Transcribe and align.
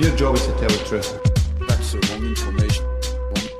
Your 0.00 0.16
job 0.16 0.34
is 0.34 0.46
to 0.46 0.52
tell 0.52 0.70
the 0.70 0.84
truth. 0.88 1.14
That's 1.68 1.92
the 1.92 1.98
wrong 1.98 2.28
information. 2.28 2.84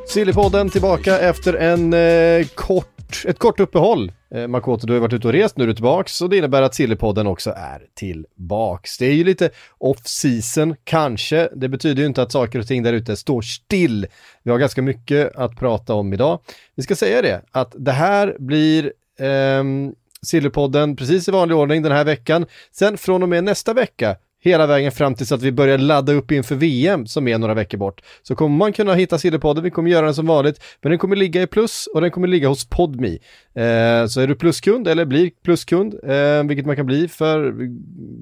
Sillypodden 0.06 0.70
tillbaka 0.70 1.18
efter 1.18 1.54
en 1.54 1.92
eh, 1.92 2.46
kort, 2.54 3.24
ett 3.26 3.38
kort 3.38 3.60
uppehåll. 3.60 4.12
Eh, 4.34 4.48
Makoto, 4.48 4.86
du 4.86 4.92
har 4.92 4.96
ju 4.96 5.00
varit 5.00 5.12
ute 5.12 5.26
och 5.26 5.32
rest, 5.32 5.56
nu 5.56 5.64
är 5.64 5.68
du 5.68 5.74
tillbaks 5.74 6.20
och 6.20 6.30
det 6.30 6.36
innebär 6.36 6.62
att 6.62 6.74
Sillypodden 6.74 7.26
också 7.26 7.50
är 7.50 7.86
tillbaks. 7.94 8.98
Det 8.98 9.06
är 9.06 9.12
ju 9.12 9.24
lite 9.24 9.50
off-season, 9.78 10.76
kanske. 10.84 11.48
Det 11.54 11.68
betyder 11.68 12.02
ju 12.02 12.08
inte 12.08 12.22
att 12.22 12.32
saker 12.32 12.58
och 12.58 12.66
ting 12.66 12.82
där 12.82 12.92
ute 12.92 13.16
står 13.16 13.42
still. 13.42 14.06
Vi 14.42 14.50
har 14.50 14.58
ganska 14.58 14.82
mycket 14.82 15.36
att 15.36 15.56
prata 15.56 15.94
om 15.94 16.12
idag. 16.12 16.38
Vi 16.74 16.82
ska 16.82 16.96
säga 16.96 17.22
det, 17.22 17.42
att 17.50 17.74
det 17.78 17.92
här 17.92 18.36
blir 18.38 18.92
eh, 19.18 19.64
Sillypodden 20.22 20.96
precis 20.96 21.28
i 21.28 21.30
vanlig 21.30 21.56
ordning 21.56 21.82
den 21.82 21.92
här 21.92 22.04
veckan. 22.04 22.46
Sen 22.72 22.98
från 22.98 23.22
och 23.22 23.28
med 23.28 23.44
nästa 23.44 23.74
vecka 23.74 24.16
hela 24.42 24.66
vägen 24.66 24.92
fram 24.92 25.14
tills 25.14 25.32
att 25.32 25.42
vi 25.42 25.52
börjar 25.52 25.78
ladda 25.78 26.12
upp 26.12 26.32
inför 26.32 26.54
VM 26.54 27.06
som 27.06 27.28
är 27.28 27.38
några 27.38 27.54
veckor 27.54 27.78
bort. 27.78 28.02
Så 28.22 28.34
kommer 28.34 28.56
man 28.56 28.72
kunna 28.72 28.94
hitta 28.94 29.18
Sillypodden, 29.18 29.64
vi 29.64 29.70
kommer 29.70 29.90
göra 29.90 30.06
den 30.06 30.14
som 30.14 30.26
vanligt, 30.26 30.62
men 30.82 30.90
den 30.90 30.98
kommer 30.98 31.16
ligga 31.16 31.42
i 31.42 31.46
plus 31.46 31.86
och 31.86 32.00
den 32.00 32.10
kommer 32.10 32.28
ligga 32.28 32.48
hos 32.48 32.68
Podmi. 32.68 33.18
Eh, 33.54 34.06
så 34.06 34.20
är 34.20 34.26
du 34.26 34.34
pluskund 34.34 34.88
eller 34.88 35.04
blir 35.04 35.30
pluskund, 35.44 35.94
eh, 36.04 36.44
vilket 36.44 36.66
man 36.66 36.76
kan 36.76 36.86
bli 36.86 37.08
för 37.08 37.54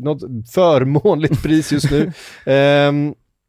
något 0.05 0.23
förmånligt 0.55 1.43
pris 1.43 1.73
just 1.73 1.91
nu. 1.91 2.13
Eh, 2.53 2.93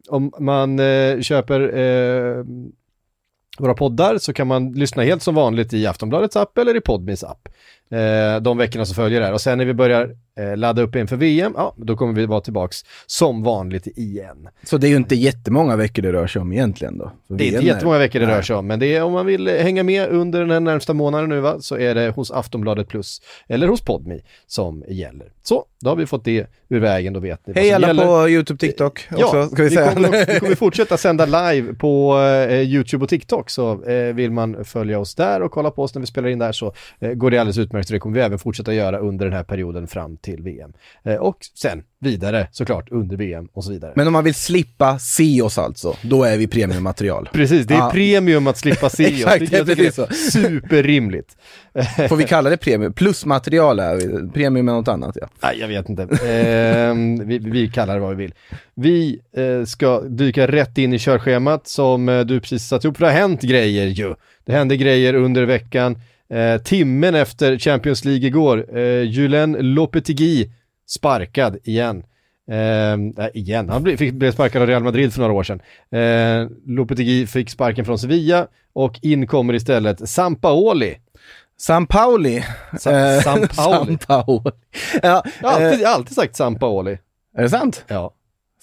om 0.10 0.32
man 0.40 0.80
eh, 0.80 1.20
köper 1.22 1.78
eh, 1.78 2.46
våra 3.60 3.74
poddar 3.74 4.18
så 4.18 4.34
kan 4.34 4.48
man 4.48 4.72
lyssna 4.72 5.04
helt 5.04 5.24
som 5.24 5.36
vanligt 5.36 5.74
i 5.74 5.88
Aftonbladets 5.88 6.36
app 6.36 6.58
eller 6.58 6.76
i 6.76 6.82
Podmis 6.82 7.24
app. 7.24 7.50
Eh, 7.92 8.42
de 8.42 8.58
veckorna 8.58 8.86
som 8.86 8.96
följer 8.96 9.22
där. 9.22 9.34
Och 9.34 9.42
sen 9.42 9.58
när 9.58 9.66
vi 9.66 9.74
börjar 9.74 10.16
eh, 10.40 10.58
ladda 10.58 10.82
upp 10.82 10.96
inför 10.96 11.16
VM, 11.16 11.54
ja, 11.58 11.74
då 11.78 11.96
kommer 11.98 12.14
vi 12.14 12.26
vara 12.26 12.42
tillbaks 12.42 12.86
som 13.06 13.44
vanligt 13.44 13.88
igen. 13.88 14.50
Så 14.64 14.78
det 14.78 14.88
är 14.88 14.90
ju 14.90 14.96
inte 14.96 15.16
jättemånga 15.16 15.76
veckor 15.76 16.02
det 16.02 16.14
rör 16.14 16.28
sig 16.28 16.42
om 16.42 16.54
egentligen 16.54 16.98
då? 16.98 17.12
För 17.28 17.36
Det 17.36 17.44
är 17.44 17.46
inte 17.46 17.60
VM 17.60 17.68
jättemånga 17.68 17.98
veckor 17.98 18.20
det 18.20 18.26
Nej. 18.26 18.36
rör 18.36 18.42
sig 18.42 18.56
om, 18.56 18.68
men 18.68 18.80
det 18.80 18.96
är 18.96 19.04
om 19.04 19.14
man 19.14 19.26
vill 19.26 19.48
hänga 19.48 19.84
med 19.84 20.10
under 20.10 20.46
den 20.46 20.64
närmsta 20.64 20.94
månaden 20.94 21.30
nu 21.30 21.40
va, 21.40 21.56
så 21.60 21.78
är 21.78 21.96
det 21.96 22.10
hos 22.10 22.32
Aftonbladet 22.32 22.88
Plus 22.88 23.22
eller 23.48 23.68
hos 23.68 23.82
Podmi 23.82 24.22
som 24.48 24.84
gäller. 24.88 25.28
Så, 25.44 25.66
då 25.82 25.90
har 25.90 25.96
vi 25.96 26.06
fått 26.06 26.26
det 26.26 26.48
ur 26.70 26.80
vägen, 26.80 27.14
då 27.14 27.20
vet 27.20 27.48
ni 27.48 27.54
Hej 27.56 27.72
alla 27.74 27.88
gäller. 27.88 28.06
på 28.06 28.30
YouTube, 28.30 28.58
TikTok 28.60 29.08
också, 29.12 29.38
Ja, 29.38 29.48
ska 29.48 29.64
vi 29.64 29.70
säga. 29.70 29.94
kommer, 29.94 30.34
vi 30.34 30.40
kommer 30.40 30.56
fortsätta 30.66 30.98
sända 30.98 31.26
live 31.26 31.74
på 31.74 32.20
eh, 32.50 32.62
YouTube 32.62 33.04
och 33.04 33.10
TikTok 33.10 33.50
så 33.50 33.84
eh, 33.84 34.14
vill 34.14 34.32
man 34.32 34.66
följa 34.66 35.00
oss 35.00 35.16
där 35.16 35.42
och 35.42 35.52
kolla 35.52 35.72
på 35.72 35.84
oss 35.84 35.96
när 35.96 36.00
vi 36.00 36.08
spelar 36.08 36.30
in 36.30 36.40
där 36.40 36.52
så 36.52 36.74
eh, 37.00 37.14
går 37.14 37.32
det 37.32 37.38
alldeles 37.38 37.58
utmärkt 37.58 37.81
så 37.88 37.94
det 37.94 38.00
kommer 38.00 38.16
vi 38.16 38.22
även 38.22 38.40
fortsätta 38.40 38.74
göra 38.74 38.98
under 38.98 39.26
den 39.26 39.34
här 39.36 39.44
perioden 39.44 39.88
fram 39.88 40.18
till 40.18 40.42
VM. 40.44 40.74
Eh, 41.04 41.16
och 41.16 41.38
sen 41.60 41.84
vidare 42.00 42.48
såklart 42.52 42.92
under 42.92 43.18
VM 43.18 43.48
och 43.54 43.64
så 43.64 43.72
vidare. 43.72 43.94
Men 43.96 44.08
om 44.08 44.14
man 44.14 44.24
vill 44.24 44.34
slippa 44.34 45.00
se 45.00 45.42
oss 45.42 45.58
alltså, 45.58 45.96
då 46.02 46.24
är 46.24 46.38
vi 46.38 46.48
premiummaterial. 46.48 47.30
Precis, 47.34 47.66
det 47.68 47.74
är 47.74 47.78
Ja. 47.78 47.90
premium 47.94 48.48
att 48.48 48.58
slippa 48.58 48.90
se 48.90 49.06
oss. 49.08 49.12
Exakt, 49.12 49.52
Det- 49.52 49.58
jag 49.58 49.68
det 49.68 49.98
är 49.98 50.14
Superrimligt. 50.32 51.38
Får 52.10 52.16
vi 52.16 52.24
kalla 52.24 52.50
det 52.50 52.58
premium? 52.58 52.94
Plusmaterial 52.94 53.80
är 53.80 54.28
premium 54.34 54.70
är 54.70 54.74
något 54.74 54.88
annat 54.88 55.18
ja. 55.22 55.28
Nej, 55.44 55.58
jag 55.60 55.68
vet 55.68 55.90
inte. 55.90 56.04
Ehm, 56.28 57.28
vi, 57.28 57.38
vi 57.40 57.68
kallar 57.70 57.94
det 57.94 58.00
vad 58.02 58.10
vi 58.18 58.24
vill. 58.24 58.34
Vi 58.76 59.20
eh, 59.38 59.66
ska 59.66 60.02
dyka 60.02 60.48
rätt 60.48 60.78
in 60.78 60.94
i 60.94 61.00
körschemat 61.00 61.68
som 61.68 62.10
eh, 62.10 62.20
du 62.20 62.40
precis 62.40 62.68
satt 62.68 62.84
ihop, 62.84 62.98
för 62.98 63.06
det 63.06 63.12
har 63.12 63.20
hänt 63.20 63.42
grejer 63.42 63.86
ju. 63.88 64.16
Det 64.46 64.52
hände 64.54 64.78
grejer 64.78 65.14
under 65.14 65.44
veckan. 65.46 66.00
Eh, 66.32 66.62
timmen 66.62 67.16
efter 67.16 67.58
Champions 67.58 68.06
League 68.06 68.28
igår, 68.28 68.78
eh, 68.78 69.02
Julen 69.04 69.52
Lopetegui 69.60 70.52
sparkad 70.88 71.58
igen. 71.64 72.04
Eh, 72.52 73.28
igen, 73.34 73.70
han 73.70 73.84
blev, 73.84 73.98
fick, 73.98 74.14
blev 74.14 74.32
sparkad 74.32 74.62
av 74.62 74.68
Real 74.68 74.84
Madrid 74.84 75.14
för 75.14 75.22
några 75.22 75.34
år 75.34 75.44
sedan. 75.44 75.62
Eh, 75.92 76.48
Lopetegui 76.66 77.28
fick 77.28 77.50
sparken 77.50 77.86
från 77.86 78.00
Sevilla 78.00 78.48
och 78.74 79.00
in 79.02 79.28
kommer 79.28 79.54
istället 79.54 80.10
Sampaoli. 80.10 80.98
San 81.58 81.88
Pauli. 81.88 82.44
Sa- 82.80 82.92
Eh. 82.92 83.22
San 83.22 83.48
Pauli. 83.48 83.98
Ja, 85.02 85.24
Jag 85.42 85.50
har 85.50 85.62
alltid, 85.62 85.84
eh, 85.84 85.90
alltid 85.94 86.16
sagt 86.16 86.36
Sampaoli. 86.36 86.98
är 87.38 87.42
det 87.42 87.50
sant? 87.50 87.86
Ja. 87.88 88.14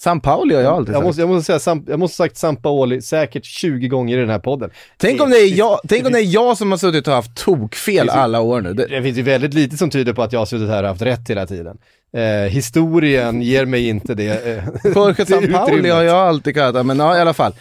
San 0.01 0.21
Pauli 0.21 0.55
har 0.55 0.61
jag 0.61 0.73
alltid 0.73 0.93
Jag 0.95 0.99
sagt. 0.99 1.05
måste, 1.07 1.21
jag 1.21 1.29
måste 1.29 1.45
säga, 1.45 1.59
Sam, 1.59 1.85
jag 1.87 1.99
måste 1.99 2.17
sagt 2.17 2.37
Sampaoli 2.37 3.01
säkert 3.01 3.45
20 3.45 3.87
gånger 3.87 4.17
i 4.17 4.19
den 4.21 4.29
här 4.29 4.39
podden. 4.39 4.69
Tänk 4.97 5.21
om, 5.21 5.29
det 5.29 5.37
är 5.37 5.57
jag, 5.57 5.79
tänk 5.87 6.05
om 6.05 6.11
det 6.13 6.19
är 6.19 6.33
jag 6.33 6.57
som 6.57 6.71
har 6.71 6.77
suttit 6.77 7.07
och 7.07 7.13
haft 7.13 7.35
tokfel 7.35 8.09
alla 8.09 8.41
år 8.41 8.61
nu. 8.61 8.73
Det, 8.73 8.85
Det 8.87 9.03
finns 9.03 9.17
ju 9.17 9.21
väldigt 9.21 9.53
lite 9.53 9.77
som 9.77 9.89
tyder 9.89 10.13
på 10.13 10.23
att 10.23 10.33
jag 10.33 10.39
har 10.39 10.45
suttit 10.45 10.69
här 10.69 10.83
och 10.83 10.89
haft 10.89 11.01
rätt 11.01 11.29
hela 11.29 11.45
tiden. 11.45 11.77
Eh, 12.17 12.49
historien 12.51 13.41
ger 13.41 13.65
mig 13.65 13.87
inte 13.87 14.13
det. 14.13 14.47
Eh, 14.47 14.63
Jorge 14.95 15.25
San 15.25 15.47
Pauli 15.53 15.89
har 15.89 16.03
jag 16.03 16.17
alltid 16.17 16.55
kallat 16.55 16.85
men 16.85 16.99
ja, 16.99 17.17
i 17.17 17.21
alla 17.21 17.33
fall. 17.33 17.53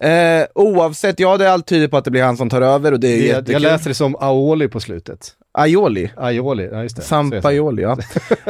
Eh, 0.00 0.46
oavsett, 0.54 1.20
ja 1.20 1.36
det 1.36 1.44
är 1.44 1.48
allt 1.48 1.66
tyder 1.66 1.88
på 1.88 1.96
att 1.96 2.04
det 2.04 2.10
blir 2.10 2.22
han 2.22 2.36
som 2.36 2.50
tar 2.50 2.62
över 2.62 2.92
och 2.92 3.00
det 3.00 3.08
är 3.08 3.18
Det, 3.20 3.26
jättekul. 3.26 3.52
jag 3.52 3.62
läser 3.62 3.88
det 3.90 3.94
som 3.94 4.16
Aoli 4.16 4.68
på 4.68 4.80
slutet. 4.80 5.30
Aioli. 5.58 6.10
Aioli, 6.16 6.68
ja 6.72 6.82
just 6.82 6.96
det. 6.96 7.02
Sampaioli, 7.02 7.82
ja. 7.82 7.96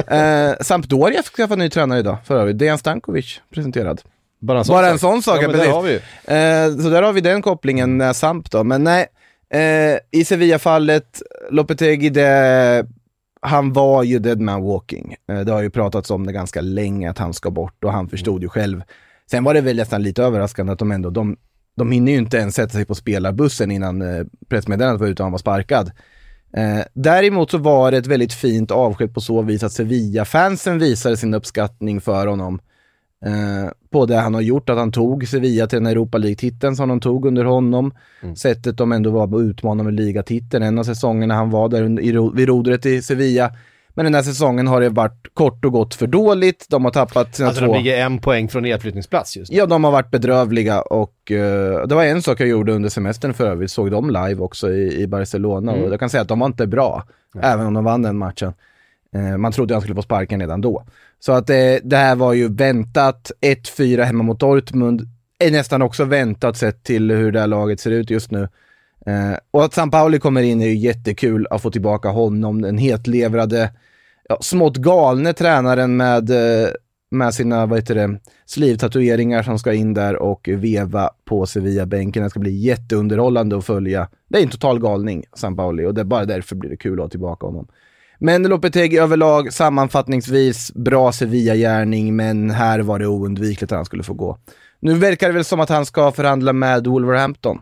eh, 0.17 0.55
Sampdoria 0.61 1.23
ska 1.23 1.37
skaffa 1.37 1.57
ny 1.57 1.71
tränare 1.71 1.99
idag, 1.99 2.19
för 2.25 2.37
övrigt. 2.37 2.59
Dejan 2.59 2.79
Stankovic 2.79 3.41
presenterad. 3.55 4.01
Bara 4.39 4.59
en 4.59 4.65
sån 4.65 4.75
Bara 4.75 4.89
en 4.89 4.99
sån 4.99 5.23
sak, 5.23 5.43
ja, 5.43 5.49
precis. 5.49 5.73
har 5.73 5.83
vi. 5.83 5.95
Eh, 5.95 6.83
så 6.83 6.91
där 6.91 7.03
har 7.03 7.13
vi 7.13 7.21
den 7.21 7.43
kopplingen, 7.43 8.01
eh, 8.01 8.13
Samp 8.13 8.51
då. 8.51 8.65
Men 8.65 8.85
nej, 8.85 9.07
eh, 9.51 10.21
i 10.21 10.25
Sevilla-fallet, 10.25 11.23
Lopetegui, 11.51 12.11
det, 12.11 12.87
han 13.41 13.73
var 13.73 14.03
ju 14.03 14.19
dead 14.19 14.41
man 14.41 14.63
walking. 14.63 15.17
Eh, 15.33 15.41
det 15.41 15.53
har 15.53 15.63
ju 15.63 15.71
pratats 15.71 16.11
om 16.11 16.27
det 16.27 16.33
ganska 16.33 16.61
länge, 16.61 17.11
att 17.11 17.19
han 17.19 17.35
ska 17.35 17.51
bort 17.51 17.85
och 17.85 17.93
han 17.93 18.09
förstod 18.09 18.43
ju 18.43 18.49
själv. 18.49 18.83
Sen 19.31 19.45
var 19.45 19.55
det 19.55 19.61
väl 19.61 19.77
nästan 19.77 20.03
lite 20.03 20.23
överraskande 20.23 20.73
att 20.73 20.79
de 20.79 20.93
ändå, 20.93 21.11
de, 21.11 21.37
de 21.77 21.93
hinner 21.93 22.13
ju 22.13 22.19
inte 22.19 22.37
ens 22.37 22.55
sätta 22.55 22.73
sig 22.73 22.85
på 22.85 22.95
spelarbussen 22.95 23.71
innan 23.71 24.03
eh, 24.03 24.25
pressmeddelandet 24.49 25.01
var 25.01 25.09
ute 25.09 25.23
och 25.23 25.25
han 25.25 25.33
var 25.33 25.39
sparkad. 25.39 25.91
Eh, 26.53 26.85
däremot 26.93 27.51
så 27.51 27.59
var 27.59 27.91
det 27.91 27.97
ett 27.99 28.07
väldigt 28.07 28.33
fint 28.33 28.71
avsked 28.71 29.15
på 29.15 29.21
så 29.21 29.43
vis 29.43 29.63
att 29.63 29.73
Sevilla-fansen 29.73 30.79
visade 30.79 31.17
sin 31.17 31.35
uppskattning 31.35 32.01
för 32.01 32.27
honom. 32.27 32.61
Eh, 33.25 33.71
på 33.91 34.07
det 34.07 34.17
han 34.17 34.35
har 34.35 34.41
gjort, 34.41 34.69
att 34.69 34.79
han 34.79 34.93
tog 34.93 35.29
Sevilla 35.29 35.67
till 35.67 35.77
den 35.77 35.87
Europa 35.87 36.19
League-titeln 36.19 36.77
som 36.77 36.89
de 36.89 37.01
tog 37.01 37.27
under 37.27 37.45
honom. 37.45 37.95
Sättet 38.37 38.77
de 38.79 38.93
ändå 38.93 39.11
var 39.11 39.27
på 39.29 39.37
att 39.37 39.43
utmana 39.43 39.83
med 39.83 39.95
ligatiteln. 39.95 40.63
En 40.65 40.79
av 40.79 40.85
säsongerna 40.85 41.35
han 41.35 41.51
var 41.51 41.69
där 41.69 41.83
under- 41.83 42.03
i, 42.03 42.31
vid 42.35 42.49
rodret 42.49 42.87
i 42.87 43.03
Sevilla. 43.03 43.53
Men 43.97 44.05
den 44.05 44.15
här 44.15 44.23
säsongen 44.23 44.67
har 44.67 44.81
det 44.81 44.89
varit 44.89 45.27
kort 45.35 45.65
och 45.65 45.73
gott 45.73 45.95
för 45.95 46.07
dåligt. 46.07 46.67
De 46.69 46.85
har 46.85 46.93
tappat 46.93 47.35
sina 47.35 47.49
Alltså 47.49 47.65
två... 47.65 47.73
de 47.73 47.79
ligger 47.79 48.05
en 48.05 48.19
poäng 48.19 48.49
från 48.49 48.63
nedflyttningsplats 48.63 49.37
just 49.37 49.53
nu. 49.53 49.59
Ja, 49.59 49.67
de 49.67 49.85
har 49.85 49.91
varit 49.91 50.11
bedrövliga 50.11 50.83
och 50.83 51.33
eh, 51.33 51.87
det 51.87 51.95
var 51.95 52.05
en 52.05 52.23
sak 52.23 52.41
jag 52.41 52.49
gjorde 52.49 52.73
under 52.73 52.89
semestern 52.89 53.35
för 53.35 53.47
övrigt, 53.47 53.71
såg 53.71 53.91
dem 53.91 54.11
live 54.11 54.37
också 54.37 54.71
i, 54.71 55.03
i 55.03 55.07
Barcelona 55.07 55.73
och 55.73 55.93
jag 55.93 56.01
kan 56.01 56.11
säga 56.11 56.21
att 56.21 56.29
de 56.29 56.39
var 56.39 56.47
inte 56.47 56.67
bra, 56.67 57.05
även 57.41 57.67
om 57.67 57.75
de 57.75 57.85
vann 57.85 58.03
den 58.03 58.19
matchen. 58.19 58.55
Eh, 59.15 59.37
man 59.37 59.53
trodde 59.53 59.75
han 59.75 59.81
skulle 59.81 59.95
få 59.95 60.03
sparken 60.03 60.41
redan 60.41 60.61
då. 60.61 60.85
Så 61.21 61.33
att 61.33 61.47
det, 61.47 61.81
det 61.85 61.97
här 61.97 62.17
var 62.17 62.33
ju 62.33 62.49
väntat, 62.49 63.33
1-4 63.41 64.03
hemma 64.03 64.25
mot 64.25 64.41
Dortmund, 64.41 65.09
är 65.39 65.51
nästan 65.51 65.83
också 65.83 66.05
väntat 66.05 66.57
sett 66.57 66.85
till 66.85 67.11
hur 67.11 67.33
det 67.33 67.41
här 67.41 67.47
laget 67.47 67.81
ser 67.81 67.91
ut 67.91 68.11
just 68.11 68.31
nu. 68.31 68.49
Eh, 69.07 69.39
och 69.51 69.65
att 69.65 69.75
San 69.75 69.91
Pauli 69.91 70.19
kommer 70.19 70.43
in 70.43 70.63
är 70.63 70.67
ju 70.67 70.77
jättekul 70.77 71.47
att 71.51 71.63
få 71.63 71.71
tillbaka 71.71 72.09
honom, 72.09 72.63
den 72.63 72.79
hetlevrade, 72.79 73.71
ja, 74.29 74.39
smått 74.41 74.77
galne 74.77 75.33
tränaren 75.33 75.97
med, 75.97 76.31
eh, 76.31 76.69
med 77.11 77.35
sina, 77.35 77.67
vad 77.67 77.79
heter 77.79 77.95
det, 77.95 78.21
slivtatueringar 78.47 79.43
som 79.43 79.59
ska 79.59 79.73
in 79.73 79.95
där 79.95 80.17
och 80.17 80.49
veva 80.53 81.11
på 81.25 81.47
Sevilla-bänken. 81.47 82.23
Det 82.23 82.31
ska 82.31 82.41
bli 82.41 82.57
jätteunderhållande 82.57 83.59
att 83.59 83.67
följa. 83.67 84.09
Det 84.29 84.39
är 84.39 84.43
en 84.43 84.49
total 84.49 84.81
galning, 84.81 85.25
San 85.35 85.57
Pauli, 85.57 85.87
och 85.87 85.95
det 85.95 86.01
är 86.01 86.05
bara 86.05 86.25
därför 86.25 86.57
blir 86.57 86.71
det 86.71 86.77
kul 86.77 86.93
att 86.93 87.05
ha 87.05 87.09
tillbaka 87.09 87.47
honom. 87.47 87.69
Men 88.19 88.43
Lopetegi 88.43 88.99
överlag, 88.99 89.53
sammanfattningsvis, 89.53 90.73
bra 90.75 91.13
Sevilla-gärning, 91.13 92.17
men 92.17 92.51
här 92.51 92.81
var 92.81 92.99
det 92.99 93.07
oundvikligt 93.07 93.73
att 93.73 93.77
han 93.77 93.85
skulle 93.85 94.03
få 94.03 94.15
gå. 94.15 94.39
Nu 94.81 94.95
verkar 94.95 95.27
det 95.27 95.35
väl 95.35 95.45
som 95.45 95.61
att 95.61 95.69
han 95.69 95.87
ska 95.87 96.13
förhandla 96.13 96.53
med 96.53 96.87
Wolverhampton 96.87 97.59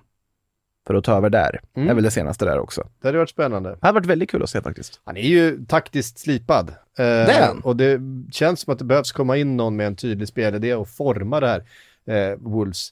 för 0.87 0.95
att 0.95 1.05
ta 1.05 1.17
över 1.17 1.31
där. 1.31 1.61
Mm. 1.75 1.87
Det 1.87 1.93
är 1.93 1.95
väl 1.95 2.05
det 2.05 2.11
senaste 2.11 2.45
där 2.45 2.59
också. 2.59 2.89
Det 3.01 3.09
hade 3.09 3.19
varit 3.19 3.31
spännande. 3.31 3.71
Det 3.71 3.87
hade 3.87 3.95
varit 3.95 4.07
väldigt 4.07 4.31
kul 4.31 4.43
att 4.43 4.51
se 4.51 4.63
faktiskt. 4.63 5.01
Han 5.05 5.17
är 5.17 5.29
ju 5.29 5.65
taktiskt 5.67 6.19
slipad. 6.19 6.75
Eh, 6.99 7.35
han. 7.41 7.61
Och 7.61 7.77
det 7.77 8.01
känns 8.33 8.61
som 8.61 8.73
att 8.73 8.79
det 8.79 8.85
behövs 8.85 9.13
komma 9.13 9.37
in 9.37 9.57
någon 9.57 9.77
med 9.77 9.87
en 9.87 9.97
tydlig 9.97 10.29
spelidé 10.29 10.75
och 10.75 10.89
forma 10.89 11.41
det 11.41 11.47
här 11.47 11.65
eh, 12.07 12.37
Wolves. 12.39 12.89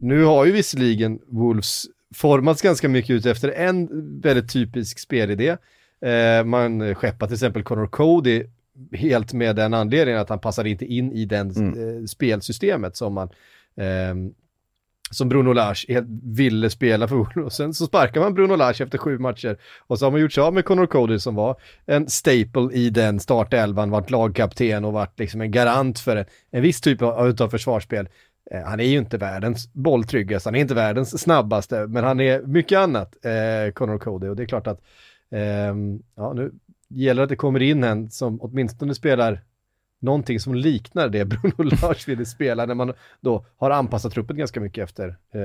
Nu 0.00 0.24
har 0.24 0.44
ju 0.46 0.52
visserligen 0.52 1.18
Wolves 1.26 1.84
formats 2.14 2.62
ganska 2.62 2.88
mycket 2.88 3.10
ut 3.10 3.26
efter 3.26 3.48
en 3.48 3.88
väldigt 4.20 4.52
typisk 4.52 4.98
spelidé. 4.98 5.56
Eh, 6.00 6.44
man 6.44 6.94
skeppar 6.94 7.26
till 7.26 7.34
exempel 7.34 7.62
Connor 7.62 7.86
Cody 7.86 8.44
helt 8.92 9.32
med 9.32 9.56
den 9.56 9.74
anledningen 9.74 10.20
att 10.20 10.28
han 10.28 10.38
passar 10.38 10.64
inte 10.64 10.84
in 10.84 11.12
i 11.12 11.24
den 11.24 11.50
Mm. 11.50 11.98
eh, 12.00 12.04
spelsystemet 12.04 12.96
som 12.96 13.14
man 13.14 13.28
ehm, 13.76 14.34
som 15.10 15.28
Bruno 15.28 15.52
Lars 15.52 15.86
helt 15.88 16.06
ville 16.22 16.70
spela 16.70 17.08
för 17.08 17.16
Wolves. 17.16 17.36
Och 17.36 17.52
sen 17.52 17.74
så 17.74 17.86
sparkar 17.86 18.20
man 18.20 18.34
Bruno 18.34 18.56
Lars 18.56 18.80
efter 18.80 18.98
sju 18.98 19.18
matcher 19.18 19.58
och 19.86 19.98
så 19.98 20.06
har 20.06 20.10
man 20.10 20.20
gjort 20.20 20.32
sig 20.32 20.42
av 20.42 20.54
med 20.54 20.64
Connor 20.64 20.86
Cody 20.86 21.18
som 21.18 21.34
var 21.34 21.60
en 21.86 22.08
staple 22.08 22.72
i 22.72 22.90
den 22.90 23.20
startelvan, 23.20 23.90
varit 23.90 24.10
lagkapten 24.10 24.84
och 24.84 24.92
varit 24.92 25.18
liksom 25.18 25.40
en 25.40 25.50
garant 25.50 25.98
för 25.98 26.16
en, 26.16 26.24
en 26.50 26.62
viss 26.62 26.80
typ 26.80 27.02
av, 27.02 27.36
av 27.40 27.48
försvarsspel. 27.48 28.08
Eh, 28.50 28.62
han 28.62 28.80
är 28.80 28.84
ju 28.84 28.98
inte 28.98 29.18
världens 29.18 29.72
bolltryggaste, 29.72 30.48
han 30.48 30.54
är 30.54 30.60
inte 30.60 30.74
världens 30.74 31.22
snabbaste, 31.22 31.86
men 31.86 32.04
han 32.04 32.20
är 32.20 32.42
mycket 32.42 32.78
annat, 32.78 33.16
eh, 33.24 33.72
Connor 33.72 33.98
Cody. 33.98 34.28
Och 34.28 34.36
det 34.36 34.42
är 34.42 34.46
klart 34.46 34.66
att, 34.66 34.80
eh, 35.30 35.74
ja 36.16 36.32
nu 36.34 36.52
gäller 36.88 37.20
det 37.20 37.24
att 37.24 37.28
det 37.28 37.36
kommer 37.36 37.62
in 37.62 37.84
en 37.84 38.10
som 38.10 38.40
åtminstone 38.42 38.94
spelar 38.94 39.42
någonting 40.06 40.40
som 40.40 40.54
liknar 40.54 41.08
det 41.08 41.24
Bruno 41.28 41.70
Lage 41.82 42.08
ville 42.08 42.24
spela 42.24 42.66
när 42.66 42.74
man 42.74 42.92
då 43.20 43.44
har 43.56 43.70
anpassat 43.70 44.12
truppen 44.12 44.36
ganska 44.36 44.60
mycket 44.60 44.84
efter 44.84 45.08
eh, 45.08 45.40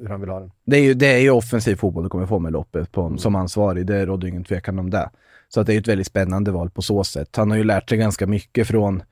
hur 0.00 0.08
han 0.08 0.20
vill 0.20 0.30
ha 0.30 0.40
den. 0.40 0.50
Det 0.64 0.76
är 0.76 0.82
ju, 0.82 0.94
det 0.94 1.06
är 1.06 1.18
ju 1.18 1.30
offensiv 1.30 1.76
fotboll 1.76 2.02
du 2.02 2.08
kommer 2.08 2.26
få 2.26 2.38
med 2.38 2.52
loppet 2.52 2.92
på, 2.92 3.16
som 3.18 3.34
ansvarig, 3.34 3.86
det 3.86 4.06
råder 4.06 4.28
ingen 4.28 4.44
tvekan 4.44 4.78
om 4.78 4.90
det. 4.90 5.10
Så 5.48 5.60
att 5.60 5.66
det 5.66 5.74
är 5.74 5.78
ett 5.78 5.88
väldigt 5.88 6.06
spännande 6.06 6.50
val 6.50 6.70
på 6.70 6.82
så 6.82 7.04
sätt. 7.04 7.36
Han 7.36 7.50
har 7.50 7.58
ju 7.58 7.64
lärt 7.64 7.88
sig 7.88 7.98
ganska 7.98 8.26
mycket 8.26 8.68
från 8.68 9.02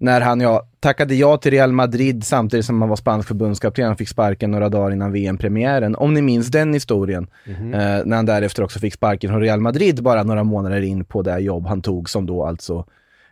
när 0.00 0.20
han 0.20 0.40
ja, 0.40 0.66
tackade 0.80 1.14
ja 1.14 1.36
till 1.36 1.50
Real 1.50 1.72
Madrid 1.72 2.24
samtidigt 2.24 2.66
som 2.66 2.82
han 2.82 2.88
var 2.88 2.96
spansk 2.96 3.28
förbundskapten. 3.28 3.86
Han 3.86 3.96
fick 3.96 4.08
sparken 4.08 4.50
några 4.50 4.68
dagar 4.68 4.90
innan 4.90 5.12
VM-premiären. 5.12 5.96
Om 5.96 6.14
ni 6.14 6.22
minns 6.22 6.48
den 6.48 6.74
historien. 6.74 7.26
Eh, 7.46 8.04
när 8.04 8.16
han 8.16 8.26
därefter 8.26 8.62
också 8.62 8.78
fick 8.78 8.94
sparken 8.94 9.30
från 9.30 9.40
Real 9.40 9.60
Madrid 9.60 10.02
bara 10.02 10.22
några 10.22 10.44
månader 10.44 10.82
in 10.82 11.04
på 11.04 11.22
det 11.22 11.38
jobb 11.38 11.66
han 11.66 11.82
tog 11.82 12.10
som 12.10 12.26
då 12.26 12.44
alltså 12.44 12.84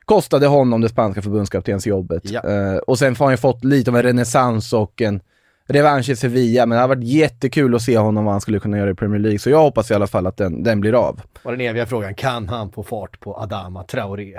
kostade 0.08 0.46
honom 0.46 0.80
det 0.80 0.88
spanska 0.88 1.22
förbundskaptensjobbet. 1.22 2.22
Ja. 2.30 2.40
Eh, 2.48 2.76
och 2.76 2.98
sen 2.98 3.16
har 3.16 3.26
han 3.26 3.32
ju 3.32 3.36
fått 3.36 3.64
lite 3.64 3.90
av 3.90 3.96
en 3.96 4.02
renässans 4.02 4.72
och 4.72 5.02
en 5.02 5.20
revansch 5.68 6.08
i 6.08 6.16
Sevilla, 6.16 6.66
men 6.66 6.76
det 6.76 6.80
har 6.80 6.88
varit 6.88 7.04
jättekul 7.04 7.74
att 7.74 7.82
se 7.82 7.98
honom 7.98 8.24
vad 8.24 8.34
han 8.34 8.40
skulle 8.40 8.58
kunna 8.60 8.78
göra 8.78 8.90
i 8.90 8.94
Premier 8.94 9.20
League. 9.20 9.38
Så 9.38 9.50
jag 9.50 9.58
hoppas 9.58 9.90
i 9.90 9.94
alla 9.94 10.06
fall 10.06 10.26
att 10.26 10.36
den, 10.36 10.62
den 10.62 10.80
blir 10.80 10.92
av. 10.92 11.20
Och 11.42 11.50
den 11.50 11.60
eviga 11.60 11.86
frågan, 11.86 12.14
kan 12.14 12.48
han 12.48 12.70
få 12.70 12.82
fart 12.82 13.20
på 13.20 13.36
Adama 13.36 13.84
Traoré? 13.84 14.32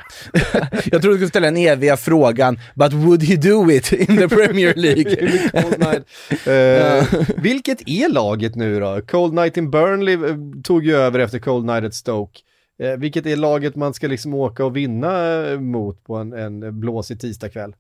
Jag 0.86 1.02
trodde 1.02 1.08
du 1.08 1.14
skulle 1.14 1.28
ställa 1.28 1.48
den 1.48 1.58
eviga 1.58 1.98
frågan, 1.98 2.60
but 2.76 2.94
would 2.94 3.24
he 3.24 3.36
do 3.36 3.72
it 3.72 3.92
in 3.92 4.18
the 4.18 4.28
Premier 4.28 4.74
League? 4.76 5.40
Eh, 6.30 7.04
vilket 7.38 7.90
är 7.90 8.10
laget 8.10 8.56
nu 8.56 8.80
då? 8.80 9.02
Cold 9.08 9.34
Night 9.34 9.58
in 9.58 9.72
Burnley 9.72 10.18
tog 10.64 10.86
ju 10.86 10.96
över 10.96 11.20
efter 11.20 11.40
Cold 11.40 11.66
Night 11.66 11.84
at 11.84 11.94
Stoke. 11.94 12.40
Eh, 12.80 12.98
vilket 12.98 13.26
är 13.26 13.36
laget 13.36 13.76
man 13.76 13.94
ska 13.94 14.08
liksom 14.08 14.34
åka 14.34 14.66
och 14.66 14.78
vinna 14.78 15.36
eh, 15.46 15.60
mot 15.60 16.04
på 16.04 16.16
en, 16.16 16.34
en 16.34 16.80
blåsig 16.80 17.20
tisdagkväll? 17.20 17.76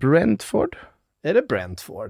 Brentford? 0.00 0.76
Är 1.22 1.34
det 1.34 1.42
Brentford? 1.48 2.08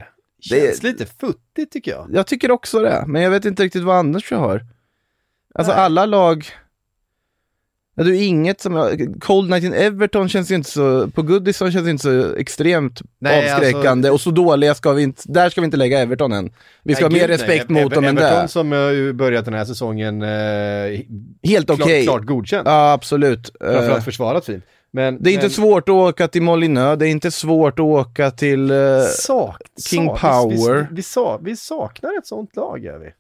Det- 0.51 0.61
Känns 0.67 0.83
lite 0.83 1.07
futtigt 1.07 1.73
tycker 1.73 1.91
jag. 1.91 2.09
Jag 2.13 2.27
tycker 2.27 2.51
också 2.51 2.79
det, 2.81 3.05
men 3.07 3.23
jag 3.23 3.31
vet 3.31 3.45
inte 3.45 3.63
riktigt 3.63 3.83
vad 3.83 3.97
Anders 3.97 4.31
har. 4.33 4.67
Alltså 5.55 5.73
Nej. 5.73 5.83
alla 5.83 6.07
lag... 6.07 6.45
Ja, 7.97 8.05
är 8.05 8.13
inget 8.13 8.61
som 8.61 8.75
jag... 8.77 9.15
Cold 9.21 9.51
Night 9.51 9.65
in 9.65 9.75
Everton 9.75 10.29
känns 10.29 10.51
ju 10.51 10.55
inte 10.55 10.71
så... 10.71 11.09
På 11.11 11.23
Goodison 11.23 11.73
känns 11.73 11.85
det 11.85 11.91
inte 11.91 12.03
så 12.03 12.35
extremt 12.37 13.03
Nej, 13.19 13.53
avskräckande 13.53 14.11
och 14.11 14.21
så 14.21 14.31
dåliga 14.31 14.75
ska 14.75 14.93
vi 14.93 15.03
inte... 15.03 15.23
Där 15.25 15.51
ska 15.51 15.61
vi 15.61 15.65
inte 15.65 15.77
lägga 15.77 16.01
Everton 16.01 16.33
än. 16.33 16.51
Vi 16.83 16.95
ska 16.95 17.09
Nej, 17.09 17.21
ha 17.21 17.27
mer 17.27 17.29
respekt 17.29 17.69
nej. 17.69 17.83
mot 17.85 17.93
Ever- 17.93 17.95
dem 17.95 18.05
än 18.05 18.19
Everton 18.19 18.43
det. 18.43 18.49
som 18.49 18.73
har 18.73 18.91
ju 18.91 19.13
börjat 19.13 19.45
den 19.45 19.55
här 19.55 19.65
säsongen 19.65 20.23
eh, 20.23 21.01
Helt 21.43 21.67
klart, 21.67 21.81
okej. 21.81 22.03
klart 22.05 22.25
godkänt. 22.25 22.63
Ja, 22.69 22.93
absolut. 22.93 23.51
Framförallt 23.61 23.99
Eh, 23.99 24.05
försvarat 24.05 24.45
fint. 24.47 24.65
Men, 24.93 25.23
det 25.23 25.31
är 25.31 25.35
inte 25.35 25.45
men, 25.45 25.51
svårt 25.51 25.89
att 25.89 25.93
åka 25.95 26.29
till 26.29 26.43
Molineux, 26.43 26.99
det 26.99 27.09
är 27.09 27.11
inte 27.11 27.31
svårt 27.31 27.79
att 27.79 27.85
åka 27.85 28.31
till... 28.31 28.71
eh, 28.71 28.77
Sak, 29.19 29.57
King 29.91 30.07
Power. 30.09 30.75
Vi, 30.75 30.87
vi, 30.91 31.03
vi, 31.17 31.39
vi 31.51 31.57
saknar 31.57 32.19
ett 32.19 32.27
sånt 32.27 32.57
lag, 32.57 32.85
gör 32.85 32.99
vi. 32.99 33.11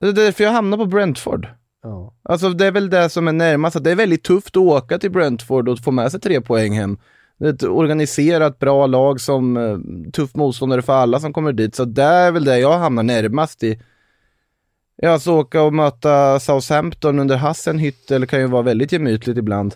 Det 0.00 0.06
är 0.08 0.24
därför 0.24 0.44
jag 0.44 0.50
hamnar 0.50 0.76
på 0.78 0.86
Brentford. 0.86 1.48
Ja. 1.88 2.12
Alltså 2.22 2.48
det 2.50 2.66
är 2.66 2.72
väl 2.72 2.90
det 2.90 3.08
som 3.10 3.28
är 3.28 3.32
närmast, 3.32 3.84
det 3.84 3.90
är 3.90 3.94
väldigt 3.96 4.24
tufft 4.24 4.56
att 4.56 4.62
åka 4.62 4.98
till 4.98 5.10
Brentford 5.10 5.68
och 5.68 5.78
få 5.78 5.90
med 5.90 6.10
sig 6.10 6.20
tre 6.20 6.40
poäng 6.40 6.72
hem. 6.72 6.98
Det 7.38 7.46
är 7.46 7.52
ett 7.52 7.62
organiserat 7.62 8.58
bra 8.58 8.86
lag 8.86 9.20
som 9.20 9.56
eh, 9.56 9.78
tuff 10.12 10.34
motståndare 10.34 10.82
för 10.82 10.92
alla 10.92 11.20
som 11.20 11.32
kommer 11.32 11.52
dit, 11.52 11.74
så 11.74 11.84
det 11.84 12.02
är 12.02 12.32
väl 12.32 12.44
det 12.44 12.58
jag 12.58 12.78
hamnar 12.78 13.02
närmast 13.02 13.62
i. 13.62 13.80
Ja, 14.96 15.10
alltså 15.10 15.32
åka 15.32 15.62
och 15.62 15.74
möta 15.74 16.40
Southampton 16.40 17.18
under 17.18 17.36
Hassenhüttel 17.36 18.26
kan 18.26 18.40
ju 18.40 18.46
vara 18.46 18.62
väldigt 18.62 18.92
gemytligt 18.92 19.38
ibland. 19.38 19.74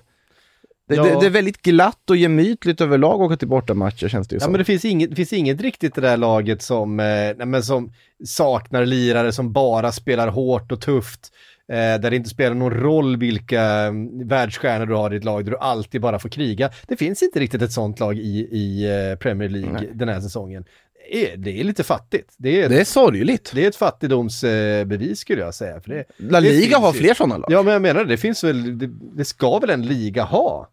Det, 0.89 0.95
Ja. 0.95 1.05
det, 1.05 1.21
det 1.21 1.27
är 1.27 1.31
väldigt 1.31 1.63
glatt 1.63 2.11
och 2.11 2.17
gemytligt 2.17 2.81
överlag 2.81 3.21
att 3.21 3.27
åka 3.27 3.37
till 3.37 3.49
bortamatcher 3.49 4.09
känns 4.09 4.29
det 4.29 4.35
ju 4.35 4.37
Ja 4.37 4.41
som. 4.45 4.53
men 4.53 4.59
det 4.59 4.65
finns 4.65 4.85
inget, 4.85 5.11
det 5.11 5.17
finns 5.17 5.33
inget 5.33 5.61
riktigt 5.61 5.99
i 5.99 6.01
det 6.01 6.07
där 6.09 6.17
laget 6.17 6.63
som, 6.63 7.01
eh, 7.01 7.05
nej, 7.07 7.47
men 7.47 7.63
som 7.63 7.93
saknar 8.25 8.85
lirare 8.87 9.33
som 9.33 9.53
bara 9.53 9.93
spelar 9.93 10.29
hårt 10.29 10.73
och 10.73 10.81
tufft. 10.81 11.33
Eh, 11.69 11.77
där 11.77 12.11
det 12.11 12.17
inte 12.17 12.29
spelar 12.31 12.55
någon 12.55 12.73
roll 12.73 13.17
vilka 13.17 13.63
mm, 13.63 14.29
världsstjärnor 14.29 14.87
du 14.87 14.95
har 14.95 15.11
i 15.13 15.15
ditt 15.15 15.25
lag, 15.25 15.45
där 15.45 15.51
du 15.53 15.59
alltid 15.59 16.01
bara 16.01 16.19
får 16.19 16.29
kriga. 16.29 16.71
Det 16.87 16.97
finns 16.97 17.23
inte 17.23 17.41
riktigt 17.41 17.63
ett 17.63 17.73
sånt 17.73 18.01
lag 18.01 18.19
i, 18.19 18.49
i 18.53 18.85
eh, 19.11 19.19
Premier 19.19 19.49
League 19.49 19.73
Nej. 19.73 19.91
den 19.95 20.09
här 20.09 20.21
säsongen. 20.21 20.65
Det 21.11 21.33
är, 21.33 21.37
det 21.37 21.61
är 21.61 21.65
lite 21.65 21.85
fattigt. 21.85 22.35
Det 22.37 22.63
är, 22.63 22.69
Det 22.69 22.81
är 22.81 22.85
sorgligt. 22.85 23.53
det 23.55 23.65
är 23.65 23.69
ett 23.69 23.77
fattigdomsbevis 23.77 25.19
skulle 25.19 25.41
jag 25.41 25.55
säga. 25.55 25.81
För 25.81 25.91
det, 25.91 26.05
La 26.19 26.41
Liga 26.41 26.79
har 26.79 26.93
fler 26.93 27.15
sådana 27.15 27.37
lag. 27.37 27.53
Ja 27.53 27.63
men 27.63 27.73
jag 27.73 27.83
menar 27.83 28.05
det, 28.05 28.17
finns 28.17 28.45
väl, 28.45 28.79
det, 28.79 28.91
det 29.17 29.25
ska 29.25 29.59
väl 29.59 29.71
en 29.71 29.87
liga 29.87 30.23
ha, 30.23 30.69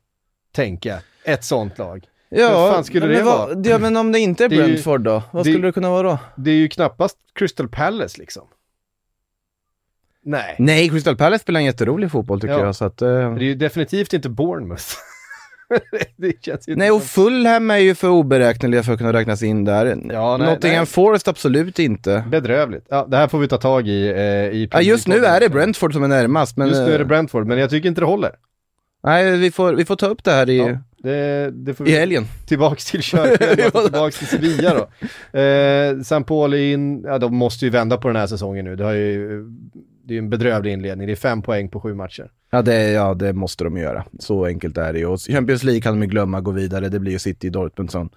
tänker 0.52 0.90
jag, 0.90 1.00
ett 1.24 1.44
sånt 1.44 1.78
lag. 1.78 2.06
Vad 2.32 2.74
fan 2.74 2.84
skulle 2.84 3.06
men 3.08 3.16
det 3.16 3.24
vad- 3.24 3.50
vara? 3.50 3.62
Ja, 3.66 3.78
men 3.78 3.98
om 3.98 4.12
det 4.12 4.20
inte 4.20 4.46
är 4.46 4.50
Brentford 4.50 5.02
då? 5.02 5.24
Vad 5.32 5.46
skulle 5.46 5.68
det 5.68 5.72
kunna 5.72 5.90
vara 5.90 6.04
då? 6.12 6.18
Det 6.38 6.52
är 6.52 6.56
ju 6.56 6.68
knappast 6.68 7.18
Crystal 7.36 7.68
Palace 7.68 8.18
liksom. 8.20 8.48
Nej. 10.26 10.56
Nej, 10.60 10.90
Crystal 10.90 11.16
Palace 11.16 11.42
spelar 11.42 11.60
en 11.60 11.66
jätterolig 11.66 12.12
fotboll 12.12 12.42
tycker 12.42 12.54
Ja. 12.54 12.66
jag. 12.66 12.76
Så 12.76 12.86
att, 12.86 13.02
eh, 13.02 13.08
Det 13.10 13.16
är 13.16 13.40
ju 13.40 13.56
definitivt 13.56 14.14
inte 14.14 14.30
Bournemouth. 14.30 14.84
Nej, 16.68 16.92
och 16.92 17.04
Fulham 17.04 17.72
är 17.72 17.78
ju 17.78 17.96
för 17.96 18.10
oberäkneliga 18.10 18.84
för 18.84 18.94
att 18.94 18.98
kunna 18.98 19.14
räknas 19.14 19.44
in 19.44 19.66
där. 19.66 19.86
Ja, 20.12 20.38
nej, 20.38 20.48
Nottingham 20.54 20.78
nej. 20.78 20.86
Forest 20.86 21.28
absolut 21.28 21.80
inte. 21.80 22.24
Bedrövligt. 22.28 22.86
Ja, 22.90 23.06
det 23.10 23.18
här 23.18 23.28
får 23.28 23.40
vi 23.40 23.48
ta 23.48 23.58
tag 23.58 23.88
i. 23.88 24.08
Eh, 24.10 24.18
i 24.20 24.70
Ja, 24.72 24.82
just 24.82 25.08
nu 25.08 25.26
är 25.26 25.40
det 25.40 25.50
Brentford 25.50 25.94
som 25.94 26.04
är 26.04 26.08
närmast, 26.08 26.58
men... 26.58 26.68
Just 26.68 26.80
nu 26.82 26.88
är 26.94 26.98
det 26.98 27.04
eh, 27.04 27.08
Brentford, 27.08 27.48
men 27.48 27.58
jag 27.58 27.70
tycker 27.70 27.90
inte 27.90 28.02
det 28.02 28.06
håller. 28.08 28.32
Nej, 29.04 29.38
vi 29.38 29.52
får, 29.52 29.74
vi 29.74 29.86
får 29.86 29.96
ta 29.96 30.06
upp 30.08 30.24
det 30.24 30.32
här 30.32 30.50
i, 30.50 30.58
Ja, 30.58 30.78
det, 30.98 31.52
det 31.52 31.74
får 31.74 31.88
i 31.88 31.92
vi 31.92 31.98
helgen. 31.98 32.26
tillbaks 32.48 32.86
till 32.92 33.00
och 33.74 33.84
tillbaks 33.84 34.18
till 34.20 34.28
Sevilla 34.28 34.74
då. 34.74 35.40
Eh, 35.40 36.02
San 36.02 36.24
Pauli 36.24 36.72
in, 36.74 37.02
ja 37.04 37.18
de 37.18 37.36
måste 37.36 37.66
ju 37.66 37.72
vända 37.72 37.98
på 37.98 38.08
den 38.08 38.18
här 38.18 38.28
säsongen 38.28 38.66
nu. 38.66 38.76
Det, 38.76 38.84
har 38.84 38.94
ju, 38.94 39.46
det 40.10 40.16
är 40.16 40.20
en 40.20 40.30
bedrövlig 40.30 40.74
inledning. 40.74 41.08
Det 41.08 41.14
är 41.14 41.16
fem 41.16 41.42
poäng 41.42 41.70
på 41.70 41.80
sju 41.80 41.94
matcher. 41.94 42.32
Ja 42.52 42.62
det, 42.62 42.92
ja, 42.92 43.14
det 43.14 43.34
måste 43.34 43.64
de 43.64 43.78
göra. 43.78 44.06
Så 44.20 44.46
enkelt 44.46 44.78
är 44.78 44.94
det 44.94 45.00
ju. 45.00 45.06
Och 45.06 45.20
Champions 45.20 45.64
League 45.64 45.82
kan 45.82 45.94
de 45.94 46.02
ju 46.02 46.10
glömma 46.10 46.42
gå 46.42 46.52
vidare. 46.52 46.90
Det 46.90 47.00
blir 47.00 47.12
ju 47.12 47.20
City 47.20 47.50
Dortmund 47.50 47.92
som 47.92 48.10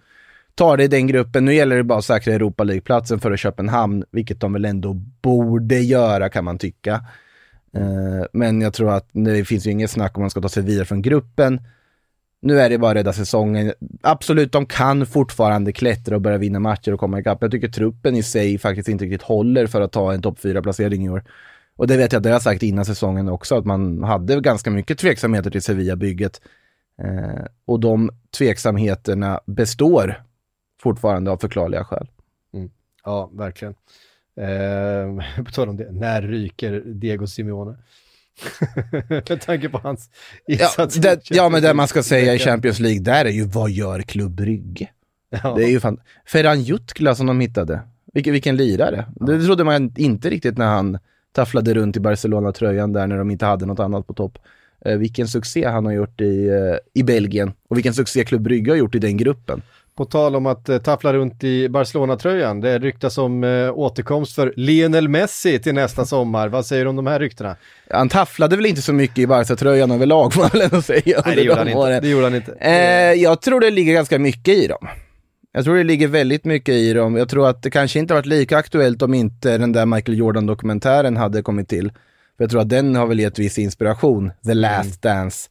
tar 0.54 0.76
det 0.76 0.84
i 0.84 0.88
den 0.88 1.06
gruppen. 1.06 1.44
Nu 1.44 1.54
gäller 1.54 1.76
det 1.76 1.82
bara 1.82 1.98
att 1.98 2.04
säkra 2.04 2.34
Europa 2.34 2.64
League-platsen 2.64 3.20
för 3.20 3.36
Köpenhamn, 3.36 4.04
vilket 4.10 4.40
de 4.40 4.52
väl 4.52 4.64
ändå 4.64 4.92
borde 5.22 5.78
göra 5.78 6.28
kan 6.28 6.44
man 6.44 6.58
tycka. 6.58 6.92
Eh, 7.76 8.26
men 8.32 8.60
jag 8.60 8.74
tror 8.74 8.90
att 8.90 9.08
det 9.12 9.44
finns 9.44 9.66
ju 9.66 9.70
inget 9.70 9.90
snack 9.90 10.16
om 10.16 10.20
man 10.22 10.30
ska 10.30 10.40
ta 10.40 10.48
sig 10.48 10.62
vidare 10.62 10.84
från 10.84 11.02
gruppen. 11.02 11.60
Nu 12.42 12.60
är 12.60 12.70
det 12.70 12.78
bara 12.78 12.90
att 12.90 12.96
rädda 12.96 13.12
säsongen. 13.12 13.72
Absolut, 14.00 14.52
de 14.52 14.66
kan 14.66 15.06
fortfarande 15.06 15.72
klättra 15.72 16.14
och 16.14 16.20
börja 16.20 16.38
vinna 16.38 16.60
matcher 16.60 16.92
och 16.92 17.00
komma 17.00 17.20
ikapp. 17.20 17.38
Jag 17.40 17.50
tycker 17.50 17.68
truppen 17.68 18.16
i 18.16 18.22
sig 18.22 18.58
faktiskt 18.58 18.88
inte 18.88 19.04
riktigt 19.04 19.22
håller 19.22 19.66
för 19.66 19.80
att 19.80 19.92
ta 19.92 20.12
en 20.12 20.22
topp 20.22 20.38
4-placering 20.42 21.04
i 21.04 21.08
år. 21.08 21.24
Och 21.76 21.86
det 21.86 21.96
vet 21.96 22.12
jag, 22.12 22.22
det 22.22 22.30
har 22.30 22.40
sagt 22.40 22.62
innan 22.62 22.84
säsongen 22.84 23.28
också, 23.28 23.56
att 23.56 23.64
man 23.66 24.02
hade 24.02 24.40
ganska 24.40 24.70
mycket 24.70 24.98
tveksamheter 24.98 25.50
till 25.50 25.62
Sevilla-bygget. 25.62 26.40
Eh, 27.02 27.44
och 27.64 27.80
de 27.80 28.10
tveksamheterna 28.38 29.40
består 29.46 30.22
fortfarande 30.82 31.30
av 31.30 31.36
förklarliga 31.36 31.84
skäl. 31.84 32.08
Ja, 33.04 33.30
verkligen. 33.32 33.74
Eh, 34.36 35.44
på 35.44 35.50
tal 35.50 35.68
om 35.68 35.76
det, 35.76 35.92
när 35.92 36.22
ryker 36.22 36.82
Diego 36.86 37.26
Simeone? 37.26 37.76
Med 39.08 39.40
tanke 39.40 39.68
på 39.68 39.78
hans 39.78 40.10
Ja, 40.46 40.64
insats. 40.64 40.94
det, 40.94 41.30
ja, 41.30 41.48
men 41.48 41.62
det 41.62 41.74
man 41.74 41.88
ska 41.88 42.02
säga 42.02 42.34
i 42.34 42.38
Champions 42.38 42.80
League, 42.80 43.00
där 43.00 43.24
är 43.24 43.30
ju 43.30 43.44
vad 43.44 43.70
gör 43.70 44.00
Klubb 44.02 44.32
Brygge? 44.32 44.88
Ja. 45.42 45.54
Det 45.56 45.64
är 45.64 45.68
ju 45.68 45.80
fan... 45.80 46.00
Ferran 46.26 46.62
Jutkla 46.62 47.14
som 47.14 47.26
de 47.26 47.40
hittade. 47.40 47.80
Vilken, 48.14 48.32
vilken 48.32 48.56
lirare. 48.56 49.06
Det 49.16 49.44
trodde 49.44 49.64
man 49.64 49.92
inte 49.96 50.30
riktigt 50.30 50.58
när 50.58 50.66
han 50.66 50.98
tafflade 51.32 51.74
runt 51.74 51.96
i 51.96 52.00
Barcelona-tröjan 52.00 52.92
där 52.92 53.06
när 53.06 53.18
de 53.18 53.30
inte 53.30 53.46
hade 53.46 53.66
något 53.66 53.80
annat 53.80 54.06
på 54.06 54.14
topp. 54.14 54.38
Eh, 54.84 54.96
vilken 54.96 55.28
succé 55.28 55.66
han 55.66 55.86
har 55.86 55.92
gjort 55.92 56.20
i, 56.20 56.48
eh, 56.48 57.00
i 57.00 57.02
Belgien 57.02 57.52
och 57.68 57.76
vilken 57.76 57.94
succé 57.94 58.24
Klubb 58.24 58.42
Brygge 58.42 58.70
har 58.70 58.76
gjort 58.76 58.94
i 58.94 58.98
den 58.98 59.16
gruppen. 59.16 59.62
På 59.96 60.04
tal 60.04 60.36
om 60.36 60.46
att 60.46 60.68
eh, 60.68 60.78
taffla 60.78 61.12
runt 61.12 61.44
i 61.44 61.68
Barcelona-tröjan, 61.68 62.60
det 62.60 62.78
ryktas 62.78 63.18
om 63.18 63.44
eh, 63.44 63.78
återkomst 63.78 64.34
för 64.34 64.52
Lionel 64.56 65.08
Messi 65.08 65.58
till 65.58 65.74
nästa 65.74 66.04
sommar. 66.04 66.48
Vad 66.48 66.66
säger 66.66 66.84
du 66.84 66.90
om 66.90 66.96
de 66.96 67.06
här 67.06 67.20
ryktena? 67.20 67.56
Han 67.90 68.08
tafflade 68.08 68.56
väl 68.56 68.66
inte 68.66 68.82
så 68.82 68.92
mycket 68.92 69.18
i 69.18 69.26
Barca-tröjan 69.26 69.90
överlag 69.90 70.32
får 70.34 70.40
man 70.40 70.50
väl 70.52 70.60
ändå 70.60 70.82
säga. 70.82 71.22
Nej, 71.26 71.36
det 71.36 71.42
gjorde 71.42 71.58
han 71.58 71.66
de 71.66 71.70
inte. 71.70 71.80
åren. 71.80 72.02
Det 72.02 72.08
gjorde 72.08 72.24
han 72.24 72.34
inte. 72.34 72.52
Eh, 72.52 73.12
jag 73.12 73.40
tror 73.40 73.60
det 73.60 73.70
ligger 73.70 73.92
ganska 73.92 74.18
mycket 74.18 74.54
i 74.54 74.66
dem. 74.66 74.88
Jag 75.52 75.64
tror 75.64 75.76
det 75.76 75.84
ligger 75.84 76.08
väldigt 76.08 76.44
mycket 76.44 76.74
i 76.74 76.92
dem. 76.92 77.16
Jag 77.16 77.28
tror 77.28 77.48
att 77.48 77.62
det 77.62 77.70
kanske 77.70 77.98
inte 77.98 78.14
varit 78.14 78.26
lika 78.26 78.56
aktuellt 78.56 79.02
om 79.02 79.14
inte 79.14 79.58
den 79.58 79.72
där 79.72 79.86
Michael 79.86 80.18
Jordan-dokumentären 80.18 81.16
hade 81.16 81.42
kommit 81.42 81.68
till. 81.68 81.92
För 82.36 82.44
jag 82.44 82.50
tror 82.50 82.60
att 82.60 82.68
den 82.68 82.94
har 82.94 83.06
väl 83.06 83.20
gett 83.20 83.38
viss 83.38 83.58
inspiration, 83.58 84.32
The 84.44 84.54
Last 84.54 85.02
Dance. 85.02 85.48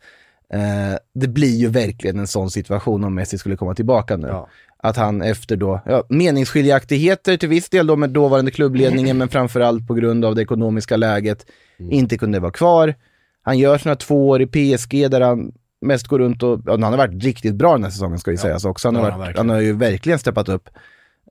Eh, 0.54 0.98
det 1.14 1.28
blir 1.28 1.56
ju 1.56 1.68
verkligen 1.68 2.20
en 2.20 2.28
sån 2.28 2.52
situation 2.52 3.04
om 3.04 3.16
Messi 3.16 3.38
skulle 3.38 3.56
komma 3.56 3.76
tillbaka 3.76 4.18
nu. 4.18 4.28
Ja. 4.28 4.48
Att 4.78 4.98
han 4.98 5.22
efter 5.22 5.56
då, 5.56 5.82
ja, 5.86 6.04
meningsskiljaktigheter 6.10 7.38
till 7.38 7.50
viss 7.50 7.70
del 7.70 7.88
då 7.88 7.96
med 7.96 8.10
dåvarande 8.10 8.52
klubbledningen, 8.52 9.18
men 9.18 9.30
framförallt 9.30 9.88
på 9.88 9.94
grund 9.94 10.26
av 10.26 10.36
det 10.36 10.42
ekonomiska 10.42 10.98
läget, 10.98 11.46
inte 11.78 12.18
kunde 12.18 12.40
vara 12.40 12.52
kvar. 12.52 12.96
Han 13.42 13.58
gör 13.58 13.78
sina 13.78 13.96
två 13.96 14.30
år 14.30 14.42
i 14.42 14.48
PSG 14.48 15.12
där 15.12 15.22
han 15.22 15.52
mest 15.82 16.08
går 16.08 16.20
runt 16.20 16.44
och, 16.44 16.60
ja, 16.66 16.72
han 16.72 16.84
har 16.84 16.98
varit 16.98 17.24
riktigt 17.24 17.56
bra 17.56 17.72
den 17.74 17.84
här 17.84 17.92
säsongen 17.92 18.20
ska 18.20 18.32
ju 18.32 18.38
sägas 18.38 18.66
också. 18.66 18.88
Han 18.88 18.96
har, 18.96 19.02
han 19.12 19.20
varit, 19.20 19.28
verkligen. 19.30 19.50
han 19.50 19.56
har 19.56 19.62
ju 19.64 19.74
verkligen 19.74 20.20
steppat 20.20 20.50
upp. 20.50 20.70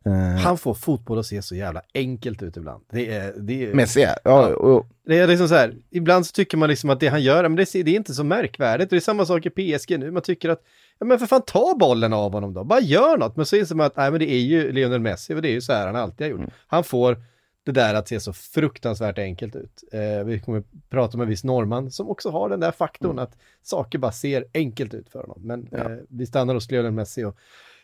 Eh, 0.06 0.12
Han 0.42 0.58
får 0.58 0.74
fotboll 0.74 1.18
att 1.18 1.26
se 1.26 1.42
så 1.42 1.54
jävla 1.54 1.82
enkelt 1.94 2.42
ut 2.42 2.56
ibland. 2.56 2.82
Det 2.92 3.10
är, 3.14 3.32
det 3.38 3.66
är, 3.66 3.74
Messi 3.74 4.02
är, 4.02 4.16
ja, 4.24 4.46
och, 4.46 4.86
det 5.06 5.18
är 5.18 5.26
liksom 5.26 5.48
så 5.48 5.54
här, 5.54 5.74
ibland 5.90 6.26
så 6.26 6.32
tycker 6.32 6.56
man 6.56 6.68
liksom 6.68 6.90
att 6.90 7.00
det 7.00 7.08
han 7.08 7.22
gör, 7.22 7.42
men 7.42 7.56
det, 7.56 7.74
är- 7.74 7.84
det 7.84 7.90
är 7.90 7.96
inte 7.96 8.14
så 8.14 8.24
märkvärdigt. 8.24 8.86
Och 8.86 8.90
det 8.90 8.98
är 8.98 9.00
samma 9.00 9.26
sak 9.26 9.46
i 9.46 9.50
PSG 9.50 9.98
nu, 9.98 10.10
man 10.10 10.22
tycker 10.22 10.48
att, 10.48 10.62
ja 10.98 11.06
men 11.06 11.18
för 11.18 11.26
fan 11.26 11.42
ta 11.46 11.74
bollen 11.80 12.12
av 12.12 12.32
honom 12.32 12.54
då, 12.54 12.64
bara 12.64 12.80
gör 12.80 13.16
något. 13.18 13.36
Men 13.36 13.46
så 13.46 13.56
inser 13.56 13.74
man 13.74 13.86
att, 13.86 13.96
nej 13.96 14.10
men 14.10 14.20
det 14.20 14.30
är 14.30 14.40
ju 14.40 14.72
Lionel 14.72 15.00
Messi, 15.00 15.34
och 15.34 15.42
det 15.42 15.48
är 15.48 15.52
ju 15.52 15.60
så 15.60 15.72
här 15.72 15.86
han 15.86 15.96
alltid 15.96 16.26
har 16.26 16.30
gjort. 16.30 16.50
Han 16.66 16.84
får 16.84 17.16
det 17.64 17.72
där 17.72 17.94
att 17.94 18.08
se 18.08 18.20
så 18.20 18.32
fruktansvärt 18.32 19.18
enkelt 19.18 19.56
ut. 19.56 19.84
Eh, 19.92 20.24
vi 20.24 20.40
kommer 20.40 20.62
prata 20.90 21.16
med 21.16 21.24
en 21.24 21.30
viss 21.30 21.44
norrman 21.44 21.90
som 21.90 22.10
också 22.10 22.30
har 22.30 22.48
den 22.48 22.60
där 22.60 22.72
faktorn 22.72 23.18
att 23.18 23.36
saker 23.62 23.98
bara 23.98 24.12
ser 24.12 24.44
enkelt 24.54 24.94
ut 24.94 25.08
för 25.10 25.20
honom. 25.20 25.38
Men 25.40 25.68
eh, 25.72 25.96
vi 26.08 26.26
stannar 26.26 26.54
hos 26.54 26.70
Lionel 26.70 26.92
Messi 26.92 27.24
och 27.24 27.36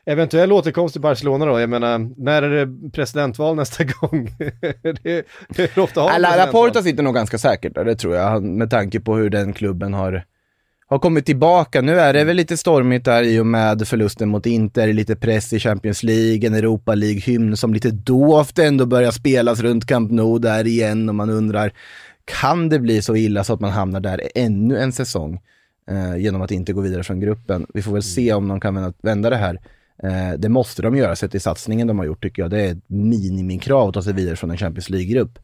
eventuell 0.05 0.53
återkomst 0.53 0.93
till 0.93 1.01
Barcelona 1.01 1.47
då, 1.47 1.61
jag 1.61 1.71
menar, 1.71 2.11
när 2.17 2.43
är 2.43 2.67
det 2.67 2.91
presidentval 2.91 3.57
nästa 3.57 3.85
gång? 4.01 4.31
det, 4.83 5.27
det 5.49 5.77
är 5.77 5.79
ofta 5.79 6.01
har 6.01 6.11
Alla. 6.11 6.37
Laporta 6.37 6.83
sitter 6.83 7.03
nog 7.03 7.15
ganska 7.15 7.39
säkert 7.39 7.75
där, 7.75 7.85
det 7.85 7.97
tror 7.97 8.15
jag, 8.15 8.43
med 8.43 8.71
tanke 8.71 9.01
på 9.01 9.17
hur 9.17 9.31
den 9.31 9.53
klubben 9.53 9.95
har, 9.95 10.25
har 10.89 10.99
kommit 10.99 11.27
tillbaka. 11.27 11.81
Nu 11.81 12.01
är 12.01 12.13
det 12.13 12.25
väl 12.25 12.37
lite 12.37 12.57
stormigt 12.57 13.05
där 13.05 13.23
i 13.23 13.41
och 13.41 13.47
med 13.47 13.89
förlusten 13.89 14.29
mot 14.29 14.47
Inter, 14.47 14.93
lite 14.93 15.17
press 15.17 15.53
i 15.53 15.59
Champions 15.59 16.03
League, 16.03 16.47
en 16.47 16.55
Europa 16.55 16.95
League-hymn 16.95 17.57
som 17.57 17.75
lite 17.75 17.91
dovt 17.91 18.59
ändå 18.59 18.87
börjar 18.87 19.11
spelas 19.11 19.61
runt 19.61 19.87
Camp 19.87 20.11
Nou 20.11 20.39
där 20.39 20.67
igen 20.67 21.09
och 21.09 21.15
man 21.15 21.31
undrar, 21.31 21.73
kan 22.25 22.69
det 22.69 22.79
bli 22.79 23.03
så 23.03 23.17
illa 23.17 23.45
så 23.45 23.53
att 23.53 23.61
man 23.61 23.71
hamnar 23.71 24.01
där 24.01 24.23
ännu 24.35 24.79
en 24.79 24.93
säsong 24.93 25.41
eh, 25.91 26.17
genom 26.17 26.43
att 26.43 26.51
inte 26.51 26.73
gå 26.73 26.81
vidare 26.81 27.03
från 27.03 27.21
gruppen? 27.21 27.67
Vi 27.75 27.83
får 27.83 27.93
väl 27.93 28.03
se 28.03 28.33
om 28.33 28.49
de 28.49 28.61
kan 28.61 28.75
vända, 28.75 28.93
vända 29.03 29.31
det 29.31 29.37
här. 29.37 29.61
Eh, 30.03 30.39
det 30.39 30.49
måste 30.49 30.83
de 30.83 30.97
göra 30.97 31.17
sett 31.17 31.31
till 31.31 31.41
satsningen 31.41 31.87
de 31.87 31.99
har 31.99 32.07
gjort 32.07 32.23
tycker 32.23 32.43
jag. 32.43 32.51
Det 32.51 32.61
är 32.61 32.73
ett 32.73 32.85
minimikrav 32.87 33.89
att 33.89 33.95
ta 33.95 34.03
sig 34.03 34.13
vidare 34.13 34.37
från 34.37 34.51
en 34.51 34.57
Champions 34.57 34.91
League-grupp. 34.91 35.39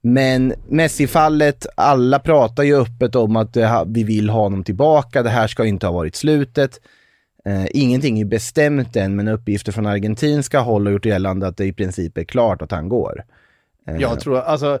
Men 0.00 0.54
Messi-fallet, 0.68 1.66
alla 1.74 2.18
pratar 2.18 2.62
ju 2.62 2.76
öppet 2.76 3.14
om 3.14 3.36
att 3.36 3.56
vi 3.86 4.04
vill 4.04 4.30
ha 4.30 4.40
honom 4.40 4.64
tillbaka, 4.64 5.22
det 5.22 5.30
här 5.30 5.46
ska 5.46 5.64
inte 5.64 5.86
ha 5.86 5.92
varit 5.94 6.16
slutet. 6.16 6.80
Eh, 7.44 7.66
ingenting 7.70 8.20
är 8.20 8.24
bestämt 8.24 8.96
än, 8.96 9.16
men 9.16 9.28
uppgifter 9.28 9.72
från 9.72 9.86
argentinska 9.86 10.60
håll 10.60 10.86
har 10.86 10.92
gjort 10.92 11.06
gällande 11.06 11.46
att 11.46 11.56
det 11.56 11.64
i 11.64 11.72
princip 11.72 12.18
är 12.18 12.24
klart 12.24 12.62
att 12.62 12.70
han 12.70 12.88
går. 12.88 13.24
Eh, 13.86 13.96
Jag 13.96 14.20
tror, 14.20 14.38
alltså, 14.38 14.78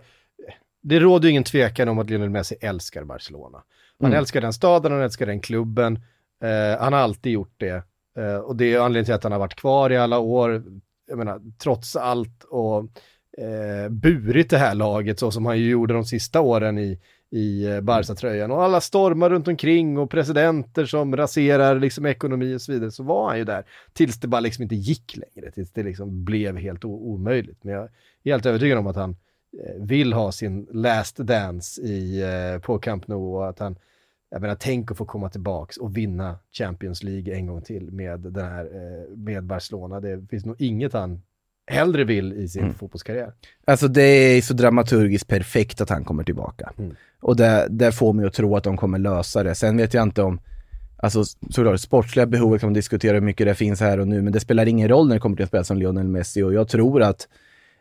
det 0.82 1.00
råder 1.00 1.24
ju 1.24 1.30
ingen 1.30 1.44
tvekan 1.44 1.88
om 1.88 1.98
att 1.98 2.10
Lionel 2.10 2.30
Messi 2.30 2.54
älskar 2.60 3.04
Barcelona. 3.04 3.58
Han 4.00 4.10
Mm. 4.10 4.18
älskar 4.18 4.40
den 4.40 4.52
staden, 4.52 4.92
han 4.92 5.00
älskar 5.02 5.26
den 5.26 5.40
klubben. 5.40 5.96
Eh, 6.44 6.80
han 6.80 6.92
har 6.92 7.00
alltid 7.00 7.32
gjort 7.32 7.54
det. 7.56 7.82
Eh, 8.18 8.36
och 8.36 8.56
det 8.56 8.74
är 8.74 8.78
anledningen 8.80 9.04
till 9.04 9.14
att 9.14 9.22
han 9.22 9.32
har 9.32 9.38
varit 9.38 9.54
kvar 9.56 9.90
i 9.92 9.96
alla 9.96 10.18
år. 10.18 10.62
Jag 11.08 11.18
menar, 11.18 11.40
trots 11.62 11.96
allt 11.96 12.44
och 12.44 12.84
eh, 13.40 13.88
burit 13.88 14.50
det 14.50 14.58
här 14.58 14.74
laget 14.74 15.18
så 15.18 15.30
som 15.30 15.46
han 15.46 15.58
ju 15.58 15.70
gjorde 15.70 15.94
de 15.94 16.04
sista 16.04 16.40
åren 16.40 16.78
i, 16.78 16.98
i 17.30 17.66
eh, 17.66 17.80
Barca-tröjan. 17.80 18.50
Och 18.50 18.62
alla 18.62 18.80
stormar 18.80 19.30
runt 19.30 19.48
omkring 19.48 19.98
och 19.98 20.10
presidenter 20.10 20.84
som 20.84 21.16
raserar 21.16 21.80
liksom 21.80 22.06
ekonomi 22.06 22.54
och 22.54 22.62
så 22.62 22.72
vidare, 22.72 22.90
så 22.90 23.02
var 23.02 23.28
han 23.28 23.38
ju 23.38 23.44
där. 23.44 23.64
Tills 23.92 24.20
det 24.20 24.28
bara 24.28 24.40
liksom 24.40 24.62
inte 24.62 24.74
gick 24.74 25.16
längre, 25.16 25.50
tills 25.50 25.72
det 25.72 25.82
liksom 25.82 26.24
blev 26.24 26.56
helt 26.56 26.84
omöjligt. 26.84 27.64
Men 27.64 27.74
jag 27.74 27.82
är 27.84 27.90
helt 28.24 28.46
övertygad 28.46 28.78
om 28.78 28.86
att 28.86 28.96
han 28.96 29.16
eh, 29.64 29.82
vill 29.84 30.12
ha 30.12 30.32
sin 30.32 30.66
last 30.72 31.16
dance 31.16 31.82
i, 31.82 32.22
eh, 32.22 32.60
på 32.60 32.78
Camp 32.78 33.08
Nou 33.08 33.36
och 33.36 33.48
att 33.48 33.58
han, 33.58 33.76
jag 34.30 34.42
menar, 34.42 34.54
tänk 34.60 34.90
att 34.90 34.96
få 34.96 35.04
komma 35.04 35.28
tillbaks 35.28 35.76
och 35.76 35.96
vinna 35.96 36.38
Champions 36.52 37.02
League 37.02 37.34
en 37.34 37.46
gång 37.46 37.62
till 37.62 37.90
med 37.90 38.20
den 38.20 38.44
här, 38.44 38.64
eh, 38.64 39.16
med 39.16 39.44
Barcelona. 39.44 40.00
Det 40.00 40.26
finns 40.30 40.44
nog 40.44 40.60
inget 40.60 40.92
han 40.92 41.20
hellre 41.70 42.04
vill 42.04 42.32
i 42.32 42.48
sin 42.48 42.74
fotbollskarriär. 42.74 43.32
Alltså 43.64 43.88
det 43.88 44.02
är 44.02 44.42
så 44.42 44.54
dramaturgiskt 44.54 45.28
perfekt 45.28 45.80
att 45.80 45.90
han 45.90 46.04
kommer 46.04 46.24
tillbaka. 46.24 46.72
Mm. 46.78 46.96
Och 47.20 47.36
det, 47.36 47.66
det 47.70 47.92
får 47.92 48.12
mig 48.12 48.26
att 48.26 48.32
tro 48.32 48.56
att 48.56 48.64
de 48.64 48.76
kommer 48.76 48.98
lösa 48.98 49.42
det. 49.42 49.54
Sen 49.54 49.76
vet 49.76 49.94
jag 49.94 50.02
inte 50.02 50.22
om, 50.22 50.40
alltså 50.96 51.24
såklart 51.50 51.80
sportsliga 51.80 52.26
behovet 52.26 52.60
kan 52.60 52.68
man 52.68 52.74
diskutera 52.74 53.14
hur 53.14 53.20
mycket 53.20 53.46
det 53.46 53.54
finns 53.54 53.80
här 53.80 54.00
och 54.00 54.08
nu, 54.08 54.22
men 54.22 54.32
det 54.32 54.40
spelar 54.40 54.66
ingen 54.66 54.88
roll 54.88 55.08
när 55.08 55.14
det 55.14 55.20
kommer 55.20 55.36
till 55.36 55.42
en 55.42 55.48
spelare 55.48 55.64
som 55.64 55.78
Lionel 55.78 56.08
Messi 56.08 56.42
och 56.42 56.54
jag 56.54 56.68
tror 56.68 57.02
att 57.02 57.28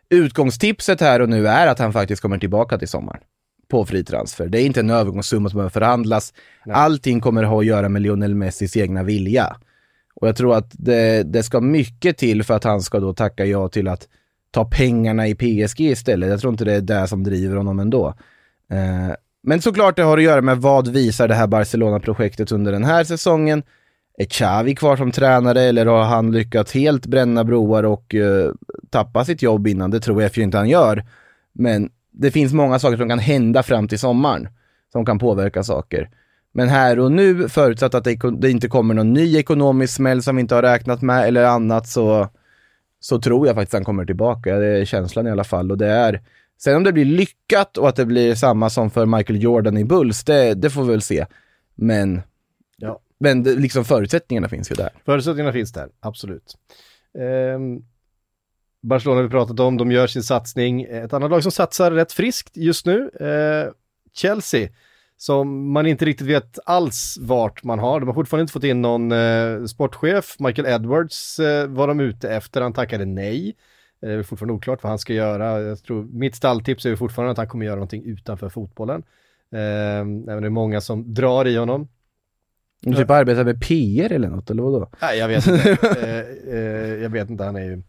utgångstipset 0.10 1.02
här 1.02 1.22
och 1.22 1.30
nu 1.30 1.48
är 1.48 1.68
att 1.68 1.80
han 1.80 1.94
faktiskt 1.94 2.22
kommer 2.22 2.38
tillbaka 2.38 2.78
till 2.78 2.88
sommaren 2.88 3.22
på 3.68 3.86
fri 3.86 4.04
transfer. 4.04 4.48
Det 4.48 4.62
är 4.62 4.66
inte 4.66 4.80
en 4.80 4.90
övergångssumma 4.90 5.50
som 5.50 5.58
behöver 5.58 5.70
förhandlas. 5.70 6.34
Allting 6.72 7.22
kommer 7.22 7.44
ha 7.44 7.60
att 7.60 7.66
göra 7.66 7.90
med 7.90 8.02
Lionel 8.02 8.36
Messis 8.36 8.78
egna 8.78 9.04
vilja. 9.04 9.58
Och 10.22 10.28
jag 10.28 10.36
tror 10.36 10.56
att 10.56 10.72
det, 10.72 11.24
det 11.24 11.44
ska 11.44 11.62
mycket 11.62 12.18
till 12.18 12.44
för 12.44 12.54
att 12.54 12.64
han 12.64 12.82
ska 12.82 13.00
då 13.00 13.14
tacka 13.14 13.46
ja 13.46 13.70
till 13.70 13.88
att 13.88 14.08
ta 14.52 14.66
pengarna 14.66 15.28
i 15.28 15.36
PSG 15.36 15.82
istället. 15.82 16.30
Jag 16.30 16.40
tror 16.40 16.54
inte 16.54 16.66
det 16.66 16.74
är 16.74 16.82
det 16.82 17.08
som 17.08 17.24
driver 17.24 17.56
honom 17.56 17.80
ändå. 17.80 18.08
Eh, 18.72 19.16
men 19.44 19.62
såklart 19.62 19.96
det 19.96 20.04
har 20.04 20.18
att 20.18 20.24
göra 20.24 20.42
med 20.42 20.58
vad 20.58 20.88
visar 20.88 21.28
det 21.28 21.34
här 21.34 21.48
Barcelona-projektet 21.48 22.52
under 22.52 22.72
den 22.72 22.84
här 22.84 23.04
säsongen. 23.04 23.64
Är 24.18 24.26
Xavi 24.26 24.76
kvar 24.76 24.98
som 24.98 25.12
tränare 25.12 25.62
eller 25.62 25.86
har 25.86 26.04
han 26.04 26.32
lyckats 26.32 26.74
helt 26.74 27.06
bränna 27.06 27.44
broar 27.44 27.84
och 27.84 28.16
eh, 28.16 28.52
tappa 28.90 29.26
sitt 29.26 29.42
jobb 29.42 29.68
innan? 29.68 29.92
Det 29.92 30.00
tror 30.00 30.22
jag 30.22 30.34
för 30.34 30.42
inte 30.42 30.58
han 30.58 30.70
gör. 30.70 31.06
Men 31.54 31.90
det 32.12 32.32
finns 32.32 32.54
många 32.54 32.80
saker 32.80 32.98
som 32.98 33.10
kan 33.10 33.20
hända 33.20 33.64
fram 33.64 33.88
till 33.88 34.00
sommaren 34.00 34.48
som 34.92 35.06
kan 35.06 35.20
påverka 35.20 35.64
saker. 35.64 36.10
Men 36.60 36.70
här 36.70 37.00
och 37.00 37.12
nu, 37.12 37.50
förutsatt 37.50 37.94
att 37.94 38.04
det, 38.04 38.50
inte 38.52 38.68
kommer 38.68 38.94
någon 38.94 39.14
ny 39.14 39.38
ekonomisk 39.38 39.94
smäll 39.96 40.24
som 40.24 40.36
vi 40.36 40.42
inte 40.42 40.56
har 40.56 40.62
räknat 40.62 41.02
med 41.02 41.28
eller 41.28 41.44
annat, 41.44 41.88
så, 41.88 42.28
så 43.00 43.22
tror 43.22 43.48
jag 43.48 43.56
faktiskt 43.56 43.74
han 43.74 43.84
kommer 43.84 44.06
tillbaka. 44.06 44.56
Det 44.56 44.68
är 44.68 44.86
känslan 44.86 45.28
i 45.28 45.32
alla 45.32 45.44
fall. 45.44 45.72
Och 45.72 45.78
det 45.78 45.88
är, 45.88 46.22
sen 46.58 46.76
om 46.76 46.84
det 46.84 46.94
blir 46.94 47.06
lyckat 47.06 47.78
och 47.78 47.90
att 47.90 47.96
det 47.96 48.06
blir 48.06 48.36
samma 48.36 48.70
som 48.70 48.92
för 48.92 49.06
Michael 49.06 49.44
Jordan 49.44 49.78
i 49.78 49.86
Bulls, 49.86 50.24
det, 50.24 50.54
det 50.54 50.70
får 50.70 50.84
vi 50.84 50.92
väl 50.92 51.02
se. 51.02 51.26
Men, 51.76 52.22
Ja. 52.78 53.00
men 53.20 53.44
det, 53.44 53.56
liksom 53.56 53.86
förutsättningarna 53.86 54.50
finns 54.50 54.72
ju 54.72 54.76
där. 54.76 54.90
Förutsättningarna 55.06 55.54
finns 55.54 55.74
där, 55.74 55.90
absolut. 56.00 56.58
Ehm, 57.20 57.82
Barcelona 58.82 59.18
har 59.18 59.24
vi 59.24 59.30
pratat 59.30 59.60
om, 59.60 59.78
de 59.78 59.92
gör 59.92 60.08
sin 60.08 60.24
satsning. 60.24 60.82
Ett 60.84 61.14
annat 61.14 61.32
lag 61.32 61.44
som 61.44 61.52
satsar 61.52 61.92
rätt 61.92 62.12
friskt 62.12 62.58
just 62.58 62.86
nu, 62.86 63.10
eh, 63.20 63.74
Chelsea, 64.14 64.70
som 65.22 65.72
man 65.72 65.86
inte 65.86 66.06
riktigt 66.06 66.28
vet 66.28 66.60
alls 66.66 67.18
vart 67.22 67.64
man 67.64 67.80
har. 67.80 68.00
De 68.00 68.08
har 68.08 68.14
fortfarande 68.14 68.42
inte 68.42 68.54
fått 68.54 68.64
in 68.64 68.82
någon 68.82 69.12
eh, 69.12 69.66
sportchef. 69.66 70.36
Michael 70.40 70.68
Edwards 70.68 71.40
eh, 71.40 71.68
var 71.68 71.88
de 71.88 72.00
ute 72.00 72.30
efter, 72.30 72.62
han 72.62 72.74
tackade 72.74 73.06
nej. 73.06 73.56
Det 74.02 74.08
är 74.08 74.24
fortfarande 74.24 74.54
oklart 74.54 74.84
vad 74.84 74.90
han 74.90 75.00
ska 75.00 75.14
göra. 75.14 75.62
Jag 75.62 75.84
tror, 75.84 76.04
mitt 76.04 76.36
stalltips 76.36 76.86
är 76.86 76.90
ju 76.90 76.98
fortfarande 76.98 77.32
att 77.32 77.38
han 77.38 77.48
kommer 77.48 77.66
göra 77.66 77.76
någonting 77.76 78.06
utanför 78.06 78.50
fotbollen. 78.50 79.04
Eh, 79.52 80.00
även 80.00 80.26
det 80.26 80.48
är 80.48 80.50
många 80.50 80.82
som 80.82 81.14
drar 81.14 81.48
i 81.48 81.56
honom. 81.56 81.88
Du 82.82 82.94
typ 82.94 83.10
arbetar 83.10 83.44
med 83.44 83.62
PR 83.62 84.12
eller 84.12 84.30
något, 84.30 84.50
eller 84.50 84.64
vadå? 84.64 84.90
Nej, 85.02 85.18
jag 85.18 85.28
vet 85.28 85.48
inte. 85.48 85.70
eh, 86.02 86.54
eh, 86.54 87.04
jag 87.04 87.10
vet 87.10 87.30
inte, 87.30 87.44
han 87.44 87.56
är 87.56 87.64
ju 87.64 87.84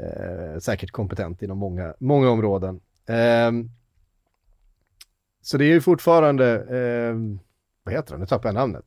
eh, 0.00 0.58
säkert 0.58 0.90
kompetent 0.90 1.42
inom 1.42 1.58
många, 1.58 1.94
många 1.98 2.30
områden. 2.30 2.80
Så 5.46 5.56
det 5.58 5.64
är 5.64 5.68
ju 5.72 5.80
fortfarande, 5.80 6.46
ehm, 6.70 7.38
vad 7.84 7.94
heter 7.94 8.10
han, 8.12 8.20
nu 8.20 8.26
tappar 8.26 8.48
jag 8.48 8.54
namnet. 8.54 8.84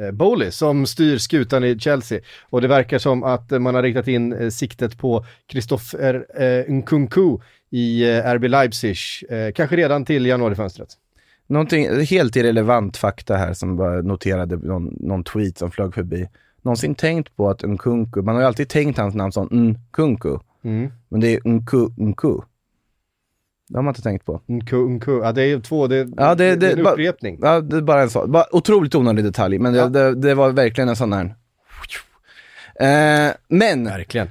Eh, 0.00 0.10
Bowley 0.10 0.50
som 0.50 0.86
styr 0.86 1.18
skutan 1.18 1.64
i 1.64 1.78
Chelsea 1.78 2.20
och 2.50 2.60
det 2.60 2.68
verkar 2.68 2.98
som 2.98 3.22
att 3.24 3.50
man 3.50 3.74
har 3.74 3.82
riktat 3.82 4.08
in 4.08 4.32
eh, 4.32 4.48
siktet 4.48 4.98
på 4.98 5.24
Christopher 5.50 6.26
eh, 6.42 6.72
Nkunku 6.74 7.38
i 7.70 8.10
eh, 8.10 8.26
RB 8.34 8.44
Leipzig, 8.48 8.96
eh, 9.28 9.52
kanske 9.54 9.76
redan 9.76 10.04
till 10.04 10.26
januarifönstret. 10.26 10.88
Någonting 11.46 12.04
helt 12.04 12.36
irrelevant 12.36 12.96
fakta 12.96 13.36
här 13.36 13.52
som 13.52 13.76
bara 13.76 14.02
noterade 14.02 14.56
någon, 14.56 14.96
någon 15.00 15.24
tweet 15.24 15.58
som 15.58 15.70
flög 15.70 15.94
förbi. 15.94 16.28
Någonsin 16.62 16.94
tänkt 16.94 17.36
på 17.36 17.50
att 17.50 17.62
Nkunku, 17.62 18.22
man 18.22 18.34
har 18.34 18.42
ju 18.42 18.46
alltid 18.46 18.68
tänkt 18.68 18.98
hans 18.98 19.14
namn 19.14 19.32
som 19.32 19.46
Nkunku, 19.50 20.38
Mm. 20.64 20.90
men 21.08 21.20
det 21.20 21.34
är 21.34 21.40
Nku 21.48 21.88
Nku. 21.96 22.40
Det 23.68 23.78
har 23.78 23.82
man 23.82 23.90
inte 23.90 24.02
tänkt 24.02 24.26
på. 24.26 24.40
Nku, 24.46 24.76
Nku. 24.88 25.18
Ja, 25.22 25.32
det 25.32 25.42
är 25.42 25.60
två, 25.60 25.86
det, 25.86 26.08
Ja, 26.16 26.34
det- 26.34 26.56
det 26.56 26.66
är 26.66 26.70
en 26.72 26.82
det- 26.84 26.90
upprepning. 26.90 27.38
Ja, 27.42 27.60
det 27.60 27.76
är 27.76 27.80
bara 27.80 28.02
en 28.02 28.10
sak. 28.10 28.28
Bara 28.28 28.44
otroligt 28.52 28.94
onödig 28.94 29.24
detalj, 29.24 29.58
men 29.58 29.72
det, 29.72 29.78
Ja. 29.78 29.86
det, 29.88 30.14
det 30.14 30.34
var 30.34 30.50
verkligen 30.50 30.88
en 30.88 30.96
sån 30.96 31.12
här. 31.12 31.34
Eh, 32.80 33.32
men 33.48 33.84
Verkligen. 33.84 34.30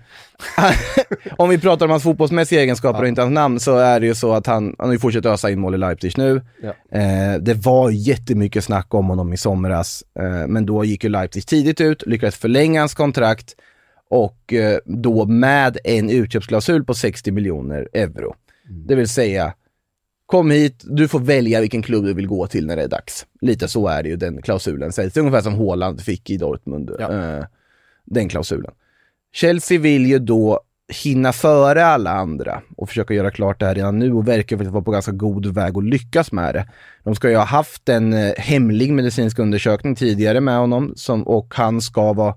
om 1.38 1.50
vi 1.50 1.58
pratar 1.60 1.86
om 1.86 1.92
hans 1.92 2.04
fotbollsmässiga 2.04 2.62
egenskaper 2.62 3.02
och 3.02 3.08
inte 3.08 3.22
hans 3.22 3.34
namn 3.34 3.60
så 3.60 3.78
är 3.78 4.00
det 4.00 4.06
ju 4.06 4.16
så 4.16 4.34
att 4.34 4.48
han, 4.48 4.76
han 4.80 4.88
har 4.88 4.94
ju 4.94 5.00
fortsatt 5.00 5.26
ösa 5.26 5.50
in 5.50 5.60
mål 5.60 5.76
i 5.76 5.78
Leipzig 5.78 6.14
nu. 6.18 6.42
Ja. 6.62 7.00
Eh, 7.00 7.40
det 7.42 7.54
var 7.54 7.90
jättemycket 7.90 8.64
snack 8.64 8.94
om 8.94 9.06
honom 9.08 9.34
i 9.34 9.38
somras, 9.38 10.04
eh, 10.20 10.48
men 10.48 10.66
då 10.66 10.84
gick 10.86 11.04
ju 11.04 11.10
Leipzig 11.10 11.48
tidigt 11.48 11.82
ut, 11.82 12.04
lyckades 12.08 12.36
förlänga 12.36 12.80
hans 12.82 12.94
kontrakt 12.94 13.56
och 14.10 14.54
eh, 14.54 14.78
då 14.86 15.26
med 15.26 15.78
en 15.84 16.10
utköpsklausul 16.10 16.84
på 16.86 16.94
60 16.94 17.32
miljoner 17.32 17.88
euro. 17.94 18.36
Det 18.74 18.96
vill 18.96 19.08
säga, 19.10 19.54
kom 20.26 20.52
hit, 20.52 20.82
du 20.84 21.08
får 21.08 21.20
välja 21.20 21.62
vilken 21.62 21.82
klubb 21.82 22.06
du 22.06 22.14
vill 22.14 22.28
gå 22.28 22.48
till 22.48 22.68
när 22.68 22.76
det 22.76 22.84
är 22.84 22.88
dags. 22.88 23.26
Lite 23.42 23.68
så 23.68 23.88
är 23.88 24.04
det 24.04 24.10
ju 24.10 24.16
den 24.16 24.42
klausulen 24.42 24.92
sägs. 24.92 25.18
Ungefär 25.18 25.42
som 25.42 25.54
Haaland 25.56 26.02
fick 26.02 26.30
i 26.30 26.38
Dortmund, 26.38 26.92
Ja. 27.00 27.12
eh, 27.38 27.46
den 28.06 28.30
klausulen. 28.30 28.72
Chelsea 29.34 29.80
vill 29.80 30.06
ju 30.06 30.20
då 30.20 30.62
hinna 31.04 31.34
före 31.34 31.86
alla 31.86 32.12
andra 32.12 32.62
och 32.78 32.90
försöka 32.90 33.14
göra 33.14 33.32
klart 33.32 33.60
det 33.60 33.66
här 33.66 33.76
redan 33.76 34.00
nu 34.00 34.14
och 34.14 34.28
verkar 34.28 34.58
faktiskt 34.58 34.74
vara 34.74 34.84
på 34.84 34.92
ganska 34.92 35.12
god 35.12 35.46
väg 35.46 35.78
att 35.78 35.84
lyckas 35.84 36.32
med 36.32 36.56
det. 36.56 36.68
De 37.04 37.16
ska 37.16 37.30
ju 37.30 37.36
ha 37.36 37.44
haft 37.44 37.90
en 37.90 38.14
eh, 38.14 38.34
hemlig 38.38 38.94
medicinsk 38.94 39.40
undersökning 39.40 39.96
tidigare 39.96 40.42
med 40.42 40.58
honom 40.58 40.94
som, 40.96 41.24
och 41.28 41.54
han 41.56 41.82
ska 41.82 42.14
vara 42.14 42.36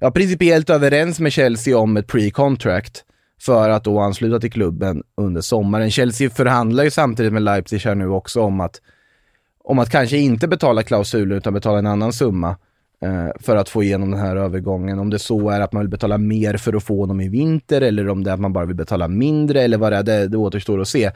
ja, 0.00 0.10
principiellt 0.10 0.70
överens 0.70 1.20
med 1.20 1.32
Chelsea 1.32 1.78
om 1.78 1.96
ett 1.96 2.06
pre-contract 2.06 3.04
för 3.40 3.70
att 3.70 3.84
då 3.84 4.00
ansluta 4.00 4.40
till 4.40 4.52
klubben 4.52 5.02
under 5.16 5.40
sommaren. 5.40 5.90
Chelsea 5.90 6.30
förhandlar 6.30 6.84
ju 6.84 6.90
samtidigt 6.90 7.32
med 7.32 7.42
Leipzig 7.42 7.78
här 7.78 7.94
nu 7.94 8.08
också 8.08 8.42
om 8.42 8.60
att, 8.60 8.80
om 9.64 9.78
att 9.78 9.90
kanske 9.90 10.16
inte 10.16 10.48
betala 10.48 10.82
klausulen 10.82 11.38
utan 11.38 11.54
betala 11.54 11.78
en 11.78 11.86
annan 11.86 12.12
summa 12.12 12.56
eh, 13.02 13.28
för 13.40 13.56
att 13.56 13.68
få 13.68 13.82
igenom 13.82 14.10
den 14.10 14.20
här 14.20 14.36
övergången. 14.36 14.98
Om 14.98 15.10
det 15.10 15.18
så 15.18 15.50
är 15.50 15.60
att 15.60 15.72
man 15.72 15.82
vill 15.82 15.90
betala 15.90 16.18
mer 16.18 16.56
för 16.56 16.76
att 16.76 16.82
få 16.82 17.00
honom 17.00 17.20
i 17.20 17.28
vinter 17.28 17.80
eller 17.80 18.08
om 18.08 18.24
det 18.24 18.30
är 18.30 18.34
att 18.34 18.40
man 18.40 18.52
bara 18.52 18.64
vill 18.64 18.76
betala 18.76 19.08
mindre 19.08 19.62
eller 19.62 19.78
vad 19.78 19.92
det 19.92 19.96
är, 19.96 20.02
det, 20.02 20.28
det 20.28 20.36
återstår 20.36 20.80
att 20.80 20.88
se. 20.88 21.10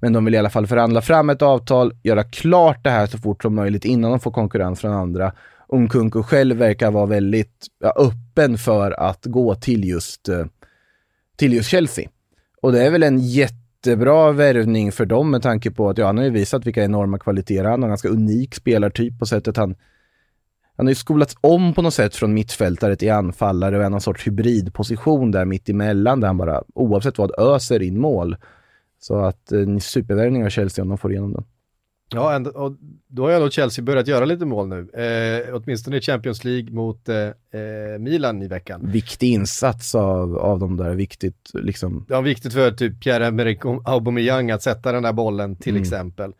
Men 0.00 0.12
de 0.12 0.24
vill 0.24 0.34
i 0.34 0.38
alla 0.38 0.50
fall 0.50 0.66
förhandla 0.66 1.00
fram 1.00 1.30
ett 1.30 1.42
avtal, 1.42 1.92
göra 2.02 2.24
klart 2.24 2.84
det 2.84 2.90
här 2.90 3.06
så 3.06 3.18
fort 3.18 3.42
som 3.42 3.54
möjligt 3.54 3.84
innan 3.84 4.10
de 4.10 4.20
får 4.20 4.30
konkurrens 4.30 4.80
från 4.80 4.92
andra. 4.92 5.32
Unkunku 5.68 6.22
själv 6.22 6.56
verkar 6.56 6.90
vara 6.90 7.06
väldigt 7.06 7.66
ja, 7.80 7.94
öppen 7.96 8.58
för 8.58 9.00
att 9.00 9.24
gå 9.24 9.54
till 9.54 9.84
just, 9.84 10.28
eh, 10.28 10.44
till 11.38 11.52
just 11.52 11.70
Chelsea. 11.70 12.08
Och 12.62 12.72
det 12.72 12.86
är 12.86 12.90
väl 12.90 13.02
en 13.02 13.18
jättebra 13.18 14.32
värvning 14.32 14.92
för 14.92 15.06
dem 15.06 15.30
med 15.30 15.42
tanke 15.42 15.70
på 15.70 15.90
att 15.90 15.98
ja, 15.98 16.06
han 16.06 16.18
har 16.18 16.24
ju 16.24 16.30
visat 16.30 16.66
vilka 16.66 16.84
enorma 16.84 17.18
kvaliteter 17.18 17.64
han 17.64 17.82
har. 17.82 17.88
En 17.88 17.90
ganska 17.90 18.08
unik 18.08 18.54
spelartyp 18.54 19.18
på 19.18 19.26
sättet 19.26 19.56
han 19.56 19.74
han 20.78 20.86
har 20.86 20.90
ju 20.90 20.94
skolats 20.94 21.36
om 21.40 21.74
på 21.74 21.82
något 21.82 21.94
sätt 21.94 22.16
från 22.16 22.34
mittfältare 22.34 22.96
till 22.96 23.12
anfallare 23.12 23.78
och 23.78 23.84
en 23.84 23.92
någon 23.92 24.00
sorts 24.00 24.26
hybridposition 24.26 25.30
där 25.30 25.44
mitt 25.44 25.68
emellan 25.68 26.20
där 26.20 26.26
han 26.26 26.36
bara 26.36 26.62
oavsett 26.74 27.18
vad 27.18 27.40
öser 27.40 27.82
in 27.82 28.00
mål. 28.00 28.36
Så 29.00 29.18
att 29.18 29.52
eh, 29.52 29.60
en 29.60 29.80
supervärvning 29.80 30.44
av 30.44 30.48
Chelsea 30.48 30.82
om 30.82 30.88
de 30.88 30.98
får 30.98 31.12
igenom 31.12 31.32
den. 31.32 31.44
Ja, 32.14 32.34
ändå, 32.34 32.50
och 32.50 32.76
då 33.06 33.22
har 33.22 33.30
ju 33.30 33.36
ändå 33.36 33.50
Chelsea 33.50 33.84
börjat 33.84 34.06
göra 34.06 34.24
lite 34.24 34.44
mål 34.44 34.68
nu. 34.68 34.88
Eh, 35.48 35.54
åtminstone 35.54 35.96
i 35.96 36.00
Champions 36.00 36.44
League 36.44 36.70
mot 36.72 37.08
eh, 37.08 37.16
eh, 37.16 37.98
Milan 37.98 38.42
i 38.42 38.48
veckan. 38.48 38.80
Viktig 38.92 39.32
insats 39.32 39.94
av, 39.94 40.38
av 40.38 40.58
de 40.58 40.76
där, 40.76 40.94
viktigt 40.94 41.50
liksom. 41.54 42.04
Det 42.08 42.14
var 42.14 42.22
viktigt 42.22 42.52
för 42.52 42.70
typ 42.70 43.04
Pierre-Emerick 43.04 43.58
Aubameyang 43.84 44.50
att 44.50 44.62
sätta 44.62 44.92
den 44.92 45.02
där 45.02 45.12
bollen 45.12 45.56
till 45.56 45.72
Mm. 45.72 45.82
exempel. 45.82 46.32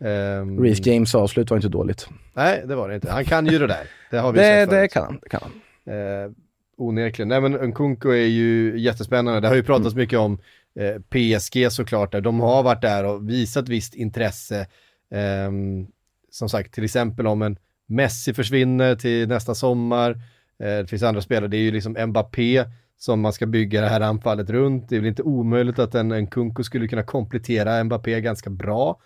Ehm, 0.00 0.60
Reece 0.62 0.86
James 0.86 1.14
avslut 1.14 1.50
var 1.50 1.56
inte 1.56 1.68
dåligt. 1.68 2.08
Nej, 2.34 2.62
det 2.66 2.74
var 2.74 2.88
det 2.88 2.94
inte. 2.94 3.10
Han 3.10 3.24
kan 3.24 3.46
ju 3.46 3.58
det 3.58 3.66
där. 3.66 3.86
Det 4.10 4.18
har 4.18 4.32
vi 4.32 4.38
Det, 4.38 4.44
sett 4.44 4.70
det 4.70 4.76
förut. 4.76 4.92
kan 4.92 5.04
han. 5.04 5.18
Det 5.22 5.28
kan 5.28 5.40
han. 5.42 5.52
Eh, 5.94 6.30
onekligen. 6.76 7.28
Nej 7.28 7.40
men 7.40 7.52
Nkunku 7.52 8.08
är 8.10 8.26
ju 8.26 8.78
jättespännande. 8.80 9.40
Det 9.40 9.48
har 9.48 9.54
ju 9.54 9.62
pratats 9.62 9.94
mycket 9.94 10.18
om 10.18 10.38
eh, 10.80 11.00
PSG 11.10 11.72
såklart. 11.72 12.12
Där. 12.12 12.20
De 12.20 12.40
har 12.40 12.62
varit 12.62 12.82
där 12.82 13.04
och 13.04 13.28
visat 13.28 13.68
visst 13.68 13.94
intresse. 13.94 14.66
Ehm, 15.12 15.86
som 16.30 16.48
sagt, 16.48 16.74
till 16.74 16.84
exempel 16.84 17.26
om 17.26 17.42
en 17.42 17.56
Messi 17.86 18.34
försvinner 18.34 18.94
till 18.96 19.28
nästa 19.28 19.54
sommar. 19.54 20.10
Eh, 20.58 20.66
det 20.78 20.86
finns 20.90 21.02
andra 21.02 21.20
spelare. 21.20 21.48
Det 21.48 21.56
är 21.56 21.60
ju 21.62 21.70
liksom 21.70 21.96
Mbappé 22.06 22.64
som 22.98 23.20
man 23.20 23.32
ska 23.32 23.46
bygga 23.46 23.80
det 23.80 23.88
här 23.88 24.00
anfallet 24.00 24.50
runt. 24.50 24.88
Det 24.88 24.96
är 24.96 25.00
väl 25.00 25.08
inte 25.08 25.22
omöjligt 25.22 25.78
att 25.78 25.94
en, 25.94 26.12
en 26.12 26.26
Kunku 26.26 26.62
skulle 26.64 26.88
kunna 26.88 27.02
komplettera 27.02 27.84
Mbappé 27.84 28.20
ganska 28.20 28.50
bra. 28.50 29.00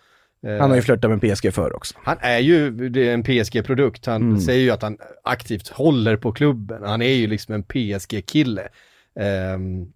Eh, 0.45 0.57
Han 0.57 0.69
har 0.69 0.75
ju 0.75 0.81
flörtat 0.81 1.11
med 1.11 1.21
PSG 1.21 1.53
förr 1.53 1.75
också. 1.75 1.95
han 2.03 2.17
är 2.21 2.39
ju 2.39 2.67
är 2.85 3.13
en 3.13 3.23
PSG-produkt. 3.23 4.05
Han 4.05 4.21
Mm. 4.21 4.39
säger 4.39 4.61
ju 4.61 4.71
att 4.71 4.81
han 4.81 4.97
aktivt 5.23 5.67
håller 5.67 6.17
på 6.17 6.31
klubben. 6.31 6.83
Han 6.83 7.01
är 7.01 7.13
ju 7.13 7.27
liksom 7.27 7.53
en 7.55 7.63
PSG-kille. 7.63 8.67
Ehm, 9.19 9.87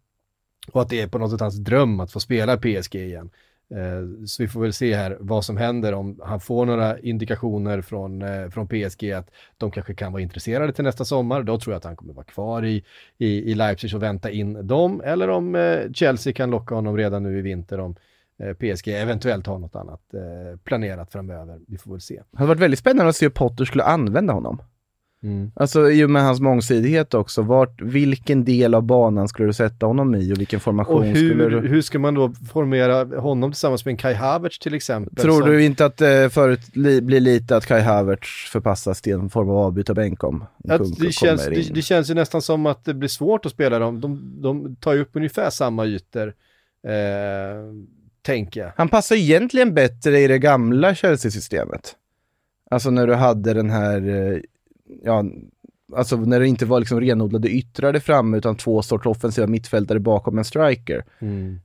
och 0.71 0.82
att 0.82 0.89
det 0.89 1.02
är 1.02 1.08
på 1.08 1.17
något 1.17 1.32
sätt 1.32 1.39
hans 1.39 1.56
dröm 1.63 2.00
att 2.00 2.12
få 2.12 2.19
spela 2.19 2.58
PSG 2.58 2.95
igen. 2.95 3.30
Eh, 3.71 4.25
så 4.25 4.43
vi 4.43 4.47
får 4.47 4.62
väl 4.62 4.73
se 4.73 4.95
här 4.95 5.17
vad 5.19 5.45
som 5.45 5.57
händer 5.57 5.93
om 5.93 6.19
han 6.23 6.39
får 6.39 6.65
några 6.65 6.99
indikationer 6.99 7.81
från, 7.81 8.21
eh, 8.21 8.49
från 8.49 8.67
PSG 8.67 9.12
att 9.12 9.31
de 9.57 9.71
kanske 9.71 9.93
kan 9.93 10.12
vara 10.12 10.21
intresserade 10.21 10.73
till 10.73 10.84
nästa 10.84 11.05
sommar. 11.05 11.43
Då 11.43 11.60
tror 11.60 11.73
jag 11.73 11.77
att 11.77 11.86
han 11.86 11.95
kommer 11.95 12.13
vara 12.13 12.25
kvar 12.25 12.65
i, 12.65 12.84
i, 13.17 13.51
i 13.51 13.55
Leipzig 13.55 13.95
och 13.95 14.03
vänta 14.03 14.31
in 14.31 14.67
dem. 14.67 15.01
Eller 15.05 15.29
om 15.29 15.55
eh, 15.55 15.91
Chelsea 15.93 16.34
kan 16.34 16.49
locka 16.49 16.75
honom 16.75 16.97
redan 16.97 17.23
nu 17.23 17.39
i 17.39 17.41
vinter 17.41 17.79
om 17.79 17.95
PSG 18.60 18.88
eventuellt 18.88 19.47
har 19.47 19.60
något 19.60 19.75
annat 19.75 20.01
planerat 20.63 21.12
framöver. 21.12 21.60
Vi 21.67 21.77
får 21.77 21.91
väl 21.91 22.01
se. 22.01 22.21
Det 22.31 22.38
hade 22.38 22.47
varit 22.47 22.62
väldigt 22.62 22.79
spännande 22.79 23.10
att 23.10 23.15
se 23.15 23.25
hur 23.25 23.31
Potter 23.31 23.65
skulle 23.65 23.84
använda 23.84 24.34
honom. 24.34 24.62
Mm. 25.23 25.51
Alltså 25.55 25.91
i 25.91 26.03
och 26.05 26.10
med 26.10 26.23
hans 26.23 26.39
mångsidighet 26.39 27.13
också, 27.13 27.41
vart, 27.41 27.81
vilken 27.81 28.45
del 28.45 28.73
av 28.73 28.84
banan 28.84 29.27
skulle 29.27 29.47
du 29.47 29.53
sätta 29.53 29.86
honom 29.86 30.15
i 30.15 30.34
och 30.34 30.39
vilken 30.39 30.60
formation 30.60 30.97
Och 31.12 31.17
skulle 31.17 31.43
hur, 31.43 31.49
du... 31.49 31.67
hur 31.67 31.81
ska 31.81 31.99
man 31.99 32.13
då 32.13 32.34
formera 32.51 33.19
honom 33.19 33.51
tillsammans 33.51 33.86
med 33.86 33.91
en 33.91 33.97
Kai 33.97 34.13
Havertz 34.13 34.60
till 34.60 34.73
exempel? 34.73 35.23
Tror 35.23 35.41
som- 35.41 35.49
du 35.49 35.63
inte 35.63 35.86
att 35.86 35.97
det 35.97 36.34
förut 36.34 36.75
li, 36.75 37.01
blir 37.01 37.19
lite 37.19 37.55
att 37.55 37.65
Kai 37.65 37.81
Havertz 37.81 38.49
förpassas 38.51 39.01
till 39.01 39.13
en 39.13 39.29
form 39.29 39.49
av 39.49 39.57
avbytarbänk 39.57 40.23
om 40.23 40.45
att 40.69 40.99
det, 40.99 41.12
känns, 41.12 41.45
det, 41.45 41.73
det 41.73 41.81
känns 41.81 42.10
ju 42.10 42.13
nästan 42.13 42.41
som 42.41 42.65
att 42.65 42.86
det 42.86 42.93
blir 42.93 43.10
svårt 43.10 43.45
att 43.45 43.51
spela 43.51 43.79
dem. 43.79 44.01
De, 44.01 44.41
de 44.41 44.75
tar 44.75 44.93
ju 44.93 45.01
upp 45.01 45.12
ungefär 45.13 45.49
samma 45.49 45.86
ytor, 45.86 46.27
eh, 46.88 46.93
tänker 48.21 48.62
jag. 48.62 48.71
Han 48.77 48.89
passar 48.89 49.15
egentligen 49.15 49.73
bättre 49.73 50.19
i 50.19 50.27
det 50.27 50.39
gamla 50.39 50.95
Chelsea-systemet. 50.95 51.95
Alltså 52.71 52.89
när 52.89 53.07
du 53.07 53.13
hade 53.13 53.53
den 53.53 53.69
här, 53.69 54.10
eh, 54.10 54.39
ja, 55.04 55.23
alltså 55.95 56.15
när 56.15 56.39
det 56.39 56.47
inte 56.47 56.65
var 56.65 56.80
liksom 56.80 57.01
renodlade 57.01 57.49
yttrare 57.49 57.99
framme 57.99 58.38
utan 58.38 58.56
två 58.56 58.82
sorts 58.82 59.06
offensiva 59.06 59.47
mittfältare 59.47 59.99
bakom 59.99 60.38
en 60.38 60.45
striker. 60.45 61.06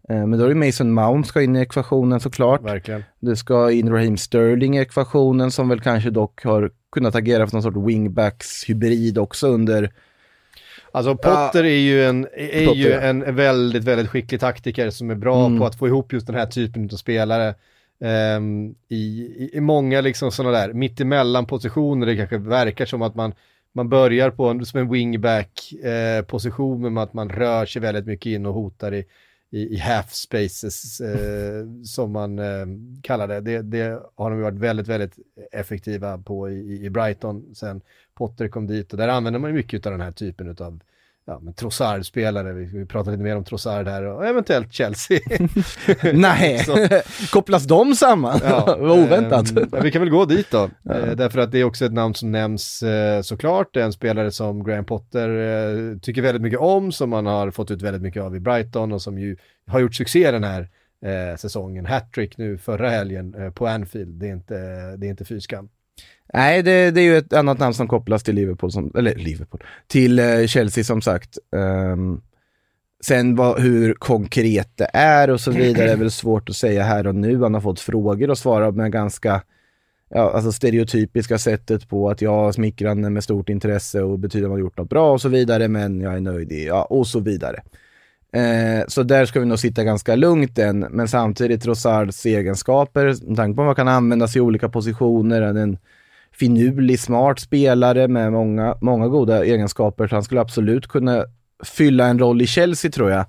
Eh, 0.09 0.27
Men 0.27 0.39
då 0.39 0.45
är 0.45 0.49
det 0.49 0.55
Mason 0.55 0.93
Mount 0.93 1.29
ska 1.29 1.43
in 1.43 1.57
i 1.57 1.61
ekvationen 1.61 2.21
såklart. 2.21 2.63
Verkligen. 2.63 3.03
Du 3.21 3.37
ska 3.37 3.71
in 3.71 3.93
Raheem 3.93 4.17
Sterling 4.17 4.77
i 4.77 4.81
ekvationen 4.81 5.51
som 5.51 5.69
väl 5.69 5.81
kanske 5.81 6.11
dock 6.11 6.45
har 6.45 6.71
kunnat 6.93 7.15
agera 7.15 7.47
för 7.47 7.55
någon 7.57 7.63
sorts 7.63 7.77
wingbacks-hybrid 7.77 9.19
också 9.19 9.49
under 9.49 9.93
Alltså 10.93 11.17
Potter 11.17 11.65
är 11.65 11.79
ju, 11.79 12.05
en, 12.05 12.25
är 12.37 12.67
Potter, 12.67 12.81
ju 12.81 12.89
ja. 12.89 13.01
en 13.01 13.35
väldigt, 13.37 13.85
väldigt 13.85 14.09
skicklig 14.09 14.41
taktiker 14.41 14.91
som 14.91 15.11
är 15.11 15.15
bra 15.15 15.47
Mm. 15.47 15.59
på 15.59 15.67
att 15.67 15.79
få 15.79 15.87
ihop 15.87 16.13
just 16.13 16.27
den 16.27 16.37
här 16.37 16.47
typen 16.47 16.85
av 16.93 16.97
spelare. 16.97 17.55
Um, 17.99 18.75
i, 18.89 18.97
i, 18.97 19.51
I 19.53 19.61
många 19.61 20.01
liksom 20.01 20.33
sådana 20.33 20.59
där 20.59 20.73
mittemellan 20.73 21.47
positioner, 21.47 22.07
det 22.07 22.17
kanske 22.17 22.39
verkar 22.39 22.87
som 22.87 23.03
att 23.03 23.15
man, 23.15 23.35
man 23.73 23.89
börjar 23.89 24.31
på 24.31 24.49
en, 24.49 24.67
som 24.67 24.81
en 24.81 24.91
wingback 24.91 25.73
eh, 25.73 26.23
position, 26.23 26.83
men 26.83 26.99
att 26.99 27.15
man 27.15 27.29
rör 27.29 27.67
sig 27.67 27.83
väldigt 27.83 28.07
mycket 28.07 28.31
in 28.31 28.47
och 28.47 28.55
hotar 28.55 28.95
i, 28.95 29.05
i, 29.51 29.75
i 29.75 29.77
half 29.77 30.13
spaces 30.13 31.01
eh, 31.01 31.67
som 31.85 32.13
man 32.13 32.39
eh, 32.39 32.67
kallar 33.03 33.29
det. 33.29 33.41
det. 33.41 33.63
Det 33.63 34.03
har 34.15 34.31
de 34.31 34.41
varit 34.41 34.59
väldigt, 34.59 34.89
väldigt 34.89 35.19
effektiva 35.53 36.19
på 36.19 36.51
i, 36.51 36.85
i 36.85 36.91
Brighton 36.91 37.55
sen 37.55 37.81
Potter 38.15 38.49
kom 38.49 38.67
dit 38.67 38.93
och 38.93 38.99
där 38.99 39.09
använder 39.09 39.41
man 39.41 39.53
mycket 39.53 39.87
av 39.87 39.93
den 39.93 40.01
här 40.01 40.13
typen 40.13 40.57
av 40.61 40.81
ja, 41.27 41.41
men 41.43 41.55
Trossard-spelare, 41.55 42.53
vi, 42.53 42.65
vi 42.65 42.87
pratar 42.87 43.11
lite 43.11 43.23
mer 43.23 43.37
om 43.37 43.45
Trossard 43.45 43.89
här 43.89 44.03
och 44.03 44.27
eventuellt 44.27 44.73
Chelsea. 44.73 45.19
Nej, 46.15 46.65
kopplas 47.33 47.65
de 47.65 47.95
samman? 47.95 48.41
Ja, 48.45 48.77
Vad 48.81 48.99
oväntat. 48.99 49.47
ja, 49.73 49.81
vi 49.83 49.91
kan 49.91 50.03
väl 50.03 50.11
gå 50.11 50.25
dit 50.25 50.51
då, 50.51 50.65
eh, 50.65 51.11
därför 51.17 51.39
att 51.39 51.53
det 51.53 51.59
är 51.59 51.65
också 51.65 51.85
ett 51.85 51.93
namn 51.93 52.15
som 52.15 52.33
nämns 52.33 52.83
eh, 52.83 53.23
såklart. 53.23 53.75
Det 53.75 53.81
är 53.81 53.85
en 53.85 53.93
spelare 53.93 54.31
som 54.33 54.65
Graham 54.65 54.85
Potter 54.85 55.29
eh, 55.29 55.99
tycker 55.99 56.23
väldigt 56.23 56.43
mycket 56.43 56.61
om, 56.61 56.93
som 56.93 57.11
man 57.11 57.27
har 57.27 57.51
fått 57.51 57.71
ut 57.71 57.83
väldigt 57.83 58.03
mycket 58.03 58.23
av 58.23 58.37
i 58.37 58.41
Brighton 58.41 58.93
och 58.93 59.03
som 59.03 59.19
ju 59.19 59.37
har 59.67 59.81
gjort 59.81 59.95
succé 59.95 60.31
den 60.31 60.45
här 60.45 60.69
eh, 61.05 61.37
säsongen. 61.37 61.87
Hattrick 61.87 62.39
nu 62.39 62.59
förra 62.59 62.91
helgen 62.91 63.35
eh, 63.35 63.51
på 63.51 63.67
Anfield, 63.67 64.15
det 64.21 64.29
är 64.29 64.33
inte, 64.33 64.57
det 64.97 65.07
är 65.07 65.11
inte 65.11 65.25
fy 65.25 65.41
skam. 65.41 65.69
Nej, 66.35 66.63
det, 66.63 66.91
det 66.91 67.01
är 67.01 67.05
ju 67.05 67.17
ett 67.19 67.33
annat 67.33 67.59
namn 67.59 67.75
som 67.75 67.89
kopplas 67.89 68.23
till 68.23 68.35
Liverpool, 68.35 68.73
som, 68.73 68.93
eller 68.95 69.15
Liverpool, 69.15 69.63
till 69.87 70.19
eh, 70.19 70.47
Chelsea 70.47 70.85
som 70.85 71.03
sagt. 71.03 71.39
Um, 71.51 72.21
sen 73.05 73.37
vad, 73.37 73.61
hur 73.61 73.95
konkret 73.95 74.71
det 74.75 74.91
är 74.93 75.31
och 75.31 75.41
så 75.41 75.51
vidare 75.51 75.91
är 75.91 75.97
väl 75.97 76.11
svårt 76.11 76.49
att 76.49 76.57
säga 76.57 76.83
här 76.83 77.07
och 77.07 77.15
nu. 77.15 77.43
Han 77.43 77.55
har 77.55 77.61
fått 77.61 77.81
frågor 77.81 78.31
och 78.31 78.39
svarat 78.39 78.75
med 78.75 78.93
ganska 78.93 79.43
ja, 80.09 80.31
alltså 80.31 80.53
stereotypiska 80.53 81.39
sättet 81.39 81.89
på 81.89 82.11
att 82.11 82.23
jag 82.23 82.55
smickrande 82.55 83.11
med 83.11 83.25
stort 83.25 83.49
intresse 83.49 84.03
och 84.03 84.19
betyder 84.19 84.47
att 84.47 84.51
man 84.51 84.61
gjort 84.61 84.79
något 84.79 84.91
bra 84.91 85.13
och 85.13 85.21
så 85.21 85.29
vidare, 85.29 85.69
men 85.69 86.01
jag 86.01 86.15
är 86.15 86.21
nöjd 86.21 86.53
i, 86.53 86.67
ja, 86.67 86.85
och 86.85 87.07
så 87.07 87.21
vidare. 87.21 87.63
Eh, 88.37 88.85
så 88.89 89.03
där 89.03 89.27
ska 89.27 89.41
vi 89.41 89.47
nog 89.47 89.59
sitta 89.59 89.85
ganska 89.85 90.17
lugnt 90.17 90.59
än, 90.59 90.79
men 90.79 91.09
samtidigt 91.09 91.67
Rosards 91.67 92.27
egenskaper, 92.27 93.29
med 93.29 93.37
tanke 93.37 93.57
på 93.57 93.63
vad 93.63 93.67
han 93.67 93.75
kan 93.75 93.89
användas 93.89 94.37
i 94.37 94.41
olika 94.41 94.69
positioner, 94.69 95.43
han 95.43 95.57
är 95.57 95.63
en 95.63 95.79
finurlig, 96.33 97.01
smart 97.01 97.39
spelare 97.39 98.09
med 98.09 98.33
många, 98.33 98.77
många 98.81 99.09
goda 99.09 99.45
egenskaper, 99.45 100.07
så 100.07 100.17
han 100.17 100.23
skulle 100.23 100.41
absolut 100.41 100.87
kunna 100.87 101.25
fylla 101.65 102.07
en 102.07 102.19
roll 102.19 102.43
i 102.43 102.47
Chelsea 102.47 102.91
tror 102.91 103.11
jag. 103.11 103.21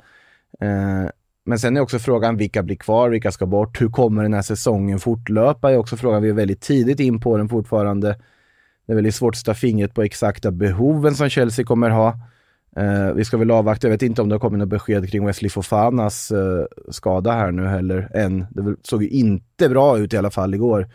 Eh, 0.62 1.10
men 1.46 1.60
sen 1.60 1.78
är 1.78 1.82
också 1.82 2.00
frågan 2.00 2.38
vilka 2.38 2.63
blir 2.63 2.76
kvar, 2.76 3.10
vilka 3.10 3.32
ska 3.32 3.46
bort, 3.46 3.82
hur 3.82 3.89
kommer 3.89 4.24
den 4.24 4.34
här 4.34 4.41
säsongen 4.41 5.00
fortlöpa? 5.00 5.72
är 5.72 5.78
också 5.78 5.98
frågan, 5.98 6.22
vi 6.22 6.30
är 6.30 6.34
väldigt 6.34 6.62
tidigt 6.62 7.00
in 7.00 7.20
på 7.20 7.38
den 7.38 7.50
fortfarande. 7.50 8.08
Det 8.86 8.93
är 8.93 8.96
väldigt 8.96 9.15
svårt 9.15 9.34
att 9.34 9.39
sätta 9.39 9.54
fingret 9.54 9.93
på 9.93 10.04
exakta 10.04 10.52
behoven 10.52 11.15
som 11.15 11.30
Chelsea 11.30 11.65
kommer 11.65 11.89
ha. 11.89 12.13
Eh, 12.78 13.13
vi 13.13 13.26
ska 13.26 13.38
väl 13.38 13.52
avvakta, 13.52 13.88
jag 13.88 13.92
vet 13.92 14.02
inte 14.02 14.22
om 14.22 14.30
det 14.30 14.36
har 14.36 14.40
kommit 14.40 14.60
något 14.60 14.70
besked 14.70 15.10
kring 15.10 15.26
Wesley 15.26 15.50
Fofanas 15.50 16.32
eh, 16.32 16.66
skada 16.90 17.32
här 17.32 17.52
nu 17.52 17.66
heller 17.66 18.10
än. 18.13 18.46
Det 18.50 18.76
såg 18.84 19.04
ju 19.04 19.10
inte 19.10 19.70
bra 19.70 19.98
ut 19.98 20.13
i 20.13 20.18
alla 20.18 20.32
fall 20.32 20.54
igår. 20.54 20.88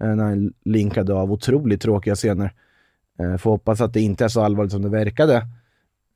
Eh, 0.00 0.14
när 0.14 0.24
han 0.24 0.52
linkade 0.64 1.14
av 1.14 1.32
otroligt 1.32 1.82
tråkiga 1.82 2.14
scener. 2.14 2.52
Eh, 3.18 3.36
får 3.36 3.50
hoppas 3.50 3.80
att 3.80 3.92
det 3.92 4.00
inte 4.00 4.24
är 4.24 4.28
så 4.28 4.40
allvarligt 4.40 4.72
som 4.72 4.82
det 4.82 4.88
verkade. 4.88 5.36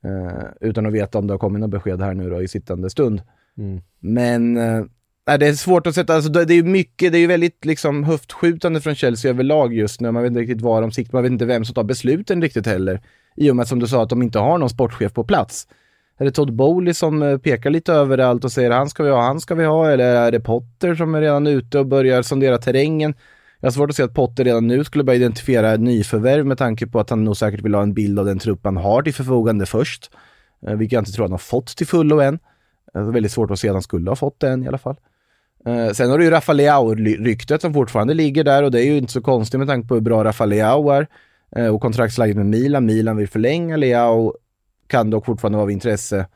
Eh, 0.05 0.43
utan 0.61 0.85
att 0.85 0.93
veta 0.93 1.17
om 1.17 1.27
det 1.27 1.33
har 1.33 1.39
kommit 1.39 1.59
något 1.59 1.69
besked 1.69 2.01
här 2.01 2.13
nu 2.13 2.29
då 2.29 2.41
i 2.41 2.47
sittande 2.47 2.89
stund. 2.89 3.21
Mm. 3.57 3.81
Men 3.99 4.57
eh, 4.57 4.83
nej, 5.27 5.39
det 5.39 5.47
är 5.47 5.53
svårt 5.53 5.87
att 5.87 5.95
sätta, 5.95 6.15
alltså, 6.15 6.31
det 6.31 6.53
är 6.53 6.63
mycket, 6.63 7.11
det 7.11 7.17
är 7.17 7.21
ju 7.21 7.27
väldigt 7.27 7.65
liksom 7.65 8.03
höftskjutande 8.03 8.81
från 8.81 8.95
Chelsea 8.95 9.31
överlag 9.31 9.73
just 9.73 10.01
nu. 10.01 10.11
Man 10.11 10.23
vet 10.23 10.29
inte 10.29 10.41
riktigt 10.41 10.61
var 10.61 10.81
de 10.81 10.91
siktar, 10.91 11.13
man 11.13 11.23
vet 11.23 11.31
inte 11.31 11.45
vem 11.45 11.65
som 11.65 11.75
tar 11.75 11.83
besluten 11.83 12.41
riktigt 12.41 12.65
heller. 12.65 13.01
I 13.37 13.51
och 13.51 13.55
med 13.55 13.67
som 13.67 13.79
du 13.79 13.87
sa 13.87 14.03
att 14.03 14.09
de 14.09 14.21
inte 14.21 14.39
har 14.39 14.57
någon 14.57 14.69
sportchef 14.69 15.13
på 15.13 15.23
plats. 15.23 15.67
Är 16.17 16.25
det 16.25 16.31
Todd 16.31 16.53
Bowley 16.53 16.93
som 16.93 17.23
eh, 17.23 17.37
pekar 17.37 17.69
lite 17.69 17.93
överallt 17.93 18.43
och 18.43 18.51
säger 18.51 18.71
han 18.71 18.89
ska 18.89 19.03
vi 19.03 19.09
ha, 19.09 19.21
han 19.21 19.39
ska 19.41 19.55
vi 19.55 19.65
ha, 19.65 19.91
eller 19.91 20.15
är 20.15 20.31
det 20.31 20.39
Potter 20.39 20.95
som 20.95 21.15
är 21.15 21.21
redan 21.21 21.47
ute 21.47 21.79
och 21.79 21.85
börjar 21.85 22.21
sondera 22.21 22.57
terrängen? 22.57 23.13
Jag 23.59 23.67
har 23.67 23.71
svårt 23.71 23.89
att 23.89 23.95
se 23.95 24.03
att 24.03 24.13
Potter 24.13 24.43
redan 24.43 24.67
nu 24.67 24.83
skulle 24.83 25.03
börja 25.03 25.19
identifiera 25.19 25.77
nyförvärv 25.77 26.45
med 26.45 26.57
tanke 26.57 26.87
på 26.87 26.99
att 26.99 27.09
han 27.09 27.23
nog 27.23 27.37
säkert 27.37 27.61
vill 27.61 27.75
ha 27.75 27.81
en 27.81 27.93
bild 27.93 28.19
av 28.19 28.25
den 28.25 28.39
trupp 28.39 28.59
han 28.63 28.77
har 28.77 29.01
till 29.01 29.13
förfogande 29.13 29.65
först. 29.65 30.11
Eh, 30.67 30.75
vilket 30.75 30.93
jag 30.93 31.01
inte 31.01 31.11
tror 31.11 31.25
han 31.25 31.31
har 31.31 31.37
fått 31.37 31.67
till 31.67 31.87
fullo 31.87 32.19
än. 32.19 32.33
Eh, 32.33 32.39
det 32.93 32.99
är 32.99 33.11
väldigt 33.11 33.31
svårt 33.31 33.51
att 33.51 33.59
se 33.59 33.69
att 33.69 33.75
han 33.75 33.81
skulle 33.81 34.11
ha 34.11 34.15
fått 34.15 34.39
det 34.39 34.49
än 34.49 34.63
i 34.63 34.67
alla 34.67 34.77
fall. 34.77 34.95
Sen 35.93 36.09
har 36.09 36.17
du 36.17 36.23
ju 36.23 36.31
Rafaleao-ryktet 36.31 37.61
som 37.61 37.73
fortfarande 37.73 38.13
ligger 38.13 38.43
där 38.43 38.63
och 38.63 38.71
det 38.71 38.81
är 38.81 38.85
ju 38.85 38.97
inte 38.97 39.13
så 39.13 39.21
konstigt 39.21 39.59
med 39.59 39.67
tanke 39.67 39.87
på 39.87 39.93
hur 39.93 40.01
bra 40.01 40.23
Rafaleao 40.23 40.89
är. 40.89 41.07
Eh, 41.55 41.67
och 41.67 41.81
kontraktsläget 41.81 42.35
med 42.35 42.45
Milan, 42.45 42.85
Milan 42.85 43.17
vill 43.17 43.27
förlänga 43.27 43.77
Leao, 43.77 44.33
kan 44.87 45.09
dock 45.09 45.25
fortfarande 45.25 45.55
vara 45.55 45.63
av 45.63 45.71
intresse. 45.71 46.27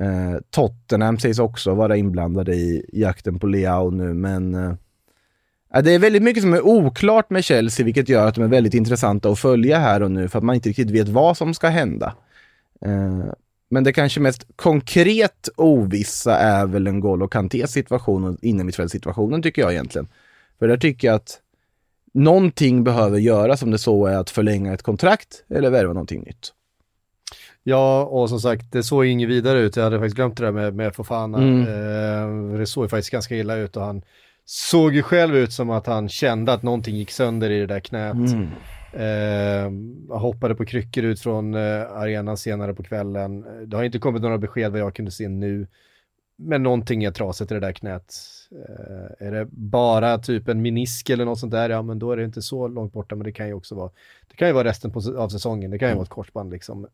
Eh, 0.00 0.40
Tottenham 0.50 1.18
sägs 1.18 1.38
också 1.38 1.74
vara 1.74 1.96
inblandade 1.96 2.54
i 2.54 2.86
jakten 2.92 3.38
på 3.38 3.46
Leao 3.46 3.90
nu, 3.90 4.14
men 4.14 4.54
eh, 4.54 5.82
det 5.82 5.92
är 5.92 5.98
väldigt 5.98 6.22
mycket 6.22 6.42
som 6.42 6.54
är 6.54 6.66
oklart 6.66 7.30
med 7.30 7.44
Chelsea, 7.44 7.84
vilket 7.84 8.08
gör 8.08 8.26
att 8.26 8.34
de 8.34 8.44
är 8.44 8.48
väldigt 8.48 8.74
intressanta 8.74 9.30
att 9.30 9.38
följa 9.38 9.78
här 9.78 10.02
och 10.02 10.10
nu, 10.10 10.28
för 10.28 10.38
att 10.38 10.44
man 10.44 10.54
inte 10.54 10.68
riktigt 10.68 10.90
vet 10.90 11.08
vad 11.08 11.36
som 11.36 11.54
ska 11.54 11.68
hända. 11.68 12.14
Eh, 12.80 13.24
men 13.68 13.84
det 13.84 13.92
kanske 13.92 14.20
mest 14.20 14.46
konkret 14.56 15.48
ovissa 15.56 16.38
är 16.38 16.66
väl 16.66 16.86
en 16.86 17.02
N'Golo 17.02 17.28
Kantés 17.28 17.72
situation 17.72 18.24
och 18.24 18.38
innermittfältssituationen 18.42 19.42
tycker 19.42 19.62
jag 19.62 19.72
egentligen. 19.72 20.08
För 20.58 20.68
där 20.68 20.76
tycker 20.76 21.08
jag 21.08 21.14
att 21.14 21.40
någonting 22.14 22.84
behöver 22.84 23.18
göras 23.18 23.62
om 23.62 23.70
det 23.70 23.78
så 23.78 24.06
är 24.06 24.16
att 24.16 24.30
förlänga 24.30 24.74
ett 24.74 24.82
kontrakt 24.82 25.44
eller 25.48 25.70
värva 25.70 25.92
någonting 25.92 26.22
nytt. 26.22 26.52
Ja, 27.62 28.04
och 28.04 28.28
som 28.28 28.40
sagt, 28.40 28.72
det 28.72 28.82
såg 28.82 29.06
inget 29.06 29.28
vidare 29.28 29.58
ut. 29.58 29.76
Jag 29.76 29.84
hade 29.84 29.98
faktiskt 29.98 30.16
glömt 30.16 30.36
det 30.36 30.44
där 30.44 30.52
med, 30.52 30.74
med 30.74 30.94
Fofana. 30.94 31.38
Mm. 31.38 31.60
Eh, 31.60 32.58
det 32.58 32.66
såg 32.66 32.84
ju 32.84 32.88
faktiskt 32.88 33.10
ganska 33.10 33.36
illa 33.36 33.56
ut 33.56 33.76
och 33.76 33.82
han 33.82 34.02
såg 34.44 34.94
ju 34.94 35.02
själv 35.02 35.36
ut 35.36 35.52
som 35.52 35.70
att 35.70 35.86
han 35.86 36.08
kände 36.08 36.52
att 36.52 36.62
någonting 36.62 36.96
gick 36.96 37.10
sönder 37.10 37.50
i 37.50 37.60
det 37.60 37.66
där 37.66 37.80
knät. 37.80 38.14
Mm. 38.14 38.48
Eh, 38.92 40.18
hoppade 40.18 40.54
på 40.54 40.64
kryckor 40.64 41.04
ut 41.04 41.20
från 41.20 41.54
eh, 41.54 41.92
arenan 41.92 42.36
senare 42.36 42.74
på 42.74 42.82
kvällen. 42.82 43.44
Det 43.68 43.76
har 43.76 43.84
inte 43.84 43.98
kommit 43.98 44.22
några 44.22 44.38
besked 44.38 44.72
vad 44.72 44.80
jag 44.80 44.94
kunde 44.94 45.10
se 45.10 45.28
nu. 45.28 45.66
Men 46.36 46.62
någonting 46.62 47.04
är 47.04 47.10
trasigt 47.10 47.50
i 47.50 47.54
det 47.54 47.60
där 47.60 47.72
knät. 47.72 48.14
Eh, 48.54 49.26
är 49.26 49.32
det 49.32 49.46
bara 49.50 50.18
typ 50.18 50.48
en 50.48 50.62
menisk 50.62 51.10
eller 51.10 51.24
något 51.24 51.38
sånt 51.38 51.52
där, 51.52 51.70
ja 51.70 51.82
men 51.82 51.98
då 51.98 52.12
är 52.12 52.16
det 52.16 52.24
inte 52.24 52.42
så 52.42 52.68
långt 52.68 52.92
borta, 52.92 53.14
men 53.14 53.24
det 53.24 53.32
kan 53.32 53.46
ju 53.46 53.54
också 53.54 53.74
vara, 53.74 53.90
det 54.28 54.36
kan 54.36 54.48
ju 54.48 54.54
vara 54.54 54.68
resten 54.68 54.90
på, 54.90 55.18
av 55.18 55.28
säsongen, 55.28 55.70
det 55.70 55.78
kan 55.78 55.88
ju 55.88 55.90
Mm. 55.90 55.96
vara 55.98 56.04
ett 56.04 56.10
korsband 56.10 56.50
liksom. 56.50 56.86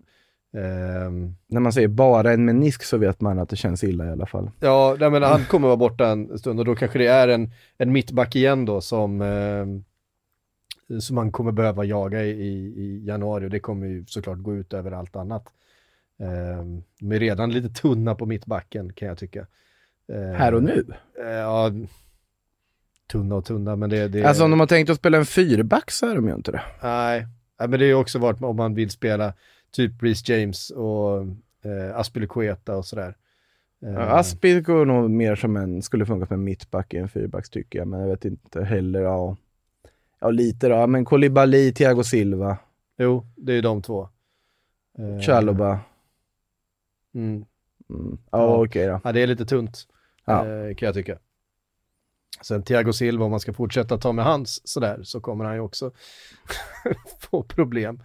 Ehm, 0.53 1.35
När 1.47 1.61
man 1.61 1.73
säger 1.73 1.89
bara 1.89 2.33
en 2.33 2.45
menisk 2.45 2.83
så 2.83 2.97
vet 2.99 3.21
man 3.21 3.39
att 3.39 3.49
det 3.49 3.57
känns 3.57 3.85
illa 3.85 4.07
i 4.07 4.11
alla 4.11 4.27
fall. 4.27 4.51
Ja, 4.61 4.97
nej, 5.01 5.11
men 5.11 5.23
han 5.23 5.45
kommer 5.49 5.67
vara 5.69 5.77
borta 5.77 6.09
en 6.09 6.39
stund 6.39 6.59
och 6.59 6.65
då 6.65 6.75
kanske 6.75 6.99
det 6.99 7.07
är 7.07 7.29
en, 7.29 7.51
en 7.79 7.93
mittback 7.93 8.37
igen 8.37 8.65
då 8.65 8.81
som, 8.81 9.21
eh, 9.23 9.67
som 11.01 11.15
man 11.17 11.33
kommer 11.33 11.53
behöva 11.53 11.85
jaga 11.85 12.25
i, 12.25 12.41
i 12.77 13.03
januari 13.07 13.47
och 13.47 13.51
det 13.51 13.61
kommer 13.61 13.87
ju 13.87 14.05
såklart 14.07 14.39
gå 14.39 14.55
ut 14.55 14.73
över 14.73 14.93
allt 14.93 15.17
annat. 15.17 15.45
Eh, 16.19 16.65
de 17.01 17.13
är 17.13 17.19
redan 17.19 17.51
lite 17.53 17.69
tunna 17.69 18.15
på 18.15 18.27
mittbacken 18.27 18.93
kan 18.93 19.09
jag 19.09 19.19
tycka. 19.19 19.47
Eh, 20.11 20.33
Här 20.39 20.55
och 20.55 20.63
nu? 20.63 20.87
Eh, 21.21 21.29
ja, 21.29 21.71
tunna 23.13 23.35
och 23.35 23.45
tunna 23.45 23.77
men 23.77 23.91
det, 23.91 24.09
det 24.09 24.25
Alltså 24.25 24.45
om 24.45 24.51
de 24.51 24.61
har 24.61 24.67
tänkt 24.67 24.91
att 24.91 24.97
spela 24.97 25.19
en 25.19 25.27
fyrback 25.27 25.91
så 25.91 26.07
är 26.11 26.15
de 26.15 26.29
ju 26.29 26.35
inte 26.35 26.53
det. 26.53 26.63
Nej, 26.83 27.27
men 27.59 27.71
det 27.71 27.77
har 27.77 27.85
ju 27.85 27.95
också 27.95 28.19
varit 28.19 28.43
om 28.43 28.57
man 28.57 28.75
vill 28.75 28.91
spela 28.91 29.33
typ 29.71 30.03
Reece 30.03 30.29
James 30.29 30.71
och 30.71 31.21
eh, 31.65 31.97
Aspilicueta 31.97 32.77
och 32.77 32.87
sådär. 32.87 33.17
Eh, 33.87 33.93
Ja, 33.93 34.01
Aspi 34.01 34.61
går 34.61 34.85
nog 34.87 35.11
mer 35.11 35.35
som 35.37 35.57
en, 35.57 35.83
skulle 35.83 36.07
funka 36.07 36.27
som 36.27 36.35
en 36.35 36.45
mittback 36.45 36.95
i 36.95 36.97
en 36.97 37.09
fyrbacks 37.09 37.51
tycker 37.51 37.79
jag, 37.79 37.89
men 37.89 38.01
jag 38.01 38.09
vet 38.09 38.25
inte 38.25 38.65
heller, 38.65 39.01
ja. 39.01 39.37
Ja 40.21 40.31
lite 40.31 40.69
då, 40.69 40.87
men 40.87 41.05
Koulibaly, 41.05 41.73
Thiago 41.73 42.03
Silva, 42.03 42.57
Jo, 42.99 43.27
det 43.37 43.53
är 43.53 43.57
ju 43.57 43.63
de 43.63 43.83
två. 43.83 44.09
Eh, 44.99 45.21
Chalobah. 45.21 45.79
Mm. 47.15 47.45
Mm. 47.91 48.19
Ja, 48.31 48.39
Ja. 48.39 48.65
okej 48.65 48.87
då. 48.87 49.01
Ja, 49.05 49.13
det 49.13 49.21
är 49.21 49.27
lite 49.27 49.45
tunt, 49.47 49.87
Ja. 50.31 50.69
eh, 50.69 50.75
kan 50.75 50.87
jag 50.87 50.95
tycka. 50.95 51.19
Sen 52.43 52.63
Thiago 52.63 52.93
Silva, 52.93 53.25
om 53.25 53.31
man 53.31 53.41
ska 53.41 53.53
fortsätta 53.53 53.99
ta 53.99 54.13
med 54.13 54.25
hans 54.25 54.69
sådär, 54.69 55.01
så 55.03 55.21
kommer 55.21 55.45
han 55.45 55.55
ju 55.55 55.61
också 55.61 55.91
få 57.31 57.43
problem. 57.43 58.01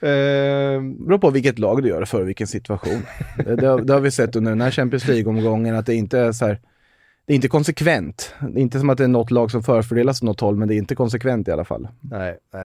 Eh, 0.00 0.80
beror 1.06 1.18
på 1.18 1.30
vilket 1.30 1.58
lag 1.58 1.82
du 1.82 1.88
gör 1.88 2.04
för, 2.04 2.22
vilken 2.24 2.46
situation. 2.46 3.02
det, 3.44 3.56
det, 3.56 3.66
har- 3.66 3.80
det 3.80 3.92
har 3.92 4.00
vi 4.00 4.10
sett 4.10 4.36
under 4.36 4.50
den 4.50 4.60
här 4.60 4.70
Champions 4.70 5.08
League-omgången, 5.08 5.74
att 5.76 5.86
det 5.86 5.94
inte 5.94 6.18
är 6.18 6.32
så 6.32 6.46
här, 6.46 6.60
det 7.26 7.32
är 7.32 7.34
inte 7.34 7.48
konsekvent. 7.48 8.34
Det 8.40 8.60
är 8.60 8.62
inte 8.62 8.78
som 8.78 8.90
att 8.90 8.98
det 8.98 9.04
är 9.04 9.08
något 9.08 9.30
lag 9.30 9.50
som 9.50 9.62
förfördelas 9.62 10.18
åt 10.22 10.26
något 10.26 10.40
håll, 10.40 10.56
men 10.56 10.68
det 10.68 10.74
är 10.74 10.78
inte 10.78 10.94
konsekvent 10.94 11.48
i 11.48 11.50
alla 11.52 11.64
fall. 11.64 11.88
nej, 12.00 12.38
nej. 12.52 12.64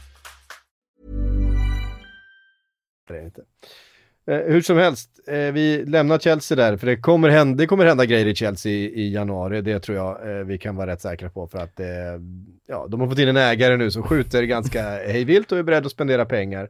Är 3.13 3.25
inte. 3.25 3.41
Eh, 4.27 4.37
hur 4.37 4.61
som 4.61 4.77
helst, 4.77 5.09
eh, 5.27 5.53
vi 5.53 5.85
lämnar 5.85 6.19
Chelsea 6.19 6.55
där, 6.55 6.77
för 6.77 6.87
det 6.87 6.97
kommer 6.97 7.29
hända, 7.29 7.57
det 7.57 7.67
kommer 7.67 7.85
hända 7.85 8.05
grejer 8.05 8.25
i 8.25 8.35
Chelsea 8.35 8.71
i, 8.71 8.85
i 8.85 9.13
januari, 9.13 9.61
det 9.61 9.79
tror 9.79 9.97
jag 9.97 10.29
eh, 10.29 10.45
vi 10.45 10.57
kan 10.57 10.75
vara 10.75 10.91
rätt 10.91 11.01
säkra 11.01 11.29
på, 11.29 11.47
för 11.47 11.57
att 11.57 11.79
eh, 11.79 11.87
ja, 12.67 12.87
de 12.89 12.99
har 13.01 13.07
fått 13.07 13.19
in 13.19 13.27
en 13.27 13.37
ägare 13.37 13.77
nu 13.77 13.91
som 13.91 14.03
skjuter 14.03 14.43
ganska 14.43 14.81
hejvilt 15.07 15.51
och 15.51 15.57
är 15.57 15.63
beredd 15.63 15.85
att 15.85 15.91
spendera 15.91 16.25
pengar. 16.25 16.69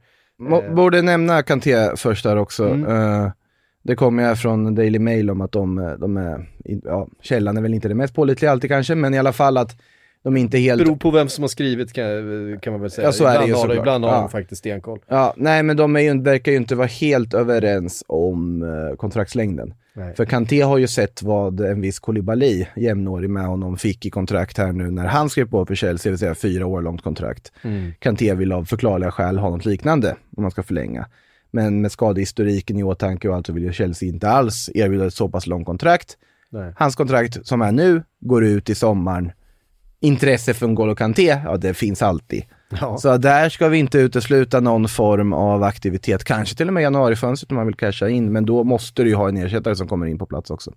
Eh. 0.51 0.73
Borde 0.73 1.01
nämna 1.01 1.43
Kanté 1.43 1.95
först 1.95 2.23
där 2.23 2.37
också. 2.37 2.67
Mm. 2.67 2.95
Eh, 2.95 3.31
det 3.83 3.95
kommer 3.95 4.29
ju 4.29 4.35
från 4.35 4.75
Daily 4.75 4.99
Mail 4.99 5.29
om 5.29 5.41
att 5.41 5.51
de, 5.51 5.95
de 5.99 6.17
är, 6.17 6.49
ja, 6.83 7.07
källan 7.21 7.57
är 7.57 7.61
väl 7.61 7.73
inte 7.73 7.87
det 7.87 7.95
mest 7.95 8.15
pålitliga 8.15 8.51
alltid 8.51 8.69
kanske, 8.69 8.95
men 8.95 9.13
i 9.13 9.19
alla 9.19 9.33
fall 9.33 9.57
att 9.57 9.81
de 10.23 10.37
inte 10.37 10.57
helt... 10.57 10.83
Beror 10.83 10.95
på 10.95 11.11
vem 11.11 11.29
som 11.29 11.43
har 11.43 11.47
skrivit 11.49 11.93
kan, 11.93 12.05
kan 12.61 12.73
man 12.73 12.81
väl 12.81 12.91
säga. 12.91 13.07
Ja, 13.07 13.11
så 13.11 13.25
är 13.25 13.27
det 13.27 13.33
ibland 13.33 13.47
ju 13.47 13.53
har, 13.53 13.61
såklart. 13.61 13.77
ibland 13.77 14.03
har 14.05 14.11
Ja. 14.11 14.19
de 14.19 14.29
faktiskt 14.29 14.59
stenkoll. 14.59 14.99
Ja, 15.07 15.33
nej 15.37 15.63
men 15.63 15.77
de 15.77 15.95
är 15.95 15.99
ju, 15.99 16.21
verkar 16.21 16.51
ju 16.51 16.57
inte 16.57 16.75
vara 16.75 16.87
helt 16.87 17.33
överens 17.33 18.03
om 18.07 18.63
eh, 18.63 18.95
kontraktslängden. 18.95 19.73
Nej. 19.93 20.15
För 20.15 20.25
Kanté 20.25 20.61
har 20.61 20.77
ju 20.77 20.87
sett 20.87 21.23
vad 21.23 21.59
en 21.59 21.81
viss 21.81 21.99
Koulibaly, 21.99 22.65
jämnårig 22.75 23.29
med 23.29 23.45
honom, 23.45 23.77
fick 23.77 24.05
i 24.05 24.09
kontrakt 24.09 24.57
här 24.57 24.71
nu 24.71 24.91
när 24.91 25.05
han 25.07 25.29
skrev 25.29 25.49
på 25.49 25.65
för 25.65 25.75
Chelsea, 25.75 26.09
det 26.09 26.11
vill 26.11 26.19
säga 26.19 26.35
fyra 26.35 26.65
år 26.65 26.81
långt 26.81 27.01
kontrakt. 27.03 27.51
Mm. 27.61 27.91
Kanté 27.99 28.33
vill 28.33 28.51
av 28.51 28.65
förklarliga 28.65 29.11
skäl 29.11 29.37
ha 29.37 29.49
något 29.49 29.65
liknande 29.65 30.15
om 30.37 30.41
man 30.43 30.51
ska 30.51 30.63
förlänga. 30.63 31.05
Men 31.51 31.81
med 31.81 31.91
skadehistoriken 31.91 32.77
i 32.77 32.83
åtanke 32.83 33.29
och 33.29 33.35
allt 33.35 33.47
så 33.47 33.53
vill 33.53 33.63
ju 33.63 33.73
Chelsea 33.73 34.09
inte 34.09 34.29
alls 34.29 34.69
erbjuda 34.73 35.05
ett 35.05 35.13
så 35.13 35.29
pass 35.29 35.47
långt 35.47 35.65
kontrakt. 35.65 36.17
Nej. 36.49 36.73
Hans 36.77 36.95
kontrakt 36.95 37.45
som 37.47 37.61
är 37.61 37.71
nu 37.71 38.03
går 38.19 38.45
ut 38.45 38.69
i 38.69 38.75
sommaren. 38.75 39.31
Intresse 40.03 40.53
för 40.53 40.67
N'Golo 40.67 40.95
Kanté, 40.95 41.41
ja 41.45 41.57
det 41.57 41.73
finns 41.73 42.01
alltid. 42.01 42.43
Ja. 42.81 42.97
Så 42.97 43.17
där 43.17 43.49
ska 43.49 43.67
vi 43.67 43.77
inte 43.77 43.97
utesluta 43.97 44.59
någon 44.59 44.87
form 44.87 45.33
av 45.33 45.63
aktivitet, 45.63 46.23
kanske 46.23 46.55
till 46.55 46.67
och 46.67 46.73
med 46.73 46.83
januarifönstret 46.83 47.51
om 47.51 47.55
man 47.57 47.65
vill 47.65 47.75
casha 47.75 48.09
in, 48.09 48.31
men 48.31 48.45
då 48.45 48.63
måste 48.63 49.03
du 49.03 49.09
ju 49.09 49.15
ha 49.15 49.29
en 49.29 49.37
ersättare 49.37 49.75
som 49.75 49.87
kommer 49.87 50.05
in 50.05 50.17
på 50.17 50.25
plats 50.25 50.49
också. 50.51 50.73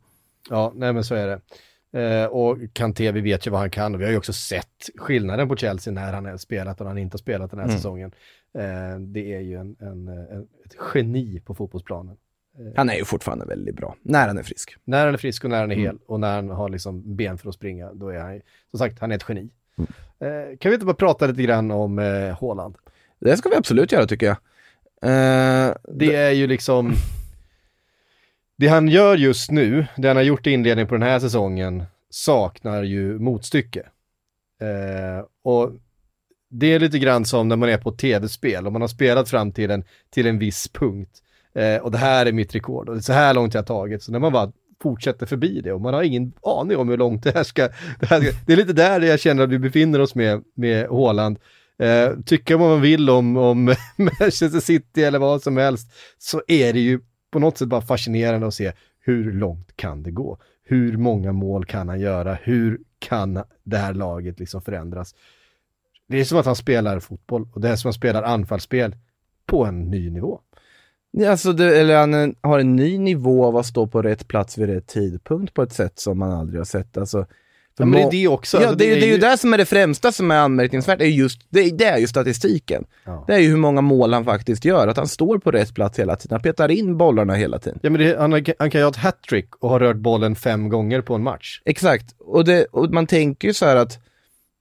Ja, 0.50 0.72
nej 0.76 0.92
men 0.92 1.04
så 1.04 1.14
är 1.14 1.26
det. 1.26 1.40
Eh, 2.00 2.26
och 2.26 2.58
Kanté, 2.72 3.12
vi 3.12 3.20
vet 3.20 3.46
ju 3.46 3.50
vad 3.50 3.60
han 3.60 3.70
kan 3.70 3.94
och 3.94 4.00
vi 4.00 4.04
har 4.04 4.12
ju 4.12 4.18
också 4.18 4.32
sett 4.32 4.90
skillnaden 4.96 5.48
på 5.48 5.56
Chelsea 5.56 5.92
när 5.92 6.12
han 6.12 6.24
har 6.24 6.36
spelat 6.36 6.80
och 6.80 6.84
när 6.84 6.90
han 6.90 6.98
inte 6.98 7.14
har 7.14 7.18
spelat 7.18 7.50
den 7.50 7.58
här 7.60 7.66
Mm. 7.66 7.76
säsongen. 7.76 8.12
Eh, 8.58 9.00
det 9.00 9.34
är 9.34 9.40
ju 9.40 9.54
en, 9.56 9.76
en, 9.80 10.08
en, 10.08 10.42
ett 10.64 10.76
geni 10.94 11.40
på 11.44 11.54
fotbollsplanen. 11.54 12.16
Han 12.76 12.90
är 12.90 12.94
ju 12.94 13.04
fortfarande 13.04 13.44
väldigt 13.44 13.76
bra, 13.76 13.96
när 14.02 14.28
han 14.28 14.38
är 14.38 14.42
frisk. 14.42 14.76
När 14.84 15.04
han 15.04 15.14
är 15.14 15.18
frisk 15.18 15.44
och 15.44 15.50
när 15.50 15.60
han 15.60 15.70
är 15.70 15.74
Mm. 15.74 15.86
hel 15.86 15.98
och 16.06 16.20
när 16.20 16.34
han 16.34 16.50
har 16.50 16.68
liksom 16.68 17.16
ben 17.16 17.38
för 17.38 17.48
att 17.48 17.54
springa, 17.54 17.92
då 17.92 18.08
är 18.08 18.18
han, 18.18 18.40
som 18.70 18.78
sagt, 18.78 18.98
han 19.00 19.12
är 19.12 19.16
ett 19.16 19.24
geni. 19.28 19.48
Mm. 19.78 19.90
Eh, 20.52 20.56
kan 20.58 20.70
vi 20.70 20.74
inte 20.74 20.86
bara 20.86 20.94
prata 20.96 21.26
lite 21.26 21.42
grann 21.42 21.70
om 21.70 21.98
eh, 21.98 22.38
Haaland? 22.40 22.76
Det 23.18 23.36
ska 23.36 23.48
vi 23.48 23.56
absolut 23.56 23.92
göra 23.92 24.06
tycker 24.06 24.26
jag. 24.26 24.36
Eh, 25.02 25.74
Det 25.88 26.14
är 26.14 26.30
ju 26.30 26.46
liksom... 26.46 26.92
Det 28.56 28.68
han 28.68 28.88
gör 28.88 29.16
just 29.16 29.50
nu, 29.50 29.86
det 29.96 30.08
han 30.08 30.16
har 30.16 30.24
gjort 30.24 30.46
i 30.46 30.50
inledningen 30.50 30.88
på 30.88 30.94
den 30.94 31.02
här 31.02 31.18
säsongen, 31.20 31.84
saknar 32.10 32.82
ju 32.82 33.18
motstycke. 33.18 33.80
Eh, 34.60 35.26
och 35.42 35.72
det 36.48 36.66
är 36.66 36.78
lite 36.80 36.98
grann 36.98 37.24
som 37.24 37.48
när 37.48 37.56
man 37.56 37.68
är 37.68 37.78
på 37.78 37.88
ett 37.90 37.98
tv-spel 37.98 38.66
och 38.66 38.72
man 38.72 38.80
har 38.80 38.88
spelat 38.88 39.28
fram 39.28 39.52
till 39.52 39.70
en, 39.70 39.84
till 40.10 40.26
en 40.26 40.38
viss 40.38 40.68
punkt. 40.68 41.20
Eh, 41.54 41.82
och 41.82 41.90
det 41.90 41.98
här 41.98 42.26
är 42.26 42.32
mitt 42.32 42.54
rekord 42.54 42.88
och 42.88 42.94
det 42.94 43.00
är 43.00 43.02
så 43.02 43.12
här 43.12 43.34
långt 43.34 43.54
jag 43.54 43.60
har 43.60 43.66
tagit. 43.66 44.02
Så 44.02 44.12
när 44.12 44.18
man 44.18 44.32
bara 44.32 44.52
fortsätter 44.82 45.26
förbi 45.26 45.60
det 45.60 45.72
och 45.72 45.80
man 45.80 45.94
har 45.94 46.02
ingen 46.02 46.32
aning 46.42 46.76
om 46.76 46.88
hur 46.88 46.96
långt 46.96 47.24
det 47.24 47.34
här 47.34 47.44
ska... 47.44 47.68
Det, 48.00 48.06
här 48.06 48.20
ska, 48.20 48.32
det 48.46 48.52
är 48.52 48.56
lite 48.56 48.72
där 48.72 49.00
jag 49.00 49.20
känner 49.20 49.42
att 49.44 49.50
vi 49.50 49.58
befinner 49.58 50.00
oss 50.00 50.14
med, 50.14 50.44
med 50.54 50.88
Haaland. 50.88 51.38
Eh, 51.78 52.10
tycka 52.26 52.56
vad 52.56 52.70
man 52.70 52.80
vill 52.80 53.10
om, 53.10 53.36
om 53.36 53.64
Manchester 53.96 54.60
City 54.60 55.04
eller 55.04 55.18
vad 55.18 55.42
som 55.42 55.56
helst, 55.56 55.92
så 56.18 56.42
är 56.46 56.72
det 56.72 56.80
ju 56.80 57.00
på 57.30 57.38
något 57.38 57.58
sätt 57.58 57.68
bara 57.68 57.82
fascinerande 57.82 58.46
att 58.46 58.54
se 58.54 58.72
hur 59.00 59.32
långt 59.32 59.76
kan 59.76 60.02
det 60.02 60.10
gå? 60.10 60.38
Hur 60.64 60.96
många 60.96 61.32
mål 61.32 61.64
kan 61.64 61.88
han 61.88 62.00
göra? 62.00 62.38
Hur 62.42 62.80
kan 62.98 63.42
det 63.64 63.76
här 63.76 63.94
laget 63.94 64.38
liksom 64.40 64.62
förändras? 64.62 65.14
Det 66.08 66.20
är 66.20 66.24
som 66.24 66.38
att 66.38 66.46
han 66.46 66.56
spelar 66.56 67.00
fotboll 67.00 67.48
och 67.52 67.60
det 67.60 67.68
är 67.68 67.76
som 67.76 67.88
att 67.88 67.94
han 67.94 68.00
spelar 68.00 68.22
anfallsspel 68.22 68.96
på 69.46 69.64
en 69.64 69.80
ny 69.90 70.10
nivå. 70.10 70.40
Alltså 71.28 71.52
det, 71.52 71.76
eller 71.78 71.96
han 71.96 72.14
eh, 72.14 72.28
har 72.40 72.58
en 72.58 72.76
ny 72.76 72.98
nivå 72.98 73.44
av 73.44 73.56
att 73.56 73.66
stå 73.66 73.86
på 73.86 74.02
rätt 74.02 74.28
plats 74.28 74.58
vid 74.58 74.68
rätt 74.68 74.86
tidpunkt 74.86 75.54
på 75.54 75.62
ett 75.62 75.72
sätt 75.72 75.98
som 75.98 76.18
man 76.18 76.30
aldrig 76.32 76.60
har 76.60 76.64
sett. 76.64 76.96
Alltså, 76.96 77.26
Ja, 77.78 77.84
men 77.84 77.92
det 78.00 78.06
är 78.06 78.10
det 78.10 78.28
också. 78.28 78.56
Ja, 78.56 78.60
Alltså, 78.62 78.76
det, 78.78 78.84
det 78.84 78.92
är, 78.96 79.00
det 79.00 79.06
är 79.06 79.12
ju 79.12 79.18
det 79.18 79.36
som 79.38 79.52
är 79.54 79.58
det 79.58 79.64
främsta 79.64 80.12
som 80.12 80.30
är 80.30 80.36
anmärkningsvärt, 80.36 81.00
är 81.00 81.04
just, 81.06 81.40
det, 81.48 81.60
är- 81.60 81.72
det 81.72 81.84
är 81.84 81.98
ju 81.98 82.06
statistiken. 82.06 82.84
Ja. 83.04 83.24
Det 83.26 83.34
är 83.34 83.38
ju 83.38 83.48
hur 83.48 83.56
många 83.56 83.80
mål 83.80 84.12
han 84.12 84.24
faktiskt 84.24 84.64
gör, 84.64 84.88
att 84.88 84.96
han 84.96 85.08
står 85.08 85.38
på 85.38 85.50
rätt 85.50 85.74
plats 85.74 85.98
hela 85.98 86.16
tiden, 86.16 86.34
han 86.34 86.42
petar 86.42 86.70
in 86.70 86.96
bollarna 86.96 87.34
hela 87.34 87.58
tiden. 87.58 87.78
Ja, 87.82 87.90
men 87.90 88.00
det, 88.00 88.18
han, 88.18 88.32
har- 88.32 88.54
han 88.58 88.70
kan 88.70 88.82
ha 88.82 88.88
ett 88.88 88.96
hattrick 88.96 89.48
och 89.56 89.68
ha 89.70 89.78
rört 89.80 89.96
bollen 89.96 90.34
fem 90.36 90.68
gånger 90.68 91.00
på 91.00 91.14
en 91.14 91.22
match. 91.22 91.60
Exakt, 91.64 92.14
och, 92.18 92.44
och 92.72 92.90
man 92.90 93.06
tänker 93.06 93.48
ju 93.48 93.54
så 93.54 93.66
här 93.66 93.76
att 93.76 93.98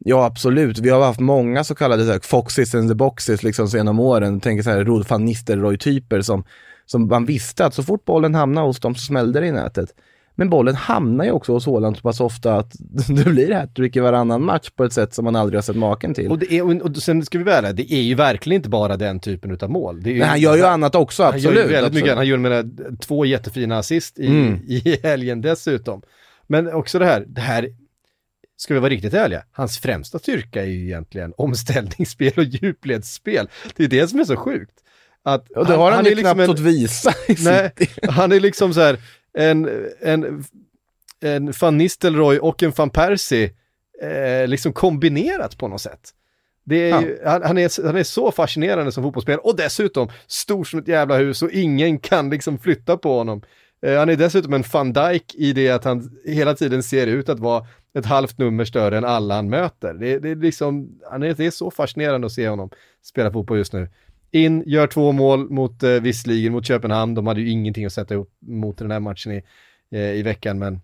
Ja 0.06 0.26
absolut, 0.26 0.80
vi 0.80 0.90
har 0.90 1.06
haft 1.06 1.20
många 1.20 1.64
så 1.64 1.76
kallade 1.76 2.06
så 2.06 2.12
här, 2.12 2.20
foxes 2.20 2.76
in 2.76 2.88
the 2.88 2.96
boxes 2.96 3.44
liksom 3.44 3.68
genom 3.68 4.00
åren. 4.00 4.40
Tänker 4.40 4.64
så 4.64 4.70
här 4.70 4.84
Rod 4.84 5.08
van 5.10 5.26
Nistelrooy-typer 5.26 6.22
som, 6.22 6.44
som 6.86 7.08
man 7.08 7.26
visste 7.26 7.66
att 7.66 7.74
så 7.74 7.84
fort 7.84 8.06
bollen 8.06 8.36
hamnade 8.36 8.68
hos 8.68 8.80
dem 8.80 8.96
så 8.96 9.02
smällde 9.02 9.40
det 9.40 9.48
i 9.48 9.52
nätet. 9.52 9.90
Men 10.36 10.50
bollen 10.50 10.76
hamnar 10.76 11.26
ju 11.26 11.32
också 11.32 11.54
hos 11.54 11.66
Haaland 11.66 11.98
så 11.98 12.02
pass 12.02 12.20
ofta 12.20 12.56
att 12.56 12.72
det 13.08 13.30
blir 13.30 13.54
hattrick 13.54 13.96
i 13.96 14.00
varannan 14.00 14.44
match 14.44 14.70
på 14.76 14.84
ett 14.84 14.94
sätt 14.94 15.14
som 15.14 15.26
man 15.26 15.36
aldrig 15.36 15.58
har 15.58 15.62
sett 15.62 15.76
maken 15.76 16.14
till. 16.14 16.32
Och, 16.32 16.40
det 16.40 16.58
är, 16.58 16.84
och, 16.84 16.98
sen 16.98 17.26
ska 17.26 17.40
vi 17.40 17.52
ärliga, 17.52 17.74
det 17.74 17.94
är 17.94 18.02
ju 18.02 18.16
verkligen 18.16 18.56
inte 18.56 18.70
bara 18.70 18.98
den 18.98 19.20
typen 19.20 19.58
av 19.62 19.70
mål. 19.70 20.02
Men 20.06 20.22
han 20.22 20.40
gör 20.40 20.58
ju 20.58 20.64
annat 20.66 20.96
också, 20.96 21.24
Han 21.24 21.32
gör 21.32 21.38
absolut. 21.38 21.58
ju 21.58 21.62
väldigt 21.62 21.78
absolut. 21.78 22.04
mycket, 22.04 22.18
han 22.18 22.28
gör 22.28 22.38
med 22.38 22.98
två 23.02 23.26
jättefina 23.26 23.78
assist 23.78 24.20
i, 24.20 24.28
Mm. 24.28 24.60
i 24.68 25.00
helgen 25.04 25.42
dessutom. 25.42 26.02
Men 26.48 26.74
också 26.74 27.00
det 27.00 27.06
här, 27.06 27.26
det 27.28 27.42
här, 27.42 27.70
ska 28.64 28.74
vi 28.74 28.80
vara 28.80 28.90
riktigt 28.90 29.14
ärliga, 29.14 29.44
hans 29.52 29.80
främsta 29.80 30.20
styrka 30.20 30.62
är 30.62 30.66
ju 30.66 30.84
egentligen 30.84 31.34
omställningsspel 31.38 32.34
och 32.38 32.44
djupledsspel. 32.44 33.50
Det 33.76 33.84
är 33.84 33.88
det 33.88 34.08
som 34.08 34.20
är 34.20 34.24
så 34.24 34.36
sjukt. 34.36 34.74
Att 35.24 35.52
Och 35.52 35.68
det 35.68 35.76
har 35.76 35.92
han, 35.92 36.06
ju 36.06 36.12
är 36.12 36.16
liksom 36.16 36.34
knappt 36.34 36.48
fått 36.48 36.60
visa 36.60 37.14
i 37.28 37.36
Nej, 37.40 37.72
han 38.10 38.32
är 38.32 38.40
liksom 38.40 38.74
så 38.74 38.82
här 38.82 38.98
en, 39.38 39.70
en, 40.02 40.44
en 41.22 41.54
van 41.62 41.78
Nistelrooy 41.78 42.40
och 42.40 42.64
en 42.64 42.72
van 42.72 42.90
Persie 42.90 43.52
eh, 44.02 44.48
liksom 44.48 44.74
kombinerat 44.74 45.58
på 45.58 45.68
något 45.68 45.82
sätt. 45.82 46.14
Det 46.66 46.92
är 46.92 47.02
ju, 47.02 47.20
han, 47.26 47.44
han, 47.44 47.58
är, 47.58 47.86
han 47.86 47.98
är 47.98 48.04
så 48.04 48.32
fascinerande 48.32 48.92
som 48.92 49.04
fotbollsspelare 49.04 49.42
och 49.42 49.56
dessutom 49.56 50.10
stor 50.28 50.64
som 50.64 50.80
ett 50.80 50.88
jävla 50.88 51.18
hus 51.18 51.42
och 51.42 51.52
ingen 51.52 52.00
kan 52.00 52.30
liksom 52.30 52.60
flytta 52.60 52.98
på 52.98 53.18
honom. 53.18 53.42
Eh, 53.86 53.98
han 53.98 54.10
är 54.10 54.16
dessutom 54.16 54.54
en 54.54 54.64
van 54.74 54.94
Dijk 54.94 55.36
i 55.36 55.54
det 55.54 55.70
att 55.70 55.84
han 55.84 56.18
hela 56.26 56.54
tiden 56.54 56.84
ser 56.84 57.08
ut 57.08 57.30
att 57.30 57.40
vara 57.40 57.66
ett 57.94 58.06
halvt 58.06 58.38
nummer 58.38 58.66
större 58.66 58.98
än 58.98 59.06
alla 59.06 59.36
han 59.36 59.50
möter. 59.50 59.94
Det, 59.94 60.20
det 60.20 60.30
är 60.30 60.36
liksom, 60.36 61.00
det 61.20 61.40
är 61.40 61.52
så 61.52 61.72
fascinerande 61.72 62.28
att 62.28 62.34
se 62.34 62.50
honom 62.50 62.70
spela 63.02 63.32
fotboll 63.32 63.58
just 63.58 63.74
nu. 63.74 63.90
In, 64.32 64.64
gör 64.66 64.88
två 64.88 65.12
mål 65.12 65.50
mot 65.50 65.84
eh, 65.84 65.90
visserligen 65.90 66.52
mot 66.52 66.66
Köpenhamn, 66.66 67.16
de 67.16 67.28
hade 67.28 67.42
ju 67.42 67.50
ingenting 67.50 67.86
att 67.86 67.94
sätta 67.94 68.16
upp 68.16 68.30
mot 68.40 68.78
den 68.78 68.92
här 68.92 69.00
matchen 69.00 69.32
i, 69.32 69.44
eh, 69.92 70.12
i 70.12 70.22
veckan, 70.22 70.60
men 70.60 70.82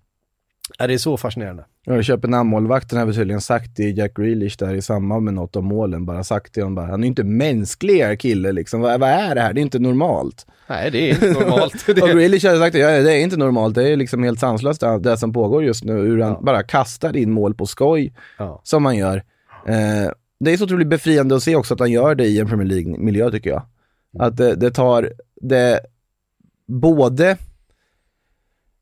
ja, 0.78 0.88
det 0.88 0.94
är 0.94 0.98
så 0.98 1.18
fascinerande. 1.18 1.66
Ja, 1.86 2.02
Köpenhamn-målvakten 2.02 2.98
har 2.98 3.06
väl 3.06 3.16
tydligen 3.16 3.42
sagt 3.42 3.76
till 3.76 3.98
Jack 3.98 4.14
Grealish 4.14 4.58
där 4.60 4.76
i 4.76 4.82
samband 4.82 5.26
med 5.26 5.34
något 5.34 5.56
av 5.56 5.64
målen, 5.64 6.06
bara 6.06 6.24
sagt 6.24 6.54
till 6.54 6.64
honom 6.64 6.76
bara, 6.76 6.86
han 6.86 7.00
är 7.00 7.04
ju 7.04 7.08
inte 7.08 7.24
mänsklig 7.24 8.00
här 8.00 8.16
kille 8.16 8.52
liksom, 8.52 8.82
vad, 8.82 9.00
vad 9.00 9.10
är 9.10 9.36
det 9.36 9.42
här? 9.42 9.54
Det 9.54 9.60
är 9.60 9.64
inte 9.64 9.80
normalt. 9.80 10.46
Nej, 10.70 10.92
det 10.92 10.98
är 11.00 11.10
inte 11.14 11.32
normalt. 11.40 11.86
Det- 11.86 12.02
och 12.02 12.10
Grealish 12.10 12.46
hade 12.46 12.60
sagt 12.60 12.76
ja, 12.76 12.88
det 13.02 13.14
är 13.14 13.20
inte 13.20 13.38
normalt, 13.38 13.76
det 13.76 13.90
är 13.90 13.96
liksom 13.98 14.24
helt 14.24 14.40
sanslöst 14.40 14.82
det, 14.82 15.00
det 15.00 15.18
som 15.18 15.34
pågår 15.34 15.64
just 15.64 15.84
nu, 15.84 15.94
hur 15.94 16.20
han 16.22 16.46
bara 16.46 16.64
kastar 16.64 17.18
in 17.18 17.32
mål 17.32 17.54
på 17.56 17.66
skoj, 17.66 18.14
Ja. 18.38 18.62
som 18.64 18.86
han 18.86 18.98
gör. 18.98 19.18
Eh, 19.68 20.12
det 20.40 20.52
är 20.54 20.58
så 20.58 20.64
otroligt 20.64 20.88
befriande 20.88 21.36
att 21.36 21.44
se 21.44 21.56
också 21.56 21.74
att 21.74 21.80
han 21.80 21.92
gör 21.92 22.16
det 22.16 22.26
i 22.26 22.40
en 22.40 22.48
Premier 22.48 22.68
League-miljö 22.68 23.32
tycker 23.32 23.50
jag. 23.50 23.62
Att 24.20 24.38
det, 24.38 24.56
det 24.56 24.72
tar, 24.72 25.10
det 25.42 25.80
både 26.68 27.38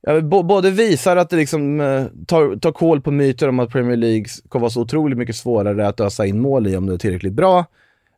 Ja, 0.01 0.21
både 0.21 0.71
visar 0.71 1.17
att 1.17 1.29
det 1.29 1.35
liksom 1.35 1.79
eh, 1.81 2.05
tar, 2.27 2.55
tar 2.59 2.71
koll 2.71 3.01
på 3.01 3.11
myter 3.11 3.49
om 3.49 3.59
att 3.59 3.69
Premier 3.69 3.97
League 3.97 4.25
kommer 4.49 4.61
vara 4.61 4.69
så 4.71 4.81
otroligt 4.81 5.17
mycket 5.17 5.35
svårare 5.35 5.87
att 5.87 5.99
ösa 5.99 6.25
in 6.25 6.39
mål 6.39 6.67
i 6.67 6.77
om 6.77 6.85
du 6.85 6.93
är 6.93 6.97
tillräckligt 6.97 7.33
bra. 7.33 7.65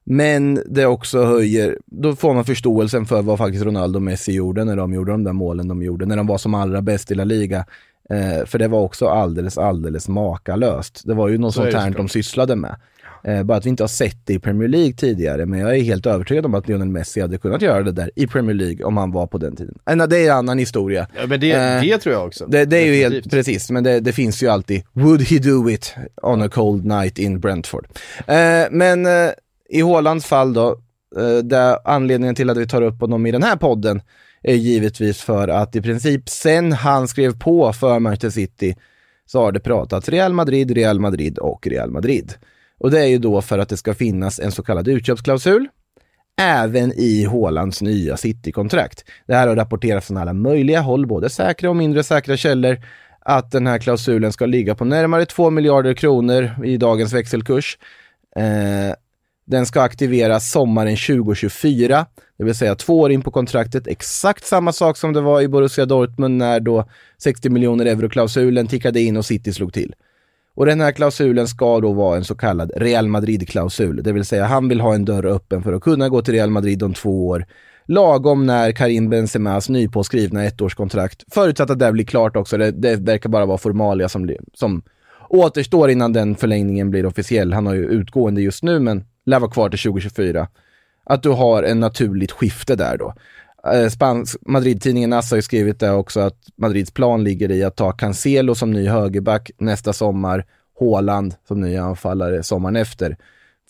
Men 0.03 0.63
det 0.65 0.85
också 0.85 1.23
höjer, 1.23 1.77
då 1.85 2.15
får 2.15 2.33
man 2.33 2.45
förståelsen 2.45 3.05
för 3.05 3.21
vad 3.21 3.37
faktiskt 3.37 3.65
Ronaldo 3.65 3.97
och 3.97 4.03
Messi 4.03 4.31
gjorde 4.31 4.65
när 4.65 4.75
de 4.75 4.93
gjorde 4.93 5.11
de 5.11 5.23
där 5.23 5.33
målen 5.33 5.67
de 5.67 5.83
gjorde, 5.83 6.05
när 6.05 6.17
de 6.17 6.27
var 6.27 6.37
som 6.37 6.53
allra 6.53 6.81
bäst 6.81 7.11
i 7.11 7.15
La 7.15 7.23
Liga. 7.23 7.65
Eh, 8.09 8.45
för 8.45 8.59
det 8.59 8.67
var 8.67 8.79
också 8.79 9.07
alldeles, 9.07 9.57
alldeles 9.57 10.07
makalöst. 10.07 11.01
Det 11.05 11.13
var 11.13 11.27
ju 11.27 11.37
något 11.37 11.53
sånt 11.53 11.73
här 11.73 11.89
de 11.89 12.09
sysslade 12.09 12.55
med. 12.55 12.75
Eh, 13.23 13.43
bara 13.43 13.57
att 13.57 13.65
vi 13.65 13.69
inte 13.69 13.83
har 13.83 13.87
sett 13.87 14.25
det 14.25 14.33
i 14.33 14.39
Premier 14.39 14.67
League 14.67 14.93
tidigare, 14.93 15.45
men 15.45 15.59
jag 15.59 15.77
är 15.77 15.81
helt 15.81 16.05
övertygad 16.05 16.45
om 16.45 16.55
att 16.55 16.67
Lionel 16.67 16.87
Messi 16.89 17.21
hade 17.21 17.37
kunnat 17.37 17.61
göra 17.61 17.83
det 17.83 17.91
där 17.91 18.11
i 18.15 18.27
Premier 18.27 18.55
League 18.55 18.85
om 18.85 18.97
han 18.97 19.11
var 19.11 19.27
på 19.27 19.37
den 19.37 19.55
tiden. 19.55 19.77
Eh, 19.89 20.07
det 20.07 20.17
är 20.17 20.31
en 20.31 20.37
annan 20.37 20.57
historia. 20.57 21.07
Ja, 21.15 21.27
men 21.27 21.39
det, 21.39 21.51
Eh, 21.51 21.81
det 21.81 21.97
tror 21.97 22.15
jag 22.15 22.25
också. 22.27 22.45
Det, 22.45 22.65
det 22.65 22.77
är 22.77 22.85
ju 22.85 22.93
helt 22.93 23.29
precis, 23.29 23.71
men 23.71 23.83
det, 23.83 23.99
det 23.99 24.11
finns 24.13 24.43
ju 24.43 24.47
alltid 24.47 24.83
Would 24.93 25.21
he 25.21 25.39
do 25.39 25.69
it 25.69 25.95
on 26.21 26.41
a 26.41 26.49
cold 26.49 26.85
night 26.85 27.19
in 27.19 27.39
Brentford? 27.39 27.87
Eh, 28.27 28.35
men 28.71 29.05
eh, 29.05 29.31
i 29.69 29.81
Haalands 29.81 30.25
fall 30.25 30.53
då, 30.53 30.79
eh, 31.17 31.37
där 31.37 31.77
anledningen 31.85 32.35
till 32.35 32.49
att 32.49 32.57
vi 32.57 32.67
tar 32.67 32.81
upp 32.81 33.01
honom 33.01 33.25
i 33.25 33.31
den 33.31 33.43
här 33.43 33.55
podden 33.55 34.01
är 34.41 34.55
givetvis 34.55 35.21
för 35.21 35.47
att 35.47 35.75
i 35.75 35.81
princip 35.81 36.29
sen 36.29 36.71
han 36.71 37.07
skrev 37.07 37.39
på 37.39 37.73
för 37.73 37.99
Manchester 37.99 38.29
City 38.29 38.75
så 39.25 39.41
har 39.41 39.51
det 39.51 39.59
pratats 39.59 40.09
Real 40.09 40.33
Madrid, 40.33 40.71
Real 40.71 40.99
Madrid 40.99 41.37
och 41.37 41.67
Real 41.67 41.91
Madrid. 41.91 42.33
Och 42.79 42.91
det 42.91 42.99
är 42.99 43.05
ju 43.05 43.17
då 43.17 43.41
för 43.41 43.59
att 43.59 43.69
det 43.69 43.77
ska 43.77 43.93
finnas 43.93 44.39
en 44.39 44.51
så 44.51 44.63
kallad 44.63 44.87
utköpsklausul 44.87 45.67
även 46.41 46.93
i 46.95 47.25
Haalands 47.25 47.81
nya 47.81 48.17
City-kontrakt. 48.17 49.05
Det 49.27 49.35
här 49.35 49.47
har 49.47 49.55
rapporterats 49.55 50.07
från 50.07 50.17
alla 50.17 50.33
möjliga 50.33 50.81
håll, 50.81 51.07
både 51.07 51.29
säkra 51.29 51.69
och 51.69 51.75
mindre 51.75 52.03
säkra 52.03 52.37
källor, 52.37 52.77
att 53.19 53.51
den 53.51 53.67
här 53.67 53.79
klausulen 53.79 54.33
ska 54.33 54.45
ligga 54.45 54.75
på 54.75 54.85
närmare 54.85 55.25
2 55.25 55.49
miljarder 55.49 55.93
kronor 55.93 56.65
i 56.65 56.77
dagens 56.77 57.13
växelkurs. 57.13 57.77
Eh, 58.35 58.95
den 59.49 59.65
ska 59.65 59.81
aktiveras 59.81 60.51
sommaren 60.51 60.97
2024, 60.97 62.05
det 62.37 62.43
vill 62.43 62.55
säga 62.55 62.75
två 62.75 62.99
år 62.99 63.11
in 63.11 63.21
på 63.21 63.31
kontraktet. 63.31 63.87
Exakt 63.87 64.45
samma 64.45 64.73
sak 64.73 64.97
som 64.97 65.13
det 65.13 65.21
var 65.21 65.41
i 65.41 65.47
Borussia 65.47 65.85
Dortmund 65.85 66.37
när 66.37 66.59
då 66.59 66.85
60 67.17 67.49
miljoner 67.49 67.85
euro-klausulen 67.85 68.67
tickade 68.67 69.01
in 69.01 69.17
och 69.17 69.25
City 69.25 69.53
slog 69.53 69.73
till. 69.73 69.95
Och 70.55 70.65
den 70.65 70.81
här 70.81 70.91
klausulen 70.91 71.47
ska 71.47 71.79
då 71.79 71.93
vara 71.93 72.17
en 72.17 72.23
så 72.23 72.35
kallad 72.35 72.71
Real 72.75 73.07
Madrid-klausul, 73.07 74.03
det 74.03 74.11
vill 74.11 74.25
säga 74.25 74.45
han 74.45 74.69
vill 74.69 74.81
ha 74.81 74.95
en 74.95 75.05
dörr 75.05 75.25
öppen 75.25 75.63
för 75.63 75.73
att 75.73 75.81
kunna 75.81 76.09
gå 76.09 76.21
till 76.21 76.33
Real 76.33 76.49
Madrid 76.49 76.83
om 76.83 76.93
två 76.93 77.27
år. 77.27 77.45
Lagom 77.85 78.45
när 78.45 78.71
Karim 78.71 79.09
Benzemas 79.09 79.69
nypåskrivna 79.69 80.43
ettårskontrakt, 80.43 81.23
förutsatt 81.33 81.69
att 81.69 81.79
det 81.79 81.91
blir 81.91 82.05
klart 82.05 82.35
också, 82.35 82.57
det, 82.57 82.71
det 82.71 82.95
verkar 82.95 83.29
bara 83.29 83.45
vara 83.45 83.57
formalia 83.57 84.09
som, 84.09 84.35
som 84.53 84.81
återstår 85.29 85.89
innan 85.89 86.13
den 86.13 86.35
förlängningen 86.35 86.89
blir 86.89 87.05
officiell. 87.05 87.53
Han 87.53 87.65
har 87.65 87.73
ju 87.73 87.85
utgående 87.85 88.41
just 88.41 88.63
nu, 88.63 88.79
men 88.79 89.03
lär 89.29 89.39
vara 89.39 89.51
kvar 89.51 89.69
till 89.69 89.79
2024. 89.79 90.47
Att 91.03 91.23
du 91.23 91.29
har 91.29 91.63
en 91.63 91.79
naturligt 91.79 92.31
skifte 92.31 92.75
där 92.75 92.97
då. 92.97 93.13
Eh, 93.73 93.89
spansk, 93.89 94.37
Madrid-tidningen 94.41 95.13
AS 95.13 95.31
har 95.31 95.37
ju 95.37 95.41
skrivit 95.41 95.79
det 95.79 95.91
också 95.91 96.19
att 96.19 96.37
Madrids 96.55 96.91
plan 96.91 97.23
ligger 97.23 97.51
i 97.51 97.63
att 97.63 97.75
ta 97.75 97.91
Cancelo 97.91 98.55
som 98.55 98.71
ny 98.71 98.87
högerback 98.87 99.51
nästa 99.57 99.93
sommar, 99.93 100.45
Haaland 100.79 101.35
som 101.47 101.61
ny 101.61 101.77
anfallare 101.77 102.43
sommaren 102.43 102.75
efter. 102.75 103.17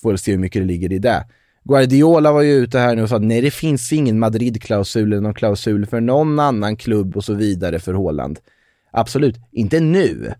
Får 0.01 0.15
se 0.15 0.31
hur 0.31 0.39
mycket 0.39 0.61
det 0.61 0.65
ligger 0.65 0.93
i 0.93 0.99
det. 0.99 1.25
Guardiola 1.63 2.31
var 2.31 2.41
ju 2.41 2.51
ute 2.51 2.79
här 2.79 2.95
nu 2.95 3.03
och 3.03 3.09
sa 3.09 3.15
att 3.15 3.21
nej, 3.21 3.41
det 3.41 3.51
finns 3.51 3.93
ingen 3.93 4.19
Madrid-klausul 4.19 5.13
eller 5.13 5.21
någon 5.21 5.33
klausul 5.33 5.85
för 5.85 6.01
någon 6.01 6.39
annan 6.39 6.75
klubb 6.75 7.17
och 7.17 7.23
så 7.23 7.33
vidare 7.33 7.79
för 7.79 7.93
Haaland. 7.93 8.39
Absolut, 8.91 9.35
inte 9.51 9.79
nu. 9.79 10.33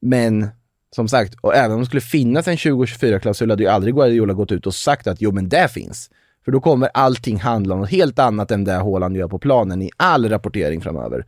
Men 0.00 0.48
som 0.94 1.08
sagt, 1.08 1.34
och 1.40 1.54
även 1.54 1.72
om 1.72 1.80
det 1.80 1.86
skulle 1.86 2.00
finnas 2.00 2.48
en 2.48 2.56
2024-klausul 2.56 3.50
hade 3.50 3.62
ju 3.62 3.68
aldrig 3.68 3.94
Guardiola 3.94 4.32
gått 4.32 4.52
ut 4.52 4.66
och 4.66 4.74
sagt 4.74 5.06
att 5.06 5.20
jo 5.20 5.32
men 5.32 5.48
det 5.48 5.68
finns. 5.68 6.10
För 6.44 6.52
då 6.52 6.60
kommer 6.60 6.90
allting 6.94 7.40
handla 7.40 7.74
om 7.74 7.80
något 7.80 7.90
helt 7.90 8.18
annat 8.18 8.50
än 8.50 8.64
det 8.64 8.72
Haaland 8.72 9.16
gör 9.16 9.28
på 9.28 9.38
planen 9.38 9.82
i 9.82 9.90
all 9.96 10.28
rapportering 10.28 10.80
framöver. 10.80 11.26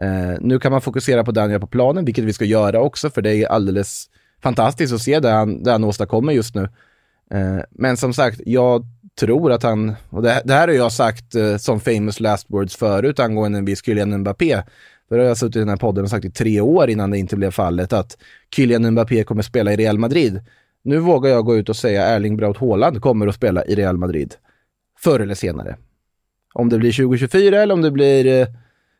Eh, 0.00 0.40
nu 0.40 0.58
kan 0.58 0.72
man 0.72 0.80
fokusera 0.80 1.24
på 1.24 1.32
det 1.32 1.40
han 1.40 1.50
gör 1.50 1.58
på 1.58 1.66
planen, 1.66 2.04
vilket 2.04 2.24
vi 2.24 2.32
ska 2.32 2.44
göra 2.44 2.80
också, 2.80 3.10
för 3.10 3.22
det 3.22 3.34
är 3.34 3.46
alldeles 3.46 4.06
fantastiskt 4.42 4.92
att 4.92 5.00
se 5.00 5.20
det 5.20 5.30
han, 5.30 5.62
det 5.62 5.72
han 5.72 5.84
åstadkommer 5.84 6.32
just 6.32 6.54
nu. 6.54 6.62
Eh, 7.30 7.58
men 7.70 7.96
som 7.96 8.14
sagt, 8.14 8.40
jag 8.46 8.84
tror 9.20 9.52
att 9.52 9.62
han, 9.62 9.94
och 10.10 10.22
det, 10.22 10.42
det 10.44 10.54
här 10.54 10.68
har 10.68 10.74
jag 10.74 10.92
sagt 10.92 11.34
eh, 11.34 11.56
som 11.56 11.80
famous 11.80 12.20
last 12.20 12.46
words 12.50 12.76
förut 12.76 13.20
angående 13.20 13.58
en 13.58 13.64
viss 13.64 13.84
Kylian 13.84 14.18
Mbappé. 14.18 14.62
För 15.10 15.16
det 15.16 15.22
har 15.22 15.28
jag 15.28 15.36
suttit 15.36 15.56
i 15.56 15.58
den 15.58 15.68
här 15.68 15.76
podden 15.76 16.04
och 16.04 16.10
sagt 16.10 16.24
i 16.24 16.30
tre 16.30 16.60
år 16.60 16.90
innan 16.90 17.10
det 17.10 17.18
inte 17.18 17.36
blev 17.36 17.50
fallet 17.50 17.92
att 17.92 18.18
Kylian 18.54 18.90
Mbappé 18.90 19.24
kommer 19.24 19.42
spela 19.42 19.72
i 19.72 19.76
Real 19.76 19.98
Madrid. 19.98 20.40
Nu 20.82 20.98
vågar 20.98 21.30
jag 21.30 21.44
gå 21.44 21.56
ut 21.56 21.68
och 21.68 21.76
säga 21.76 22.06
Erling 22.06 22.36
Braut 22.36 22.56
Haaland 22.56 23.00
kommer 23.00 23.26
att 23.26 23.34
spela 23.34 23.64
i 23.64 23.74
Real 23.74 23.96
Madrid. 23.96 24.34
Förr 24.98 25.20
eller 25.20 25.34
senare. 25.34 25.76
Om 26.54 26.68
det 26.68 26.78
blir 26.78 26.92
2024 26.92 27.62
eller 27.62 27.74
om 27.74 27.82
det 27.82 27.90
blir 27.90 28.26
eh, 28.26 28.46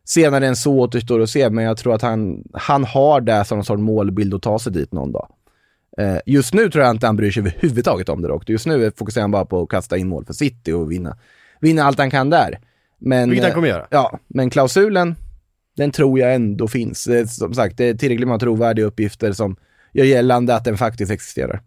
senare 0.05 0.47
än 0.47 0.57
så 0.57 0.79
återstår 0.79 1.21
att 1.21 1.31
se, 1.31 1.51
men 1.51 1.65
jag 1.65 1.77
tror 1.77 1.95
att 1.95 2.03
han, 2.03 2.45
han 2.53 2.85
har 2.85 3.21
det 3.21 3.45
som 3.45 3.59
en 3.59 3.65
sorts 3.65 3.81
målbild 3.81 4.35
att 4.35 4.43
ta 4.43 4.59
sig 4.59 4.73
dit 4.73 4.93
någon 4.93 5.13
dag. 5.13 5.29
Eh, 5.99 6.19
just 6.27 6.55
nu 6.55 6.71
tror 6.71 6.85
jag 6.85 6.91
inte 6.95 7.07
han 7.07 7.17
bryr 7.17 7.31
sig 7.31 7.41
överhuvudtaget 7.41 8.09
om 8.09 8.23
det 8.23 8.29
dock. 8.29 8.49
Just 8.49 8.67
nu 8.67 8.91
fokuserar 8.97 9.23
han 9.23 9.31
bara 9.31 9.45
på 9.45 9.63
att 9.63 9.69
kasta 9.69 9.97
in 9.97 10.09
mål 10.09 10.25
för 10.25 10.33
City 10.33 10.73
och 10.73 10.93
vinna, 10.93 11.17
vinna 11.61 11.83
allt 11.83 11.99
han 11.99 12.11
kan 12.11 12.31
där. 12.31 12.59
Men, 12.99 13.31
Vilket 13.31 13.45
han 13.45 13.51
eh, 13.51 13.55
kommer 13.55 13.69
göra. 13.69 13.87
Ja, 13.91 14.19
men 14.29 14.51
klausulen, 14.51 15.17
den 15.77 15.91
tror 15.91 16.19
jag 16.19 16.35
ändå 16.35 16.69
finns. 16.69 17.09
Som 17.27 17.55
sagt, 17.55 17.77
det 17.77 17.85
är 17.85 17.95
tillräckligt 17.95 18.29
många 18.29 18.39
trovärdiga 18.39 18.87
uppgifter 18.87 19.33
som 19.33 19.57
gör 19.93 20.05
gällande 20.05 20.55
att 20.55 20.65
den 20.65 20.77
faktiskt 20.77 21.13
existerar. 21.13 21.61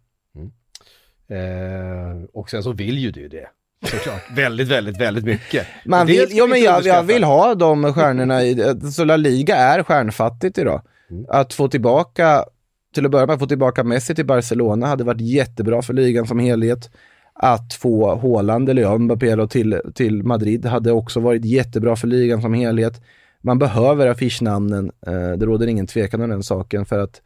Eh, 1.28 2.24
och 2.34 2.50
sen 2.50 2.63
så 2.63 2.72
vill 2.72 2.98
ju 2.98 3.12
du 3.12 3.28
det. 3.28 3.48
Såklart. 3.88 4.22
väldigt, 4.36 4.68
väldigt, 4.68 5.02
väldigt 5.02 5.26
mycket. 5.26 5.68
Man 5.86 6.08
vill, 6.08 6.28
jo, 6.30 6.48
men 6.48 6.62
jag, 6.62 6.84
jag 6.84 7.04
vill 7.04 7.24
ha 7.24 7.56
de 7.56 7.94
stjärnorna 7.94 8.44
i, 8.44 8.76
så 8.92 9.04
La 9.04 9.18
Liga 9.18 9.56
är 9.56 9.84
stjärnfattigt 9.84 10.58
idag. 10.58 10.82
Att 11.28 11.54
få 11.54 11.68
tillbaka, 11.68 12.46
till 12.94 13.06
att 13.06 13.12
börja 13.12 13.26
med, 13.26 13.39
få 13.39 13.48
tillbaka 13.48 13.84
Messi 13.84 14.16
till 14.16 14.26
Barcelona 14.26 14.88
hade 14.88 15.04
varit 15.04 15.22
jättebra 15.22 15.82
för 15.82 15.94
ligan 15.94 16.28
som 16.28 16.39
helhet. 16.39 16.92
Att 17.34 17.74
få 17.74 18.16
Haaland 18.16 18.70
eller 18.70 18.82
ja, 18.82 18.98
Mbappé 18.98 19.48
till, 19.48 19.82
till 19.96 20.24
Madrid 20.24 20.66
hade 20.66 20.92
också 20.92 21.20
varit 21.20 21.46
jättebra 21.46 21.96
för 21.96 22.08
ligan 22.08 22.42
som 22.42 22.54
helhet. 22.54 23.02
Man 23.43 23.60
behöver 23.60 24.08
affischnamnen, 24.08 24.91
eh, 25.08 25.32
det 25.32 25.45
råder 25.45 25.67
ingen 25.67 25.88
tvekan 25.88 26.21
om 26.21 26.29
den 26.29 26.43
saken 26.43 26.86
för 26.86 26.99
att 26.99 27.21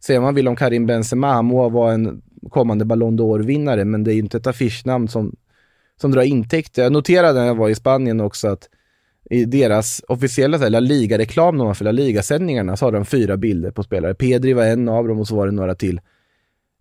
säger 0.00 0.20
man 0.20 0.34
vill 0.34 0.48
om 0.48 0.56
Karim 0.56 0.86
Benzema, 0.86 1.42
må 1.42 1.68
vara 1.68 1.92
en 1.92 2.22
kommande 2.50 2.84
Ballon 2.84 3.18
d'Or-vinnare, 3.18 3.84
men 3.84 4.04
det 4.04 4.14
är 4.14 4.18
inte 4.18 4.36
ett 4.36 4.46
affischnamn 4.46 5.08
som 5.08 5.36
som 6.00 6.10
drar 6.10 6.22
intäkter. 6.22 6.82
Jag 6.82 6.92
noterade 6.92 7.40
när 7.40 7.46
jag 7.46 7.54
var 7.54 7.68
i 7.68 7.74
Spanien 7.74 8.20
också 8.20 8.48
att 8.48 8.68
i 9.30 9.44
deras 9.44 10.02
officiella 10.08 10.58
så 10.58 10.64
här, 10.64 10.70
La 10.70 10.80
Liga-reklam, 10.80 11.58
de 11.58 11.66
har 11.66 11.74
för 11.74 11.84
La 11.84 11.92
Liga-sändningarna, 11.92 12.76
så 12.76 12.84
har 12.84 12.92
de 12.92 13.04
fyra 13.04 13.36
bilder 13.36 13.70
på 13.70 13.82
spelare. 13.82 14.14
Pedri 14.14 14.52
var 14.52 14.64
en 14.64 14.88
av 14.88 15.08
dem 15.08 15.20
och 15.20 15.28
så 15.28 15.36
var 15.36 15.46
det 15.46 15.52
några 15.52 15.74
till. 15.74 16.00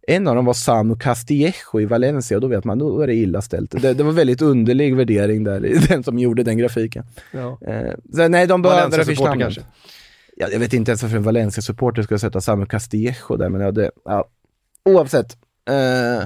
En 0.10 0.28
av 0.28 0.36
dem 0.36 0.46
var 0.46 0.54
Samu 0.54 0.96
Castillejo 0.96 1.80
i 1.82 1.86
Valencia 1.86 2.38
och 2.38 2.42
då 2.42 2.48
vet 2.48 2.64
man, 2.64 2.78
då 2.78 3.02
är 3.02 3.08
det 3.08 3.16
illa 3.16 3.42
ställt. 3.42 3.72
Det, 3.82 3.94
det 3.94 4.04
var 4.04 4.12
väldigt 4.12 4.42
underlig 4.42 4.96
värdering 4.96 5.44
där, 5.44 5.60
den 5.90 6.04
som 6.04 6.20
gjorde 6.20 6.44
den 6.44 6.58
grafiken. 6.58 7.06
Ja. 7.32 7.58
Eh, 7.68 7.94
så, 8.14 8.28
nej, 8.28 8.48
de 8.48 8.62
behöver 8.62 9.00
affischnamnet. 9.00 9.40
kanske. 9.44 9.62
Ja, 10.38 10.48
jag 10.52 10.60
vet 10.60 10.74
inte 10.74 10.92
ens 10.92 11.04
varför 11.04 11.18
en 11.18 11.24
Valencia-supporter 11.24 12.02
skulle 12.02 12.20
sätta 12.20 12.42
Samu 12.42 12.66
Castillejo 12.66 13.36
där, 13.38 13.50
men 13.50 13.62
ja, 13.62 13.72
det, 13.72 13.92
ja. 14.06 14.28
oavsett. 14.86 15.38
Eh, 15.70 16.18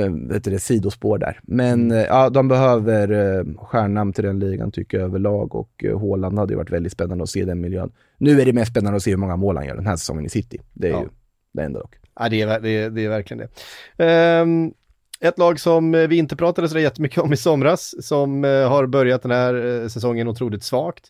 eh, 0.00 0.10
vet 0.28 0.44
du 0.44 0.50
det, 0.50 0.58
sidospår 0.58 1.18
där. 1.18 1.40
Men 1.42 1.90
eh, 1.90 2.02
ja, 2.02 2.30
de 2.30 2.48
behöver 2.48 3.10
eh, 3.38 3.44
stjärnnamn 3.58 4.12
till 4.12 4.24
den 4.24 4.38
ligan 4.38 4.70
tycker 4.72 4.98
jag 4.98 5.04
överlag 5.04 5.54
och 5.54 5.84
eh, 5.84 6.00
Haaland 6.00 6.38
hade 6.38 6.52
ju 6.52 6.56
varit 6.56 6.70
väldigt 6.72 6.92
spännande 6.92 7.24
att 7.24 7.30
se 7.30 7.44
den 7.44 7.60
miljön. 7.60 7.92
Nu 8.18 8.40
är 8.40 8.44
det 8.44 8.52
mest 8.52 8.70
spännande 8.70 8.96
att 8.96 9.02
se 9.02 9.10
hur 9.10 9.18
många 9.18 9.36
mål 9.36 9.56
han 9.56 9.66
gör 9.66 9.74
den 9.76 9.86
här 9.86 9.96
säsongen 9.96 10.26
i 10.26 10.28
City. 10.28 10.60
Det 10.72 10.86
är 10.88 10.92
Ja. 10.92 11.00
ju 11.02 11.08
det 11.52 11.62
enda 11.62 11.80
dock. 11.80 11.96
Ja, 12.16 12.28
det 12.28 12.42
är, 12.42 12.60
det 12.60 12.70
är, 12.70 12.90
det 12.90 13.04
är 13.04 13.08
verkligen 13.08 13.48
det. 13.96 14.04
Ehm, 14.04 14.72
ett 15.20 15.38
lag 15.38 15.60
som 15.60 15.92
vi 15.92 16.16
inte 16.16 16.36
pratade 16.36 16.68
så 16.68 16.78
jättemycket 16.78 17.18
om 17.18 17.32
i 17.32 17.36
somras, 17.36 18.06
som 18.06 18.44
eh, 18.44 18.68
har 18.68 18.86
börjat 18.86 19.22
den 19.22 19.30
här 19.30 19.82
eh, 19.82 19.88
säsongen 19.88 20.28
otroligt 20.28 20.64
svagt. 20.64 21.04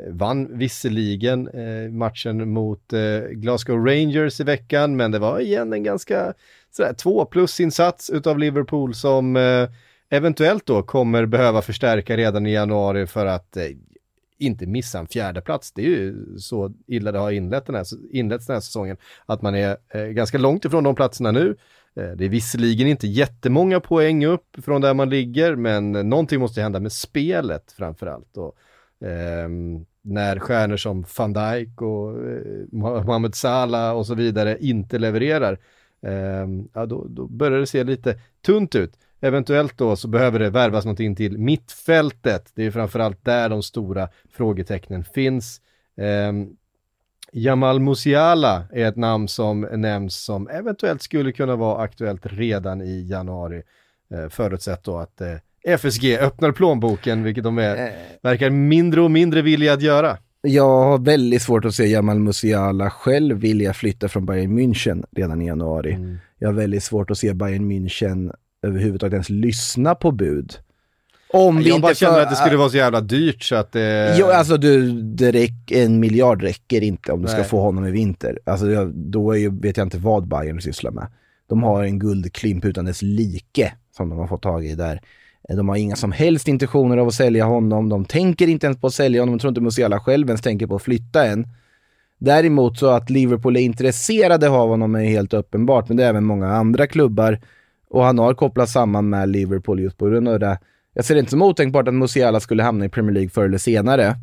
Eh, 0.00 0.12
vann 0.12 0.58
visserligen 0.58 1.48
matchen 1.98 2.52
mot 2.52 2.92
Glasgow 3.32 3.86
Rangers 3.86 4.40
i 4.40 4.44
veckan, 4.44 4.96
men 4.96 5.10
det 5.10 5.18
var 5.18 5.40
igen 5.40 5.72
en 5.72 5.82
ganska 5.82 6.34
sådär, 6.70 6.92
två 6.92 7.24
plus-insats 7.24 8.10
utav 8.10 8.38
Liverpool 8.38 8.94
som 8.94 9.36
eventuellt 10.10 10.66
då 10.66 10.82
kommer 10.82 11.26
behöva 11.26 11.62
förstärka 11.62 12.16
redan 12.16 12.46
i 12.46 12.52
januari 12.52 13.06
för 13.06 13.26
att 13.26 13.56
inte 14.38 14.66
missa 14.66 14.98
en 14.98 15.06
fjärde 15.06 15.40
plats. 15.40 15.72
Det 15.72 15.82
är 15.82 15.88
ju 15.88 16.14
så 16.38 16.72
illa 16.86 17.12
det 17.12 17.18
har 17.18 17.30
inlett 17.30 17.66
den 17.66 17.74
här, 17.74 17.86
inletts 18.10 18.46
den 18.46 18.54
här 18.54 18.60
säsongen, 18.60 18.96
att 19.26 19.42
man 19.42 19.54
är 19.54 19.76
eh, 19.88 20.04
ganska 20.04 20.38
långt 20.38 20.64
ifrån 20.64 20.84
de 20.84 20.94
platserna 20.94 21.32
nu. 21.32 21.56
Eh, 21.96 22.10
det 22.10 22.24
är 22.24 22.28
visserligen 22.28 22.86
inte 22.86 23.06
jättemånga 23.06 23.80
poäng 23.80 24.24
upp 24.24 24.56
från 24.62 24.80
där 24.80 24.94
man 24.94 25.10
ligger, 25.10 25.56
men 25.56 25.92
någonting 25.92 26.40
måste 26.40 26.62
hända 26.62 26.80
med 26.80 26.92
spelet 26.92 27.72
framförallt. 27.72 28.36
Och, 28.36 28.56
eh, 29.06 29.48
när 30.02 30.38
stjärnor 30.38 30.76
som 30.76 31.04
van 31.18 31.32
Dijk 31.32 31.82
och 31.82 32.28
eh, 32.28 32.64
Mohamed 32.72 33.34
Salah 33.34 33.96
och 33.96 34.06
så 34.06 34.14
vidare 34.14 34.58
inte 34.60 34.98
levererar, 34.98 35.58
ehm, 36.02 36.68
ja, 36.72 36.86
då, 36.86 37.06
då 37.08 37.26
börjar 37.26 37.60
det 37.60 37.66
se 37.66 37.84
lite 37.84 38.20
tunt 38.46 38.74
ut. 38.74 38.92
Eventuellt 39.20 39.78
då 39.78 39.96
så 39.96 40.08
behöver 40.08 40.38
det 40.38 40.50
värvas 40.50 40.84
någonting 40.84 41.16
till 41.16 41.38
mittfältet. 41.38 42.52
Det 42.54 42.66
är 42.66 42.70
framförallt 42.70 43.24
där 43.24 43.48
de 43.48 43.62
stora 43.62 44.08
frågetecknen 44.32 45.04
finns. 45.04 45.60
Ehm, 45.96 46.48
Jamal 47.32 47.80
Musiala 47.80 48.64
är 48.72 48.88
ett 48.88 48.96
namn 48.96 49.28
som 49.28 49.60
nämns 49.60 50.24
som 50.24 50.48
eventuellt 50.48 51.02
skulle 51.02 51.32
kunna 51.32 51.56
vara 51.56 51.82
aktuellt 51.82 52.26
redan 52.26 52.82
i 52.82 53.06
januari. 53.10 53.62
Eh, 54.10 54.28
förutsatt 54.28 54.84
då 54.84 54.98
att 54.98 55.20
eh, 55.20 55.36
FSG 55.64 56.18
öppnar 56.18 56.52
plånboken, 56.52 57.22
vilket 57.22 57.44
de 57.44 57.58
är, 57.58 57.92
verkar 58.22 58.50
mindre 58.50 59.00
och 59.00 59.10
mindre 59.10 59.42
villiga 59.42 59.72
att 59.72 59.82
göra. 59.82 60.18
Jag 60.42 60.84
har 60.84 60.98
väldigt 60.98 61.42
svårt 61.42 61.64
att 61.64 61.74
se 61.74 61.86
Jamal 61.86 62.18
Musiala 62.18 62.90
själv 62.90 63.36
vilja 63.36 63.74
flytta 63.74 64.08
från 64.08 64.26
Bayern 64.26 64.58
München 64.58 65.04
redan 65.10 65.42
i 65.42 65.46
januari. 65.46 65.92
Mm. 65.92 66.18
Jag 66.38 66.48
har 66.48 66.52
väldigt 66.52 66.84
svårt 66.84 67.10
att 67.10 67.18
se 67.18 67.34
Bayern 67.34 67.70
München 67.70 68.32
överhuvudtaget 68.66 69.12
ens 69.12 69.30
lyssna 69.30 69.94
på 69.94 70.10
bud. 70.10 70.52
Om 71.32 71.58
vi 71.58 71.68
jag 71.68 71.80
bara 71.80 71.94
känner 71.94 72.14
för- 72.14 72.22
att 72.22 72.30
det 72.30 72.36
skulle 72.36 72.56
vara 72.56 72.68
så 72.68 72.76
jävla 72.76 73.00
dyrt 73.00 73.42
så 73.42 73.54
att 73.54 73.72
det... 73.72 74.16
Jo, 74.18 74.26
alltså 74.26 74.56
du, 74.56 75.00
det 75.02 75.32
räck, 75.32 75.70
en 75.70 76.00
miljard 76.00 76.42
räcker 76.42 76.82
inte 76.82 77.12
om 77.12 77.22
du 77.22 77.28
ska 77.28 77.36
Nej. 77.38 77.46
få 77.46 77.60
honom 77.60 77.86
i 77.86 77.90
vinter. 77.90 78.38
Alltså 78.44 78.84
då 78.94 79.32
är 79.32 79.36
ju, 79.36 79.60
vet 79.60 79.76
jag 79.76 79.86
inte 79.86 79.98
vad 79.98 80.28
Bayern 80.28 80.60
sysslar 80.60 80.90
med. 80.90 81.06
De 81.48 81.62
har 81.62 81.84
en 81.84 81.98
guldklimp 81.98 82.64
utan 82.64 82.84
dess 82.84 83.02
like 83.02 83.72
som 83.96 84.08
de 84.08 84.18
har 84.18 84.26
fått 84.26 84.42
tag 84.42 84.66
i 84.66 84.74
där. 84.74 85.00
De 85.48 85.68
har 85.68 85.76
inga 85.76 85.96
som 85.96 86.12
helst 86.12 86.48
intentioner 86.48 86.96
av 86.96 87.08
att 87.08 87.14
sälja 87.14 87.44
honom. 87.44 87.88
De 87.88 88.04
tänker 88.04 88.48
inte 88.48 88.66
ens 88.66 88.80
på 88.80 88.86
att 88.86 88.94
sälja 88.94 89.22
honom. 89.22 89.32
Jag 89.34 89.40
tror 89.40 89.48
inte 89.48 89.60
Musiala 89.60 90.00
själv 90.00 90.28
ens 90.28 90.42
tänker 90.42 90.66
på 90.66 90.76
att 90.76 90.82
flytta 90.82 91.26
än. 91.26 91.46
Däremot 92.18 92.78
så 92.78 92.86
att 92.90 93.10
Liverpool 93.10 93.56
är 93.56 93.60
intresserade 93.60 94.48
av 94.48 94.68
honom 94.68 94.94
är 94.94 95.04
helt 95.04 95.34
uppenbart, 95.34 95.88
men 95.88 95.96
det 95.96 96.04
är 96.04 96.08
även 96.08 96.24
många 96.24 96.48
andra 96.48 96.86
klubbar. 96.86 97.40
Och 97.90 98.04
han 98.04 98.18
har 98.18 98.34
kopplats 98.34 98.72
samman 98.72 99.08
med 99.08 99.28
Liverpool 99.28 99.80
just 99.80 99.98
på 99.98 100.06
grund 100.06 100.28
av 100.28 100.40
det. 100.40 100.58
Jag 100.94 101.04
ser 101.04 101.14
det 101.14 101.18
inte 101.18 101.30
som 101.30 101.42
otänkbart 101.42 101.88
att 101.88 101.94
Musiala 101.94 102.40
skulle 102.40 102.62
hamna 102.62 102.84
i 102.84 102.88
Premier 102.88 103.12
League 103.12 103.30
förr 103.30 103.44
eller 103.44 103.58
senare. 103.58 104.14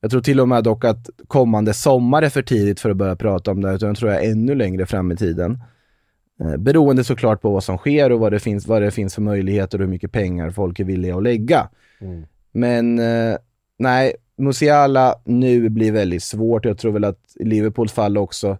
Jag 0.00 0.10
tror 0.10 0.20
till 0.20 0.40
och 0.40 0.48
med 0.48 0.64
dock 0.64 0.84
att 0.84 1.10
kommande 1.26 1.74
sommar 1.74 2.22
är 2.22 2.28
för 2.28 2.42
tidigt 2.42 2.80
för 2.80 2.90
att 2.90 2.96
börja 2.96 3.16
prata 3.16 3.50
om 3.50 3.60
det, 3.60 3.74
utan 3.74 3.88
jag 3.88 3.96
tror 3.96 4.10
jag 4.12 4.24
är 4.24 4.30
ännu 4.30 4.54
längre 4.54 4.86
fram 4.86 5.12
i 5.12 5.16
tiden. 5.16 5.58
Eh, 6.40 6.56
beroende 6.56 7.04
såklart 7.04 7.42
på 7.42 7.50
vad 7.50 7.64
som 7.64 7.78
sker 7.78 8.12
och 8.12 8.20
vad 8.20 8.32
det 8.32 8.38
finns, 8.38 8.66
vad 8.66 8.82
det 8.82 8.90
finns 8.90 9.14
för 9.14 9.22
möjligheter 9.22 9.78
och 9.78 9.84
hur 9.84 9.90
mycket 9.90 10.12
pengar 10.12 10.50
folk 10.50 10.80
är 10.80 10.84
villiga 10.84 11.16
att 11.16 11.22
lägga. 11.22 11.68
Mm. 12.00 12.24
Men 12.52 12.98
eh, 12.98 13.36
nej, 13.78 14.14
Musiala 14.36 15.14
nu 15.24 15.68
blir 15.68 15.92
väldigt 15.92 16.22
svårt. 16.22 16.64
Jag 16.64 16.78
tror 16.78 16.92
väl 16.92 17.04
att 17.04 17.18
i 17.34 17.44
Liverpools 17.44 17.92
fall 17.92 18.18
också, 18.18 18.58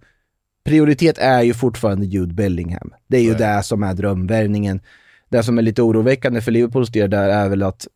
prioritet 0.64 1.18
är 1.18 1.42
ju 1.42 1.54
fortfarande 1.54 2.06
Jude 2.06 2.34
Bellingham. 2.34 2.92
Det 3.06 3.16
är 3.16 3.22
ju 3.22 3.34
det 3.34 3.62
som 3.62 3.82
är 3.82 3.94
drömvärvningen. 3.94 4.80
Det 5.28 5.42
som 5.42 5.58
är 5.58 5.62
lite 5.62 5.82
oroväckande 5.82 6.40
för 6.40 6.52
Liverpools 6.52 6.88
del 6.88 7.10
där 7.10 7.28
är 7.28 7.48
väl 7.48 7.62
att 7.62 7.86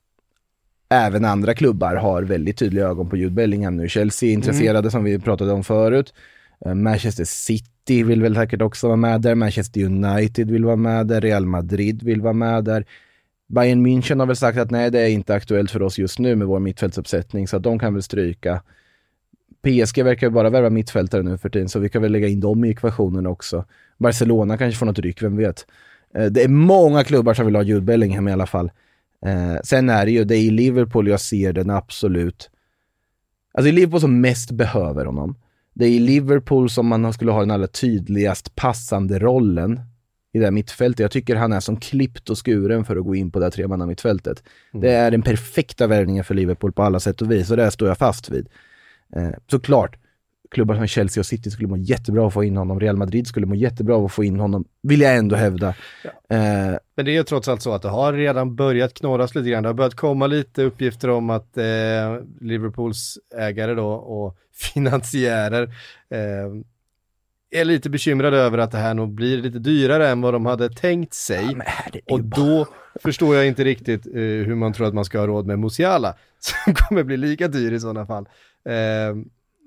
även 0.90 1.24
andra 1.24 1.54
klubbar 1.54 1.96
har 1.96 2.22
väldigt 2.22 2.58
tydliga 2.58 2.86
ögon 2.86 3.08
på 3.08 3.16
Jude 3.16 3.34
Bellingham 3.34 3.76
nu. 3.76 3.88
Chelsea 3.88 4.28
är 4.28 4.32
intresserade 4.32 4.90
som 4.90 5.04
vi 5.04 5.18
pratade 5.18 5.52
om 5.52 5.64
förut. 5.64 6.14
Eh, 6.64 6.74
Manchester 6.74 7.24
City 7.24 8.02
vill 8.02 8.22
väl 8.22 8.34
säkert 8.34 8.62
också 8.62 8.86
vara 8.86 8.96
med 8.96 9.20
där. 9.20 9.34
Manchester 9.34 9.84
United 9.84 10.50
vill 10.50 10.64
vara 10.64 10.76
med 10.76 11.06
där. 11.06 11.20
Real 11.20 11.46
Madrid 11.46 12.02
vill 12.02 12.20
vara 12.20 12.32
med 12.32 12.64
där. 12.64 12.84
Bayern 13.48 13.86
München 13.86 14.18
har 14.18 14.26
väl 14.26 14.36
sagt 14.36 14.58
att 14.58 14.70
nej, 14.70 14.90
det 14.90 15.00
är 15.00 15.08
inte 15.08 15.34
aktuellt 15.34 15.70
för 15.70 15.82
oss 15.82 15.98
just 15.98 16.18
nu 16.18 16.36
med 16.36 16.46
vår 16.46 16.60
mittfältsuppsättning, 16.60 17.48
så 17.48 17.56
att 17.56 17.62
de 17.62 17.78
kan 17.78 17.94
väl 17.94 18.02
stryka. 18.02 18.62
PSG 19.64 20.02
verkar 20.04 20.26
ju 20.26 20.30
bara 20.30 20.50
värva 20.50 20.70
mittfältare 20.70 21.22
nu 21.22 21.38
för 21.38 21.48
tiden, 21.48 21.68
så 21.68 21.78
vi 21.78 21.88
kan 21.88 22.02
väl 22.02 22.12
lägga 22.12 22.28
in 22.28 22.40
dem 22.40 22.64
i 22.64 22.70
ekvationen 22.70 23.26
också. 23.26 23.64
Barcelona 23.98 24.58
kanske 24.58 24.78
får 24.78 24.86
något 24.86 24.98
ryck, 24.98 25.22
vem 25.22 25.36
vet. 25.36 25.66
Eh, 26.14 26.26
Det 26.26 26.42
är 26.42 26.48
många 26.48 27.04
klubbar 27.04 27.34
som 27.34 27.46
vill 27.46 27.56
ha 27.56 27.62
Jude 27.62 27.80
Bellingham 27.80 28.28
i 28.28 28.32
alla 28.32 28.46
fall. 28.46 28.70
Eh, 29.26 29.60
sen 29.64 29.88
är 29.90 30.04
det 30.04 30.12
ju, 30.12 30.24
det 30.24 30.36
är 30.36 30.40
i 30.40 30.50
Liverpool 30.50 31.08
jag 31.08 31.20
ser 31.20 31.52
den 31.52 31.70
absolut, 31.70 32.50
alltså 33.54 33.68
är 33.68 33.72
Liverpool 33.72 34.00
som 34.00 34.20
mest 34.20 34.50
behöver 34.50 35.04
honom. 35.04 35.36
Det 35.74 35.84
är 35.84 35.90
i 35.90 35.98
Liverpool 35.98 36.70
som 36.70 36.86
man 36.86 37.12
skulle 37.12 37.32
ha 37.32 37.40
den 37.40 37.50
allra 37.50 37.66
tydligast 37.66 38.54
passande 38.54 39.18
rollen 39.18 39.80
i 40.32 40.38
det 40.38 40.44
här 40.44 40.50
mittfältet. 40.52 41.00
Jag 41.00 41.10
tycker 41.10 41.36
han 41.36 41.52
är 41.52 41.60
som 41.60 41.76
klippt 41.76 42.30
och 42.30 42.46
skuren 42.46 42.84
för 42.84 42.96
att 42.96 43.04
gå 43.04 43.14
in 43.14 43.30
på 43.30 43.38
det 43.38 43.44
här 43.44 43.50
tremanna 43.50 43.86
mittfältet. 43.86 44.42
Det 44.72 44.90
är 44.92 45.10
den 45.10 45.22
perfekta 45.22 45.86
värvningen 45.86 46.24
för 46.24 46.34
Liverpool 46.34 46.72
på 46.72 46.82
alla 46.82 47.00
sätt 47.00 47.22
och 47.22 47.30
vis 47.30 47.50
och 47.50 47.56
det 47.56 47.70
står 47.70 47.88
jag 47.88 47.98
fast 47.98 48.30
vid. 48.30 48.48
Eh, 49.16 49.30
såklart, 49.50 49.96
klubbar 50.50 50.74
som 50.74 50.86
Chelsea 50.86 51.20
och 51.20 51.26
City 51.26 51.50
skulle 51.50 51.68
må 51.68 51.76
jättebra 51.76 52.22
av 52.22 52.26
att 52.26 52.34
få 52.34 52.44
in 52.44 52.56
honom. 52.56 52.80
Real 52.80 52.96
Madrid 52.96 53.26
skulle 53.26 53.46
må 53.46 53.54
jättebra 53.54 53.96
av 53.96 54.04
att 54.04 54.12
få 54.12 54.24
in 54.24 54.40
honom, 54.40 54.64
vill 54.82 55.00
jag 55.00 55.16
ändå 55.16 55.36
hävda. 55.36 55.68
Eh, 56.04 56.76
Men 56.96 57.04
det 57.04 57.10
är 57.10 57.14
ju 57.14 57.22
trots 57.22 57.48
allt 57.48 57.62
så 57.62 57.72
att 57.72 57.82
det 57.82 57.88
har 57.88 58.12
redan 58.12 58.56
börjat 58.56 58.94
knorras 58.94 59.34
lite 59.34 59.50
grann. 59.50 59.62
Det 59.62 59.68
har 59.68 59.74
börjat 59.74 59.94
komma 59.94 60.26
lite 60.26 60.62
uppgifter 60.62 61.10
om 61.10 61.30
att 61.30 61.56
eh, 61.56 61.64
Liverpools 62.40 63.18
ägare 63.36 63.74
då 63.74 63.88
och 63.88 64.36
finansiärer 64.52 65.62
eh, 66.10 67.60
är 67.60 67.64
lite 67.64 67.90
bekymrade 67.90 68.36
över 68.38 68.58
att 68.58 68.70
det 68.70 68.78
här 68.78 68.94
nog 68.94 69.08
blir 69.14 69.36
lite 69.36 69.58
dyrare 69.58 70.08
än 70.08 70.20
vad 70.20 70.34
de 70.34 70.46
hade 70.46 70.68
tänkt 70.70 71.14
sig. 71.14 71.56
och 72.10 72.20
då 72.20 72.66
förstår 73.02 73.36
jag 73.36 73.46
inte 73.46 73.64
riktigt 73.64 74.06
eh, 74.06 74.12
hur 74.22 74.54
man 74.54 74.72
tror 74.72 74.86
att 74.86 74.94
man 74.94 75.04
ska 75.04 75.18
ha 75.18 75.26
råd 75.26 75.46
med 75.46 75.58
Musiala, 75.58 76.14
som 76.38 76.74
kommer 76.74 77.02
bli 77.02 77.16
lika 77.16 77.48
dyr 77.48 77.72
i 77.72 77.80
sådana 77.80 78.06
fall. 78.06 78.28
Eh, 78.68 79.16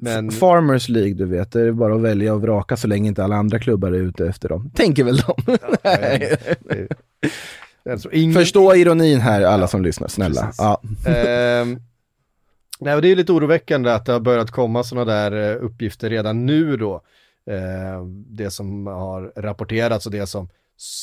men... 0.01 0.31
Farmers 0.31 0.89
League, 0.89 1.13
du 1.13 1.25
vet, 1.25 1.51
det 1.51 1.61
är 1.61 1.71
bara 1.71 1.95
att 1.95 2.01
välja 2.01 2.33
och 2.33 2.41
vraka 2.41 2.77
så 2.77 2.87
länge 2.87 3.07
inte 3.07 3.23
alla 3.23 3.35
andra 3.35 3.59
klubbar 3.59 3.91
är 3.91 3.99
ute 3.99 4.27
efter 4.27 4.49
dem. 4.49 4.71
Tänker 4.75 5.03
väl 5.03 5.17
de. 5.17 5.57
Alltså, 7.91 8.11
ingen... 8.11 8.33
Förstå 8.33 8.75
ironin 8.75 9.19
här, 9.19 9.41
alla 9.41 9.67
som 9.67 9.83
lyssnar, 9.83 10.07
snälla. 10.07 10.51
Ja. 10.57 10.81
Ehm, 11.05 11.79
nej, 12.79 13.01
det 13.01 13.11
är 13.11 13.15
lite 13.15 13.31
oroväckande 13.31 13.91
att 13.91 14.05
det 14.05 14.11
har 14.11 14.19
börjat 14.19 14.51
komma 14.51 14.83
sådana 14.83 15.05
där 15.05 15.51
eh, 15.51 15.63
uppgifter 15.63 16.09
redan 16.09 16.45
nu 16.45 16.77
då. 16.77 17.01
Ehm, 17.51 18.25
det 18.27 18.51
som 18.51 18.87
har 18.87 19.31
rapporterats 19.35 20.05
och 20.05 20.11
det 20.11 20.27
som 20.27 20.49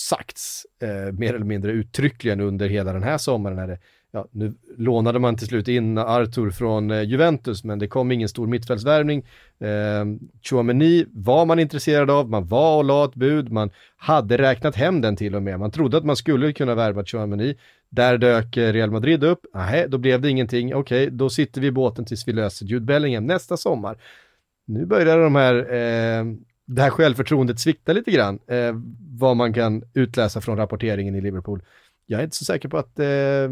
sagts 0.08 0.66
eh, 0.82 1.12
mer 1.12 1.34
eller 1.34 1.46
mindre 1.46 1.72
uttryckligen 1.72 2.40
under 2.40 2.68
hela 2.68 2.92
den 2.92 3.02
här 3.02 3.18
sommaren. 3.18 3.58
Är 3.58 3.66
det, 3.66 3.78
ja, 4.14 4.28
nu 4.30 4.54
lånade 4.76 5.18
man 5.18 5.36
till 5.36 5.46
slut 5.46 5.68
in 5.68 5.98
Arthur 5.98 6.50
från 6.50 6.90
eh, 6.90 7.02
Juventus, 7.02 7.64
men 7.64 7.78
det 7.78 7.88
kom 7.88 8.12
ingen 8.12 8.28
stor 8.28 8.46
mittfältsvärvning. 8.46 9.26
Eh, 9.58 10.04
Chouameni 10.42 11.06
var 11.12 11.46
man 11.46 11.58
intresserad 11.58 12.10
av, 12.10 12.30
man 12.30 12.46
var 12.46 12.76
och 12.78 12.84
la 12.84 13.04
ett 13.04 13.14
bud, 13.14 13.52
man 13.52 13.70
hade 13.96 14.38
räknat 14.38 14.76
hem 14.76 15.00
den 15.00 15.16
till 15.16 15.34
och 15.34 15.42
med. 15.42 15.60
Man 15.60 15.70
trodde 15.70 15.96
att 15.96 16.04
man 16.04 16.16
skulle 16.16 16.52
kunna 16.52 16.74
värva 16.74 17.04
Chouameni. 17.04 17.56
Där 17.88 18.18
dök 18.18 18.56
eh, 18.56 18.72
Real 18.72 18.90
Madrid 18.90 19.24
upp, 19.24 19.46
nej, 19.54 19.86
då 19.88 19.98
blev 19.98 20.20
det 20.20 20.30
ingenting. 20.30 20.74
Okej, 20.74 21.10
då 21.10 21.30
sitter 21.30 21.60
vi 21.60 21.66
i 21.66 21.72
båten 21.72 22.04
tills 22.04 22.28
vi 22.28 22.32
löser 22.32 22.66
Jude 22.66 22.86
Bellingham 22.86 23.26
nästa 23.26 23.56
sommar. 23.56 23.96
Nu 24.66 24.86
börjar 24.86 25.18
de 25.18 25.34
här, 25.34 25.54
eh, 25.54 26.24
det 26.66 26.82
här 26.82 26.90
självförtroendet 26.90 27.60
svikta 27.60 27.92
lite 27.92 28.10
grann, 28.10 28.38
eh, 28.46 28.74
vad 29.18 29.36
man 29.36 29.54
kan 29.54 29.82
utläsa 29.94 30.40
från 30.40 30.56
rapporteringen 30.56 31.14
i 31.14 31.20
Liverpool. 31.20 31.62
Jag 32.06 32.20
är 32.20 32.24
inte 32.24 32.36
så 32.36 32.44
säker 32.44 32.68
på 32.68 32.78
att 32.78 32.98
eh, 32.98 33.48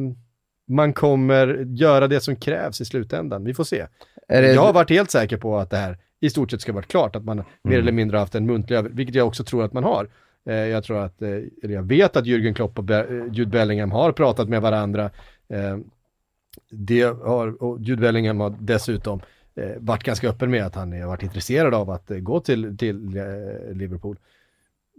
man 0.72 0.92
kommer 0.92 1.66
göra 1.68 2.08
det 2.08 2.20
som 2.20 2.36
krävs 2.36 2.80
i 2.80 2.84
slutändan. 2.84 3.44
Vi 3.44 3.54
får 3.54 3.64
se. 3.64 3.86
Det- 4.28 4.52
Jag 4.54 4.62
har 4.62 4.72
varit 4.72 4.90
helt 4.90 5.10
säker 5.10 5.36
på 5.36 5.58
att 5.58 5.70
det 5.70 5.76
här 5.76 5.98
i 6.20 6.30
stort 6.30 6.50
sett 6.50 6.60
ska 6.60 6.72
vara 6.72 6.82
klart, 6.84 7.16
att 7.16 7.24
man 7.24 7.36
mer 7.36 7.44
Mm. 7.64 7.78
eller 7.80 7.92
mindre 7.92 8.18
haft 8.18 8.34
en 8.34 8.46
muntlig 8.46 8.76
över, 8.76 8.90
vilket 8.90 9.14
jag 9.14 9.26
också 9.26 9.44
tror 9.44 9.64
att 9.64 9.72
man 9.72 9.84
har. 9.84 10.08
Eh, 10.48 10.54
jag 10.54 10.84
tror 10.84 10.98
att, 11.04 11.22
eh, 11.22 11.28
eller 11.62 11.74
jag 11.74 11.82
vet 11.82 12.16
att 12.16 12.24
Jürgen 12.26 12.54
Klopp 12.54 12.78
och 12.78 12.84
Be- 12.84 13.06
eh, 13.10 13.32
Jude 13.32 13.50
Bellingham 13.50 13.90
har 13.92 14.12
pratat 14.12 14.48
med 14.48 14.62
varandra. 14.62 15.10
Eh, 15.48 15.78
det 16.70 17.02
har, 17.02 17.62
och 17.62 17.80
Jude 17.80 18.00
Bellingham 18.02 18.40
har 18.40 18.54
dessutom 18.60 19.20
varit 19.78 20.02
ganska 20.04 20.28
öppen 20.28 20.50
med 20.50 20.66
att 20.66 20.74
han 20.74 20.92
har 21.00 21.06
varit 21.06 21.22
intresserad 21.22 21.74
av 21.74 21.90
att 21.90 22.10
gå 22.20 22.40
till, 22.40 22.76
till 22.78 22.96
Liverpool. 23.72 24.16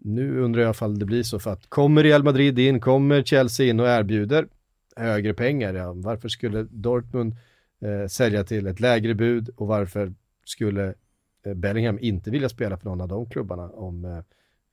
Nu 0.04 0.40
undrar 0.42 0.62
jag 0.62 0.72
ifall 0.72 1.00
det 1.00 1.06
blir 1.06 1.24
så 1.24 1.40
för 1.40 1.52
att 1.54 1.70
kommer 1.70 2.04
Real 2.04 2.24
Madrid 2.24 2.60
in, 2.60 2.80
kommer 2.80 3.24
Chelsea 3.24 3.66
in 3.70 3.80
och 3.80 3.88
erbjuder 3.88 4.48
högre 4.96 5.34
pengar, 5.34 5.74
ja, 5.74 5.94
varför 5.94 6.30
skulle 6.30 6.64
Dortmund 6.64 7.36
eh, 7.82 8.08
sälja 8.08 8.44
till 8.44 8.68
ett 8.68 8.80
lägre 8.80 9.14
bud 9.14 9.50
och 9.56 9.68
varför 9.68 10.14
skulle 10.46 10.94
eh, 11.46 11.54
Bellingham 11.54 12.00
inte 12.00 12.32
vilja 12.32 12.50
spela 12.50 12.78
för 12.78 12.86
någon 12.86 13.02
av 13.02 13.08
de 13.08 13.30
klubbarna 13.30 13.70
om 13.70 14.06
eh, 14.06 14.18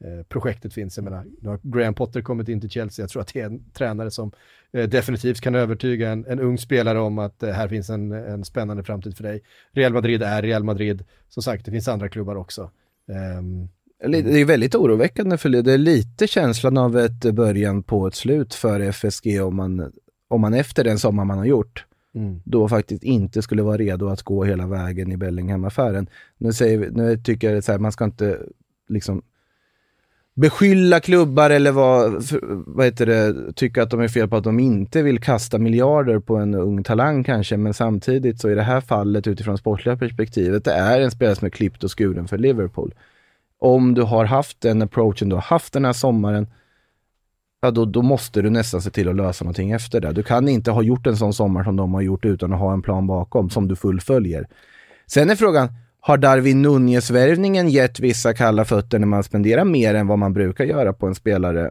eh, 0.09 0.23
projektet 0.29 0.75
finns. 0.75 0.97
Jag 0.97 1.05
menar, 1.05 1.25
nu 1.41 1.49
har 1.49 1.61
Graham 1.63 1.95
Potter 1.95 2.23
kommit 2.23 2.49
in 2.49 2.61
till 2.61 2.71
Chelsea, 2.71 3.03
jag 3.03 3.11
tror 3.11 3.23
att 3.23 3.35
det 3.35 3.41
är 3.41 3.47
en 3.47 3.71
tränare 3.73 4.11
som 4.11 4.33
eh, 4.73 4.89
definitivt 4.89 5.41
kan 5.41 5.55
övertyga 5.55 6.11
en, 6.11 6.27
en 6.27 6.41
ung 6.41 6.59
spelare 6.59 6.99
om 7.01 7.19
att 7.19 7.43
eh, 7.43 7.51
här 7.51 7.69
finns 7.69 7.91
en, 7.91 8.13
en 8.13 8.45
spännande 8.45 8.83
framtid 8.83 9.17
för 9.17 9.25
dig. 9.25 9.43
Real 9.73 9.93
Madrid 9.93 10.23
är 10.23 10.43
Real 10.43 10.65
Madrid, 10.65 11.05
som 11.29 11.43
sagt 11.43 11.65
det 11.65 11.71
finns 11.71 11.89
andra 11.89 12.09
klubbar 12.09 12.37
också. 12.37 12.71
Um, 13.39 13.69
Det 14.09 14.41
är 14.41 14.45
väldigt 14.45 14.75
oroväckande 14.75 15.37
för 15.37 15.49
det 15.49 15.73
är 15.73 15.79
lite 15.79 16.27
känslan 16.27 16.79
av 16.79 16.99
ett 16.99 17.21
början 17.35 17.83
på 17.83 18.07
ett 18.07 18.15
slut 18.15 18.55
för 18.55 18.81
FSG 18.81 19.43
om 19.43 19.57
man, 19.57 19.93
om 20.31 20.41
man 20.41 20.55
efter 20.55 20.85
den 20.85 20.99
sommar 20.99 21.25
man 21.25 21.39
har 21.39 21.45
gjort 21.45 21.87
Mm. 22.15 22.41
då 22.45 22.69
faktiskt 22.69 23.03
inte 23.03 23.43
skulle 23.43 23.63
vara 23.63 23.77
redo 23.77 24.09
att 24.09 24.23
gå 24.23 24.45
hela 24.45 24.67
vägen 24.67 25.13
i 25.13 25.17
Bellingham-affären. 25.17 26.07
Nu, 26.39 26.53
säger 26.53 26.79
vi, 26.79 26.91
nu 26.91 27.17
tycker 27.17 27.55
jag 27.55 27.63
här, 27.69 27.79
man 27.79 27.93
ska 27.93 28.05
inte 28.05 28.39
liksom 28.89 29.23
beskylla 30.35 31.01
klubbar 31.01 31.51
eller 31.51 31.73
vad, 31.73 32.25
vad 32.67 32.87
heter 32.87 33.07
det, 33.07 33.53
tycka 33.53 33.83
att 33.83 33.91
de 33.91 34.01
är 34.01 34.09
fel 34.09 34.29
på 34.29 34.37
att 34.37 34.45
de 34.45 34.61
inte 34.61 35.03
vill 35.03 35.21
kasta 35.21 35.59
miljarder 35.59 36.19
på 36.19 36.37
en 36.37 36.55
ung 36.55 36.83
talang 36.83 37.25
kanske, 37.25 37.57
men 37.57 37.75
samtidigt 37.75 38.41
så 38.41 38.51
i 38.51 38.55
det 38.55 38.63
här 38.63 38.81
fallet 38.81 39.27
utifrån 39.27 39.59
sportliga 39.59 39.97
perspektivet, 39.97 40.65
det 40.65 40.73
är 40.73 41.01
en 41.01 41.11
spelare 41.11 41.37
som 41.37 41.47
är 41.47 41.51
klippt 41.51 41.85
och 41.85 41.99
skuren 41.99 42.29
för 42.29 42.39
Liverpool. 42.39 42.95
Om 43.59 43.95
du 43.95 44.03
har 44.03 44.25
haft 44.25 44.61
den 44.61 44.83
approachen 44.83 45.29
du 45.29 45.35
har 45.35 45.43
haft 45.43 45.73
den 45.73 45.85
här 45.85 45.93
sommaren, 45.93 46.47
ja 47.61 47.71
då, 47.71 47.85
då 47.85 48.03
måste 48.03 48.43
du 48.43 48.51
nästan 48.51 48.83
se 48.83 48.91
till 48.91 49.09
att 49.09 49.17
lösa 49.17 49.45
någonting 49.45 49.71
efter 49.71 50.01
det. 50.01 50.13
Du 50.13 50.23
kan 50.23 50.49
inte 50.49 50.71
ha 50.71 50.83
gjort 50.83 51.07
en 51.07 51.17
sån 51.17 51.35
sommar 51.35 51.65
som 51.65 51.77
de 51.77 51.95
har 51.95 52.01
gjort 52.01 52.25
utan 52.25 52.53
att 52.53 52.59
ha 52.59 52.73
en 52.73 52.83
plan 52.83 53.07
bakom 53.07 53.51
som 53.51 53.69
du 53.69 53.77
fullföljer. 53.77 54.49
Sen 55.07 55.31
är 55.31 55.37
frågan, 55.37 55.69
har 56.01 56.19
Darwin 56.19 56.63
Nunez-värvningen 56.63 57.69
gett 57.69 58.01
vissa 58.01 58.35
kalla 58.35 58.65
fötter 58.65 58.99
när 58.99 59.07
man 59.07 59.23
spenderar 59.23 59.65
mer 59.65 59.95
än 59.95 60.07
vad 60.07 60.19
man 60.19 60.33
brukar 60.33 60.65
göra 60.65 60.93
på 60.93 61.07
en 61.07 61.15
spelare 61.15 61.71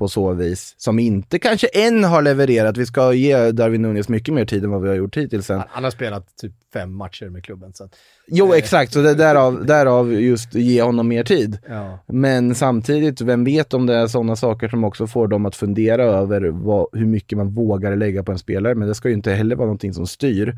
på 0.00 0.08
så 0.08 0.32
vis, 0.32 0.74
som 0.78 0.98
inte 0.98 1.38
kanske 1.38 1.66
än 1.66 2.04
har 2.04 2.22
levererat. 2.22 2.76
Vi 2.76 2.86
ska 2.86 3.12
ge 3.12 3.52
Darwin 3.52 3.82
Nunez 3.82 4.08
mycket 4.08 4.34
mer 4.34 4.44
tid 4.44 4.64
än 4.64 4.70
vad 4.70 4.82
vi 4.82 4.88
har 4.88 4.94
gjort 4.94 5.16
hittills. 5.16 5.46
Sen. 5.46 5.62
Han 5.68 5.84
har 5.84 5.90
spelat 5.90 6.36
typ 6.36 6.52
fem 6.72 6.96
matcher 6.96 7.28
med 7.28 7.44
klubben. 7.44 7.72
Så 7.72 7.84
att, 7.84 7.96
Jo, 8.26 8.52
eh, 8.52 8.58
exakt. 8.58 8.92
Så 8.92 9.02
det 9.02 9.10
är 9.10 9.14
därav, 9.14 9.66
därav 9.66 10.12
just 10.12 10.54
ge 10.54 10.82
honom 10.82 11.08
mer 11.08 11.24
tid. 11.24 11.58
Ja. 11.68 11.98
Men 12.06 12.54
samtidigt, 12.54 13.20
vem 13.20 13.44
vet 13.44 13.74
om 13.74 13.86
det 13.86 13.94
är 13.94 14.06
sådana 14.06 14.36
saker 14.36 14.68
som 14.68 14.84
också 14.84 15.06
får 15.06 15.28
dem 15.28 15.46
att 15.46 15.56
fundera 15.56 16.04
över 16.04 16.48
vad, 16.48 16.86
hur 16.92 17.06
mycket 17.06 17.38
man 17.38 17.54
vågar 17.54 17.96
lägga 17.96 18.22
på 18.22 18.32
en 18.32 18.38
spelare. 18.38 18.74
Men 18.74 18.88
det 18.88 18.94
ska 18.94 19.08
ju 19.08 19.14
inte 19.14 19.32
heller 19.32 19.56
vara 19.56 19.66
någonting 19.66 19.94
som 19.94 20.06
styr. 20.06 20.48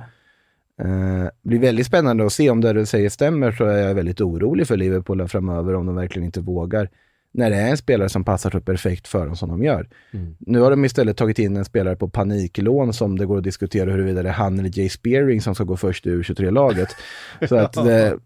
Eh, 0.82 1.28
blir 1.42 1.58
väldigt 1.58 1.86
spännande 1.86 2.26
att 2.26 2.32
se 2.32 2.50
om 2.50 2.60
det 2.60 2.72
du 2.72 2.86
säger 2.86 3.10
stämmer 3.10 3.52
så 3.52 3.64
är 3.64 3.88
jag 3.88 3.94
väldigt 3.94 4.20
orolig 4.20 4.66
för 4.66 4.76
Liverpool 4.76 5.28
framöver 5.28 5.74
om 5.74 5.86
de 5.86 5.94
verkligen 5.94 6.26
inte 6.26 6.40
vågar. 6.40 6.88
När 7.34 7.50
det 7.50 7.56
är 7.56 7.70
en 7.70 7.76
spelare 7.76 8.08
som 8.08 8.24
passar 8.24 8.50
så 8.50 8.60
perfekt 8.60 9.08
för 9.08 9.26
dem 9.26 9.36
som 9.36 9.48
de 9.48 9.64
gör. 9.64 9.88
Mm. 10.12 10.36
Nu 10.38 10.60
har 10.60 10.70
de 10.70 10.84
istället 10.84 11.16
tagit 11.16 11.38
in 11.38 11.56
en 11.56 11.64
spelare 11.64 11.96
på 11.96 12.08
paniklån 12.08 12.92
som 12.92 13.18
det 13.18 13.26
går 13.26 13.38
att 13.38 13.44
diskutera 13.44 13.90
huruvida 13.90 14.22
det 14.22 14.28
är 14.28 14.32
han 14.32 14.58
eller 14.58 14.78
Jay 14.78 14.88
Spearing 14.88 15.40
som 15.42 15.54
ska 15.54 15.64
gå 15.64 15.76
först 15.76 16.06
i 16.06 16.10
U23-laget. 16.10 16.88
Så 17.48 17.56
att 17.56 17.72
det... 17.72 18.18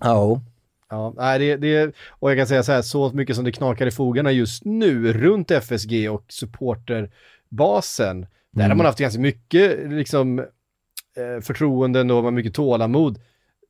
Ja. 0.00 0.42
Ja, 0.90 1.14
nej, 1.16 1.38
det, 1.38 1.56
det, 1.56 1.94
och 2.08 2.30
jag 2.30 2.38
kan 2.38 2.46
säga 2.46 2.62
så 2.62 2.72
här, 2.72 2.82
så 2.82 3.12
mycket 3.12 3.36
som 3.36 3.44
det 3.44 3.52
knakar 3.52 3.86
i 3.86 3.90
fogarna 3.90 4.32
just 4.32 4.64
nu 4.64 5.12
runt 5.12 5.50
FSG 5.50 6.10
och 6.10 6.24
supporterbasen, 6.28 8.20
där 8.50 8.60
Mm. 8.64 8.70
har 8.70 8.76
man 8.76 8.86
haft 8.86 8.98
ganska 8.98 9.20
mycket 9.20 9.90
liksom, 9.92 10.38
eh, 10.38 11.40
förtroenden 11.42 12.10
och 12.10 12.32
mycket 12.32 12.54
tålamod. 12.54 13.18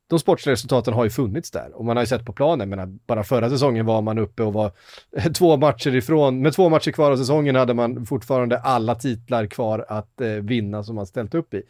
De 0.09 0.19
sportsliga 0.19 0.53
resultaten 0.53 0.93
har 0.93 1.03
ju 1.03 1.09
funnits 1.09 1.51
där 1.51 1.71
och 1.73 1.85
man 1.85 1.97
har 1.97 2.03
ju 2.03 2.07
sett 2.07 2.25
på 2.25 2.33
planen, 2.33 2.69
menar, 2.69 2.85
bara 3.07 3.23
förra 3.23 3.49
säsongen 3.49 3.85
var 3.85 4.01
man 4.01 4.17
uppe 4.17 4.43
och 4.43 4.53
var 4.53 4.71
två 5.33 5.57
matcher 5.57 5.95
ifrån, 5.95 6.41
med 6.41 6.53
två 6.53 6.69
matcher 6.69 6.91
kvar 6.91 7.11
av 7.11 7.17
säsongen 7.17 7.55
hade 7.55 7.73
man 7.73 8.05
fortfarande 8.05 8.59
alla 8.59 8.95
titlar 8.95 9.45
kvar 9.45 9.85
att 9.89 10.21
eh, 10.21 10.27
vinna 10.27 10.83
som 10.83 10.95
man 10.95 11.05
ställt 11.07 11.35
upp 11.35 11.53
i. 11.53 11.61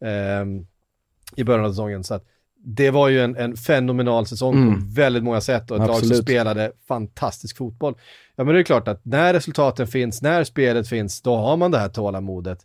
ehm, 0.00 0.66
I 1.36 1.44
början 1.44 1.64
av 1.64 1.70
säsongen. 1.70 2.04
Så 2.04 2.14
att 2.14 2.24
det 2.68 2.90
var 2.90 3.08
ju 3.08 3.20
en, 3.20 3.36
en 3.36 3.56
fenomenal 3.56 4.26
säsong 4.26 4.52
på 4.52 4.58
Mm. 4.58 4.92
väldigt 4.94 5.22
många 5.24 5.40
sätt 5.40 5.70
och 5.70 5.76
ett 5.76 5.80
lag 5.80 5.88
som 5.88 5.96
Absolut. 5.96 6.22
spelade 6.22 6.72
fantastisk 6.88 7.56
fotboll. 7.56 7.94
Ja 8.36 8.44
men 8.44 8.54
det 8.54 8.60
är 8.60 8.64
klart 8.64 8.88
att 8.88 9.04
när 9.04 9.32
resultaten 9.34 9.86
finns, 9.86 10.22
när 10.22 10.44
spelet 10.44 10.88
finns, 10.88 11.22
då 11.22 11.36
har 11.36 11.56
man 11.56 11.70
det 11.70 11.78
här 11.78 11.88
tålamodet. 11.88 12.58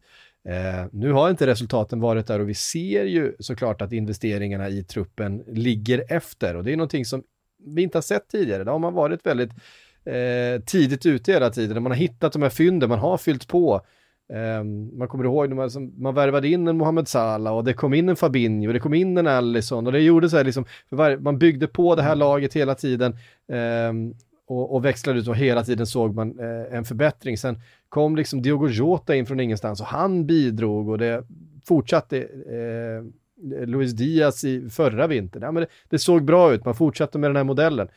Eh, 0.50 0.86
nu 0.92 1.12
har 1.12 1.30
inte 1.30 1.48
resultaten 1.48 2.00
varit 2.00 2.28
där 2.28 2.40
och 2.40 2.50
vi 2.50 2.54
ser 2.54 3.04
ju 3.04 3.36
såklart 3.40 3.82
att 3.82 3.92
investeringarna 3.92 4.70
i 4.70 4.84
truppen 4.84 5.44
ligger 5.48 6.04
efter 6.10 6.56
och 6.56 6.64
det 6.64 6.74
är 6.74 6.78
någonting 6.78 7.06
som 7.06 7.24
vi 7.66 7.82
inte 7.82 7.98
har 7.98 8.02
sett 8.04 8.30
tidigare. 8.30 8.64
Där 8.64 8.72
har 8.72 8.80
man 8.80 8.94
varit 8.94 9.26
väldigt 9.26 9.52
eh, 10.06 10.64
tidigt 10.66 11.06
ute 11.06 11.32
hela 11.32 11.50
tiden, 11.50 11.84
man 11.84 11.92
har 11.92 12.00
hittat 12.00 12.34
de 12.34 12.42
här 12.42 12.50
fynden, 12.50 12.90
man 12.90 13.00
har 13.00 13.18
fyllt 13.18 13.48
på. 13.48 13.82
Eh, 14.34 14.64
man 14.94 15.08
kommer 15.08 15.24
ihåg 15.24 15.50
när 15.50 15.56
man, 15.56 15.72
som, 15.72 15.94
man 16.02 16.16
värvade 16.16 16.48
in 16.48 16.68
en 16.68 16.78
Mohamed 16.78 17.08
Salah 17.08 17.54
och 17.54 17.64
det 17.64 17.74
kom 17.74 17.94
in 17.94 18.10
en 18.10 18.16
Fabinho 18.16 18.68
och 18.68 18.74
det 18.74 18.80
kom 18.80 18.94
in 18.94 19.18
en 19.18 19.28
Allison 19.28 19.88
och 19.88 19.94
det 19.94 20.00
gjorde 20.00 20.30
så 20.30 20.38
här 20.38 20.44
liksom, 20.44 20.66
för 20.90 20.96
var, 20.96 21.18
man 21.18 21.38
byggde 21.40 21.68
på 21.68 21.96
det 21.96 22.02
här 22.02 22.16
laget 22.16 22.54
hela 22.54 22.76
tiden 22.76 23.18
ehm, 23.52 24.14
och, 24.48 24.76
och 24.76 24.86
växlade 24.86 25.20
ut 25.20 25.28
och 25.28 25.36
hela 25.36 25.64
tiden 25.64 25.88
såg 25.88 26.16
man 26.16 26.40
eh, 26.40 26.78
en 26.78 26.86
förbättring. 26.86 27.38
Sen 27.38 27.62
kom 27.92 28.16
liksom 28.16 28.42
Diogo 28.42 28.68
Jota 28.68 29.16
in 29.16 29.26
från 29.26 29.40
ingenstans 29.40 29.82
och 29.82 29.88
han 29.88 30.26
bidrog 30.26 30.90
och 30.90 30.98
det 30.98 31.24
fortsatte 31.66 32.18
eh, 32.20 33.04
Luis 33.66 33.92
Diaz 33.92 34.44
i 34.44 34.70
förra 34.70 35.08
vintern. 35.08 35.44
Ja, 35.44 35.52
men 35.52 35.62
det, 35.62 35.68
det 35.90 36.00
såg 36.00 36.24
bra 36.24 36.54
ut, 36.54 36.66
man 36.66 36.76
fortsatte 36.76 37.18
med 37.18 37.30
den 37.30 37.36
här 37.36 37.44
modellen. 37.44 37.88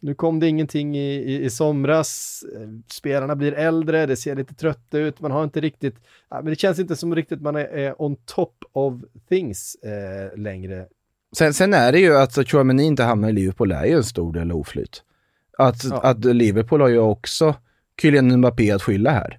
Nu 0.00 0.14
kom 0.14 0.40
det 0.40 0.46
ingenting 0.48 0.96
i, 0.96 1.14
i, 1.14 1.44
i 1.44 1.50
somras, 1.50 2.42
Eh, 2.56 2.68
spelarna 2.92 3.36
blir 3.36 3.52
äldre, 3.52 4.06
det 4.06 4.16
ser 4.16 4.36
lite 4.36 4.54
trött 4.54 4.88
ut, 4.94 5.20
man 5.20 5.30
har 5.30 5.44
inte 5.44 5.60
riktigt, 5.60 5.96
ja, 6.30 6.36
men 6.36 6.44
det 6.46 6.56
känns 6.56 6.78
inte 6.78 6.96
som 6.96 7.14
riktigt 7.14 7.40
man 7.40 7.56
är, 7.56 7.64
är 7.64 8.02
on 8.02 8.16
top 8.24 8.64
of 8.72 8.94
things 9.28 9.74
eh, 9.74 10.38
längre. 10.38 10.86
Sen, 11.36 11.54
sen 11.54 11.74
är 11.74 11.92
det 11.92 11.98
ju 11.98 12.16
att 12.16 12.48
Chouameni 12.48 12.82
inte 12.84 13.02
hamnar 13.02 13.28
i 13.28 13.32
Liverpool 13.32 13.72
är 13.72 13.84
ju 13.84 13.92
en 13.92 14.04
stor 14.04 14.32
del 14.32 14.52
oflyt. 14.52 15.02
Att, 15.58 15.84
Ja. 15.84 16.00
att 16.02 16.24
Liverpool 16.24 16.80
har 16.80 16.88
ju 16.88 16.98
också 16.98 17.54
Kylian 18.00 18.36
Mbappé 18.38 18.70
att 18.70 18.82
skylla 18.82 19.10
här. 19.10 19.38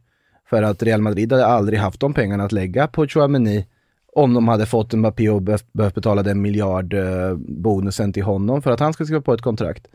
För 0.49 0.63
att 0.63 0.83
Real 0.83 1.01
Madrid 1.01 1.31
hade 1.31 1.45
aldrig 1.45 1.79
haft 1.79 1.99
de 1.99 2.13
pengarna 2.13 2.43
att 2.43 2.51
lägga 2.51 2.87
på 2.87 3.07
Chouameni 3.07 3.65
om 4.13 4.33
de 4.33 4.47
hade 4.47 4.65
fått 4.65 4.93
Mbappé 4.93 5.29
och 5.29 5.41
behövt, 5.41 5.73
betala 5.73 6.23
den 6.23 6.41
miljard 6.41 6.93
eh, 6.93 7.35
bonusen 7.35 8.13
till 8.13 8.23
honom 8.23 8.61
för 8.61 8.71
att 8.71 8.79
han 8.79 8.93
skulle 8.93 9.07
skriva 9.07 9.21
på 9.21 9.33
ett 9.33 9.41
kontrakt. 9.41 9.87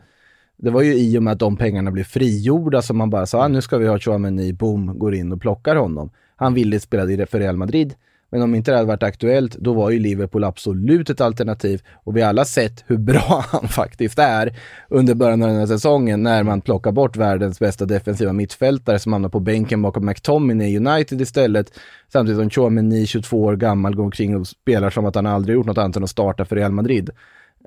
Det 0.57 0.69
var 0.69 0.81
ju 0.81 0.93
i 0.93 1.17
och 1.17 1.23
med 1.23 1.33
att 1.33 1.39
de 1.39 1.57
pengarna 1.57 1.91
blev 1.91 2.03
frigjorda 2.03 2.81
som 2.81 2.97
man 2.97 3.09
bara 3.09 3.25
sa, 3.25 3.43
ah, 3.43 3.47
nu 3.47 3.61
ska 3.61 3.77
vi 3.77 3.87
ha 3.87 3.99
Chouameni, 3.99 4.53
boom, 4.53 4.99
går 4.99 5.15
in 5.15 5.31
och 5.31 5.41
plockar 5.41 5.75
honom. 5.75 6.09
Han 6.35 6.53
ville 6.53 6.79
spela 6.79 7.25
för 7.25 7.39
Real 7.39 7.57
Madrid, 7.57 7.95
men 8.33 8.41
om 8.41 8.55
inte 8.55 8.71
det 8.71 8.77
hade 8.77 8.87
varit 8.87 9.03
aktuellt, 9.03 9.55
då 9.55 9.73
var 9.73 9.89
ju 9.89 9.99
Liverpool 9.99 10.43
absolut 10.43 11.09
ett 11.09 11.21
alternativ. 11.21 11.81
Och 12.03 12.17
vi 12.17 12.21
har 12.21 12.29
alla 12.29 12.45
sett 12.45 12.83
hur 12.87 12.97
bra 12.97 13.45
han 13.51 13.67
faktiskt 13.67 14.19
är 14.19 14.59
under 14.89 15.15
början 15.15 15.41
av 15.41 15.49
den 15.49 15.57
här 15.57 15.65
säsongen 15.65 16.23
när 16.23 16.43
man 16.43 16.61
plockar 16.61 16.91
bort 16.91 17.15
världens 17.15 17.59
bästa 17.59 17.85
defensiva 17.85 18.33
mittfältare 18.33 18.99
som 18.99 19.13
hamnar 19.13 19.29
på 19.29 19.39
bänken 19.39 19.81
bakom 19.81 20.05
McTominay 20.05 20.73
i 20.73 20.77
United 20.77 21.21
istället. 21.21 21.71
Samtidigt 22.13 22.39
som 22.41 22.49
Chouameni, 22.49 23.05
22 23.05 23.43
år 23.43 23.55
gammal, 23.55 23.95
går 23.95 24.03
omkring 24.03 24.35
och 24.37 24.47
spelar 24.47 24.89
som 24.89 25.05
att 25.05 25.15
han 25.15 25.25
aldrig 25.25 25.55
gjort 25.55 25.65
något 25.65 25.77
annat 25.77 25.95
än 25.95 26.03
att 26.03 26.09
starta 26.09 26.45
för 26.45 26.55
Real 26.55 26.71
Madrid. 26.71 27.09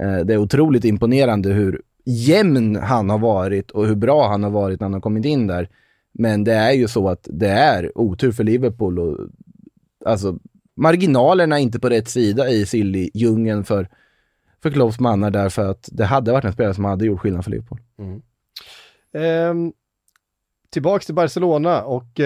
Eh, 0.00 0.18
det 0.24 0.34
är 0.34 0.38
otroligt 0.38 0.84
imponerande 0.84 1.48
hur 1.48 1.82
jämn 2.04 2.76
han 2.76 3.10
har 3.10 3.18
varit 3.18 3.70
och 3.70 3.86
hur 3.86 3.96
bra 3.96 4.28
han 4.28 4.42
har 4.42 4.50
varit 4.50 4.80
när 4.80 4.84
han 4.84 4.94
har 4.94 5.00
kommit 5.00 5.24
in 5.24 5.46
där. 5.46 5.68
Men 6.12 6.44
det 6.44 6.54
är 6.54 6.72
ju 6.72 6.88
så 6.88 7.08
att 7.08 7.28
det 7.30 7.48
är 7.48 7.98
otur 7.98 8.32
för 8.32 8.44
Liverpool 8.44 8.98
och 8.98 9.18
alltså 10.04 10.38
marginalerna 10.76 11.58
inte 11.58 11.80
på 11.80 11.88
rätt 11.88 12.08
sida 12.08 12.50
i 12.50 12.66
Silly-djungeln 12.66 13.64
för, 13.64 13.88
för 14.62 14.70
Klopps 14.70 15.00
mannar 15.00 15.30
därför 15.30 15.70
att 15.70 15.88
det 15.92 16.04
hade 16.04 16.32
varit 16.32 16.44
en 16.44 16.52
spelare 16.52 16.74
som 16.74 16.84
hade 16.84 17.06
gjort 17.06 17.20
skillnad 17.20 17.44
för 17.44 17.50
Liverpool. 17.50 17.80
Ehm, 19.14 19.72
tillbaks 20.70 21.06
till 21.06 21.14
Barcelona 21.14 21.82
och 21.82 22.20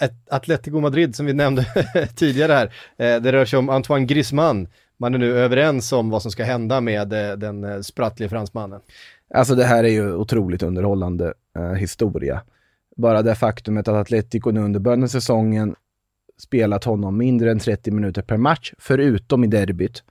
ett 0.00 0.30
Atletico 0.30 0.80
Madrid 0.80 1.16
som 1.16 1.26
vi 1.26 1.32
nämnde 1.32 1.66
tidigare 2.16 2.52
här. 2.52 2.66
Eh, 2.96 3.22
det 3.22 3.32
rör 3.32 3.44
sig 3.44 3.58
om 3.58 3.68
Antoine 3.68 4.06
Griezmann. 4.06 4.68
Man 4.96 5.14
är 5.14 5.18
nu 5.18 5.38
överens 5.38 5.92
om 5.92 6.10
vad 6.10 6.22
som 6.22 6.30
ska 6.30 6.44
hända 6.44 6.80
med 6.80 7.12
eh, 7.12 7.36
den 7.36 7.84
sprattlige 7.84 8.28
fransmannen. 8.28 8.80
Alltså 9.34 9.54
det 9.54 9.64
här 9.64 9.84
är 9.84 9.88
ju 9.88 10.14
otroligt 10.14 10.62
underhållande 10.62 11.34
historia. 11.78 12.42
Bara 12.96 13.22
det 13.22 13.34
faktumet 13.34 13.88
att 13.88 13.94
Atletico 13.94 14.50
nu 14.50 14.60
under 14.60 14.80
början 14.80 15.02
av 15.02 15.06
säsongen 15.06 15.74
spelat 16.38 16.84
honom 16.84 17.16
mindre 17.16 17.50
än 17.50 17.58
30 17.58 17.90
minuter 17.90 18.22
per 18.22 18.36
match, 18.36 18.72
förutom 18.78 19.44
i 19.44 19.46
derbyt. 19.46 20.02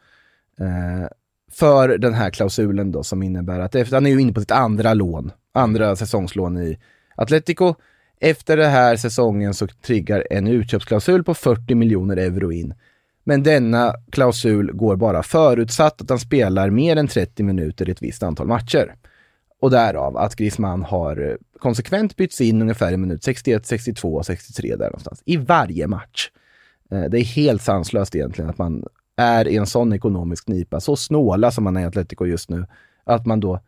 Eh, 0.60 1.08
för 1.52 1.98
den 1.98 2.14
här 2.14 2.30
klausulen 2.30 2.92
då 2.92 3.04
som 3.04 3.24
innebär 3.24 3.60
att 3.60 3.76
efter, 3.76 3.96
han 3.96 4.06
är 4.06 4.10
ju 4.10 4.22
inne 4.22 4.34
på 4.34 4.40
sitt 4.40 4.52
andra 4.52 4.94
lån, 4.94 5.32
andra 5.54 5.96
säsongslån 5.96 6.58
i 6.58 6.78
Atletico. 7.16 7.76
Efter 8.20 8.58
den 8.58 8.72
här 8.72 8.96
säsongen 8.96 9.54
så 9.54 9.68
triggar 9.68 10.28
en 10.30 10.48
utköpsklausul 10.48 11.24
på 11.24 11.34
40 11.34 11.76
miljoner 11.76 12.18
euro 12.18 12.52
in. 12.52 12.74
Men 13.24 13.44
denna 13.44 13.94
klausul 14.12 14.72
går 14.74 14.96
bara 14.96 15.24
förutsatt 15.24 16.02
att 16.02 16.10
han 16.10 16.20
spelar 16.20 16.70
mer 16.70 16.96
än 16.96 17.08
30 17.08 17.44
minuter 17.44 17.90
i 17.90 17.92
ett 17.92 18.02
visst 18.02 18.24
antal 18.24 18.48
matcher. 18.48 18.96
Och 19.66 19.72
därav 19.72 20.18
att 20.18 20.36
Griezmann 20.36 20.84
har 20.84 21.30
eh, 21.30 21.36
konsekvent 21.59 22.16
bytts 22.16 22.41
in 22.41 22.61
ungefär 22.61 22.91
i 22.91 22.97
minut 22.97 23.24
61, 23.24 23.66
62, 23.66 24.24
63 24.24 24.76
där 24.76 24.86
någonstans. 24.86 25.22
I 25.26 25.38
varje 25.38 25.88
match. 25.88 26.30
Eh, 26.91 27.03
Det 27.03 27.20
är 27.20 27.24
helt 27.24 27.61
sanslöst 27.61 28.16
egentligen 28.16 28.49
att 28.49 28.57
man 28.57 28.86
är 29.16 29.47
i 29.47 29.55
en 29.57 29.66
sån 29.66 29.93
ekonomisk 29.93 30.45
knipa, 30.45 30.80
så 30.80 30.95
snåla 30.95 31.51
som 31.51 31.63
man 31.63 31.78
är 31.78 31.82
i 31.82 31.86
Atletico 31.86 32.26
just 32.26 32.49
nu, 32.49 32.66
att 33.03 33.26
man 33.26 33.39
då 33.39 33.59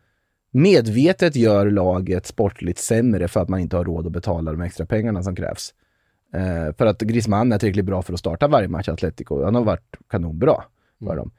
medvetet 0.50 1.36
gör 1.36 1.70
laget 1.70 2.26
sportligt 2.26 2.78
sämre 2.78 3.28
för 3.28 3.40
att 3.40 3.48
man 3.48 3.60
inte 3.60 3.76
har 3.76 3.84
råd 3.84 4.06
att 4.06 4.12
betala 4.12 4.52
de 4.52 4.60
extra 4.60 4.86
pengarna 4.86 5.22
som 5.22 5.36
krävs. 5.36 5.74
Eh, 6.34 6.74
för 6.78 6.86
att 6.86 7.00
Griezmann 7.00 7.52
är 7.52 7.58
tillräckligt 7.58 7.84
bra 7.84 8.02
för 8.02 8.12
att 8.12 8.18
starta 8.18 8.48
varje 8.48 8.68
match 8.68 8.88
i 8.88 8.90
Atletico. 8.90 9.44
Han 9.44 9.54
har 9.54 9.64
varit 9.64 9.96
kanonbra 10.10 10.62
för 10.98 11.16
dem. 11.16 11.30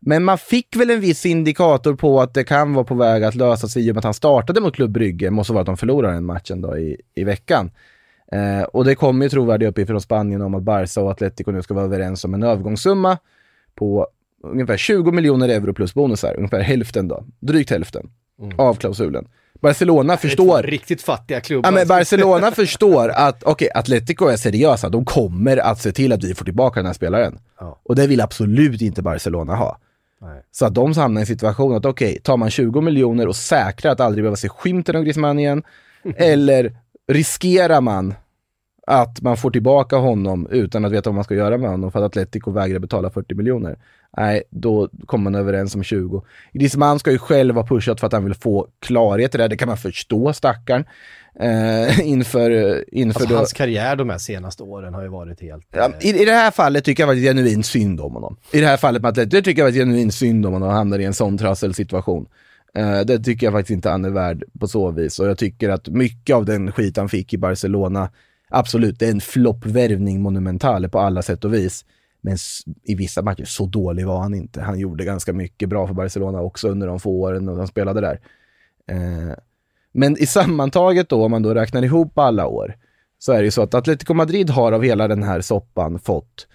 Men 0.00 0.24
man 0.24 0.38
fick 0.38 0.76
väl 0.76 0.90
en 0.90 1.00
viss 1.00 1.26
indikator 1.26 1.94
på 1.94 2.20
att 2.20 2.34
det 2.34 2.44
kan 2.44 2.74
vara 2.74 2.84
på 2.84 2.94
väg 2.94 3.24
att 3.24 3.34
lösa 3.34 3.68
sig 3.68 3.86
i 3.86 3.90
och 3.90 3.94
med 3.94 3.98
att 3.98 4.04
han 4.04 4.14
startade 4.14 4.60
mot 4.60 4.74
Club 4.74 4.90
Brygge. 4.90 5.30
Måste 5.30 5.52
vara 5.52 5.60
att 5.60 5.66
de 5.66 5.76
förlorar 5.76 6.12
en 6.12 6.24
matchen 6.24 6.60
då 6.60 6.78
i, 6.78 7.00
i 7.14 7.24
veckan. 7.24 7.70
Eh, 8.32 8.62
och 8.62 8.84
det 8.84 8.94
kommer 8.94 9.24
ju 9.24 9.28
trovärdiga 9.28 9.68
uppgifter 9.68 9.94
från 9.94 10.00
Spanien 10.00 10.42
om 10.42 10.54
att 10.54 10.62
Barca 10.62 11.00
och 11.00 11.10
Atletico 11.10 11.50
nu 11.50 11.62
ska 11.62 11.74
vara 11.74 11.84
överens 11.84 12.24
om 12.24 12.34
en 12.34 12.42
övergångssumma 12.42 13.18
på 13.74 14.08
ungefär 14.42 14.76
20 14.76 15.12
miljoner 15.12 15.48
euro 15.48 15.74
plus 15.74 15.94
bonusar, 15.94 16.34
ungefär 16.36 16.60
hälften 16.60 17.08
då, 17.08 17.24
drygt 17.40 17.70
hälften 17.70 18.10
av 18.56 18.74
klausulen. 18.74 19.28
Barcelona 19.60 20.16
förstår... 20.16 20.62
Riktigt 20.62 21.02
fattiga 21.02 21.40
klubbar. 21.40 21.68
Ja, 21.70 21.74
men 21.74 21.88
Barcelona 21.88 22.50
förstår 22.50 23.08
att, 23.08 23.42
okej, 23.42 23.70
Atletico 23.74 24.26
är 24.26 24.36
seriösa, 24.36 24.88
de 24.88 25.04
kommer 25.04 25.56
att 25.56 25.80
se 25.80 25.92
till 25.92 26.12
att 26.12 26.24
vi 26.24 26.34
får 26.34 26.44
tillbaka 26.44 26.80
den 26.80 26.86
här 26.86 26.92
spelaren. 26.92 27.38
Ja. 27.60 27.80
Och 27.82 27.96
det 27.96 28.06
vill 28.06 28.20
absolut 28.20 28.82
inte 28.82 29.02
Barcelona 29.02 29.54
ha. 29.54 29.78
Nej. 30.20 30.42
Så 30.50 30.66
att 30.66 30.74
de 30.74 30.92
hamnar 30.92 31.20
i 31.20 31.22
en 31.22 31.26
situation 31.26 31.74
att 31.74 31.84
okej, 31.84 32.18
tar 32.22 32.36
man 32.36 32.50
20 32.50 32.80
miljoner 32.80 33.28
och 33.28 33.36
säkrar 33.36 33.92
att 33.92 34.00
aldrig 34.00 34.24
behöva 34.24 34.36
se 34.36 34.48
skymten 34.48 34.96
av 34.96 35.02
Griezmann 35.02 35.38
igen, 35.38 35.62
eller 36.16 36.76
riskerar 37.08 37.80
man 37.80 38.14
att 38.88 39.22
man 39.22 39.36
får 39.36 39.50
tillbaka 39.50 39.96
honom 39.96 40.46
utan 40.50 40.84
att 40.84 40.92
veta 40.92 41.10
vad 41.10 41.14
man 41.14 41.24
ska 41.24 41.34
göra 41.34 41.58
med 41.58 41.70
honom 41.70 41.92
för 41.92 41.98
att 41.98 42.04
Atletico 42.04 42.50
vägrar 42.50 42.78
betala 42.78 43.10
40 43.10 43.34
miljoner. 43.34 43.78
Nej, 44.16 44.42
då 44.50 44.88
kommer 45.06 45.30
man 45.30 45.34
överens 45.34 45.74
om 45.74 45.82
20. 45.82 46.22
Griezmann 46.52 46.98
ska 46.98 47.10
ju 47.10 47.18
själv 47.18 47.54
ha 47.54 47.66
pushat 47.66 48.00
för 48.00 48.06
att 48.06 48.12
han 48.12 48.24
vill 48.24 48.34
få 48.34 48.68
klarhet 48.80 49.34
i 49.34 49.38
det 49.38 49.44
här. 49.44 49.48
Det 49.48 49.56
kan 49.56 49.68
man 49.68 49.76
förstå, 49.76 50.32
stackarn. 50.32 50.84
Eh, 51.40 52.00
inför 52.08 52.50
inför 52.94 53.20
Alltså, 53.20 53.34
då... 53.34 53.36
hans 53.36 53.52
karriär 53.52 53.96
de 53.96 54.10
här 54.10 54.18
senaste 54.18 54.62
åren 54.62 54.94
har 54.94 55.02
ju 55.02 55.08
varit 55.08 55.40
helt... 55.40 55.66
Ja, 55.72 55.90
i, 56.00 56.22
I 56.22 56.24
det 56.24 56.32
här 56.32 56.50
fallet 56.50 56.84
tycker 56.84 57.02
jag 57.02 57.08
var 57.08 57.14
genuint 57.14 57.66
synd 57.66 58.00
om 58.00 58.14
honom. 58.14 58.36
I 58.52 58.60
det 58.60 58.66
här 58.66 58.76
fallet 58.76 59.02
med 59.02 59.08
Atletico, 59.08 59.36
det 59.36 59.42
tycker 59.42 59.62
jag 59.62 59.66
var 59.66 59.72
genuint 59.72 60.14
synd 60.14 60.46
om 60.46 60.52
honom 60.52 60.68
och 60.68 60.74
hamnar 60.74 60.98
i 60.98 61.04
en 61.04 61.14
sån 61.14 61.38
trasselsituation. 61.38 62.26
Uh, 62.78 63.00
det 63.00 63.18
tycker 63.18 63.46
jag 63.46 63.54
faktiskt 63.54 63.74
inte 63.74 63.90
han 63.90 64.04
är 64.04 64.10
värd 64.10 64.44
på 64.60 64.68
så 64.68 64.90
vis. 64.90 65.18
Och 65.18 65.26
jag 65.28 65.38
tycker 65.38 65.68
att 65.68 65.88
mycket 65.88 66.36
av 66.36 66.44
den 66.44 66.72
skit 66.72 66.96
han 66.96 67.08
fick 67.08 67.32
i 67.32 67.38
Barcelona, 67.38 68.10
absolut, 68.58 68.98
det 68.98 69.06
är 69.06 69.10
en 69.10 69.20
floppvärvning 69.20 70.22
monumental 70.22 70.88
på 70.88 70.98
alla 70.98 71.22
sätt 71.22 71.44
och 71.44 71.54
vis. 71.54 71.84
Men 72.20 72.36
i 72.82 72.94
vissa 72.94 73.22
matcher, 73.22 73.44
så 73.44 73.66
dålig 73.66 74.06
var 74.06 74.20
han 74.20 74.34
inte. 74.34 74.60
Han 74.60 74.78
gjorde 74.78 75.04
ganska 75.04 75.32
mycket 75.32 75.68
bra 75.68 75.86
för 75.86 75.94
Barcelona 75.94 76.40
också 76.40 76.68
under 76.68 76.86
de 76.86 77.00
få 77.00 77.10
åren 77.10 77.48
han 77.48 77.66
spelade 77.66 78.00
där. 78.00 78.20
Eh, 78.90 79.34
men 79.92 80.22
i 80.22 80.26
sammantaget 80.26 81.08
då, 81.08 81.24
om 81.24 81.30
man 81.30 81.42
då 81.42 81.54
räknar 81.54 81.84
ihop 81.84 82.18
alla 82.18 82.46
år, 82.46 82.74
så 83.18 83.32
är 83.32 83.38
det 83.38 83.44
ju 83.44 83.50
så 83.50 83.62
att 83.62 83.74
Atletico 83.74 84.14
Madrid 84.14 84.50
har 84.50 84.72
av 84.72 84.82
hela 84.82 85.08
den 85.08 85.22
här 85.22 85.40
soppan 85.40 85.98
fått 85.98 86.46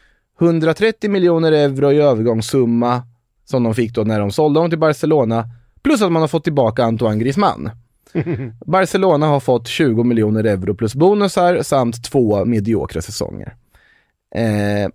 130 0.42 1.10
miljoner 1.10 1.52
euro 1.52 1.92
i 1.92 1.98
övergångssumma 1.98 3.04
som 3.46 3.64
de 3.64 3.74
fick 3.74 3.96
då 3.96 4.04
när 4.04 4.20
de 4.20 4.32
sålde 4.32 4.60
honom 4.60 4.70
till 4.70 4.80
Barcelona, 4.80 5.50
plus 5.84 6.02
att 6.02 6.12
man 6.12 6.22
har 6.22 6.28
fått 6.28 6.44
tillbaka 6.44 6.84
Antoine 6.84 7.20
Griezmann. 7.20 7.70
Barcelona 8.66 9.26
har 9.26 9.40
fått 9.40 9.68
20 9.68 10.04
miljoner 10.04 10.44
euro 10.44 10.76
plus 10.76 10.96
bonusar 10.96 11.62
samt 11.62 12.04
två 12.04 12.46
mediokra 12.46 13.02
säsonger. 13.02 13.56
Eh, 14.36 14.90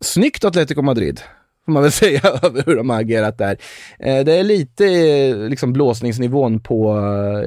snyggt 0.00 0.44
Atletico 0.44 0.82
Madrid, 0.82 1.20
får 1.64 1.72
man 1.72 1.82
väl 1.82 1.92
säga, 2.02 2.20
över 2.42 2.62
hur 2.66 2.76
de 2.76 2.90
har 2.90 3.00
agerat 3.00 3.38
där. 3.38 3.58
Eh, 3.98 4.24
det 4.24 4.32
är 4.32 4.44
lite 4.44 4.86
eh, 4.86 5.36
liksom 5.36 5.72
blåsningsnivån 5.72 6.60
på 6.60 6.98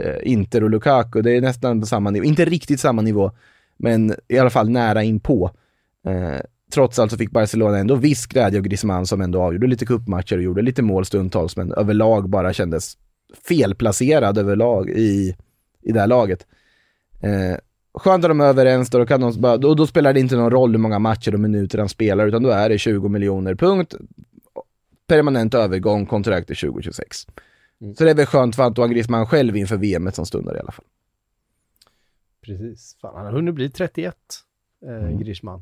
eh, 0.05 0.31
Inter 0.31 0.63
och 0.63 0.69
Lukaku, 0.69 1.21
det 1.21 1.31
är 1.31 1.41
nästan 1.41 1.81
på 1.81 1.87
samma 1.87 2.09
nivå, 2.09 2.25
inte 2.25 2.45
riktigt 2.45 2.79
samma 2.79 3.01
nivå, 3.01 3.31
men 3.77 4.15
i 4.27 4.37
alla 4.37 4.49
fall 4.49 4.69
nära 4.69 5.03
inpå. 5.03 5.51
Eh, 6.07 6.39
trots 6.73 6.99
allt 6.99 7.11
så 7.11 7.17
fick 7.17 7.31
Barcelona 7.31 7.77
ändå 7.77 7.95
viss 7.95 8.25
glädje 8.25 8.59
av 8.59 8.65
Griezmann 8.65 9.05
som 9.05 9.21
ändå 9.21 9.41
avgjorde 9.41 9.67
lite 9.67 9.85
cupmatcher 9.85 10.37
och 10.37 10.43
gjorde 10.43 10.61
lite 10.61 10.81
mål 10.81 11.05
stundtals, 11.05 11.57
men 11.57 11.71
överlag 11.71 12.29
bara 12.29 12.53
kändes 12.53 12.97
felplacerad 13.47 14.37
överlag 14.37 14.89
i, 14.89 15.35
i 15.81 15.91
det 15.91 15.99
här 15.99 16.07
laget. 16.07 16.47
Eh, 17.21 17.57
skönt 17.93 18.23
att 18.25 18.29
de 18.29 18.41
är 18.41 18.45
överens, 18.45 18.89
då, 18.89 19.05
kan 19.05 19.21
de 19.21 19.41
bara, 19.41 19.57
då, 19.57 19.73
då 19.73 19.87
spelar 19.87 20.13
det 20.13 20.19
inte 20.19 20.35
någon 20.35 20.51
roll 20.51 20.71
hur 20.71 20.77
många 20.77 20.99
matcher 20.99 21.33
och 21.33 21.39
minuter 21.39 21.77
han 21.77 21.89
spelar, 21.89 22.27
utan 22.27 22.43
då 22.43 22.49
är 22.49 22.69
det 22.69 22.77
20 22.77 23.09
miljoner, 23.09 23.55
punkt. 23.55 23.95
Permanent 25.07 25.53
övergång, 25.53 26.05
kontrakt 26.05 26.47
till 26.47 26.55
2026. 26.55 27.27
Så 27.97 28.03
det 28.03 28.09
är 28.09 28.15
väl 28.15 28.25
skönt 28.25 28.55
för 28.55 28.63
Antoine 28.63 28.91
Griezmann 28.91 29.25
själv 29.27 29.57
inför 29.57 29.77
VM 29.77 30.11
som 30.11 30.25
stundar 30.25 30.55
i 30.55 30.59
alla 30.59 30.71
fall. 30.71 30.85
Precis. 32.41 32.97
Fan, 33.01 33.15
han 33.15 33.25
har 33.25 33.33
hunnit 33.33 33.55
bli 33.55 33.69
31, 33.69 34.15
eh, 34.85 34.89
Mm. 34.93 35.19
Griezmann. 35.19 35.61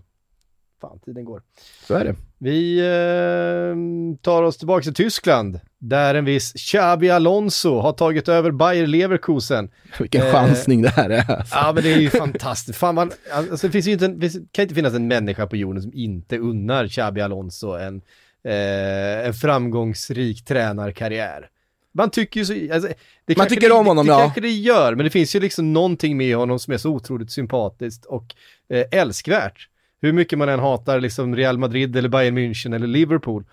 Fan, 0.82 1.00
tiden 1.06 1.26
går. 1.26 1.42
Så 1.88 1.94
är 1.94 2.06
det. 2.06 2.16
Vi 2.38 2.80
eh, 2.80 4.22
tar 4.22 4.44
oss 4.44 4.58
tillbaka 4.58 4.84
till 4.84 4.94
Tyskland, 4.94 5.60
där 5.80 6.16
en 6.16 6.26
viss 6.26 6.54
Xabi 6.54 7.10
Alonso 7.10 7.80
har 7.80 7.94
tagit 7.94 8.30
över 8.30 8.52
Bayer 8.52 8.88
Leverkusen. 8.88 9.72
Vilken 10.00 10.22
Eh, 10.22 10.32
chansning 10.32 10.82
det 10.82 10.90
här 10.90 11.10
är. 11.10 11.32
Alltså. 11.32 11.56
Ja, 11.56 11.72
men 11.74 11.84
det 11.84 11.94
är 11.94 11.98
ju 12.00 12.10
fantastiskt. 12.10 12.80
Fan, 12.80 12.96
man, 12.96 13.12
alltså, 13.32 13.68
det 13.68 13.72
finns 13.72 13.88
ju 13.88 13.92
inte 13.92 14.06
en, 14.06 14.20
det 14.20 14.34
kan 14.52 14.64
inte 14.64 14.76
finnas 14.76 14.94
en 14.94 15.08
människa 15.08 15.48
på 15.48 15.56
jorden 15.56 15.82
som 15.82 15.94
inte 15.94 16.38
unnar 16.38 16.88
Xabi 16.88 17.22
Alonso 17.22 17.72
en, 17.72 18.02
eh, 18.44 19.28
en 19.28 19.34
framgångsrik 19.34 20.46
tränarkarriär. 20.46 21.50
Man 21.94 22.10
tycker 22.10 22.40
ju 22.40 22.46
så, 22.46 22.74
alltså, 22.74 22.90
det 23.26 23.38
Man 23.38 23.48
tycker 23.48 23.70
det, 23.70 23.76
om 23.76 23.86
honom, 23.86 24.06
det, 24.06 24.12
ja. 24.12 24.18
Det 24.18 24.24
kanske 24.24 24.42
det 24.42 24.52
gör, 24.52 24.96
men 24.96 25.04
det 25.04 25.10
finns 25.10 25.36
ju 25.36 25.40
liksom 25.40 25.74
någonting 25.74 26.18
med 26.18 26.36
honom 26.36 26.60
som 26.60 26.74
är 26.74 26.78
så 26.78 26.90
otroligt 26.90 27.32
sympatiskt 27.32 28.06
och 28.06 28.36
eh, 28.70 28.86
älskvärt. 28.92 29.68
Hur 30.02 30.14
mycket 30.14 30.40
man 30.40 30.50
än 30.50 30.60
hatar 30.60 31.00
liksom 31.00 31.36
Real 31.36 31.58
Madrid 31.58 31.96
eller 31.96 32.10
Bayern 32.10 32.38
München 32.38 32.76
eller 32.76 32.88
Liverpool. 32.88 33.44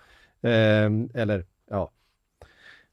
Eh, 0.42 1.20
eller, 1.22 1.44
ja. 1.70 1.90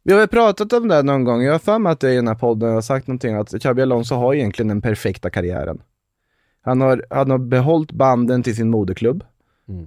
Vi 0.04 0.14
har 0.14 0.20
väl 0.20 0.28
pratat 0.28 0.74
om 0.74 0.88
det 0.88 0.96
här 0.96 1.04
någon 1.04 1.24
gång. 1.24 1.42
Jag 1.42 1.52
har 1.52 1.60
för 1.60 1.80
mig 1.80 1.92
att 1.92 2.00
det 2.00 2.12
i 2.12 2.16
den 2.16 2.28
här 2.28 2.36
podden 2.36 2.74
har 2.74 2.82
sagt 2.82 3.08
någonting 3.08 3.36
att 3.36 3.62
Xabi 3.62 3.82
Alonso 3.82 4.16
har 4.16 4.34
egentligen 4.34 4.68
den 4.68 4.82
perfekta 4.82 5.30
karriären. 5.30 5.82
Han 6.62 6.82
har, 6.82 7.06
han 7.10 7.32
har 7.32 7.38
behållit 7.38 7.92
banden 7.92 8.44
till 8.44 8.56
sin 8.56 8.70
moderklubb, 8.70 9.24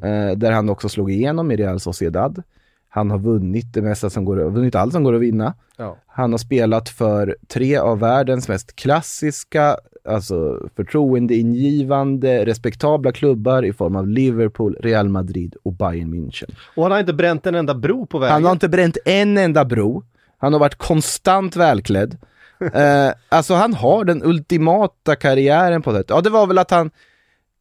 eh, 0.02 0.36
där 0.36 0.52
han 0.52 0.68
också 0.68 0.88
slog 0.88 1.10
igenom 1.10 1.50
i 1.50 1.56
Real 1.56 1.80
Sociedad. 1.80 2.42
Han 2.88 3.10
har 3.10 3.18
vunnit 3.18 3.74
det 3.74 3.82
mesta 3.82 4.10
som 4.10 4.24
går, 4.24 4.36
vunnit 4.36 4.74
allt 4.74 4.92
som 4.92 5.04
går 5.04 5.14
att 5.14 5.20
vinna. 5.20 5.54
Ja. 5.76 5.96
Han 6.06 6.32
har 6.32 6.38
spelat 6.38 6.88
för 6.88 7.36
tre 7.48 7.76
av 7.76 7.98
världens 7.98 8.48
mest 8.48 8.76
klassiska, 8.76 9.76
alltså 10.08 10.68
förtroendeingivande, 10.76 12.46
respektabla 12.46 13.12
klubbar 13.12 13.64
i 13.64 13.72
form 13.72 13.96
av 13.96 14.08
Liverpool, 14.08 14.76
Real 14.80 15.08
Madrid 15.08 15.56
och 15.62 15.72
Bayern 15.72 16.14
München. 16.14 16.54
Och 16.76 16.82
han 16.82 16.92
har 16.92 17.00
inte 17.00 17.12
bränt 17.12 17.46
en 17.46 17.54
enda 17.54 17.74
bro 17.74 18.06
på 18.06 18.18
vägen. 18.18 18.32
Han 18.32 18.44
har 18.44 18.52
inte 18.52 18.68
bränt 18.68 18.96
en 19.04 19.38
enda 19.38 19.64
bro. 19.64 20.02
Han 20.38 20.52
har 20.52 20.60
varit 20.60 20.74
konstant 20.74 21.56
välklädd. 21.56 22.16
eh, 22.74 23.12
alltså 23.28 23.54
han 23.54 23.74
har 23.74 24.04
den 24.04 24.22
ultimata 24.24 25.16
karriären 25.16 25.82
på 25.82 25.92
det. 25.92 26.04
Ja, 26.08 26.20
det 26.20 26.30
var 26.30 26.46
väl 26.46 26.58
att 26.58 26.70
han, 26.70 26.90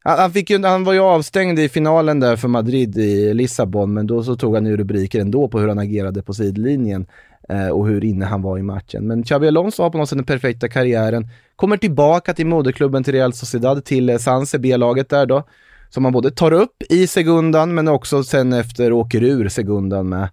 han, 0.04 0.32
fick 0.32 0.50
ju, 0.50 0.64
han 0.64 0.84
var 0.84 0.94
ju 0.94 1.00
avstängd 1.00 1.60
i 1.60 1.70
finalen 1.70 2.20
där 2.20 2.36
för 2.36 2.48
Madrid 2.48 2.98
i 2.98 3.34
Lissabon, 3.34 3.94
men 3.94 4.08
då 4.08 4.24
så 4.24 4.36
tog 4.36 4.56
han 4.56 4.66
ju 4.66 4.78
rubriker 4.78 5.20
ändå 5.20 5.48
på 5.48 5.60
hur 5.60 5.68
han 5.68 5.80
agerade 5.80 6.22
på 6.22 6.34
sidlinjen 6.34 7.08
Eh, 7.50 7.68
och 7.68 7.88
hur 7.88 8.04
inne 8.04 8.26
han 8.26 8.42
var 8.42 8.58
i 8.58 8.64
matchen. 8.64 9.08
Men 9.08 9.24
Xabi 9.24 9.48
Alonso 9.48 9.84
har 9.84 9.90
på 9.90 9.98
något 9.98 10.10
sätt 10.10 10.18
den 10.18 10.26
perfekta 10.26 10.68
karriären, 10.68 11.28
kommer 11.56 11.78
tillbaka 11.78 12.34
till 12.34 12.46
moderklubben 12.46 13.04
till 13.04 13.14
Real 13.14 13.34
Sociedad, 13.34 13.86
till 13.86 14.10
eh, 14.10 14.18
Sanse, 14.18 14.60
B-laget 14.60 15.10
där 15.10 15.26
då, 15.26 15.44
som 15.90 16.04
han 16.06 16.14
både 16.14 16.32
tar 16.32 16.52
upp 16.52 16.84
i 16.90 17.08
segundan 17.08 17.74
men 17.74 17.88
också 17.88 18.24
sen 18.24 18.54
efter 18.54 18.92
åker 18.92 19.24
ur 19.24 19.50
segundan 19.50 20.10
med. 20.10 20.30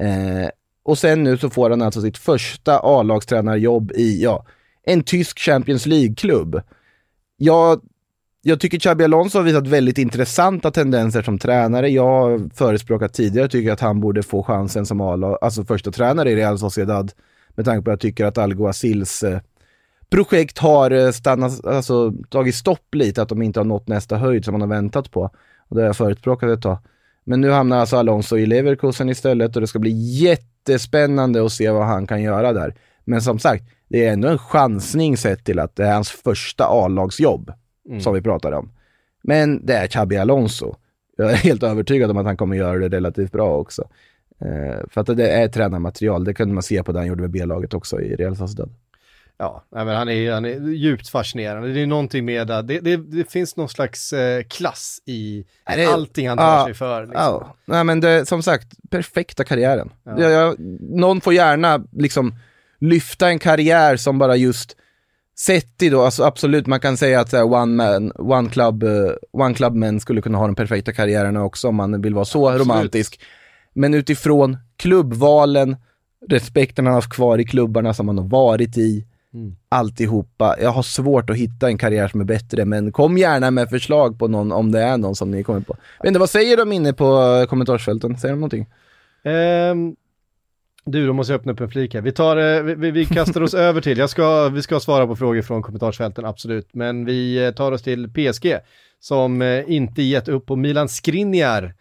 Eh, 0.00 0.50
och 0.82 0.98
sen 0.98 1.24
nu 1.24 1.38
så 1.38 1.50
får 1.50 1.70
han 1.70 1.82
alltså 1.82 2.00
sitt 2.00 2.18
första 2.18 2.78
A-lagstränarjobb 2.78 3.92
i, 3.92 4.22
ja, 4.22 4.46
en 4.84 5.02
tysk 5.02 5.38
Champions 5.38 5.86
League-klubb. 5.86 6.62
Jag, 7.36 7.80
jag 8.48 8.60
tycker 8.60 8.78
Xabi 8.78 9.04
Alonso 9.04 9.38
har 9.38 9.44
visat 9.44 9.66
väldigt 9.66 9.98
intressanta 9.98 10.70
tendenser 10.70 11.22
som 11.22 11.38
tränare. 11.38 11.88
Jag 11.88 12.06
har 12.06 12.50
förespråkat 12.54 13.14
tidigare, 13.14 13.48
tycker 13.48 13.72
att 13.72 13.80
han 13.80 14.00
borde 14.00 14.22
få 14.22 14.42
chansen 14.42 14.86
som 14.86 15.00
A 15.00 15.38
alltså 15.40 15.64
första 15.64 15.90
tränare 15.90 16.30
i 16.30 16.36
Real 16.36 16.58
Sociedad. 16.58 17.12
Med 17.54 17.64
tanke 17.64 17.84
på 17.84 17.90
att 17.90 17.92
jag 17.92 18.00
tycker 18.00 18.24
att 18.24 18.38
Alguacils 18.38 19.22
eh, 19.22 19.40
projekt 20.10 20.58
har 20.58 20.90
eh, 20.90 21.10
stannat, 21.10 21.66
alltså 21.66 22.12
tagit 22.28 22.54
stopp 22.54 22.94
lite, 22.94 23.22
att 23.22 23.28
de 23.28 23.42
inte 23.42 23.60
har 23.60 23.64
nått 23.64 23.88
nästa 23.88 24.16
höjd 24.16 24.44
som 24.44 24.52
man 24.52 24.60
har 24.60 24.68
väntat 24.68 25.10
på. 25.10 25.30
Och 25.68 25.76
det 25.76 25.82
har 25.82 25.86
jag 25.86 25.96
förespråkat 25.96 26.50
ett 26.50 26.62
tag. 26.62 26.78
Men 27.24 27.40
nu 27.40 27.50
hamnar 27.50 27.78
alltså 27.78 27.96
Alonso 27.96 28.36
i 28.36 28.46
Leverkusen 28.46 29.08
istället 29.08 29.56
och 29.56 29.60
det 29.60 29.66
ska 29.66 29.78
bli 29.78 29.90
jättespännande 30.20 31.44
att 31.44 31.52
se 31.52 31.70
vad 31.70 31.86
han 31.86 32.06
kan 32.06 32.22
göra 32.22 32.52
där. 32.52 32.74
Men 33.04 33.22
som 33.22 33.38
sagt, 33.38 33.64
det 33.88 34.06
är 34.06 34.12
ändå 34.12 34.28
en 34.28 34.38
chansning 34.38 35.16
sett 35.16 35.44
till 35.44 35.58
att 35.58 35.76
det 35.76 35.86
är 35.86 35.94
hans 35.94 36.10
första 36.10 36.64
A-lagsjobb 36.64 37.52
Mm. 37.88 38.00
som 38.00 38.14
vi 38.14 38.22
pratade 38.22 38.56
om. 38.56 38.72
Men 39.22 39.66
det 39.66 39.74
är 39.74 39.86
Xabi 39.86 40.16
Alonso. 40.16 40.74
Jag 41.16 41.30
är 41.30 41.36
helt 41.36 41.62
övertygad 41.62 42.10
om 42.10 42.16
att 42.16 42.26
han 42.26 42.36
kommer 42.36 42.56
göra 42.56 42.78
det 42.78 42.96
relativt 42.96 43.32
bra 43.32 43.56
också. 43.56 43.88
Eh, 44.40 44.86
för 44.90 45.00
att 45.00 45.16
det 45.16 45.30
är 45.30 45.48
tränarmaterial, 45.48 46.24
det 46.24 46.34
kunde 46.34 46.54
man 46.54 46.62
se 46.62 46.82
på 46.82 46.92
det 46.92 46.98
han 46.98 47.08
gjorde 47.08 47.20
med 47.20 47.30
B-laget 47.30 47.74
också 47.74 48.00
i 48.00 48.16
Real 48.16 48.36
Sociedad. 48.36 48.70
Ja, 49.40 49.64
men 49.70 49.88
han 49.88 50.08
är, 50.08 50.32
han 50.32 50.44
är 50.44 50.68
djupt 50.68 51.08
fascinerande. 51.08 51.72
Det 51.72 51.80
är 51.80 51.86
någonting 51.86 52.24
med 52.24 52.46
det, 52.46 52.62
det, 52.62 52.96
det 52.96 53.30
finns 53.30 53.56
någon 53.56 53.68
slags 53.68 54.12
eh, 54.12 54.42
klass 54.42 55.02
i 55.04 55.44
Nej, 55.68 55.86
allting 55.86 56.28
han 56.28 56.38
tar 56.38 56.58
ja, 56.58 56.64
sig 56.64 56.74
för. 56.74 57.00
Liksom. 57.00 57.22
Ja, 57.22 57.56
nej 57.64 57.84
men 57.84 58.00
det, 58.00 58.26
som 58.26 58.42
sagt, 58.42 58.66
perfekta 58.90 59.44
karriären. 59.44 59.90
Ja. 60.04 60.20
Jag, 60.20 60.30
jag, 60.30 60.56
någon 60.80 61.20
får 61.20 61.34
gärna 61.34 61.84
liksom 61.92 62.34
lyfta 62.78 63.28
en 63.28 63.38
karriär 63.38 63.96
som 63.96 64.18
bara 64.18 64.36
just 64.36 64.76
sett 65.40 65.82
i 65.82 65.88
då, 65.88 66.02
alltså 66.02 66.24
absolut 66.24 66.66
man 66.66 66.80
kan 66.80 66.96
säga 66.96 67.20
att 67.20 67.32
här, 67.32 67.44
one 67.52 67.66
man, 67.74 68.12
one 68.16 68.50
club, 68.50 68.82
eh, 68.82 69.12
one 69.32 69.54
club 69.54 69.74
men 69.74 70.00
skulle 70.00 70.22
kunna 70.22 70.38
ha 70.38 70.46
den 70.46 70.54
perfekta 70.54 70.92
karriären 70.92 71.36
också 71.36 71.68
om 71.68 71.74
man 71.76 72.02
vill 72.02 72.14
vara 72.14 72.24
så 72.24 72.48
Absolut. 72.48 72.66
romantisk. 72.68 73.20
Men 73.72 73.94
utifrån 73.94 74.56
klubbvalen, 74.76 75.76
respekten 76.28 76.86
han 76.86 76.94
haft 76.94 77.12
kvar 77.12 77.38
i 77.38 77.44
klubbarna 77.44 77.94
som 77.94 78.08
han 78.08 78.18
har 78.18 78.24
varit 78.28 78.78
i, 78.78 79.04
Mm. 79.34 79.56
alltihopa. 79.68 80.56
Jag 80.60 80.70
har 80.70 80.82
svårt 80.82 81.30
att 81.30 81.36
hitta 81.36 81.68
en 81.68 81.78
karriär 81.78 82.08
som 82.08 82.20
är 82.20 82.24
bättre, 82.24 82.64
men 82.64 82.92
kom 82.92 83.18
gärna 83.18 83.50
med 83.50 83.68
förslag 83.70 84.18
på 84.18 84.28
någon, 84.28 84.52
om 84.52 84.72
det 84.72 84.80
är 84.82 84.96
någon 84.96 85.14
som 85.14 85.30
ni 85.30 85.42
kommer 85.44 85.60
på. 85.60 85.76
Inte, 86.04 86.18
vad 86.20 86.30
säger 86.30 86.56
de 86.56 86.72
inne 86.72 86.92
på 86.92 87.04
eh, 87.40 87.46
kommentarsfälten? 87.46 88.18
Säger 88.18 88.32
de 88.34 88.40
någonting? 88.40 88.66
Ehm, 89.24 89.96
du, 90.90 91.06
då 91.06 91.12
måste 91.12 91.32
jag 91.32 91.38
öppna 91.38 91.52
upp 91.52 91.60
en 91.60 91.70
flik 91.70 91.94
här. 91.94 92.00
Vi, 92.00 92.12
tar, 92.12 92.36
eh, 92.36 92.62
vi, 92.62 92.90
vi- 92.90 93.04
kastar 93.04 93.40
oss 93.42 93.54
över 93.68 93.80
till, 93.80 93.98
jag 93.98 94.10
ska, 94.10 94.48
vi 94.48 94.62
ska 94.62 94.80
svara 94.80 95.06
på 95.06 95.16
frågor 95.16 95.42
från 95.42 95.62
kommentarsfälten, 95.62 96.24
absolut. 96.24 96.68
Men 96.72 97.04
vi 97.04 97.44
eh, 97.46 97.50
tar 97.50 97.72
oss 97.72 97.82
till 97.82 98.08
PSG, 98.12 98.56
som 99.00 99.42
eh, 99.42 99.70
inte 99.72 100.02
gett 100.02 100.28
upp 100.28 100.46
på 100.46 100.56
Milan 100.56 100.88
Skriniar. 100.88 101.74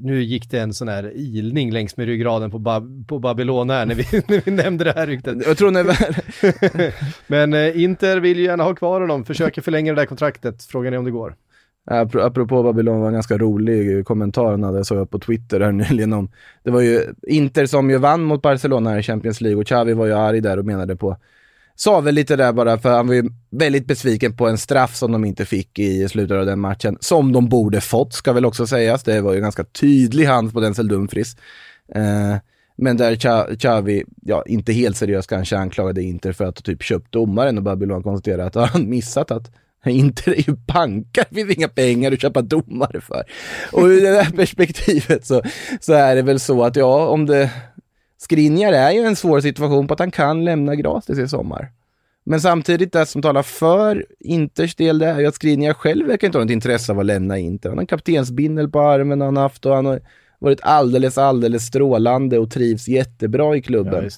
Nu 0.00 0.22
gick 0.22 0.50
det 0.50 0.58
en 0.60 0.74
sån 0.74 0.88
här 0.88 1.12
ilning 1.14 1.72
längs 1.72 1.96
med 1.96 2.06
ryggraden 2.06 2.50
på, 2.50 2.58
Bab- 2.58 3.06
på 3.06 3.18
Babylon 3.18 3.70
här 3.70 3.86
när 3.86 3.94
vi, 3.94 4.02
när 4.28 4.42
vi 4.44 4.50
nämnde 4.50 4.84
det 4.84 4.92
här 4.92 5.06
ryktet. 5.06 5.46
Jag 5.46 5.58
tror 5.58 5.70
väl... 5.84 6.92
Men 7.26 7.54
Inter 7.80 8.20
vill 8.20 8.38
ju 8.38 8.44
gärna 8.44 8.64
ha 8.64 8.74
kvar 8.74 9.00
honom, 9.00 9.24
försöker 9.24 9.62
förlänga 9.62 9.92
det 9.94 10.00
där 10.00 10.06
kontraktet. 10.06 10.62
Frågan 10.62 10.92
är 10.94 10.98
om 10.98 11.04
det 11.04 11.10
går. 11.10 11.34
Apropå 11.86 12.62
Babylon 12.62 13.00
var 13.00 13.06
en 13.06 13.14
ganska 13.14 13.38
rolig 13.38 14.06
kommentar 14.06 14.50
han 14.50 14.62
hade, 14.62 14.84
såg 14.84 14.98
jag 14.98 15.10
på 15.10 15.18
Twitter 15.18 15.60
här 15.60 15.72
nyligen 15.90 16.12
om, 16.12 16.30
det 16.62 16.70
var 16.70 16.80
ju 16.80 17.02
Inter 17.22 17.66
som 17.66 17.90
ju 17.90 17.98
vann 17.98 18.22
mot 18.22 18.42
Barcelona 18.42 18.98
i 18.98 19.02
Champions 19.02 19.40
League 19.40 19.60
och 19.60 19.66
Xavi 19.66 19.92
var 19.92 20.06
ju 20.06 20.12
arg 20.12 20.40
där 20.40 20.58
och 20.58 20.64
menade 20.64 20.96
på, 20.96 21.16
sa 21.74 22.00
väl 22.00 22.14
lite 22.14 22.36
där 22.36 22.52
bara 22.52 22.78
för 22.78 22.90
han 22.90 23.06
var 23.06 23.14
ju 23.14 23.30
väldigt 23.50 23.86
besviken 23.86 24.36
på 24.36 24.48
en 24.48 24.58
straff 24.58 24.96
som 24.96 25.12
de 25.12 25.24
inte 25.24 25.44
fick 25.44 25.78
i 25.78 26.08
slutet 26.08 26.36
av 26.36 26.46
den 26.46 26.60
matchen, 26.60 26.98
som 27.00 27.32
de 27.32 27.48
borde 27.48 27.80
fått 27.80 28.12
ska 28.12 28.32
väl 28.32 28.44
också 28.44 28.66
sägas, 28.66 29.02
det 29.02 29.20
var 29.20 29.34
ju 29.34 29.40
ganska 29.40 29.64
tydlig 29.64 30.24
hand 30.24 30.52
på 30.52 30.60
Denzel 30.60 30.88
Dumfries. 30.88 31.36
Eh, 31.94 32.36
men 32.76 32.96
där 32.96 33.16
Xavi, 33.56 34.04
ja 34.22 34.42
inte 34.46 34.72
helt 34.72 34.96
seriöst 34.96 35.28
kanske 35.28 35.58
anklagade 35.58 36.02
Inter 36.02 36.32
för 36.32 36.44
att 36.44 36.58
ha 36.58 36.62
typ 36.62 36.82
köpt 36.82 37.12
domaren 37.12 37.58
och 37.58 37.64
Babylon 37.64 38.02
konstaterade 38.02 38.46
att 38.46 38.70
han 38.72 38.88
missat 38.90 39.30
att 39.30 39.50
Inter 39.90 40.32
är 40.32 40.48
ju 40.48 40.56
bankar, 40.56 41.24
det 41.30 41.34
finns 41.44 41.56
inga 41.56 41.68
pengar 41.68 42.12
att 42.12 42.20
köpa 42.20 42.42
domare 42.42 43.00
för. 43.00 43.24
Och 43.72 43.82
ur 43.82 44.00
det 44.00 44.10
där 44.10 44.30
perspektivet 44.36 45.26
så, 45.26 45.42
så 45.80 45.92
är 45.92 46.16
det 46.16 46.22
väl 46.22 46.40
så 46.40 46.64
att 46.64 46.76
ja, 46.76 47.08
om 47.08 47.26
det... 47.26 47.50
Skriniar 48.18 48.72
är 48.72 48.90
ju 48.90 49.00
en 49.00 49.16
svår 49.16 49.40
situation 49.40 49.88
på 49.88 49.94
att 49.94 50.00
han 50.00 50.10
kan 50.10 50.44
lämna 50.44 50.74
gratis 50.74 51.18
i 51.18 51.28
sommar. 51.28 51.72
Men 52.24 52.40
samtidigt, 52.40 52.92
det 52.92 53.06
som 53.06 53.22
talar 53.22 53.42
för 53.42 54.06
Inters 54.20 54.74
del, 54.74 54.98
det 54.98 55.06
är 55.06 55.20
ju 55.20 55.26
att 55.26 55.34
Skriniar 55.34 55.74
själv 55.74 56.06
verkar 56.06 56.26
inte 56.26 56.38
ha 56.38 56.44
något 56.44 56.52
intresse 56.52 56.92
av 56.92 56.98
att 56.98 57.06
lämna 57.06 57.38
Inter. 57.38 57.68
Han 57.68 57.78
har 57.78 57.82
en 57.82 57.86
kaptensbindel 57.86 58.68
på 58.70 58.80
armen 58.80 59.20
han 59.20 59.36
haft 59.36 59.66
och 59.66 59.74
han 59.74 59.86
har 59.86 60.00
varit 60.38 60.60
alldeles, 60.62 61.18
alldeles 61.18 61.66
strålande 61.66 62.38
och 62.38 62.50
trivs 62.50 62.88
jättebra 62.88 63.56
i 63.56 63.62
klubben. 63.62 64.04
Ja. 64.04 64.10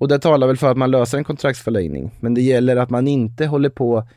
Och 0.00 0.08
det 0.08 0.18
talar 0.18 0.46
väl 0.46 0.56
för 0.56 0.70
att 0.70 0.76
man 0.76 0.90
löser 0.90 1.18
en 1.18 1.24
kontraktsförlängning. 1.24 2.10
Men 2.20 2.34
det 2.34 2.42
gäller 2.42 2.76
att 2.76 2.90
man 2.90 3.08
inte 3.08 3.46
håller 3.46 3.70
på 3.70 4.08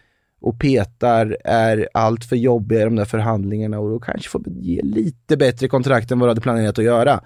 och 0.43 0.59
petar, 0.59 1.37
är 1.43 1.89
allt 1.93 2.25
för 2.25 2.35
jobbiga 2.35 2.81
i 2.81 2.83
de 2.83 2.95
där 2.95 3.05
förhandlingarna 3.05 3.79
och 3.79 3.89
då 3.89 3.99
kanske 3.99 4.29
får 4.29 4.41
ge 4.47 4.81
lite 4.81 5.37
bättre 5.37 5.67
kontrakt 5.67 6.11
än 6.11 6.19
vad 6.19 6.27
du 6.27 6.31
hade 6.31 6.41
planerat 6.41 6.79
att 6.79 6.85
göra. 6.85 7.21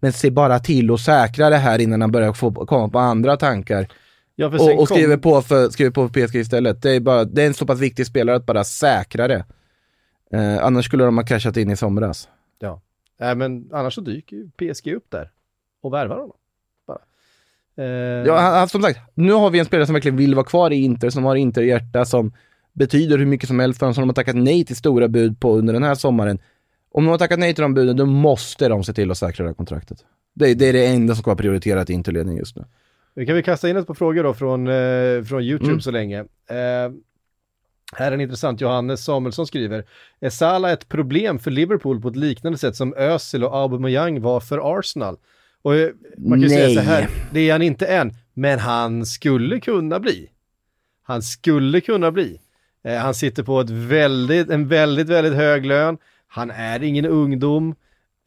Men 0.00 0.12
se 0.12 0.30
bara 0.30 0.58
till 0.58 0.90
att 0.90 1.00
säkra 1.00 1.50
det 1.50 1.56
här 1.56 1.78
innan 1.78 2.00
han 2.00 2.12
börjar 2.12 2.32
få 2.32 2.52
komma 2.52 2.88
på 2.88 2.98
andra 2.98 3.36
tankar. 3.36 3.88
Ja, 4.36 4.46
Och, 4.46 4.54
och 4.54 4.76
kom- 4.76 4.86
skriver, 4.86 5.16
på 5.16 5.42
för, 5.42 5.68
skriver 5.68 5.90
på 5.90 6.08
för 6.08 6.26
PSG 6.26 6.34
istället. 6.36 6.82
Det 6.82 6.90
är, 6.90 7.00
bara, 7.00 7.24
det 7.24 7.42
är 7.42 7.46
en 7.46 7.54
så 7.54 7.66
pass 7.66 7.80
viktig 7.80 8.06
spelare 8.06 8.36
att 8.36 8.46
bara 8.46 8.64
säkra 8.64 9.28
det. 9.28 9.44
Eh, 10.32 10.64
annars 10.64 10.84
skulle 10.84 11.04
de 11.04 11.16
ha 11.18 11.24
cashat 11.24 11.56
in 11.56 11.70
i 11.70 11.76
somras. 11.76 12.28
Ja, 12.58 12.80
Nej, 13.20 13.34
men 13.34 13.68
annars 13.72 13.94
så 13.94 14.00
dyker 14.00 14.36
ju 14.36 14.50
PSG 14.50 14.92
upp 14.94 15.06
där 15.10 15.30
och 15.82 15.92
värvar 15.92 16.16
honom. 16.16 16.36
Eh, 17.76 17.84
Ja, 18.26 18.38
han, 18.40 18.54
han, 18.54 18.68
som 18.68 18.82
sagt, 18.82 19.00
nu 19.14 19.32
har 19.32 19.50
vi 19.50 19.58
en 19.58 19.64
spelare 19.64 19.86
som 19.86 19.92
verkligen 19.92 20.16
vill 20.16 20.34
vara 20.34 20.44
kvar 20.46 20.70
i 20.70 20.76
Inter, 20.84 21.10
som 21.10 21.24
har 21.24 21.36
Inter 21.36 21.62
i 21.62 21.66
hjärta, 21.68 22.04
som 22.04 22.32
betyder 22.72 23.18
hur 23.18 23.26
mycket 23.26 23.48
som 23.48 23.58
helst 23.58 23.78
för 23.78 23.86
dem, 23.86 23.94
som 23.94 24.02
de 24.02 24.08
har 24.08 24.14
tackat 24.14 24.36
nej 24.36 24.64
till 24.64 24.76
stora 24.76 25.08
bud 25.08 25.40
på 25.40 25.56
under 25.56 25.72
den 25.72 25.82
här 25.82 25.94
sommaren. 25.94 26.38
Om 26.92 27.04
de 27.04 27.10
har 27.10 27.18
tackat 27.18 27.38
nej 27.38 27.54
till 27.54 27.62
de 27.62 27.74
buden, 27.74 27.96
då 27.96 28.06
måste 28.06 28.68
de 28.68 28.84
se 28.84 28.92
till 28.92 29.10
att 29.10 29.18
säkra 29.18 29.44
det 29.44 29.48
här 29.50 29.54
kontraktet. 29.54 29.98
Det, 30.34 30.50
är- 30.50 30.54
det 30.54 30.66
är 30.68 30.72
det 30.72 30.86
enda 30.86 31.14
som 31.14 31.22
ska 31.22 31.28
vara 31.30 31.36
prioriterat 31.38 31.90
i 31.90 31.92
Interledningen 31.92 32.38
just 32.38 32.56
nu. 32.56 32.64
Vi 33.14 33.26
kan 33.26 33.34
väl 33.34 33.44
kasta 33.44 33.68
in 33.68 33.76
ett 33.76 33.86
par 33.86 33.94
frågor 33.94 34.22
då 34.24 34.34
från, 34.34 34.66
eh, 34.68 35.22
från 35.24 35.42
YouTube 35.42 35.64
Mm. 35.70 35.80
så 35.80 35.90
länge. 35.90 36.18
Eh, 36.20 36.92
här 37.96 38.08
är 38.08 38.12
en 38.12 38.20
intressant, 38.20 38.60
Johannes 38.60 39.04
Samuelsson 39.04 39.46
skriver, 39.46 39.84
är 40.20 40.30
Salah 40.30 40.72
ett 40.72 40.88
problem 40.88 41.38
för 41.38 41.50
Liverpool 41.50 42.00
på 42.00 42.08
ett 42.08 42.16
liknande 42.16 42.58
sätt 42.58 42.76
som 42.76 42.94
Özil 42.96 43.44
och 43.44 43.56
Aubameyang 43.56 44.20
var 44.20 44.40
för 44.40 44.78
Arsenal? 44.78 45.16
Och 45.62 45.74
eh, 45.74 45.90
man 46.18 46.30
kan 46.40 46.42
ju 46.42 46.48
säga 46.48 46.66
Nej. 46.66 46.74
så 46.74 46.80
här, 46.80 47.08
det 47.32 47.40
är 47.48 47.52
han 47.52 47.62
inte 47.62 47.86
än, 47.86 48.12
men 48.34 48.58
han 48.58 49.06
skulle 49.06 49.60
kunna 49.60 50.00
bli. 50.00 50.28
Han 51.02 51.22
skulle 51.22 51.80
kunna 51.80 52.12
bli. 52.12 52.40
Eh, 52.84 52.96
han 52.96 53.14
sitter 53.14 53.42
på 53.42 53.60
ett 53.60 53.70
väldigt, 53.70 54.50
en 54.50 54.68
väldigt, 54.68 55.08
väldigt 55.08 55.34
hög 55.34 55.66
lön. 55.66 55.98
Han 56.26 56.50
är 56.50 56.82
ingen 56.82 57.06
ungdom. 57.06 57.74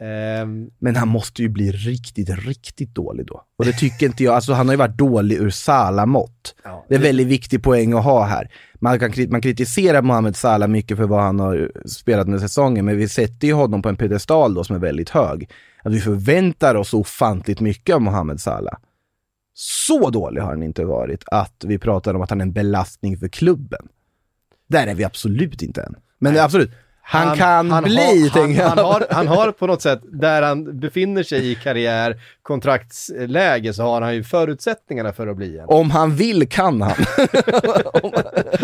Ehm, 0.01 0.69
Men 0.79 0.95
han 0.95 1.07
måste 1.07 1.41
ju 1.41 1.49
bli 1.49 1.71
riktigt, 1.71 2.29
riktigt 2.29 2.95
dålig 2.95 3.25
då. 3.25 3.41
Och 3.57 3.65
det 3.65 3.71
tycker 3.71 4.05
inte 4.05 4.23
jag, 4.23 4.35
alltså 4.35 4.53
han 4.53 4.67
har 4.67 4.73
ju 4.73 4.77
varit 4.77 4.97
dålig 4.97 5.35
ur 5.35 5.49
Salah-mått. 5.49 6.55
ja, 6.63 6.85
Det 6.89 6.95
är 6.95 6.99
en 6.99 7.03
väldigt 7.03 7.27
viktig 7.27 7.63
poäng 7.63 7.93
att 7.93 8.03
ha 8.03 8.25
här. 8.25 8.51
Man, 8.79 8.99
kan, 8.99 9.11
man 9.29 9.41
kritiserar 9.41 10.01
Mohamed 10.01 10.35
Salah 10.35 10.67
mycket 10.67 10.97
för 10.97 11.03
vad 11.03 11.21
han 11.21 11.39
har 11.39 11.71
spelat 11.85 12.25
under 12.25 12.39
säsongen, 12.39 12.85
men 12.85 12.97
vi 12.97 13.09
sätter 13.09 13.47
ju 13.47 13.53
honom 13.53 13.81
på 13.81 13.89
en 13.89 13.97
pedestal 13.97 14.53
då 14.53 14.63
som 14.63 14.75
är 14.75 14.79
väldigt 14.79 15.09
hög. 15.09 15.49
Att 15.83 15.93
vi 15.93 15.99
förväntar 15.99 16.75
oss 16.75 16.93
ofantligt 16.93 17.59
mycket 17.59 17.95
av 17.95 18.01
Mohamed 18.01 18.39
Salah. 18.41 18.77
Så 19.53 20.09
dålig 20.09 20.41
har 20.41 20.49
han 20.49 20.63
inte 20.63 20.85
varit 20.85 21.23
att 21.27 21.63
vi 21.67 21.77
pratar 21.77 22.13
om 22.13 22.21
att 22.21 22.29
han 22.29 22.41
är 22.41 22.45
en 22.45 22.53
belastning 22.53 23.17
för 23.17 23.27
klubben. 23.27 23.87
Där 24.67 24.87
är 24.87 24.95
vi 24.95 25.03
absolut 25.03 25.61
inte 25.61 25.81
än. 25.81 25.95
Men 26.19 26.39
absolut, 26.39 26.71
han, 27.07 27.37
kan 27.37 27.83
bli, 27.83 28.29
har, 28.29 28.41
han, 28.41 28.55
han, 28.55 28.77
har, 28.77 29.05
han 29.09 29.27
har 29.27 29.51
på 29.51 29.67
något 29.67 29.81
sätt, 29.81 29.99
där 30.03 30.41
han 30.41 30.79
befinner 30.79 31.23
sig 31.23 31.51
i 31.51 31.55
karriär, 31.55 32.21
kontraktsläge, 32.41 33.73
så 33.73 33.83
har 33.83 34.01
han 34.01 34.15
ju 34.15 34.23
förutsättningarna 34.23 35.13
för 35.13 35.27
att 35.27 35.37
bli 35.37 35.57
en. 35.57 35.65
Om 35.67 35.91
han 35.91 36.15
vill 36.15 36.49
kan 36.49 36.81
han. 36.81 36.95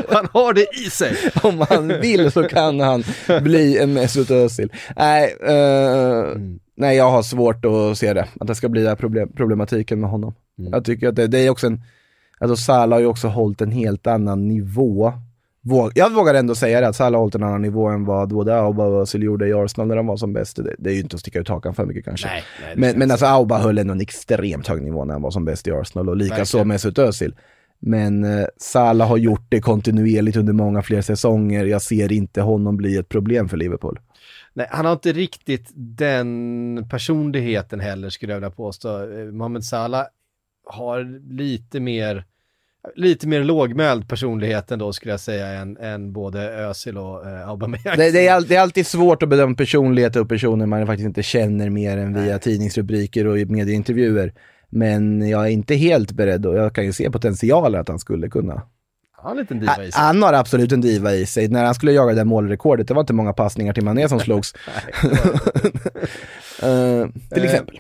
Han 0.09 0.27
har 0.33 0.53
det 0.53 0.65
i 0.85 0.89
sig! 0.89 1.15
Om 1.43 1.65
han 1.69 1.87
vill 1.87 2.31
så 2.31 2.43
kan 2.43 2.79
han 2.79 3.03
bli 3.41 3.77
en 3.77 3.93
Mesut 3.93 4.31
Özil. 4.31 4.71
Nej, 4.95 5.35
eh, 5.41 6.25
nej, 6.75 6.97
jag 6.97 7.11
har 7.11 7.23
svårt 7.23 7.65
att 7.65 7.97
se 7.97 8.13
det. 8.13 8.27
Att 8.39 8.47
det 8.47 8.55
ska 8.55 8.69
bli 8.69 8.83
den 8.83 8.97
problem, 8.97 9.31
problematiken 9.35 9.99
med 9.99 10.09
honom. 10.09 10.33
Jag 10.55 10.85
tycker 10.85 11.07
att 11.07 11.15
det, 11.15 11.27
det 11.27 11.39
är 11.39 11.49
också 11.49 11.67
en, 11.67 11.81
alltså 12.39 12.55
Salah 12.55 12.95
har 12.95 12.99
ju 13.01 13.07
också 13.07 13.27
hållit 13.27 13.61
en 13.61 13.71
helt 13.71 14.07
annan 14.07 14.47
nivå. 14.47 15.13
Våg, 15.63 15.91
jag 15.95 16.13
vågar 16.13 16.33
ändå 16.33 16.55
säga 16.55 16.81
det, 16.81 16.87
att 16.87 16.95
Salah 16.95 17.17
har 17.17 17.19
hållit 17.19 17.35
en 17.35 17.43
annan 17.43 17.61
nivå 17.61 17.87
än 17.87 18.05
vad 18.05 18.29
både 18.29 18.55
Auba 18.59 18.85
och 18.85 19.01
Özil 19.01 19.23
gjorde 19.23 19.47
i 19.47 19.53
Arsenal 19.53 19.87
när 19.87 19.95
de 19.95 20.07
var 20.07 20.17
som 20.17 20.33
bäst. 20.33 20.55
Det, 20.55 20.75
det 20.79 20.89
är 20.89 20.93
ju 20.93 20.99
inte 20.99 21.15
att 21.15 21.19
sticka 21.19 21.39
ut 21.39 21.49
hakan 21.49 21.73
för 21.73 21.85
mycket 21.85 22.05
kanske. 22.05 22.27
Nej, 22.27 22.43
nej, 22.61 22.73
men 22.75 22.99
men 22.99 23.11
alltså 23.11 23.25
Auba 23.25 23.57
höll 23.57 23.77
ändå 23.77 23.93
en 23.93 24.01
extremt 24.01 24.67
hög 24.67 24.81
nivå 24.81 25.05
när 25.05 25.13
han 25.13 25.21
var 25.21 25.31
som 25.31 25.45
bäst 25.45 25.67
i 25.67 25.71
Arsenal 25.71 26.09
och 26.09 26.17
likaså. 26.17 26.63
Mesut 26.63 26.99
Özil. 26.99 27.35
Men 27.79 28.23
eh, 28.23 28.45
Salah 28.57 29.07
har 29.07 29.17
gjort 29.17 29.45
det 29.49 29.61
kontinuerligt 29.61 30.37
under 30.37 30.53
många 30.53 30.81
fler 30.81 31.01
säsonger. 31.01 31.65
Jag 31.65 31.81
ser 31.81 32.11
inte 32.11 32.41
honom 32.41 32.77
bli 32.77 32.97
ett 32.97 33.09
problem 33.09 33.49
för 33.49 33.57
Liverpool. 33.57 33.99
Nej, 34.53 34.67
han 34.69 34.85
har 34.85 34.93
inte 34.93 35.11
riktigt 35.11 35.69
den 35.75 36.87
personligheten 36.89 37.79
heller 37.79 38.09
skulle 38.09 38.33
jag 38.33 38.37
vilja 38.37 38.51
påstå. 38.51 39.11
Eh, 39.11 39.25
Mohamed 39.25 39.63
Salah 39.63 40.05
har 40.65 41.31
lite 41.33 41.79
mer, 41.79 42.25
lite 42.95 43.27
mer 43.27 43.43
lågmäld 43.43 44.09
personlighet 44.09 44.71
ändå 44.71 44.93
skulle 44.93 45.13
jag 45.13 45.19
säga 45.19 45.47
än, 45.47 45.77
än 45.77 46.13
både 46.13 46.49
Özil 46.49 46.97
och 46.97 47.27
eh, 47.27 47.49
Aubameyang. 47.49 47.97
Det, 47.97 48.11
det, 48.11 48.27
är 48.27 48.33
all, 48.33 48.47
det 48.47 48.55
är 48.55 48.61
alltid 48.61 48.87
svårt 48.87 49.23
att 49.23 49.29
bedöma 49.29 49.55
personlighet 49.55 50.15
och 50.15 50.29
personer 50.29 50.65
man 50.65 50.87
faktiskt 50.87 51.07
inte 51.07 51.23
känner 51.23 51.69
mer 51.69 51.97
än 51.97 52.13
via 52.13 52.39
tidningsrubriker 52.39 53.27
och 53.27 53.37
medieintervjuer. 53.37 54.33
Men 54.69 55.29
jag 55.29 55.45
är 55.45 55.49
inte 55.49 55.75
helt 55.75 56.11
beredd 56.11 56.45
och 56.45 56.55
jag 56.55 56.75
kan 56.75 56.85
ju 56.85 56.93
se 56.93 57.11
potentialen 57.11 57.81
att 57.81 57.87
han 57.87 57.99
skulle 57.99 58.29
kunna. 58.29 58.61
Han 59.11 59.37
har 59.37 59.45
en 59.49 59.59
diva 59.59 59.83
i 59.85 59.91
sig. 59.91 60.01
han 60.01 60.23
har 60.23 60.33
absolut 60.33 60.71
en 60.71 60.81
diva 60.81 61.13
i 61.13 61.25
sig. 61.25 61.47
När 61.47 61.65
han 61.65 61.75
skulle 61.75 61.91
jaga 61.91 62.09
det 62.09 62.19
där 62.19 62.25
målrekordet, 62.25 62.87
det 62.87 62.93
var 62.93 63.01
inte 63.01 63.13
många 63.13 63.33
passningar 63.33 63.73
till 63.73 63.83
Mané 63.83 64.09
som 64.09 64.19
slogs. 64.27 64.53
Eh, 66.63 67.07
till 67.33 67.43
exempel. 67.43 67.79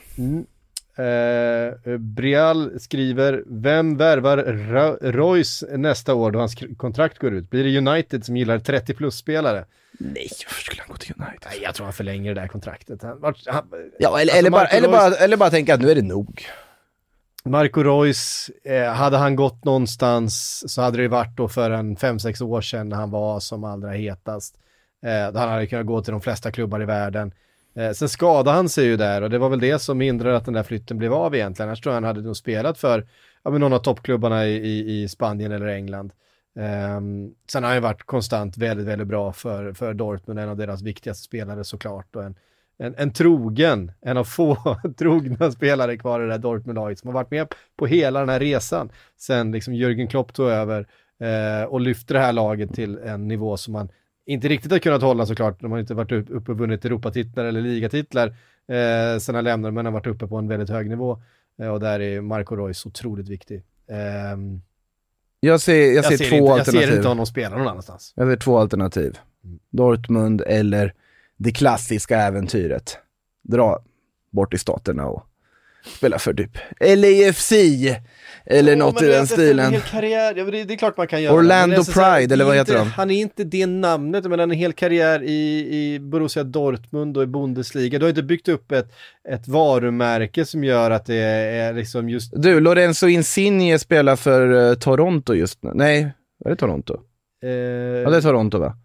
Eh, 1.05 1.97
Brial 1.97 2.79
skriver, 2.79 3.43
vem 3.47 3.97
värvar 3.97 4.37
Ra- 4.37 5.11
Royce 5.11 5.65
nästa 5.77 6.13
år 6.13 6.31
då 6.31 6.39
hans 6.39 6.55
kontrakt 6.77 7.17
går 7.19 7.33
ut? 7.33 7.49
Blir 7.49 7.63
det 7.63 7.77
United 7.91 8.25
som 8.25 8.37
gillar 8.37 8.59
30 8.59 8.93
plus-spelare? 8.93 9.65
Nej, 9.99 10.27
varför 10.47 10.61
skulle 10.63 10.81
han 10.81 10.91
gå 10.91 10.97
till 10.97 11.13
United? 11.17 11.39
Nej, 11.51 11.59
jag 11.63 11.75
tror 11.75 11.85
han 11.85 11.93
förlänger 11.93 12.35
det 12.35 12.41
där 12.41 12.47
kontraktet. 12.47 13.01
Han, 13.03 13.19
han, 13.21 13.33
Ja, 13.99 14.19
eller, 14.19 14.21
Alltså, 14.21 14.37
eller, 14.37 14.49
bara, 14.49 14.65
eller, 14.67 14.87
Reus- 14.87 14.91
bara, 14.91 15.15
eller 15.15 15.37
bara 15.37 15.49
tänka 15.49 15.73
att 15.73 15.81
nu 15.81 15.91
är 15.91 15.95
det 15.95 16.01
nog. 16.01 16.45
Marco 17.45 17.83
Reus, 17.83 18.49
eh, 18.63 18.91
hade 18.93 19.17
han 19.17 19.35
gått 19.35 19.65
någonstans 19.65 20.63
så 20.73 20.81
hade 20.81 20.97
det 20.97 21.07
varit 21.07 21.37
då 21.37 21.47
för 21.47 21.71
en 21.71 21.95
5-6 21.97 22.41
år 22.43 22.61
sedan 22.61 22.89
när 22.89 22.97
han 22.97 23.11
var 23.11 23.39
som 23.39 23.63
allra 23.63 23.91
hetast. 23.91 24.55
Eh, 25.05 25.33
då 25.33 25.39
han 25.39 25.49
hade 25.49 25.67
kunnat 25.67 25.85
gå 25.85 26.01
till 26.01 26.11
de 26.11 26.21
flesta 26.21 26.51
klubbar 26.51 26.81
i 26.81 26.85
världen. 26.85 27.31
Eh, 27.75 27.91
sen 27.91 28.09
skadade 28.09 28.55
han 28.55 28.69
sig 28.69 28.85
ju 28.85 28.97
där 28.97 29.21
och 29.21 29.29
det 29.29 29.37
var 29.37 29.49
väl 29.49 29.59
det 29.59 29.79
som 29.79 30.01
hindrade 30.01 30.37
att 30.37 30.45
den 30.45 30.53
där 30.53 30.63
flytten 30.63 30.97
blev 30.97 31.13
av 31.13 31.35
egentligen. 31.35 31.69
Annars 31.69 31.81
tror 31.81 31.91
jag 31.91 31.95
han 31.95 32.03
hade 32.03 32.21
nog 32.21 32.37
spelat 32.37 32.77
för 32.77 33.07
ja, 33.43 33.51
någon 33.51 33.73
av 33.73 33.79
toppklubbarna 33.79 34.45
i, 34.45 34.55
i, 34.55 35.01
i 35.01 35.07
Spanien 35.07 35.51
eller 35.51 35.67
England. 35.67 36.13
Um, 36.55 37.35
sen 37.47 37.63
har 37.63 37.69
han 37.69 37.77
ju 37.77 37.81
varit 37.81 38.03
konstant 38.03 38.57
väldigt, 38.57 38.87
väldigt 38.87 39.07
bra 39.07 39.33
för, 39.33 39.73
för 39.73 39.93
Dortmund, 39.93 40.39
en 40.39 40.49
av 40.49 40.57
deras 40.57 40.81
viktigaste 40.81 41.23
spelare 41.23 41.63
såklart. 41.63 42.15
Och 42.15 42.23
en, 42.23 42.35
en, 42.77 42.95
en 42.97 43.13
trogen, 43.13 43.91
en 44.01 44.17
av 44.17 44.23
få 44.23 44.57
trogna 44.97 45.51
spelare 45.51 45.97
kvar 45.97 46.19
i 46.19 46.23
det 46.23 46.29
där 46.29 46.37
Dortmund-laget 46.37 46.99
som 46.99 47.07
har 47.07 47.13
varit 47.13 47.31
med 47.31 47.53
på 47.77 47.85
hela 47.85 48.19
den 48.19 48.29
här 48.29 48.39
resan 48.39 48.91
sen 49.17 49.51
liksom 49.51 49.73
Jürgen 49.73 50.07
Klopp 50.07 50.33
tog 50.33 50.49
över 50.49 50.87
eh, 51.19 51.63
och 51.63 51.81
lyfte 51.81 52.13
det 52.13 52.19
här 52.19 52.33
laget 52.33 52.73
till 52.73 52.97
en 52.97 53.27
nivå 53.27 53.57
som 53.57 53.73
man 53.73 53.89
inte 54.25 54.47
riktigt 54.47 54.71
har 54.71 54.79
kunnat 54.79 55.01
hålla 55.01 55.25
såklart. 55.25 55.61
De 55.61 55.71
har 55.71 55.79
inte 55.79 55.93
varit 55.93 56.11
upp- 56.11 56.29
uppe 56.29 56.51
och 56.51 56.57
vunnit 56.57 56.85
Europatitlar 56.85 57.45
eller 57.45 57.61
ligatitlar 57.61 58.27
eh, 58.67 59.19
sen 59.19 59.35
han 59.35 59.43
lämnade, 59.43 59.71
men 59.71 59.85
har 59.85 59.93
varit 59.93 60.07
uppe 60.07 60.27
på 60.27 60.37
en 60.37 60.47
väldigt 60.47 60.69
hög 60.69 60.89
nivå. 60.89 61.21
Eh, 61.61 61.67
och 61.67 61.79
där 61.79 61.99
är 61.99 62.21
Marco 62.21 62.55
Reus 62.55 62.85
otroligt 62.85 63.29
viktig. 63.29 63.63
Ehm, 63.89 64.61
Jag 65.39 65.61
ser, 65.61 65.91
jag 65.95 66.05
ser, 66.05 66.17
två 66.17 66.23
inte, 66.23 66.35
jag 66.35 66.49
alternativ. 66.59 66.87
ser 66.87 66.95
inte 66.95 67.07
honom 67.07 67.25
spela 67.25 67.57
någon 67.57 67.67
annanstans. 67.67 68.13
Jag 68.15 68.27
ser 68.29 68.35
två 68.37 68.57
alternativ. 68.57 69.17
Dortmund 69.69 70.41
eller 70.47 70.93
det 71.37 71.51
klassiska 71.51 72.17
äventyret. 72.19 72.97
Dra 73.43 73.83
bort 74.31 74.53
i 74.53 74.57
staterna 74.57 75.07
och 75.07 75.23
spela 75.85 76.19
för 76.19 76.33
typ 76.33 76.57
LAFC 76.79 77.51
eller 78.45 78.75
något 78.75 79.01
i 79.01 79.05
den 79.05 79.27
stilen. 79.27 79.73
En 79.73 79.81
karriär, 79.81 80.33
ja, 80.37 80.43
det, 80.43 80.63
det 80.63 80.73
är 80.73 80.77
klart 80.77 80.97
man 80.97 81.07
kan 81.07 81.21
göra. 81.21 81.35
Orlando 81.35 81.83
Pride, 81.83 82.27
det 82.27 82.31
är 82.31 82.33
eller 82.33 82.45
vad 82.45 82.57
inte, 82.57 82.71
heter 82.71 82.85
de? 82.85 82.91
Han 82.91 83.11
är 83.11 83.21
inte 83.21 83.43
det 83.43 83.65
namnet, 83.65 84.25
men 84.25 84.39
en 84.39 84.51
hel 84.51 84.73
karriär 84.73 85.23
i, 85.23 85.67
i 85.71 85.99
Borussia 85.99 86.43
Dortmund 86.43 87.17
och 87.17 87.23
i 87.23 87.27
Bundesliga. 87.27 87.99
Du 87.99 88.05
har 88.05 88.09
inte 88.09 88.23
byggt 88.23 88.47
upp 88.47 88.71
ett, 88.71 88.91
ett 89.29 89.47
varumärke 89.47 90.45
som 90.45 90.63
gör 90.63 90.91
att 90.91 91.05
det 91.05 91.15
är 91.15 91.73
liksom 91.73 92.09
just... 92.09 92.33
Du, 92.35 92.59
Lorenzo 92.59 93.07
Insigne 93.07 93.79
spelar 93.79 94.15
för 94.15 94.69
eh, 94.69 94.75
Toronto 94.75 95.33
just 95.33 95.63
nu. 95.63 95.71
Nej, 95.73 96.11
är 96.45 96.49
det 96.49 96.55
Toronto? 96.55 96.93
Eh, 97.43 97.49
Ja, 97.49 98.09
det 98.09 98.17
är 98.17 98.21
Toronto 98.21 98.57
va? 98.59 98.77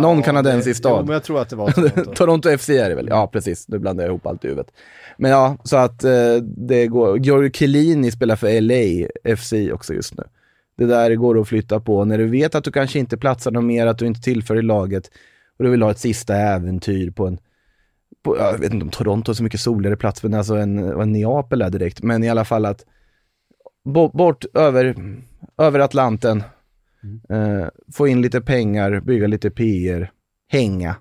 Någon 0.00 0.16
ja, 0.16 0.22
kanadensisk 0.22 0.82
det- 0.82 0.88
Jo, 0.88 0.94
stad. 0.94 1.06
men 1.06 1.12
jag 1.12 1.22
tror 1.24 1.40
att 1.40 1.48
det 1.48 1.56
var 1.56 1.70
Toronto. 1.72 2.12
Toronto 2.14 2.58
FC 2.58 2.68
är 2.68 2.88
det 2.88 2.94
väl? 2.94 3.06
Ja, 3.10 3.26
precis. 3.26 3.68
Nu 3.68 3.78
blandar 3.78 4.04
jag 4.04 4.10
ihop 4.10 4.26
allt 4.26 4.44
i 4.44 4.48
huvudet. 4.48 4.72
Men 5.18 5.30
ja, 5.30 5.56
så 5.64 5.76
att 5.76 6.04
eh, 6.04 6.36
det 6.42 6.86
går. 6.86 7.18
Giorgio 7.18 7.50
Chiellini 7.52 8.10
spelar 8.10 8.36
för 8.36 8.60
LA 8.60 9.08
FC 9.36 9.52
också 9.72 9.94
just 9.94 10.16
nu. 10.16 10.24
Det 10.76 10.86
där 10.86 11.14
går 11.14 11.40
att 11.40 11.48
flytta 11.48 11.80
på. 11.80 12.04
När 12.04 12.18
du 12.18 12.26
vet 12.26 12.54
att 12.54 12.64
du 12.64 12.72
kanske 12.72 12.98
inte 12.98 13.16
platsar 13.16 13.50
något 13.50 13.64
mer, 13.64 13.86
att 13.86 13.98
du 13.98 14.06
inte 14.06 14.20
tillför 14.20 14.56
i 14.56 14.62
laget 14.62 15.10
och 15.58 15.64
du 15.64 15.70
vill 15.70 15.82
ha 15.82 15.90
ett 15.90 15.98
sista 15.98 16.36
äventyr 16.36 17.10
på 17.10 17.26
en 17.26 17.38
på, 18.24 18.36
jag 18.38 18.58
vet 18.58 18.72
inte 18.72 18.84
om 18.84 18.90
Toronto 18.90 19.32
är 19.32 19.34
så 19.34 19.42
mycket 19.42 19.60
soligare 19.60 19.96
plats, 19.96 20.22
men 20.22 20.34
alltså 20.34 20.54
en, 20.54 20.94
vad 20.96 21.08
Neapel 21.08 21.62
är 21.62 21.70
direkt. 21.70 22.02
Men 22.02 22.24
i 22.24 22.28
alla 22.30 22.44
fall 22.44 22.66
att 22.66 22.84
bort, 23.84 24.12
bort 24.12 24.44
över, 24.54 24.96
över 25.58 25.80
Atlanten, 25.80 26.42
eh, 27.28 27.68
få 27.92 28.08
in 28.08 28.22
lite 28.22 28.40
pengar, 28.40 29.00
bygga 29.00 29.26
lite 29.26 29.50
PR, 29.50 30.10
hänga. 30.48 30.96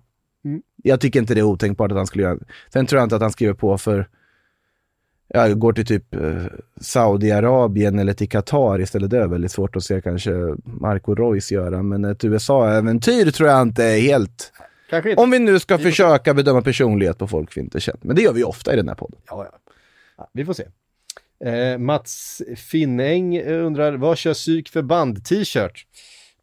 Mm. 0.45 0.62
Jag 0.84 1.02
tycker 1.02 1.20
inte 1.20 1.34
det 1.34 1.39
är 1.39 1.43
otänkbart 1.43 1.91
att 1.91 1.97
han 1.97 2.08
skulle 2.08 2.24
göra 2.24 2.38
Sen 2.74 2.86
tror 2.86 2.99
jag 2.99 3.06
inte 3.06 3.16
att 3.16 3.22
han 3.22 3.32
skriver 3.32 3.54
på 3.54 3.78
för, 3.78 4.08
jag 5.28 5.60
går 5.60 5.74
till 5.74 5.86
typ 5.86 6.16
eh, 6.16 6.45
Saudiarabien 6.82 7.99
eller 7.99 8.14
till 8.14 8.30
Qatar 8.30 8.82
istället. 8.82 9.10
Det 9.10 9.18
är 9.18 9.28
väldigt 9.28 9.52
svårt 9.52 9.76
att 9.76 9.84
se 9.84 10.02
kanske 10.02 10.32
Marco 10.64 11.16
Reus 11.16 11.52
göra, 11.52 11.84
men 11.84 12.06
ett 12.06 12.24
USA-äventyr 12.24 13.32
tror 13.32 13.49
jag 13.49 13.62
inte 13.62 13.84
är 13.84 13.99
helt... 13.99 14.54
Inte. 14.93 15.16
Om 15.16 15.32
vi 15.32 15.39
nu 15.39 15.60
ska 15.60 15.78
försöka 15.78 16.34
bedöma 16.34 16.62
personlighet 16.62 17.18
på 17.18 17.28
folk 17.28 17.58
vi 17.58 17.62
inte 17.62 17.80
känner. 17.80 17.99
Men 18.02 18.16
det 18.16 18.22
gör 18.22 18.34
vi 18.34 18.43
ofta 18.43 18.74
i 18.74 18.76
den 18.76 18.88
här 18.88 18.95
podden. 18.95 19.20
Ja. 19.28 19.47
ja 20.18 20.30
vi 20.34 20.45
får 20.45 20.54
se. 20.54 20.64
Eh, 21.46 21.78
Mats 21.78 22.42
Finnäng 22.58 23.36
eh, 23.36 23.66
undrar, 23.66 23.94
vad 23.94 24.18
kör 24.18 24.34
psyk 24.34 24.70
för 24.70 24.82
band-t-shirt? 24.82 25.86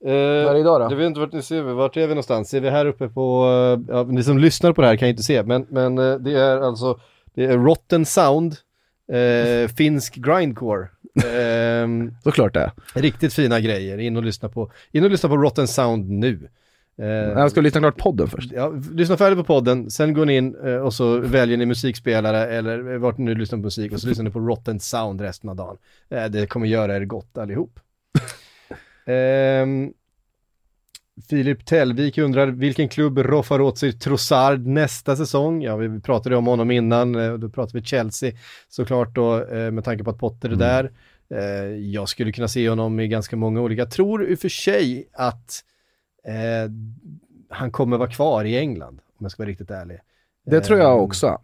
Eh, 0.04 0.12
Varje 0.44 0.62
dag 0.62 0.80
då? 0.80 0.86
Jag 0.90 0.96
vet 0.96 1.06
inte 1.06 1.20
vart 1.20 1.32
ni 1.32 1.42
ser, 1.42 1.62
vart 1.62 1.96
är 1.96 2.00
vi 2.00 2.08
någonstans? 2.08 2.48
Ser 2.48 2.60
vi 2.60 2.70
här 2.70 2.86
uppe 2.86 3.08
på, 3.08 3.44
eh, 3.88 3.94
ja, 3.94 4.02
ni 4.02 4.22
som 4.24 4.38
lyssnar 4.38 4.72
på 4.72 4.80
det 4.80 4.86
här 4.86 4.96
kan 4.96 5.08
ju 5.08 5.10
inte 5.10 5.22
se, 5.22 5.42
men, 5.42 5.66
men 5.70 5.98
eh, 5.98 6.14
det 6.14 6.32
är 6.32 6.60
alltså, 6.60 7.00
det 7.34 7.44
är 7.44 7.58
Rotten 7.58 8.06
Sound, 8.06 8.56
eh, 9.12 9.68
finsk 9.76 10.14
grindcore. 10.14 10.88
Ehm, 11.34 12.14
Såklart 12.24 12.54
det 12.54 12.72
riktigt 12.94 13.34
fina 13.34 13.60
grejer, 13.60 13.98
in 13.98 14.16
och 14.16 14.22
lyssna 14.22 14.48
på, 14.48 14.70
in 14.92 15.04
och 15.04 15.10
lyssna 15.10 15.28
på 15.28 15.36
Rotten 15.36 15.68
Sound 15.68 16.10
nu. 16.10 16.48
Eh, 16.98 17.06
Jag 17.08 17.50
ska 17.50 17.60
lyssna 17.60 17.80
klart 17.80 17.96
podden 17.96 18.28
först. 18.28 18.52
Ja, 18.52 18.72
lyssna 18.92 19.16
färdigt 19.16 19.38
på 19.38 19.44
podden, 19.44 19.90
sen 19.90 20.12
går 20.14 20.26
ni 20.26 20.36
in 20.36 20.56
eh, 20.64 20.76
och 20.76 20.94
så 20.94 21.18
väljer 21.18 21.56
ni 21.56 21.66
musikspelare 21.66 22.46
eller 22.46 22.92
eh, 22.92 22.98
vart 22.98 23.18
ni 23.18 23.24
nu 23.24 23.34
lyssnar 23.34 23.58
på 23.58 23.62
musik 23.62 23.92
och 23.92 24.00
så 24.00 24.08
lyssnar 24.08 24.24
ni 24.24 24.30
på 24.30 24.40
Rotten 24.40 24.80
Sound 24.80 25.20
resten 25.20 25.50
av 25.50 25.56
dagen. 25.56 25.76
Det 26.08 26.46
kommer 26.46 26.66
göra 26.66 26.96
er 26.96 27.04
gott 27.04 27.38
allihop. 27.38 27.80
Ehm, 29.06 29.92
Filip 31.28 31.66
Tellvik 31.66 32.18
undrar 32.18 32.46
vilken 32.46 32.88
klubb 32.88 33.18
roffar 33.18 33.60
åt 33.60 33.78
sig 33.78 33.92
Trossard 33.92 34.66
nästa 34.66 35.16
säsong? 35.16 35.62
Ja, 35.62 35.76
vi 35.76 36.00
pratade 36.00 36.36
om 36.36 36.46
honom 36.46 36.70
innan, 36.70 37.12
då 37.40 37.48
pratade 37.48 37.78
vi 37.78 37.84
Chelsea 37.84 38.32
såklart 38.68 39.14
då 39.14 39.46
med 39.50 39.84
tanke 39.84 40.04
på 40.04 40.10
att 40.10 40.18
Potter 40.18 40.48
är 40.48 40.56
där. 40.56 40.90
Eh, 41.34 41.76
jag 41.76 42.08
skulle 42.08 42.32
kunna 42.32 42.48
se 42.48 42.68
honom 42.68 43.00
i 43.00 43.08
ganska 43.08 43.36
många 43.36 43.60
olika, 43.60 43.82
jag 43.82 43.90
tror 43.90 44.30
i 44.30 44.34
och 44.34 44.38
för 44.38 44.48
sig 44.48 45.08
att 45.12 45.64
eh, 46.24 46.70
han 47.48 47.70
kommer 47.70 47.96
vara 47.98 48.10
kvar 48.10 48.44
i 48.44 48.58
England, 48.58 49.00
om 49.18 49.24
jag 49.24 49.30
ska 49.30 49.42
vara 49.42 49.50
riktigt 49.50 49.70
ärlig. 49.70 50.00
Det 50.44 50.60
tror 50.60 50.78
jag 50.78 50.90
Eh, 50.98 51.02
också. 51.02 51.38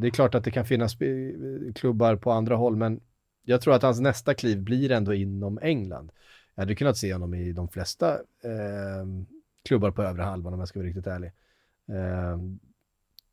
Det 0.00 0.06
är 0.06 0.10
klart 0.10 0.34
att 0.34 0.44
det 0.44 0.50
kan 0.50 0.64
finnas 0.64 0.96
sp- 0.96 1.72
klubbar 1.72 2.16
på 2.16 2.30
andra 2.32 2.56
håll, 2.56 2.76
men 2.76 3.00
jag 3.44 3.60
tror 3.60 3.74
att 3.74 3.82
hans 3.82 4.00
nästa 4.00 4.34
kliv 4.34 4.62
blir 4.62 4.90
ändå 4.92 5.14
inom 5.14 5.58
England. 5.62 6.10
Jag 6.54 6.62
hade 6.62 6.74
kunnat 6.74 6.96
se 6.96 7.12
honom 7.12 7.34
i 7.34 7.52
de 7.52 7.68
flesta 7.68 8.12
eh, 8.14 9.06
klubbar 9.68 9.90
på 9.90 10.02
övre 10.02 10.22
halvan 10.22 10.54
om 10.54 10.58
jag 10.58 10.68
ska 10.68 10.78
vara 10.78 10.86
riktigt 10.88 11.06
ärlig. 11.06 11.32
Eh, 11.88 12.38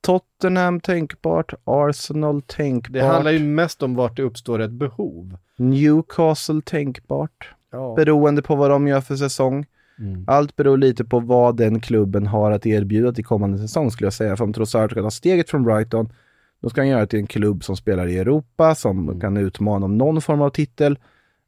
Tottenham 0.01 0.79
tänkbart, 0.79 1.53
Arsenal 1.63 2.41
tänkbart, 2.41 2.93
det 2.93 3.01
handlar 3.01 3.31
ju 3.31 3.39
mest 3.39 3.83
om 3.83 3.95
vart 3.95 4.15
det 4.15 4.23
uppstår 4.23 4.59
ett 4.59 4.71
behov. 4.71 5.37
Newcastle 5.55 6.61
tänkbart. 6.61 7.53
Ja. 7.71 7.93
Beroende 7.95 8.41
på 8.41 8.55
vad 8.55 8.69
de 8.69 8.87
gör 8.87 9.01
för 9.01 9.15
säsong. 9.15 9.65
Mm. 10.01 10.23
Allt 10.27 10.55
beror 10.55 10.77
lite 10.77 11.05
på 11.05 11.19
vad 11.19 11.57
den 11.57 11.79
klubben 11.79 12.27
har 12.27 12.51
att 12.51 12.65
erbjuda 12.65 13.13
till 13.13 13.25
kommande 13.25 13.57
säsong 13.57 13.91
skulle 13.91 14.05
jag 14.05 14.13
säga. 14.13 14.37
För 14.37 14.43
om 14.43 14.53
Trossard 14.53 14.91
ska 14.91 15.01
ta 15.01 15.11
steget 15.11 15.49
från 15.49 15.63
Brighton, 15.63 16.13
då 16.61 16.69
ska 16.69 16.81
han 16.81 16.87
göra 16.87 16.99
det 16.99 17.07
till 17.07 17.19
en 17.19 17.27
klubb 17.27 17.63
som 17.63 17.77
spelar 17.77 18.07
i 18.07 18.17
Europa, 18.17 18.75
som 18.75 19.09
Mm. 19.09 19.19
kan 19.19 19.37
utmana 19.37 19.85
om 19.85 19.97
någon 19.97 20.21
form 20.21 20.41
av 20.41 20.49
titel, 20.49 20.99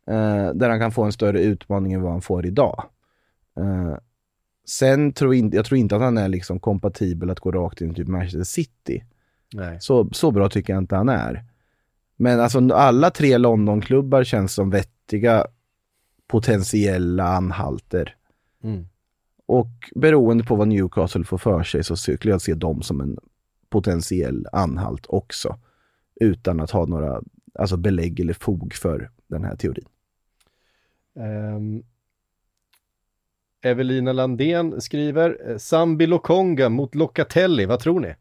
eh, 0.08 0.49
där 0.54 0.70
han 0.70 0.80
kan 0.80 0.91
få 0.91 1.04
en 1.04 1.12
större 1.12 1.41
utmaning 1.43 1.93
än 1.93 2.01
vad 2.01 2.12
han 2.12 2.22
får 2.22 2.45
idag. 2.45 2.84
Eh, 3.58 3.97
sen 4.66 5.14
tror 5.14 5.36
jag, 5.36 5.56
jag 5.56 5.66
tror 5.66 5.78
inte 5.78 5.95
att 5.95 6.01
han 6.01 6.18
är 6.18 6.28
liksom 6.28 6.60
kompatibel 6.60 7.30
att 7.30 7.39
gå 7.39 7.51
rakt 7.51 7.82
in 7.82 7.91
i 7.91 7.95
typ 7.95 8.08
Manchester 8.08 8.43
City. 8.43 9.04
Nej. 9.54 9.78
Så, 9.80 10.10
så 10.12 10.32
bra 10.32 10.49
tycker 10.49 10.74
jag 10.74 10.82
inte 10.84 10.95
han 10.95 11.10
är. 11.10 11.43
Men 12.16 12.39
alltså 12.39 12.74
alla 12.74 13.10
tre 13.10 13.38
Londonklubbar 13.38 14.24
känns 14.24 14.54
som 14.54 14.70
vettiga 14.70 15.45
potentiella 16.28 17.24
anhalter. 17.24 18.16
Mm. 18.64 18.88
Och 19.45 19.91
beroende 19.95 20.43
på 20.43 20.55
vad 20.55 20.68
Newcastle 20.68 21.24
får 21.24 21.38
för 21.38 21.64
sig 21.64 21.84
så 21.84 21.95
skulle 21.95 22.32
jag 22.34 22.41
se 22.41 22.53
dem 22.53 22.82
som 22.82 23.01
en 23.01 23.18
potentiell 23.70 24.47
anhalt 24.51 25.05
också. 25.09 25.59
Utan 26.16 26.59
att 26.59 26.72
ha 26.72 26.86
några 26.86 27.22
alltså 27.59 27.78
belägg 27.78 28.20
eller 28.20 28.34
fog 28.34 28.74
för 28.74 29.11
den 29.28 29.43
här 29.43 29.55
teorin. 29.55 29.86
Ehm, 31.16 31.84
Evelina 33.61 34.14
Landén 34.14 34.82
skriver, 34.82 35.49
eh, 35.49 35.57
Sambi 35.57 36.07
Lokonga 36.07 36.70
mot 36.70 36.95
Locatelli, 36.95 37.66
vad 37.66 37.80
tror 37.80 37.99
ni? 37.99 38.16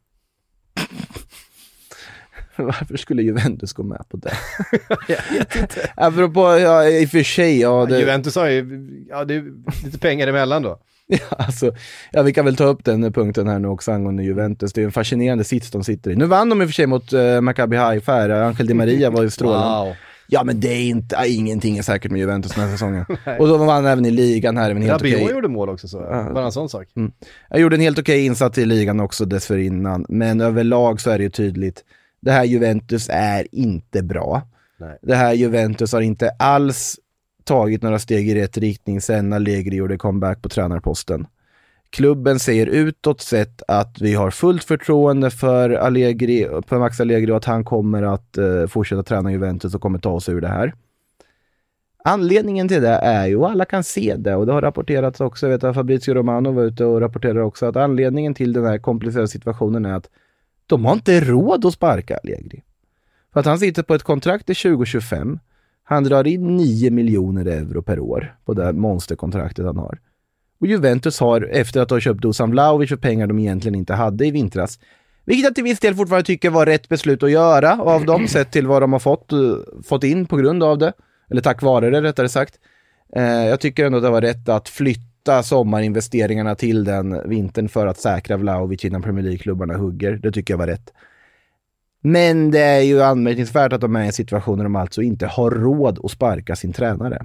Varför 2.67 2.97
skulle 2.97 3.23
Juventus 3.23 3.73
gå 3.73 3.83
med 3.83 4.05
på 4.09 4.17
det? 4.17 4.33
jag 5.09 5.39
vet 5.39 5.57
inte. 5.57 5.91
Apropå, 5.97 6.41
ja, 6.41 6.89
i 6.89 7.07
och 7.07 7.11
för 7.11 7.23
sig, 7.23 7.61
ja, 7.61 7.87
det, 7.87 7.99
Juventus 7.99 8.37
har 8.37 8.49
ju, 8.49 8.89
ja 9.09 9.25
det 9.25 9.35
är 9.35 9.45
lite 9.85 9.99
pengar 9.99 10.27
emellan 10.27 10.63
då. 10.63 10.79
Ja, 11.07 11.19
alltså, 11.31 11.73
ja, 12.13 12.23
vi 12.23 12.33
kan 12.33 12.45
väl 12.45 12.57
ta 12.57 12.65
upp 12.65 12.85
den 12.85 13.13
punkten 13.13 13.49
här 13.49 13.59
nu 13.59 13.69
också 13.69 13.93
angående 13.93 14.23
Juventus. 14.23 14.73
Det 14.73 14.81
är 14.81 14.85
en 14.85 14.93
fascinerande 14.93 15.45
sits 15.45 15.71
de 15.71 15.85
sitter 15.85 16.11
i. 16.11 16.17
Nu 16.17 16.25
vann 16.25 16.49
de 16.49 16.63
i 16.63 16.65
och 16.65 16.69
för 16.69 16.75
sig 16.75 16.87
mot 16.87 17.13
uh, 17.13 17.41
Maccabi 17.41 17.77
Haifa. 17.77 18.45
Angel 18.45 18.67
Di 18.67 18.75
Maria 18.75 19.11
var 19.11 19.23
ju 19.23 19.31
strålande. 19.31 19.89
Wow. 19.89 19.97
Ja, 20.27 20.45
men 20.45 20.61
det 20.61 20.69
är 20.69 20.83
inte, 20.83 21.15
ja, 21.15 21.27
ingenting 21.27 21.79
är 21.79 21.83
säkert 21.83 22.11
med 22.11 22.21
Juventus 22.21 22.53
den 22.53 22.65
här 22.65 22.73
säsongen. 22.73 23.05
och 23.39 23.49
de 23.49 23.67
vann 23.67 23.87
även 23.87 24.07
i 24.07 24.11
ligan 24.11 24.57
här, 24.57 24.71
även 24.71 24.83
helt 24.83 25.03
Rabiot 25.03 25.23
okej. 25.23 25.35
gjorde 25.35 25.49
mål 25.49 25.69
också, 25.69 25.89
så 25.89 25.99
bara 26.35 26.45
en 26.45 26.53
sån 26.53 26.69
sak. 26.69 26.89
Mm. 26.97 27.13
Jag 27.51 27.61
gjorde 27.61 27.77
en 27.77 27.81
helt 27.81 27.99
okej 27.99 28.27
insats 28.27 28.59
i 28.59 28.65
ligan 28.65 29.01
också 29.01 29.25
dessförinnan, 29.25 30.07
men 30.09 30.41
överlag 30.41 31.01
så 31.01 31.11
är 31.11 31.19
det 31.19 31.25
ju 31.25 31.31
tydligt. 31.31 31.85
Det 32.23 32.31
här 32.31 32.45
Juventus 32.45 33.09
är 33.13 33.47
inte 33.53 34.03
bra. 34.03 34.43
Nej. 34.79 34.99
Det 35.03 35.15
här 35.15 35.33
Juventus 35.33 35.93
har 35.93 36.01
inte 36.01 36.31
alls 36.31 36.99
tagit 37.45 37.83
några 37.83 37.99
steg 37.99 38.29
i 38.29 38.35
rätt 38.35 38.59
riktning 38.59 39.01
sen 39.01 39.33
Allegri 39.33 39.77
gjorde 39.77 39.97
comeback 39.97 40.43
på 40.43 40.49
tränarposten. 40.49 41.27
Klubben 41.91 42.39
säger 42.39 42.67
utåt 42.67 43.21
sett 43.21 43.63
att 43.69 44.01
vi 44.01 44.15
har 44.15 44.31
fullt 44.31 44.65
förtroende 44.65 45.31
för, 45.31 45.71
Allegri, 45.71 46.49
för 46.67 46.79
Max 46.79 47.01
Allegri 47.01 47.33
och 47.33 47.37
att 47.37 47.45
han 47.45 47.65
kommer 47.65 48.03
att 48.03 48.39
eh, 48.39 48.67
fortsätta 48.67 49.03
träna 49.03 49.33
Juventus 49.33 49.75
och 49.75 49.81
kommer 49.81 49.99
ta 49.99 50.11
oss 50.11 50.29
ur 50.29 50.41
det 50.41 50.49
här. 50.49 50.75
Anledningen 52.05 52.69
till 52.69 52.83
det 52.83 52.89
är 52.89 53.27
ju, 53.27 53.37
och 53.37 53.51
alla 53.51 53.65
kan 53.65 53.85
se 53.85 54.17
det, 54.17 54.35
och 54.35 54.47
det 54.47 54.53
har 54.53 54.63
rapporterats 54.63 55.21
också, 55.21 55.47
jag 55.47 55.53
vet 55.53 55.65
att 55.65 55.75
Fabrizio 55.75 56.15
Romano 56.15 56.53
var 56.53 56.63
ute 56.63 56.85
och 56.85 57.01
rapporterade 57.01 57.43
också, 57.43 57.67
att 57.67 57.77
anledningen 57.77 58.35
till 58.35 58.53
den 58.53 58.65
här 58.65 58.79
komplicerade 58.79 59.29
situationen 59.29 59.85
är 59.85 59.95
att 59.95 60.09
de 60.73 60.85
har 60.85 60.93
inte 60.93 61.21
råd 61.21 61.67
att 61.67 61.75
sparka 61.75 62.17
Allegri. 62.17 62.63
För 63.33 63.41
att 63.41 63.47
han 63.47 63.59
sitter 63.59 63.83
på 63.83 63.95
ett 63.95 64.03
kontrakt 64.03 64.47
till 64.47 64.57
2025, 64.57 65.39
han 65.85 66.05
drar 66.05 66.27
in 66.27 66.57
9 66.57 66.91
miljoner 66.91 67.47
euro 67.47 67.83
per 67.83 67.99
år 67.99 68.37
på 68.45 68.55
det 68.55 68.65
här 68.65 68.73
monsterkontraktet 68.73 69.65
han 69.65 69.77
har. 69.77 69.99
Och 70.61 70.67
Juventus 70.67 71.21
har, 71.21 71.49
efter 71.53 71.81
att 71.81 71.91
ha 71.91 72.01
köpt 72.01 72.23
Dusan 72.23 72.51
Vlahovic 72.51 72.89
för 72.89 72.97
pengar 72.97 73.27
de 73.27 73.39
egentligen 73.39 73.75
inte 73.75 73.95
hade 73.95 74.27
i 74.27 74.31
vintras, 74.31 74.79
vilket 75.25 75.45
jag 75.45 75.55
till 75.55 75.65
viss 75.65 75.81
del 75.81 75.95
fortfarande 75.95 76.27
tycker 76.27 76.51
var 76.51 76.67
rätt 76.67 76.89
beslut 76.89 77.23
att 77.23 77.31
göra 77.31 77.83
av 77.83 78.05
dem, 78.05 78.29
sett 78.29 78.51
till 78.51 78.67
vad 78.67 78.83
de 78.83 78.93
har 78.93 79.01
fått, 79.01 79.33
uh, 79.33 79.57
fått 79.85 80.05
in 80.05 80.27
på 80.27 80.37
grund 80.37 80.63
av 80.63 80.79
det. 80.79 80.93
Eller 81.31 81.41
tack 81.41 81.63
vare 81.63 81.91
det 81.91 82.03
rättare 82.03 82.29
sagt. 82.29 82.55
Eh, 83.17 83.47
jag 83.47 83.61
tycker 83.61 83.87
ändå 83.87 83.99
att 83.99 84.05
det 84.05 84.11
var 84.11 84.21
rätt 84.21 84.49
att 84.49 84.69
flytta 84.69 85.12
sommarinvesteringarna 85.43 86.55
till 86.55 86.85
den 86.85 87.29
vintern 87.29 87.69
för 87.69 87.87
att 87.87 87.99
säkra 88.01 88.37
Vlahovic 88.37 88.85
innan 88.85 89.03
Premier 89.03 89.25
League-klubbarna 89.25 89.77
hugger. 89.77 90.13
Det 90.13 90.33
tycker 90.33 90.55
jag 90.55 90.59
var 90.59 90.67
rätt. 90.67 90.93
Men 92.01 92.51
det 92.51 92.61
är 92.61 92.81
ju 92.81 93.03
anmärkningsvärt 93.03 93.73
att 93.73 93.81
de 93.81 93.97
är 93.97 94.03
i 94.03 94.07
en 94.07 94.13
situation 94.13 94.59
där 94.59 94.65
de 94.65 94.77
alltså 94.77 95.03
inte 95.03 95.27
har 95.27 95.51
råd 95.51 96.01
att 96.05 96.11
sparka 96.11 96.57
sin 96.57 96.73
tränare. 96.73 97.25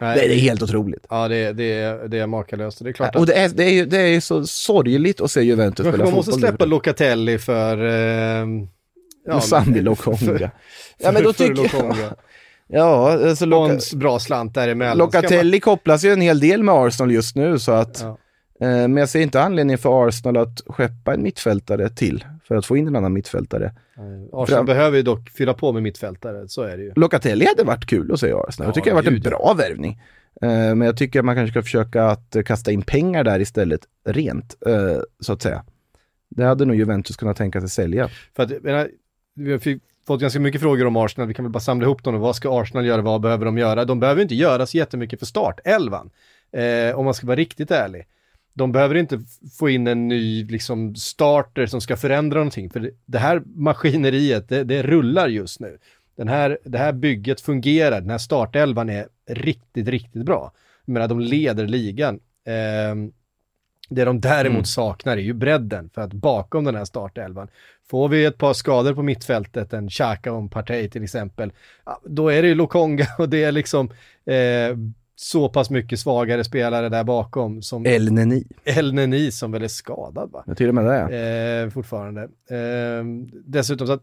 Nej. 0.00 0.18
Det 0.18 0.34
är 0.34 0.38
helt 0.38 0.62
otroligt. 0.62 1.06
Ja, 1.10 1.28
det, 1.28 1.52
det, 1.52 2.08
det 2.08 2.18
är 2.18 2.26
makalöst. 2.26 2.84
Det 2.84 2.90
är 2.90 2.92
klart 2.92 3.16
Och 3.16 3.22
att 3.22 3.26
det 3.28 3.34
är, 3.34 3.48
det, 3.48 3.64
är 3.64 3.70
ju, 3.70 3.86
det 3.86 3.98
är 3.98 4.20
så 4.20 4.46
sorgligt 4.46 5.20
att 5.20 5.30
se 5.30 5.42
Juventus 5.42 5.86
spela 5.86 6.04
man 6.04 6.12
måste 6.12 6.32
fotboll. 6.32 6.48
släppa 6.48 6.64
Locatelli 6.64 7.38
för... 7.38 7.84
Eh, 9.30 9.40
Sambi 9.40 9.80
Lokonga. 9.80 10.16
För, 10.16 10.50
Ja, 10.98 11.12
men 11.12 11.22
då 11.22 11.32
tycker 11.32 11.76
jag... 11.76 11.96
Ja, 12.68 13.12
alltså 13.28 13.44
en 13.44 13.98
bra 13.98 14.18
slant 14.18 14.54
däremellan. 14.54 14.98
Locatelli 14.98 15.60
kopplas 15.60 16.04
ju 16.04 16.12
en 16.12 16.20
hel 16.20 16.40
del 16.40 16.62
med 16.62 16.74
Arsenal 16.74 17.12
just 17.12 17.36
nu 17.36 17.58
så 17.58 17.72
att... 17.72 18.00
Ja. 18.02 18.18
Eh, 18.60 18.68
men 18.68 18.96
jag 18.96 19.08
ser 19.08 19.20
inte 19.20 19.40
anledning 19.42 19.78
för 19.78 20.08
Arsenal 20.08 20.36
att 20.36 20.60
skeppa 20.66 21.14
en 21.14 21.22
mittfältare 21.22 21.88
till 21.88 22.24
för 22.48 22.54
att 22.56 22.66
få 22.66 22.76
in 22.76 22.86
en 22.86 22.96
annan 22.96 23.12
mittfältare. 23.12 23.72
Arsenal 24.32 24.46
Fram- 24.46 24.66
behöver 24.66 24.96
ju 24.96 25.02
dock 25.02 25.30
fylla 25.30 25.54
på 25.54 25.72
med 25.72 25.82
mittfältare, 25.82 26.48
så 26.48 26.62
är 26.62 26.76
det 26.76 26.82
ju. 26.82 26.92
Locatelli 26.96 27.46
hade 27.46 27.64
varit 27.64 27.86
kul 27.86 28.12
att 28.12 28.20
se 28.20 28.28
i 28.28 28.32
Arsenal. 28.32 28.46
jag 28.58 28.68
Ja, 28.68 28.72
tycker 28.72 28.90
det 28.90 28.96
har 28.96 29.02
varit 29.02 29.12
en 29.26 29.30
bra 29.30 29.54
värvning. 29.58 30.00
Eh, 30.42 30.48
men 30.48 30.80
jag 30.80 30.96
tycker 30.96 31.18
att 31.18 31.24
man 31.24 31.34
kanske 31.36 31.52
ska 31.52 31.62
försöka 31.62 32.04
att 32.06 32.36
kasta 32.46 32.72
in 32.72 32.82
pengar 32.82 33.24
där 33.24 33.40
istället, 33.40 33.80
rent, 34.08 34.56
eh, 34.66 34.98
så 35.20 35.32
att 35.32 35.42
säga. 35.42 35.64
Det 36.30 36.44
hade 36.44 36.64
nog 36.64 36.76
Juventus 36.76 37.16
kunnat 37.16 37.36
tänka 37.36 37.60
sig 37.60 37.70
sälja. 37.70 38.08
För 38.36 38.42
att, 38.42 38.50
jag 38.50 38.62
menar, 38.64 38.88
vi 39.34 39.52
har 39.52 39.58
fi- 39.58 39.80
fått 40.06 40.20
ganska 40.20 40.40
mycket 40.40 40.60
frågor 40.60 40.86
om 40.86 40.96
Arsenal, 40.96 41.28
vi 41.28 41.34
kan 41.34 41.44
väl 41.44 41.52
bara 41.52 41.60
samla 41.60 41.84
ihop 41.86 42.04
dem. 42.04 42.14
och 42.14 42.20
Vad 42.20 42.36
ska 42.36 42.60
Arsenal 42.60 42.86
göra, 42.86 43.02
vad 43.02 43.20
behöver 43.20 43.44
de 43.44 43.58
göra? 43.58 43.84
De 43.84 44.00
behöver 44.00 44.22
inte 44.22 44.34
göra 44.34 44.66
så 44.66 44.76
jättemycket 44.76 45.18
för 45.18 45.26
startelvan, 45.26 46.10
eh, 46.52 46.98
om 46.98 47.04
man 47.04 47.14
ska 47.14 47.26
vara 47.26 47.36
riktigt 47.36 47.70
ärlig. 47.70 48.06
De 48.54 48.72
behöver 48.72 48.94
inte 48.94 49.20
få 49.58 49.68
in 49.68 49.86
en 49.86 50.08
ny 50.08 50.44
liksom, 50.44 50.94
starter 50.94 51.66
som 51.66 51.80
ska 51.80 51.96
förändra 51.96 52.38
någonting, 52.38 52.70
för 52.70 52.90
det, 53.06 53.18
här 53.18 53.42
maskineriet, 53.46 54.48
det, 54.48 54.64
det 54.64 54.82
rullar 54.82 55.28
just 55.28 55.60
nu. 55.60 55.78
Den 56.16 56.28
här, 56.28 56.58
det 56.64 56.78
här 56.78 56.92
bygget 56.92 57.40
fungerar, 57.40 58.00
den 58.00 58.10
här 58.10 58.18
startelvan 58.18 58.88
är 58.88 59.08
riktigt, 59.30 59.88
riktigt 59.88 60.24
bra. 60.24 60.52
Jag 60.84 60.92
menar, 60.92 61.08
de 61.08 61.20
leder 61.20 61.66
ligan. 61.66 62.20
Eh, 62.46 62.94
det 63.88 64.04
de 64.04 64.20
däremot 64.20 64.54
Mm. 64.54 64.64
saknar 64.64 65.16
är 65.16 65.20
ju 65.20 65.32
bredden, 65.32 65.90
för 65.94 66.02
att 66.02 66.12
bakom 66.12 66.64
den 66.64 66.74
här 66.74 66.84
startelvan, 66.84 67.48
får 67.90 68.08
vi 68.08 68.24
ett 68.24 68.38
par 68.38 68.52
skador 68.52 68.94
på 68.94 69.02
mittfältet, 69.02 69.72
en 69.72 69.88
Xhaka 69.88 70.32
och 70.32 70.38
en 70.38 70.48
Partey 70.48 70.88
till 70.90 71.02
exempel, 71.04 71.52
ja, 71.84 72.00
då 72.04 72.28
är 72.28 72.42
det 72.42 72.48
ju 72.48 72.54
Lokonga 72.54 73.06
och 73.18 73.28
det 73.28 73.44
är 73.44 73.52
liksom 73.52 73.90
eh, 74.24 74.76
så 75.18 75.48
pass 75.48 75.70
mycket 75.70 76.00
svagare 76.00 76.44
spelare 76.44 76.88
där 76.88 77.04
bakom 77.04 77.62
som 77.62 77.86
El 77.86 78.12
Neni. 78.12 78.44
El 78.64 78.94
Neni 78.94 79.30
som 79.30 79.52
väl 79.52 79.62
är 79.62 79.68
skadad 79.68 80.30
va? 80.32 80.44
Jag 80.46 80.56
till 80.56 80.68
och 80.68 80.74
med 80.74 80.84
det. 80.84 81.62
Eh, 81.64 81.70
fortfarande. 81.70 82.22
Eh, 82.22 83.04
dessutom 83.44 83.86
så 83.86 83.92
att, 83.92 84.02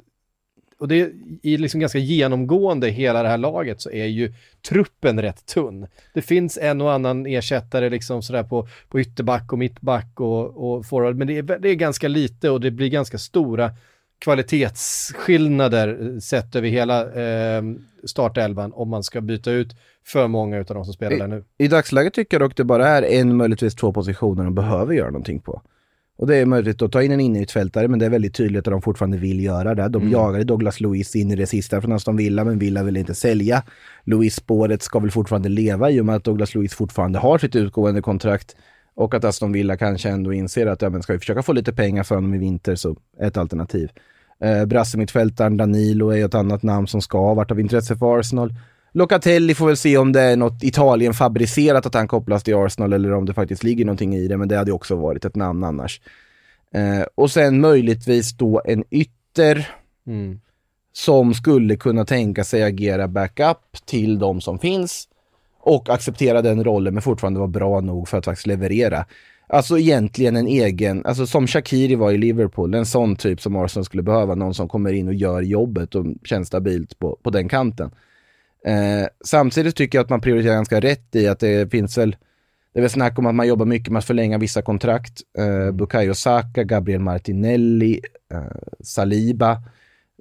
och 0.83 0.89
det 0.89 1.01
är 1.01 1.11
i 1.41 1.57
liksom 1.57 1.79
ganska 1.79 1.99
genomgående 1.99 2.87
i 2.87 2.91
hela 2.91 3.23
det 3.23 3.29
här 3.29 3.37
laget 3.37 3.81
så 3.81 3.91
är 3.91 4.05
ju 4.05 4.33
truppen 4.67 5.21
rätt 5.21 5.45
tunn. 5.45 5.87
Det 6.13 6.21
finns 6.21 6.57
en 6.61 6.81
och 6.81 6.91
annan 6.91 7.25
ersättare 7.25 7.89
liksom 7.89 8.21
sådär 8.21 8.43
på, 8.43 8.67
på 8.89 8.99
ytterback 8.99 9.53
och 9.53 9.59
mittback 9.59 10.19
och, 10.19 10.75
och 10.75 10.85
forward, 10.85 11.15
men 11.15 11.27
det 11.27 11.37
är, 11.37 11.43
det 11.43 11.69
är 11.69 11.75
ganska 11.75 12.07
lite 12.07 12.49
och 12.49 12.61
det 12.61 12.71
blir 12.71 12.89
ganska 12.89 13.17
stora 13.17 13.71
kvalitetsskillnader 14.19 16.13
eh, 16.13 16.19
sett 16.19 16.55
över 16.55 16.69
hela 16.69 17.13
eh, 17.13 17.63
startelvan 18.03 18.73
om 18.73 18.89
man 18.89 19.03
ska 19.03 19.21
byta 19.21 19.51
ut 19.51 19.75
för 20.05 20.27
många 20.27 20.57
av 20.57 20.65
de 20.65 20.85
som 20.85 20.93
spelar 20.93 21.17
där 21.17 21.27
nu. 21.27 21.43
I 21.57 21.67
dagsläget 21.67 22.13
tycker 22.13 22.39
jag 22.39 22.49
dock 22.49 22.57
det 22.57 22.63
bara 22.63 22.87
är 22.87 23.03
en, 23.03 23.35
möjligtvis 23.35 23.75
två 23.75 23.93
positioner 23.93 24.43
de 24.43 24.55
behöver 24.55 24.93
göra 24.93 25.09
någonting 25.11 25.39
på. 25.39 25.61
Och 26.17 26.27
det 26.27 26.35
är 26.35 26.45
möjligt 26.45 26.81
att 26.81 26.91
ta 26.91 27.03
in 27.03 27.11
en 27.11 27.19
innermittfältare, 27.19 27.87
men 27.87 27.99
det 27.99 28.05
är 28.05 28.09
väldigt 28.09 28.35
tydligt 28.35 28.67
att 28.67 28.71
de 28.71 28.81
fortfarande 28.81 29.17
vill 29.17 29.43
göra 29.43 29.75
det. 29.75 29.87
De 29.89 30.01
Mm. 30.01 30.11
jagade 30.13 30.43
Douglas 30.43 30.79
Luiz 30.79 31.15
in 31.15 31.31
i 31.31 31.35
det 31.35 31.45
sista 31.47 31.81
från 31.81 31.91
Aston 31.91 32.17
Villa, 32.17 32.43
men 32.43 32.59
Villa 32.59 32.83
vill 32.83 32.97
inte 32.97 33.15
sälja. 33.15 33.63
Luiz-spåret 34.03 34.81
ska 34.81 34.99
väl 34.99 35.11
fortfarande 35.11 35.49
leva 35.49 35.89
i 35.91 36.01
och 36.01 36.05
med 36.05 36.15
att 36.15 36.23
Douglas 36.23 36.55
Luiz 36.55 36.73
fortfarande 36.73 37.19
har 37.19 37.37
sitt 37.37 37.55
utgående 37.55 38.01
kontrakt 38.01 38.55
och 38.95 39.13
att 39.13 39.23
Aston 39.23 39.51
Villa 39.51 39.77
kanske 39.77 40.09
ändå 40.09 40.33
inser 40.33 40.67
att 40.67 40.81
ja, 40.81 40.89
men 40.89 41.03
ska 41.03 41.13
vi 41.13 41.19
försöka 41.19 41.43
få 41.43 41.53
lite 41.53 41.73
pengar 41.73 42.03
för 42.03 42.15
honom 42.15 42.33
i 42.33 42.37
vinter 42.37 42.75
så 42.75 42.95
är 43.19 43.27
ett 43.27 43.37
alternativ. 43.37 43.89
Eh, 44.43 44.65
Brassemittfältaren 44.65 45.57
Danilo 45.57 46.09
är 46.09 46.25
ett 46.25 46.35
annat 46.35 46.63
namn 46.63 46.87
som 46.87 47.01
ska 47.01 47.17
ha 47.17 47.33
varit 47.33 47.51
av 47.51 47.59
intresse 47.59 47.95
för 47.97 48.19
Arsenal. 48.19 48.53
Locatelli 48.95 49.55
får 49.55 49.67
väl 49.67 49.77
se 49.77 49.97
om 49.97 50.11
det 50.11 50.21
är 50.21 50.37
något 50.37 50.63
Italien-fabricerat 50.63 51.85
att 51.85 51.93
han 51.93 52.07
kopplas 52.07 52.43
till 52.43 52.55
Arsenal 52.55 52.93
eller 52.93 53.13
om 53.13 53.25
det 53.25 53.33
faktiskt 53.33 53.63
ligger 53.63 53.85
någonting 53.85 54.15
i 54.15 54.27
det, 54.27 54.37
men 54.37 54.47
det 54.47 54.57
hade 54.57 54.71
också 54.71 54.95
varit 54.95 55.25
ett 55.25 55.35
namn 55.35 55.63
annars. 55.63 56.01
Eh, 56.73 57.05
och 57.15 57.31
sen 57.31 57.61
möjligtvis 57.61 58.33
då 58.37 58.61
en 58.65 58.83
ytter 58.91 59.67
Mm. 60.07 60.39
som 60.93 61.33
skulle 61.33 61.75
kunna 61.75 62.05
tänka 62.05 62.43
sig 62.43 62.63
agera 62.63 63.07
backup 63.07 63.85
till 63.85 64.19
de 64.19 64.41
som 64.41 64.59
finns 64.59 65.07
och 65.59 65.89
acceptera 65.89 66.41
den 66.41 66.63
rollen 66.63 66.93
men 66.93 67.03
fortfarande 67.03 67.39
vara 67.39 67.47
bra 67.47 67.79
nog 67.79 68.07
för 68.07 68.17
att 68.17 68.25
faktiskt 68.25 68.47
leverera. 68.47 69.05
Alltså 69.47 69.79
egentligen 69.79 70.35
en 70.35 70.47
egen, 70.47 71.05
alltså 71.05 71.27
som 71.27 71.47
Shakiri 71.47 71.95
var 71.95 72.11
i 72.11 72.17
Liverpool, 72.17 72.73
en 72.73 72.85
sån 72.85 73.15
typ 73.15 73.41
som 73.41 73.55
Arsenal 73.55 73.85
skulle 73.85 74.03
behöva, 74.03 74.35
någon 74.35 74.53
som 74.53 74.67
kommer 74.69 74.93
in 74.93 75.07
och 75.07 75.13
gör 75.13 75.41
jobbet 75.41 75.95
och 75.95 76.05
känns 76.23 76.47
stabilt 76.47 76.99
på, 76.99 77.17
på 77.23 77.29
den 77.29 77.49
kanten. 77.49 77.91
Eh, 78.65 79.07
samtidigt 79.25 79.75
tycker 79.75 79.97
jag 79.97 80.03
att 80.03 80.09
man 80.09 80.21
prioriterar 80.21 80.55
ganska 80.55 80.79
rätt 80.79 81.15
i 81.15 81.27
att 81.27 81.39
det 81.39 81.71
finns 81.71 81.97
väl, 81.97 82.15
det 82.73 82.79
är 82.79 82.81
väl 82.81 82.89
snack 82.89 83.19
om 83.19 83.25
att 83.25 83.35
man 83.35 83.47
jobbar 83.47 83.65
mycket 83.65 83.93
med 83.93 83.99
att 83.99 84.05
förlänga 84.05 84.37
vissa 84.37 84.61
kontrakt. 84.61 85.21
Eh, 85.37 85.71
Bukayo 85.71 86.13
Saka, 86.13 86.63
Gabriel 86.63 87.01
Martinelli, 87.01 88.01
eh, 88.33 88.41
Saliba. 88.79 89.61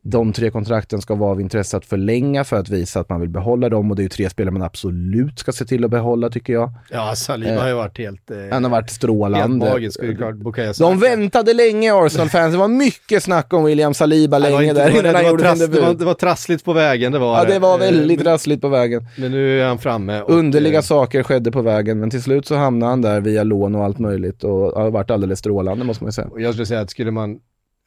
De 0.04 0.32
tre 0.32 0.50
kontrakten 0.50 1.00
ska 1.00 1.14
vara 1.14 1.30
av 1.30 1.40
intresse 1.40 1.76
att 1.76 1.86
förlänga 1.86 2.44
för 2.44 2.56
att 2.56 2.68
visa 2.68 3.00
att 3.00 3.08
man 3.08 3.20
vill 3.20 3.28
behålla 3.30 3.68
dem 3.68 3.90
och 3.90 3.96
det 3.96 4.00
är 4.00 4.04
ju 4.04 4.08
tre 4.08 4.30
spelare 4.30 4.52
man 4.52 4.62
absolut 4.62 5.38
ska 5.38 5.52
se 5.52 5.64
till 5.64 5.84
att 5.84 5.90
behålla 5.90 6.30
tycker 6.30 6.52
jag. 6.52 6.70
Ja, 6.90 7.14
Saliba 7.16 7.52
Eh, 7.52 7.60
har 7.60 7.68
ju 7.68 7.74
varit 7.74 7.98
helt... 7.98 8.30
Eh, 8.30 8.36
Han 8.50 8.64
har 8.64 8.70
varit 8.70 8.90
strålande. 8.90 9.66
Helt 9.66 9.72
magisk, 9.74 10.00
klart. 10.16 10.34
Bukayo. 10.34 10.72
De 10.78 10.98
väntade 10.98 11.54
länge 11.54 11.92
Arsenal-fans, 11.94 12.52
det 12.52 12.58
var 12.58 12.68
mycket 12.68 13.22
snack 13.22 13.52
om 13.52 13.64
William 13.64 13.94
Saliba 13.94 14.38
länge 14.38 14.62
inte- 14.62 14.74
där 14.74 14.86
det 14.86 14.92
var- 14.92 15.00
innan 15.00 15.14
han 15.14 15.26
gjorde 15.30 15.42
trass- 15.42 15.66
det, 15.70 15.80
var, 15.80 15.94
det 15.94 16.04
var 16.04 16.14
trassligt 16.14 16.64
på 16.64 16.72
vägen, 16.72 17.12
det 17.12 17.18
var 17.18 17.38
Ja, 17.38 17.44
det 17.44 17.58
var 17.58 17.78
väldigt 17.78 18.20
Eh, 18.20 18.24
trassligt 18.24 18.62
på 18.62 18.68
vägen. 18.68 19.06
Men 19.16 19.30
nu 19.30 19.60
är 19.60 19.66
han 19.68 19.78
framme. 19.78 20.20
och, 20.20 20.30
Underliga 20.34 20.78
eh, 20.78 20.82
saker 20.82 21.22
skedde 21.22 21.50
på 21.52 21.62
vägen, 21.62 22.00
men 22.00 22.10
till 22.10 22.22
slut 22.22 22.46
så 22.46 22.54
hamnade 22.54 22.90
han 22.92 23.02
där 23.02 23.20
via 23.20 23.42
lån 23.42 23.74
och 23.74 23.84
allt 23.84 23.98
möjligt 23.98 24.44
och 24.44 24.52
har 24.82 24.90
varit 24.90 25.10
alldeles 25.10 25.38
strålande 25.38 25.84
måste 25.84 26.04
man 26.04 26.08
ju 26.08 26.12
säga. 26.12 26.28
Och 26.28 26.40
jag 26.40 26.52
skulle 26.54 26.66
säga 26.66 26.80
att 26.80 26.90
skulle 26.90 27.10
man 27.10 27.38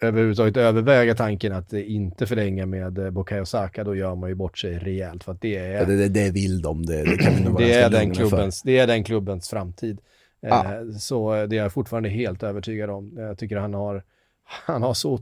överhuvudtaget 0.02 0.58
överväga 0.58 1.16
tanken 1.16 1.54
att 1.54 1.74
eh, 1.74 1.91
inte 1.96 2.26
förlänga 2.26 2.66
med 2.66 2.98
eh, 3.00 3.10
Bukayo 3.12 3.46
Saka, 3.46 3.84
då 3.84 3.96
gör 3.96 4.16
man 4.16 4.30
ju 4.30 4.36
bort 4.36 4.58
sig 4.58 4.78
rejält. 4.80 5.24
För 5.24 5.38
det 5.41 5.58
är, 5.58 5.74
Ja, 5.80 5.86
det, 5.86 5.96
det, 5.96 6.10
det 6.10 6.32
vill 6.32 6.62
de, 6.62 6.86
det, 6.86 7.04
det 7.04 7.18
kan 7.18 7.36
vi 7.36 7.43
nog 7.43 7.54
vara 7.54 7.64
det, 7.66 7.74
är 7.74 7.89
den 7.89 8.02
lugna 8.02 8.14
för. 8.16 8.22
klubbens, 8.30 8.62
det 8.62 8.78
är 8.78 8.88
den 8.88 9.04
klubbens 9.04 9.50
framtid. 9.50 10.00
Eh, 10.41 10.50
Ja. 10.50 10.66
Så 11.00 11.46
det 11.46 11.58
är 11.58 11.62
jag 11.64 11.74
fortfarande 11.74 12.10
helt 12.10 12.43
övertygad 12.43 12.89
om. 12.89 13.14
Jag 13.18 13.38
tycker 13.38 13.58
han 13.58 13.74
har, 13.74 14.04
han 14.66 14.82
har 14.84 14.93
så, 14.93 15.20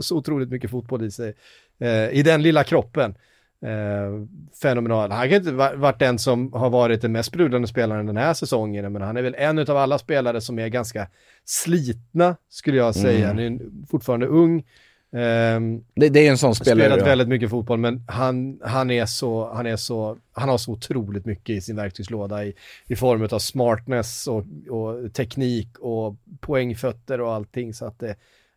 så 0.00 0.16
otroligt 0.16 0.48
mycket 0.48 0.70
fotboll 0.70 1.04
i 1.04 1.10
sig. 1.10 1.34
Eh, 1.78 2.08
I 2.10 2.22
den 2.22 2.42
lilla 2.42 2.64
kroppen. 2.64 3.14
Eh, 3.62 4.26
fenomenal. 4.62 5.10
Han 5.10 5.28
kan 5.28 5.36
inte 5.38 5.52
va- 5.52 5.76
varit 5.76 5.98
den 5.98 6.18
som 6.18 6.52
har 6.52 6.70
varit 6.70 7.02
den 7.02 7.12
mest 7.12 7.28
sprudlande 7.28 7.68
spelaren 7.68 8.06
den 8.06 8.16
här 8.16 8.34
säsongen, 8.34 8.92
men 8.92 9.02
han 9.02 9.16
är 9.16 9.22
väl 9.22 9.34
en 9.38 9.58
av 9.58 9.76
alla 9.76 9.98
spelare 9.98 10.40
som 10.40 10.58
är 10.58 10.68
ganska 10.68 11.08
slitna, 11.44 12.36
skulle 12.48 12.76
jag 12.76 12.94
säga. 12.94 13.30
Mm. 13.30 13.36
Han 13.36 13.38
är 13.38 13.86
fortfarande 13.90 14.26
ung. 14.26 14.64
Ehm, 15.12 15.84
Det, 15.94 16.08
det 16.08 16.26
är 16.26 16.30
en 16.30 16.38
sån 16.38 16.54
spelare. 16.54 16.88
spelat 16.90 17.06
väldigt 17.08 17.28
mycket 17.28 17.50
fotboll, 17.50 17.78
men 17.78 18.04
han, 18.08 18.58
han, 18.62 18.90
är 18.90 19.06
så, 19.06 19.52
han, 19.54 19.66
är 19.66 19.76
så, 19.76 20.16
han 20.32 20.48
har 20.48 20.58
så 20.58 20.72
otroligt 20.72 21.24
mycket 21.26 21.56
i 21.56 21.60
sin 21.60 21.76
verktygslåda 21.76 22.44
i, 22.44 22.54
i 22.86 22.96
form 22.96 23.28
av 23.32 23.38
smartness 23.38 24.26
och, 24.26 24.44
och 24.70 25.12
teknik 25.14 25.78
och 25.78 26.16
poängfötter 26.40 27.20
och 27.20 27.32
allting. 27.32 27.74
Så 27.74 27.86
att 27.86 27.98
det, 27.98 28.16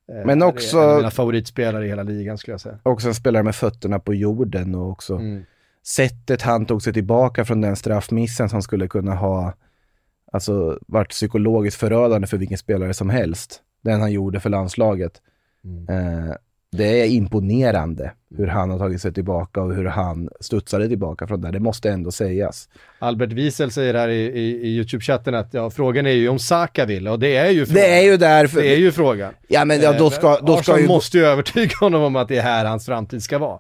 Men 0.10 0.42
han 0.42 0.50
också- 0.50 0.78
är 0.78 0.84
en 0.84 0.90
av 0.90 0.98
mina 0.98 1.12
favoritspelare 1.12 1.86
i 1.86 1.90
hela 1.90 2.04
ligan 2.04 2.38
skulle 2.38 2.54
jag 2.54 2.62
säga. 2.62 2.80
Också 2.84 3.08
en 3.08 3.16
spelare 3.16 3.44
med 3.44 3.56
fötterna 3.56 4.00
på 4.00 4.14
jorden 4.14 4.76
och 4.76 4.90
också 4.90 5.16
Mm. 5.16 5.44
sättet 5.86 6.42
han 6.42 6.66
tog 6.66 6.82
sig 6.82 6.94
tillbaka 6.94 7.46
från 7.46 7.62
den 7.62 7.76
straffmissen 7.76 8.50
som 8.50 8.62
skulle 8.62 8.88
kunna 8.88 9.16
ha 9.16 9.54
alltså, 10.32 10.80
varit 10.88 11.10
psykologiskt 11.10 11.80
förödande 11.80 12.28
för 12.28 12.38
vilken 12.38 12.58
spelare 12.58 12.94
som 12.94 13.10
helst. 13.10 13.62
Den 13.82 14.02
han 14.02 14.12
gjorde 14.12 14.40
för 14.40 14.50
landslaget. 14.50 15.22
Eh, 15.90 16.36
det 16.72 17.02
är 17.02 17.06
imponerande 17.06 18.12
hur 18.38 18.48
han 18.48 18.70
har 18.70 18.78
tagit 18.78 19.02
sig 19.02 19.14
tillbaka 19.14 19.62
och 19.62 19.76
hur 19.76 19.86
han 19.86 20.30
studsade 20.40 20.88
tillbaka 20.88 21.28
från 21.28 21.42
det. 21.42 21.52
Det 21.52 21.60
måste 21.60 21.90
ändå 21.90 22.12
sägas. 22.12 22.70
Albert 23.00 23.32
Wiesel 23.32 23.72
säger 23.72 23.94
här 23.94 24.10
i, 24.10 24.26
i, 24.26 24.68
i 24.68 24.82
YouTube-chatten 24.82 25.36
att 25.36 25.54
ja, 25.54 25.70
frågan 25.70 26.06
är 26.06 26.12
ju 26.12 26.30
om 26.30 26.40
Saka 26.40 26.86
vill 26.86 27.08
och 27.08 27.20
det 27.20 27.36
är 27.36 27.50
ju 27.50 27.66
frågan. 27.66 27.84
Det 27.84 28.00
är 28.00 28.04
ju 28.04 28.18
därför... 28.18 28.62
Det 28.62 28.74
är 28.74 28.78
ju 28.78 28.92
frågan. 28.92 29.34
Ja 29.48 29.66
men 29.66 29.82
ja, 29.82 29.94
då 29.94 30.10
ska, 30.10 30.34
Eh, 30.40 30.46
då 30.46 30.58
ska 30.58 30.80
ju... 30.80 30.88
måste 30.88 31.18
ju 31.18 31.26
övertyga 31.26 31.76
honom 31.80 32.04
om 32.04 32.16
att 32.16 32.28
det 32.28 32.38
är 32.38 32.42
här 32.42 32.66
hans 32.66 32.86
framtid 32.86 33.24
ska 33.24 33.38
vara. 33.38 33.60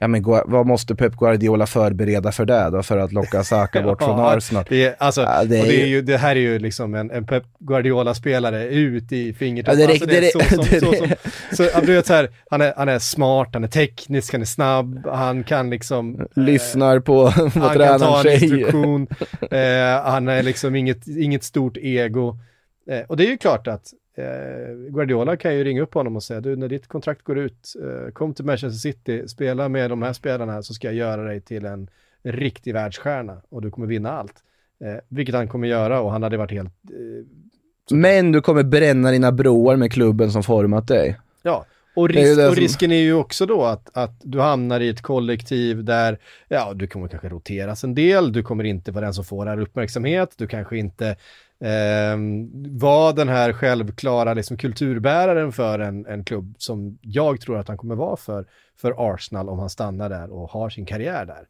Ja 0.00 0.08
men 0.08 0.22
vad 0.22 0.66
måste 0.66 0.94
Pep 0.94 1.16
Guardiola 1.16 1.66
förbereda 1.66 2.32
för 2.32 2.44
det 2.44 2.70
då? 2.70 2.82
För 2.82 2.98
att 2.98 3.12
locka 3.12 3.44
Saka 3.44 3.82
bort 3.82 4.02
från 4.02 4.20
Arsenal? 4.20 4.64
Det, 4.68 4.84
är, 4.84 4.94
alltså, 4.98 5.20
Ja, 5.20 5.44
det 5.44 5.58
är 5.58 5.62
det, 5.64 5.68
är 5.76 5.80
ju- 5.80 5.86
ju, 5.86 6.02
det 6.02 6.16
här 6.16 6.36
är 6.36 6.40
ju 6.40 6.58
liksom 6.58 6.94
en, 6.94 7.10
en 7.10 7.26
Pep 7.26 7.42
Guardiola-spelare 7.58 8.64
ut 8.68 9.12
i 9.12 9.28
Ja, 9.28 9.34
fingertoppen. 9.38 9.78
det 9.80 9.86
räcker- 9.86 10.06
det 10.06 10.32
så, 10.32 10.38
räcker- 10.38 10.54
som, 10.54 10.64
det 10.70 10.80
så, 10.80 10.86
som, 10.86 11.04
räcker. 11.04 11.18
så, 11.56 11.62
ja, 11.74 11.80
du 11.80 11.94
vet 11.94 12.06
så 12.06 12.12
här, 12.14 12.30
han, 12.50 12.60
är, 12.60 12.72
han 12.76 12.88
är 12.88 12.98
smart, 12.98 13.48
han 13.52 13.64
är 13.64 13.68
teknisk, 13.68 14.32
han 14.32 14.40
är 14.40 14.46
snabb, 14.46 15.06
han 15.06 15.44
kan 15.44 15.70
liksom... 15.70 16.26
Lyssnar 16.34 17.00
på 17.00 17.14
vad 17.22 17.32
Han 17.32 17.50
kan 17.50 17.72
tränaren 17.72 17.98
ta 18.00 18.16
en 18.16 18.22
säger. 18.22 18.42
instruktion, 18.42 19.06
eh, 19.50 20.02
han 20.12 20.28
är 20.28 20.42
liksom 20.42 20.74
inget, 20.76 21.08
inget 21.08 21.44
stort 21.44 21.76
ego. 21.76 22.38
Eh, 22.90 23.00
och 23.08 23.16
det 23.16 23.26
är 23.26 23.30
ju 23.30 23.36
klart 23.38 23.66
att 23.68 23.72
eh, 23.72 24.07
Guardiola 24.88 25.36
kan 25.36 25.54
ju 25.54 25.64
ringa 25.64 25.82
upp 25.82 25.94
honom 25.94 26.16
och 26.16 26.22
säga, 26.22 26.40
du 26.40 26.56
när 26.56 26.68
ditt 26.68 26.86
kontrakt 26.86 27.22
går 27.22 27.38
ut, 27.38 27.74
eh, 27.82 28.12
kom 28.12 28.34
till 28.34 28.44
Manchester 28.44 28.78
City, 28.78 29.28
spela 29.28 29.68
med 29.68 29.90
de 29.90 30.02
här 30.02 30.12
spelarna 30.12 30.62
så 30.62 30.74
ska 30.74 30.86
jag 30.86 30.94
göra 30.94 31.24
dig 31.24 31.40
till 31.40 31.64
en 31.64 31.90
riktig 32.22 32.74
världsstjärna 32.74 33.42
och 33.48 33.62
du 33.62 33.70
kommer 33.70 33.86
vinna 33.86 34.12
allt. 34.12 34.34
Eh, 34.84 35.00
vilket 35.08 35.34
han 35.34 35.48
kommer 35.48 35.68
göra 35.68 36.00
och 36.00 36.12
han 36.12 36.22
hade 36.22 36.36
varit 36.36 36.50
helt, 36.50 36.72
eh, 36.90 37.96
Men 37.96 38.32
du 38.32 38.40
kommer 38.40 38.62
bränna 38.62 39.10
dina 39.10 39.32
broar 39.32 39.76
med 39.76 39.92
klubben 39.92 40.30
som 40.30 40.42
format 40.42 40.88
dig. 40.88 41.18
ja. 41.42 41.66
Och, 41.96 42.08
risk, 42.08 42.38
och 42.38 42.56
risken 42.56 42.92
är 42.92 43.00
ju 43.00 43.14
också 43.14 43.46
då 43.46 43.64
att, 43.64 43.96
att 43.96 44.20
du 44.22 44.40
hamnar 44.40 44.80
i 44.80 44.88
ett 44.88 45.02
kollektiv 45.02 45.84
där, 45.84 46.18
ja, 46.48 46.72
du 46.74 46.86
kommer 46.86 47.08
kanske 47.08 47.28
roteras 47.28 47.84
en 47.84 47.94
del, 47.94 48.32
du 48.32 48.42
kommer 48.42 48.64
inte 48.64 48.92
vara 48.92 49.04
den 49.04 49.14
som 49.14 49.24
får 49.24 49.46
all 49.46 49.60
uppmärksamhet, 49.60 50.34
du 50.36 50.46
kanske 50.46 50.78
inte 50.78 51.16
ehm, 51.60 52.50
var 52.78 53.12
den 53.12 53.28
här 53.28 53.52
självklara 53.52 54.34
liksom, 54.34 54.56
kulturbäraren 54.56 55.52
för 55.52 55.78
en, 55.78 56.06
en 56.06 56.24
klubb 56.24 56.54
som 56.58 56.98
jag 57.02 57.40
tror 57.40 57.58
att 57.58 57.68
han 57.68 57.76
kommer 57.76 57.94
vara 57.94 58.16
för, 58.16 58.44
för 58.80 59.14
Arsenal 59.14 59.48
om 59.48 59.58
han 59.58 59.70
stannar 59.70 60.08
där 60.08 60.30
och 60.32 60.50
har 60.50 60.70
sin 60.70 60.86
karriär 60.86 61.24
där. 61.26 61.46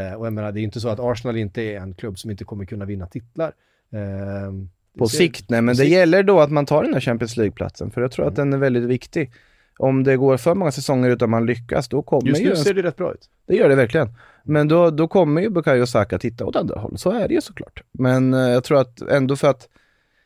Eh, 0.00 0.14
och 0.14 0.26
jag 0.26 0.32
menar, 0.32 0.52
det 0.52 0.60
är 0.60 0.62
inte 0.62 0.80
så 0.80 0.88
att 0.88 1.00
Arsenal 1.00 1.36
inte 1.36 1.62
är 1.62 1.76
en 1.80 1.94
klubb 1.94 2.18
som 2.18 2.30
inte 2.30 2.44
kommer 2.44 2.64
kunna 2.64 2.84
vinna 2.84 3.06
titlar. 3.06 3.52
Det 3.90 4.98
På 4.98 5.08
ser- 5.08 5.18
sikt, 5.18 5.50
nej 5.50 5.62
men 5.62 5.74
det 5.76 5.82
sikt. 5.82 5.90
gäller 5.92 6.22
då 6.22 6.40
att 6.40 6.50
man 6.50 6.66
tar 6.66 6.82
den 6.82 6.94
här 6.94 7.00
Champions 7.00 7.36
League-platsen, 7.36 7.90
för 7.90 8.00
jag 8.00 8.12
tror 8.12 8.26
att 8.28 8.36
den 8.36 8.52
är 8.52 8.58
väldigt 8.58 8.82
viktig. 8.84 9.30
Om 9.78 10.04
det 10.04 10.16
går 10.16 10.36
för 10.36 10.54
många 10.54 10.72
säsonger 10.72 11.10
utan 11.10 11.30
man 11.30 11.46
lyckas, 11.46 11.88
då 11.88 12.02
kommer 12.02 12.28
Just 12.28 12.40
ju... 12.40 12.44
nu 12.44 12.50
en- 12.50 12.56
ser 12.56 12.74
det 12.74 12.82
rätt 12.82 12.96
bra 12.96 13.12
ut. 13.12 13.30
Det 13.46 13.56
gör 13.56 13.68
det 13.68 13.74
verkligen. 13.74 14.08
Men 14.44 14.68
då, 14.68 14.90
då 14.90 15.08
kommer 15.08 15.40
ju 15.40 15.50
Bukayo 15.50 15.86
Saka 15.86 16.18
titta 16.18 16.44
åt 16.44 16.56
andra 16.56 16.80
hållet. 16.80 17.00
så 17.00 17.10
är 17.10 17.28
det 17.28 17.34
ju 17.34 17.40
såklart. 17.40 17.82
Men 17.92 18.34
eh, 18.34 18.40
jag 18.40 18.64
tror 18.64 18.80
att 18.80 19.00
ändå 19.00 19.36
för 19.36 19.48
att, 19.48 19.68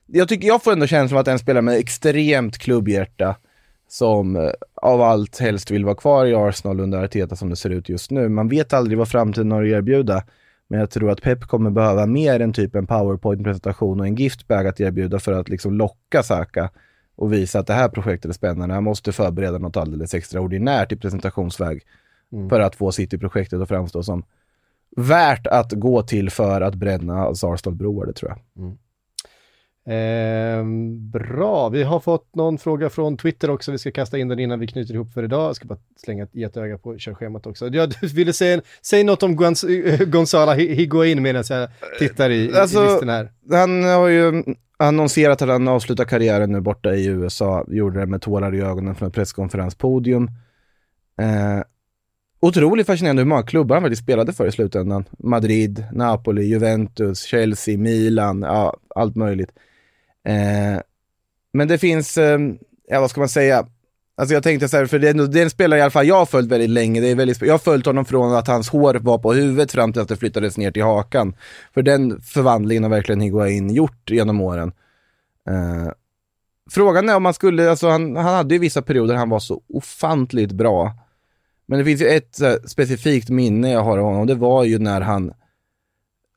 jag 0.06 0.28
tycker, 0.28 0.48
jag 0.48 0.62
får 0.62 0.72
ändå 0.72 0.86
känslan 0.86 1.18
av 1.18 1.20
att 1.20 1.28
en 1.28 1.38
spelare 1.38 1.62
med 1.62 1.76
extremt 1.76 2.58
klubbhjärta, 2.58 3.36
som 3.88 4.36
eh, 4.36 4.50
av 4.74 5.02
allt 5.02 5.38
helst 5.38 5.70
vill 5.70 5.84
vara 5.84 5.94
kvar 5.94 6.26
i 6.26 6.34
Arsenal 6.34 6.80
under 6.80 7.04
Arteta 7.04 7.36
som 7.36 7.50
det 7.50 7.56
ser 7.56 7.70
ut 7.70 7.88
just 7.88 8.10
nu. 8.10 8.28
Man 8.28 8.48
vet 8.48 8.72
aldrig 8.72 8.98
vad 8.98 9.08
framtiden 9.08 9.52
har 9.52 9.62
att 9.62 9.68
erbjuda. 9.68 10.22
Men 10.68 10.80
jag 10.80 10.90
tror 10.90 11.10
att 11.10 11.22
Pep 11.22 11.40
kommer 11.44 11.70
behöva 11.70 12.06
mer 12.06 12.40
än 12.40 12.52
typ 12.52 12.74
en 12.74 12.86
powerpoint-presentation 12.86 14.00
och 14.00 14.06
en 14.06 14.14
giftbag 14.14 14.66
att 14.66 14.80
erbjuda 14.80 15.18
för 15.18 15.32
att 15.32 15.48
liksom 15.48 15.74
locka 15.74 16.22
Saka 16.22 16.70
och 17.16 17.32
visa 17.32 17.58
att 17.58 17.66
det 17.66 17.72
här 17.72 17.88
projektet 17.88 18.28
är 18.28 18.32
spännande. 18.32 18.74
Han 18.74 18.84
måste 18.84 19.12
förbereda 19.12 19.58
något 19.58 19.76
alldeles 19.76 20.14
extraordinärt 20.14 20.92
i 20.92 20.96
presentationsväg 20.96 21.82
för 22.50 22.60
att 22.60 22.76
få 22.76 22.92
City-projektet 22.92 23.60
att 23.60 23.68
framstå 23.68 24.02
som 24.02 24.24
värt 24.96 25.46
att 25.46 25.72
gå 25.72 26.02
till 26.02 26.30
för 26.30 26.60
att 26.60 26.74
bränna 26.74 27.26
Arsenal-broar, 27.28 28.06
det 28.06 28.12
tror 28.12 28.30
jag. 28.30 28.38
Ehm, 29.88 31.10
bra, 31.10 31.68
vi 31.68 31.82
har 31.82 32.00
fått 32.00 32.34
någon 32.34 32.58
fråga 32.58 32.90
från 32.90 33.16
Twitter 33.16 33.50
också. 33.50 33.72
Vi 33.72 33.78
ska 33.78 33.90
kasta 33.90 34.18
in 34.18 34.28
den 34.28 34.38
innan 34.38 34.60
vi 34.60 34.66
knyter 34.66 34.94
ihop 34.94 35.12
för 35.12 35.22
idag. 35.22 35.48
Jag 35.48 35.56
ska 35.56 35.66
bara 35.68 35.78
slänga 35.96 36.24
ett 36.24 36.34
getöga 36.34 36.78
på 36.78 36.98
körschemat 36.98 37.46
också. 37.46 37.68
Jag 37.68 37.94
ville 38.14 38.32
säga, 38.32 38.60
säg 38.82 39.04
något 39.04 39.22
om 39.22 39.36
Gonz- 39.36 40.04
Gonzala 40.10 40.54
Hi- 40.54 40.74
Higuain 40.74 41.22
medan 41.22 41.44
jag 41.48 41.68
tittar 41.98 42.30
i, 42.30 42.52
Alltså- 42.54 42.84
i 42.84 42.86
listan 42.86 43.08
här. 43.08 43.32
Han 43.50 43.84
har 43.84 44.08
ju 44.08 44.44
annonserat 44.78 45.42
att 45.42 45.48
han 45.48 45.68
avslutar 45.68 46.04
karriären 46.04 46.52
nu 46.52 46.60
borta 46.60 46.94
i 46.94 47.06
USA, 47.06 47.64
gjorde 47.68 48.00
det 48.00 48.06
med 48.06 48.22
tårar 48.22 48.54
i 48.54 48.60
ögonen 48.60 48.94
från 48.94 49.08
ett 49.08 49.14
presskonferenspodium. 49.14 50.24
Eh, 51.20 51.62
otroligt 52.40 52.86
fascinerande 52.86 53.22
hur 53.22 53.28
många 53.28 53.42
klubbar 53.42 53.76
han 53.76 53.82
faktiskt 53.82 54.02
spelade 54.02 54.32
för 54.32 54.46
i 54.46 54.52
slutändan. 54.52 55.04
Madrid, 55.18 55.84
Napoli, 55.92 56.42
Juventus, 56.42 57.22
Chelsea, 57.22 57.78
Milan, 57.78 58.42
ja, 58.42 58.76
allt 58.94 59.16
möjligt. 59.16 59.50
Eh, 60.24 60.80
men 61.52 61.68
det 61.68 61.78
finns, 61.78 62.18
eh, 62.18 62.38
ja 62.88 63.00
vad 63.00 63.10
ska 63.10 63.20
man 63.20 63.28
säga, 63.28 63.66
Alltså 64.18 64.34
jag 64.34 64.42
tänkte 64.42 64.68
så 64.68 64.76
här, 64.76 64.86
för 64.86 64.98
det 64.98 65.08
är, 65.08 65.14
det 65.14 65.40
är 65.40 65.44
en 65.44 65.50
spelare 65.50 65.78
i 65.78 65.82
alla 65.82 65.90
fall 65.90 66.06
jag 66.06 66.14
har 66.14 66.26
följt 66.26 66.48
väldigt 66.48 66.70
länge. 66.70 67.00
Det 67.00 67.08
är 67.08 67.14
väldigt, 67.14 67.42
jag 67.42 67.54
har 67.54 67.58
följt 67.58 67.86
honom 67.86 68.04
från 68.04 68.34
att 68.34 68.46
hans 68.46 68.68
hår 68.68 68.94
var 68.94 69.18
på 69.18 69.32
huvudet 69.32 69.72
fram 69.72 69.92
till 69.92 70.02
att 70.02 70.08
det 70.08 70.16
flyttades 70.16 70.56
ner 70.56 70.70
till 70.70 70.82
hakan. 70.82 71.36
För 71.74 71.82
den 71.82 72.20
förvandlingen 72.20 72.82
har 72.82 72.90
verkligen 72.90 73.20
Higuain 73.20 73.70
gjort 73.70 74.10
genom 74.10 74.40
åren. 74.40 74.72
Eh, 75.48 75.92
frågan 76.70 77.08
är 77.08 77.16
om 77.16 77.22
man 77.22 77.34
skulle, 77.34 77.70
alltså 77.70 77.88
han, 77.88 78.16
han 78.16 78.34
hade 78.34 78.54
ju 78.54 78.60
vissa 78.60 78.82
perioder 78.82 79.14
han 79.14 79.30
var 79.30 79.40
så 79.40 79.60
ofantligt 79.68 80.52
bra. 80.52 80.92
Men 81.68 81.78
det 81.78 81.84
finns 81.84 82.02
ju 82.02 82.06
ett 82.06 82.40
eh, 82.40 82.54
specifikt 82.66 83.28
minne 83.28 83.72
jag 83.72 83.82
har 83.82 83.98
av 83.98 84.04
honom, 84.04 84.26
det 84.26 84.34
var 84.34 84.64
ju 84.64 84.78
när 84.78 85.00
han 85.00 85.32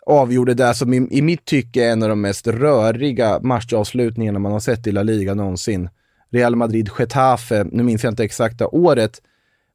avgjorde 0.05 0.53
det 0.53 0.73
som 0.73 0.93
i, 0.93 1.07
i 1.11 1.21
mitt 1.21 1.45
tycke 1.45 1.86
är 1.86 1.91
en 1.91 2.03
av 2.03 2.09
de 2.09 2.21
mest 2.21 2.47
röriga 2.47 3.39
matchavslutningarna 3.41 4.39
man 4.39 4.51
har 4.51 4.59
sett 4.59 4.88
i 4.88 4.91
La 4.91 5.03
Liga 5.03 5.34
någonsin. 5.34 5.89
Real 6.32 6.55
Madrid-Getafe, 6.55 7.63
nu 7.71 7.84
minns 7.84 8.03
jag 8.03 8.11
inte 8.11 8.23
exakta 8.23 8.67
året, 8.67 9.21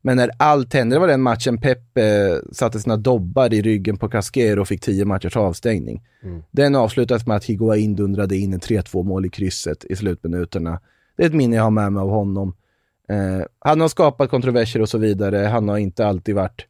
men 0.02 0.16
när 0.16 0.30
allt 0.36 0.74
hände, 0.74 0.96
det 0.96 1.00
var 1.00 1.08
den 1.08 1.22
matchen 1.22 1.60
Pep 1.60 1.98
eh, 1.98 2.04
satte 2.52 2.80
sina 2.80 2.96
dobbar 2.96 3.54
i 3.54 3.62
ryggen 3.62 3.96
på 3.96 4.08
Casquero 4.08 4.60
och 4.60 4.68
fick 4.68 4.80
tio 4.80 5.04
matchers 5.04 5.36
avstängning. 5.36 6.02
Den 6.50 6.74
avslutades 6.74 7.26
med 7.26 7.36
att 7.36 7.44
Higuain 7.44 7.96
dundrade 7.96 8.36
in 8.36 8.52
en 8.52 8.60
3-2 8.60 9.02
mål 9.02 9.26
i 9.26 9.28
krysset 9.28 9.84
i 9.84 9.96
slutminuterna. 9.96 10.80
Det 11.16 11.22
är 11.22 11.26
ett 11.26 11.34
minne 11.34 11.56
jag 11.56 11.62
har 11.62 11.70
med 11.70 11.92
mig 11.92 12.00
av 12.00 12.10
honom. 12.10 12.54
Eh, 13.08 13.46
han 13.58 13.80
har 13.80 13.88
skapat 13.88 14.30
kontroverser 14.30 14.82
och 14.82 14.88
så 14.88 14.98
vidare. 14.98 15.36
Han 15.36 15.68
har 15.68 15.78
inte 15.78 16.06
alltid 16.06 16.34
varit 16.34 16.66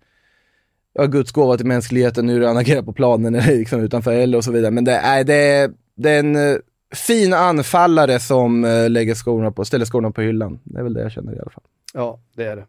ja, 0.94 1.06
Guds 1.06 1.32
gåva 1.32 1.56
till 1.56 1.66
mänskligheten, 1.66 2.28
hur 2.28 2.46
han 2.46 2.56
agerar 2.56 2.82
på 2.82 2.92
planen 2.92 3.34
eller 3.34 3.56
liksom 3.58 3.80
utanför 3.80 4.12
eller 4.12 4.38
och 4.38 4.44
så 4.44 4.52
vidare. 4.52 4.70
Men 4.70 4.84
det 4.84 4.92
är, 4.92 5.24
det 5.24 5.34
är, 5.34 5.70
det 5.96 6.10
är 6.10 6.18
en 6.18 6.36
eh, 6.36 6.56
fin 6.94 7.32
anfallare 7.32 8.20
som 8.20 8.64
eh, 8.64 8.90
lägger 8.90 9.14
skorna 9.14 9.50
på, 9.50 9.64
ställer 9.64 9.84
skorna 9.84 10.10
på 10.10 10.22
hyllan. 10.22 10.60
Det 10.64 10.78
är 10.78 10.82
väl 10.82 10.94
det 10.94 11.02
jag 11.02 11.12
känner 11.12 11.32
i 11.32 11.38
alla 11.38 11.50
fall. 11.50 11.64
Ja, 11.94 12.20
det 12.36 12.44
är 12.44 12.56
det. 12.56 12.66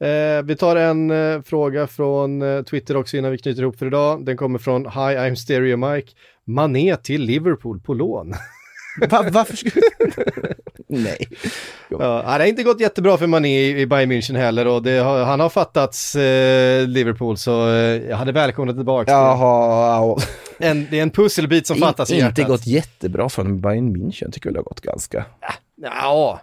Eh, 0.00 0.42
vi 0.42 0.56
tar 0.56 0.76
en 0.76 1.10
eh, 1.10 1.42
fråga 1.42 1.86
från 1.86 2.42
eh, 2.42 2.62
Twitter 2.62 2.96
också 2.96 3.16
innan 3.16 3.30
vi 3.30 3.38
knyter 3.38 3.62
ihop 3.62 3.78
för 3.78 3.86
idag. 3.86 4.24
Den 4.24 4.36
kommer 4.36 4.58
från 4.58 4.86
Hi 4.86 5.16
I'm 5.16 5.34
Stereo 5.34 5.76
Mike. 5.76 6.12
Mané 6.44 6.96
till 6.96 7.22
Liverpool 7.22 7.80
på 7.80 7.94
lån. 7.94 8.34
Va, 9.10 9.26
varför 9.32 9.56
skulle... 9.56 9.72
Nej. 11.02 11.28
Ja, 11.88 12.22
det 12.22 12.28
har 12.28 12.44
inte 12.44 12.62
gått 12.62 12.80
jättebra 12.80 13.16
för 13.16 13.26
Mané 13.26 13.60
i, 13.60 13.80
i 13.80 13.86
Bayern 13.86 14.12
München 14.12 14.36
heller 14.36 14.66
och 14.66 14.86
har, 14.86 15.24
han 15.24 15.40
har 15.40 15.48
fattats 15.48 16.14
eh, 16.14 16.86
Liverpool 16.86 17.36
så 17.36 17.68
eh, 17.70 17.76
jag 18.08 18.16
hade 18.16 18.32
välkomnat 18.32 18.76
tillbaka. 18.76 19.10
Jaha, 19.12 19.96
ja. 19.96 20.18
En, 20.58 20.86
det 20.90 20.98
är 20.98 21.02
en 21.02 21.10
pusselbit 21.10 21.66
som 21.66 21.76
fattas 21.76 22.10
i 22.10 22.14
Inte 22.14 22.24
hjärtat. 22.26 22.46
gått 22.46 22.66
jättebra 22.66 23.28
från 23.28 23.60
Bayern 23.60 23.96
München, 23.96 24.30
tycker 24.30 24.46
väl 24.48 24.54
det 24.54 24.58
har 24.60 24.64
gått 24.64 24.80
ganska. 24.80 25.24
Ja, 25.82 26.40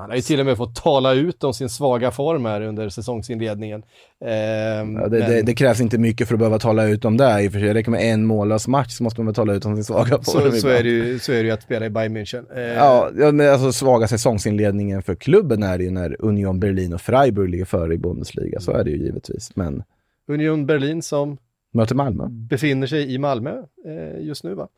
han 0.00 0.10
har 0.10 0.16
ju 0.16 0.22
till 0.22 0.40
och 0.40 0.46
med 0.46 0.56
fått 0.56 0.74
tala 0.76 1.14
ut 1.14 1.44
om 1.44 1.54
sin 1.54 1.68
svaga 1.68 2.10
form 2.10 2.44
här 2.44 2.60
under 2.60 2.88
säsongsinledningen. 2.88 3.82
Ehm, 4.24 4.96
Ja, 4.96 5.08
det, 5.08 5.18
men- 5.18 5.30
det, 5.30 5.42
det 5.42 5.54
krävs 5.54 5.80
inte 5.80 5.98
mycket 5.98 6.28
för 6.28 6.34
att 6.34 6.38
behöva 6.38 6.58
tala 6.58 6.84
ut 6.88 7.04
om 7.04 7.16
det. 7.16 7.42
I 7.42 7.48
och 7.48 7.52
för 7.52 7.58
sig 7.58 7.68
det 7.68 7.74
räcker 7.74 7.90
med 7.90 8.02
en 8.12 8.24
mållös 8.26 8.68
match 8.68 8.90
så 8.92 9.02
måste 9.04 9.20
man 9.20 9.26
väl 9.26 9.34
tala 9.34 9.52
ut 9.54 9.64
om 9.64 9.74
sin 9.76 9.84
svaga 9.84 10.08
form. 10.22 10.50
så, 10.52 10.52
så, 10.52 10.68
är 10.68 10.82
det 10.82 10.88
ju, 10.88 11.18
så 11.18 11.32
är 11.32 11.36
det 11.36 11.42
ju 11.44 11.50
att 11.50 11.62
spela 11.62 11.86
i 11.86 11.90
Bayern 11.90 12.16
München. 12.16 12.44
Ja, 12.76 13.10
ja, 13.18 13.32
men 13.32 13.52
alltså 13.52 13.72
svaga 13.72 14.08
säsongsinledningen 14.08 15.02
för 15.02 15.14
klubben 15.14 15.62
är 15.62 15.78
det 15.78 15.84
ju 15.84 15.90
när 15.90 16.16
Union 16.24 16.60
Berlin 16.60 16.92
och 16.92 17.00
Freiburg 17.00 17.50
ligger 17.50 17.64
före 17.64 17.94
i 17.94 17.98
Bundesliga. 17.98 18.60
Så 18.60 18.72
är 18.72 18.84
det 18.84 18.90
ju 18.90 18.96
givetvis. 18.96 19.56
Men 19.56 19.82
Union 20.28 20.66
Berlin 20.66 21.02
som 21.02 21.36
möter 21.72 21.94
Malmö. 21.94 22.26
befinner 22.28 22.86
sig 22.86 23.14
i 23.14 23.18
Malmö 23.18 23.50
eh, 23.86 24.26
just 24.26 24.44
nu 24.44 24.54
va? 24.54 24.68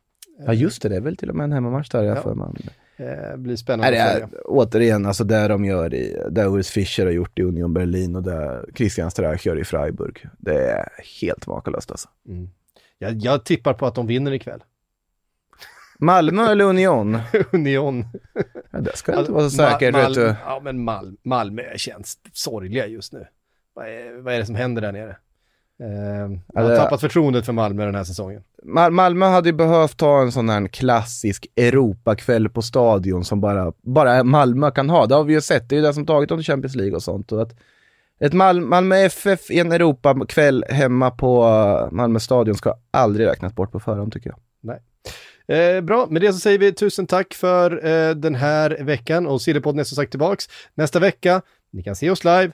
Ja 0.46 0.52
just 0.52 0.82
det, 0.82 0.88
det 0.88 0.96
är 0.96 1.00
väl 1.00 1.16
till 1.16 1.30
och 1.30 1.36
med 1.36 1.44
en 1.44 1.52
hemmamatch 1.52 1.88
där 1.88 2.02
jag 2.02 2.16
Ja. 2.16 2.22
för 2.22 2.34
mig. 2.34 2.48
Eh, 2.96 3.36
blir 3.36 3.56
spännande 3.56 3.90
Nej, 3.90 4.20
är, 4.22 4.28
återigen, 4.44 5.06
alltså 5.06 5.24
det 5.24 5.48
de 5.48 5.64
gör 5.64 5.94
i, 5.94 6.16
det 6.30 6.44
Urs 6.46 6.68
Fischer 6.70 7.04
har 7.04 7.12
gjort 7.12 7.38
i 7.38 7.42
Union 7.42 7.74
Berlin 7.74 8.16
och 8.16 8.22
det 8.22 8.64
Christian 8.74 9.10
Streich 9.10 9.46
gör 9.46 9.58
i 9.58 9.64
Freiburg. 9.64 10.26
Det 10.38 10.70
är 10.70 10.88
helt 11.20 11.46
makalöst 11.46 11.90
alltså. 11.90 12.08
Mm. 12.28 12.48
Jag, 12.98 13.12
jag 13.16 13.44
tippar 13.44 13.74
på 13.74 13.86
att 13.86 13.94
de 13.94 14.06
vinner 14.06 14.32
ikväll. 14.32 14.62
Malmö 15.98 16.50
eller 16.50 16.64
Union? 16.64 17.18
Union. 17.52 18.04
Ja, 18.70 18.80
det 18.80 18.96
ska 18.96 19.18
inte 19.20 19.32
vara 19.32 19.44
så 19.44 19.56
säker, 19.56 19.92
Mal- 19.92 20.14
du. 20.14 20.34
Ja, 20.44 20.60
men 20.64 20.84
Mal 20.84 21.16
Malmö 21.22 21.62
känns 21.76 22.18
sorgliga 22.32 22.86
just 22.86 23.12
nu. 23.12 23.26
Vad 23.74 23.86
är, 23.86 24.22
vad 24.22 24.34
är 24.34 24.38
det 24.38 24.46
som 24.46 24.54
händer 24.54 24.82
där 24.82 24.92
nere? 24.92 25.16
Eh, 25.80 26.38
jag 26.54 26.62
har 26.62 26.76
tappat 26.76 27.00
förtroendet 27.00 27.46
för 27.46 27.52
Malmö 27.52 27.84
den 27.84 27.94
här 27.94 28.04
säsongen. 28.04 28.42
Mal- 28.62 28.90
Malmö 28.92 29.26
hade 29.26 29.48
ju 29.48 29.52
behövt 29.52 30.00
ha 30.00 30.22
en 30.22 30.32
sån 30.32 30.48
här 30.48 30.68
klassisk 30.68 31.46
Europakväll 31.56 32.48
på 32.48 32.62
stadion 32.62 33.24
som 33.24 33.40
bara, 33.40 33.72
bara 33.82 34.24
Malmö 34.24 34.70
kan 34.70 34.90
ha. 34.90 35.06
Det 35.06 35.14
har 35.14 35.24
vi 35.24 35.32
ju 35.34 35.40
sett, 35.40 35.68
det 35.68 35.74
är 35.74 35.80
ju 35.80 35.86
det 35.86 35.94
som 35.94 36.06
tagit 36.06 36.28
dem 36.28 36.38
till 36.38 36.46
Champions 36.46 36.74
League 36.76 36.94
och 36.94 37.02
sånt. 37.02 37.32
Och 37.32 37.42
att 37.42 37.54
ett 38.20 38.32
Mal- 38.32 38.60
Malmö 38.60 38.96
FF 38.96 39.50
i 39.50 39.58
en 39.58 39.72
Europakväll 39.72 40.64
hemma 40.68 41.10
på 41.10 41.44
uh, 41.44 41.92
Malmö 41.92 42.20
stadion 42.20 42.54
ska 42.54 42.74
aldrig 42.90 43.26
räknas 43.26 43.54
bort 43.54 43.72
på 43.72 43.80
förhand 43.80 44.12
tycker 44.12 44.30
jag. 44.30 44.38
Nej. 44.60 44.82
Eh, 45.58 45.80
bra, 45.80 46.06
med 46.10 46.22
det 46.22 46.32
så 46.32 46.38
säger 46.38 46.58
vi 46.58 46.72
tusen 46.72 47.06
tack 47.06 47.34
för 47.34 47.86
eh, 47.86 48.10
den 48.14 48.34
här 48.34 48.70
veckan 48.80 49.26
och 49.26 49.42
Sillypodden 49.42 49.80
är 49.80 49.84
som 49.84 49.96
sagt 49.96 50.10
tillbaks 50.10 50.44
nästa 50.74 50.98
vecka. 50.98 51.42
Ni 51.72 51.82
kan 51.82 51.96
se 51.96 52.10
oss 52.10 52.24
live. 52.24 52.50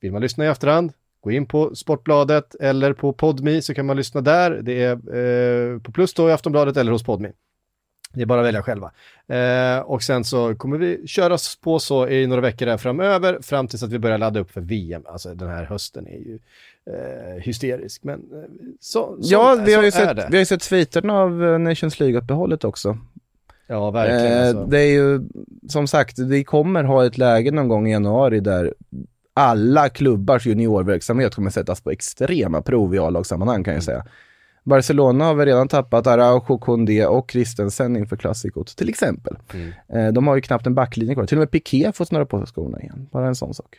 Vill 0.00 0.12
man 0.12 0.22
lyssna 0.22 0.44
i 0.44 0.48
efterhand, 0.48 0.92
gå 1.26 1.32
in 1.32 1.46
på 1.46 1.74
Sportbladet 1.74 2.54
eller 2.54 2.92
på 2.92 3.12
Podmi 3.12 3.62
så 3.62 3.74
kan 3.74 3.86
man 3.86 3.96
lyssna 3.96 4.20
där. 4.20 4.50
Det 4.50 4.82
är 4.82 4.92
eh, 4.92 5.80
på 5.80 5.92
Plus 5.92 6.14
då 6.14 6.28
i 6.28 6.32
Aftonbladet 6.32 6.76
eller 6.76 6.92
hos 6.92 7.04
Podmi. 7.04 7.32
Det 8.14 8.22
är 8.22 8.26
bara 8.26 8.40
att 8.40 8.46
välja 8.46 8.62
själva. 8.62 8.90
Eh, 9.28 9.78
och 9.78 10.02
sen 10.02 10.24
så 10.24 10.54
kommer 10.54 10.78
vi 10.78 11.06
köra 11.06 11.38
på 11.62 11.78
så 11.78 12.08
i 12.08 12.26
några 12.26 12.42
veckor 12.42 12.66
där 12.66 12.76
framöver 12.76 13.38
fram 13.42 13.68
tills 13.68 13.82
att 13.82 13.92
vi 13.92 13.98
börjar 13.98 14.18
ladda 14.18 14.40
upp 14.40 14.50
för 14.50 14.60
VM. 14.60 15.02
Alltså 15.06 15.34
den 15.34 15.48
här 15.48 15.64
hösten 15.64 16.06
är 16.06 16.18
ju 16.18 16.38
eh, 16.90 17.42
hysterisk. 17.42 18.04
Men 18.04 18.20
eh, 18.20 18.50
så, 18.80 19.18
ja, 19.20 19.62
vi 19.66 19.74
har, 19.74 19.82
ju 19.82 19.90
sett, 19.90 20.16
det. 20.16 20.26
vi 20.30 20.36
har 20.36 20.40
ju 20.40 20.46
sett 20.46 20.62
sviterna 20.62 21.14
av 21.14 21.42
uh, 21.42 21.58
Nations 21.58 22.00
League-uppehållet 22.00 22.64
också. 22.64 22.98
Ja, 23.66 23.90
verkligen. 23.90 24.32
Eh, 24.32 24.48
alltså. 24.48 24.64
Det 24.64 24.80
är 24.80 24.92
ju, 24.92 25.20
som 25.68 25.86
sagt, 25.86 26.18
vi 26.18 26.44
kommer 26.44 26.84
ha 26.84 27.06
ett 27.06 27.18
läge 27.18 27.50
någon 27.50 27.68
gång 27.68 27.88
i 27.88 27.92
januari 27.92 28.40
där 28.40 28.74
alla 29.36 29.88
klubbars 29.88 30.46
juniorverksamhet 30.46 31.34
kommer 31.34 31.50
sättas 31.50 31.80
på 31.80 31.90
extrema 31.90 32.62
prov 32.62 32.94
i 32.94 32.98
A-lagssammanhang 32.98 33.64
kan 33.64 33.74
jag 33.74 33.82
säga. 33.82 34.04
Barcelona 34.64 35.24
har 35.24 35.34
väl 35.34 35.46
redan 35.46 35.68
tappat 35.68 36.06
Araujo, 36.06 36.58
Koundé 36.58 37.06
och 37.06 37.30
Christensen 37.30 37.96
inför 37.96 38.16
klassikot 38.16 38.76
till 38.76 38.88
exempel. 38.88 39.36
Mm. 39.54 39.72
Eh, 39.88 40.12
de 40.12 40.26
har 40.26 40.34
ju 40.34 40.40
knappt 40.40 40.66
en 40.66 40.74
backlinje 40.74 41.14
kvar. 41.14 41.26
Till 41.26 41.38
och 41.38 41.40
med 41.40 41.50
Piqué 41.50 41.92
får 41.94 42.04
snurra 42.04 42.26
på 42.26 42.46
skorna 42.46 42.80
igen. 42.80 43.08
Bara 43.12 43.26
en 43.26 43.34
sån 43.34 43.54
sak. 43.54 43.76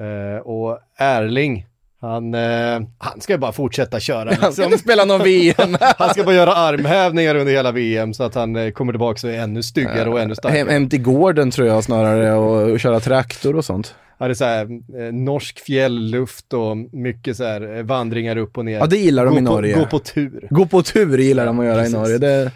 Eh, 0.00 0.40
och 0.40 0.78
Erling, 0.96 1.66
han, 2.00 2.34
eh, 2.34 2.80
han 2.98 3.20
ska 3.20 3.38
bara 3.38 3.52
fortsätta 3.52 4.00
köra. 4.00 4.24
liksom. 4.24 4.44
Han 4.44 4.52
ska 4.52 4.64
inte 4.64 4.78
spela 4.78 5.04
någon 5.04 5.22
VM. 5.22 5.76
han 5.98 6.10
ska 6.10 6.24
bara 6.24 6.34
göra 6.34 6.54
armhävningar 6.54 7.34
under 7.34 7.52
hela 7.52 7.72
VM 7.72 8.14
så 8.14 8.24
att 8.24 8.34
han 8.34 8.56
eh, 8.56 8.70
kommer 8.70 8.92
tillbaka 8.92 9.26
och 9.26 9.32
är 9.32 9.38
ännu 9.38 9.62
styggare 9.62 10.10
och 10.10 10.20
ännu 10.20 10.28
Hem, 10.28 10.34
starkare. 10.34 10.70
hem 10.70 10.88
till 10.88 11.02
gården 11.02 11.50
tror 11.50 11.68
jag 11.68 11.84
snarare 11.84 12.34
och, 12.34 12.70
och 12.70 12.80
köra 12.80 13.00
traktor 13.00 13.56
och 13.56 13.64
sånt. 13.64 13.94
Det 14.28 14.32
är 14.32 14.34
så 14.34 14.44
här, 14.44 14.80
eh, 14.98 15.12
norsk 15.12 15.58
fjällluft 15.58 16.52
och 16.52 16.76
mycket 16.92 17.36
så 17.36 17.44
här 17.44 17.76
eh, 17.76 17.82
vandringar 17.82 18.36
upp 18.36 18.58
och 18.58 18.64
ner. 18.64 18.78
Ja, 18.78 18.86
det 18.86 18.96
gillar 18.96 19.24
de 19.24 19.34
gå 19.34 19.38
i 19.38 19.42
Norge. 19.42 19.74
På, 19.74 19.80
gå 19.80 19.86
på 19.86 19.98
tur. 19.98 20.46
Gå 20.50 20.66
på 20.66 20.82
tur 20.82 21.18
gillar 21.18 21.46
de 21.46 21.58
att 21.58 21.66
göra 21.66 21.78
Precis. 21.78 21.94
i 21.94 21.98
Norge. 21.98 22.18
Det, 22.18 22.50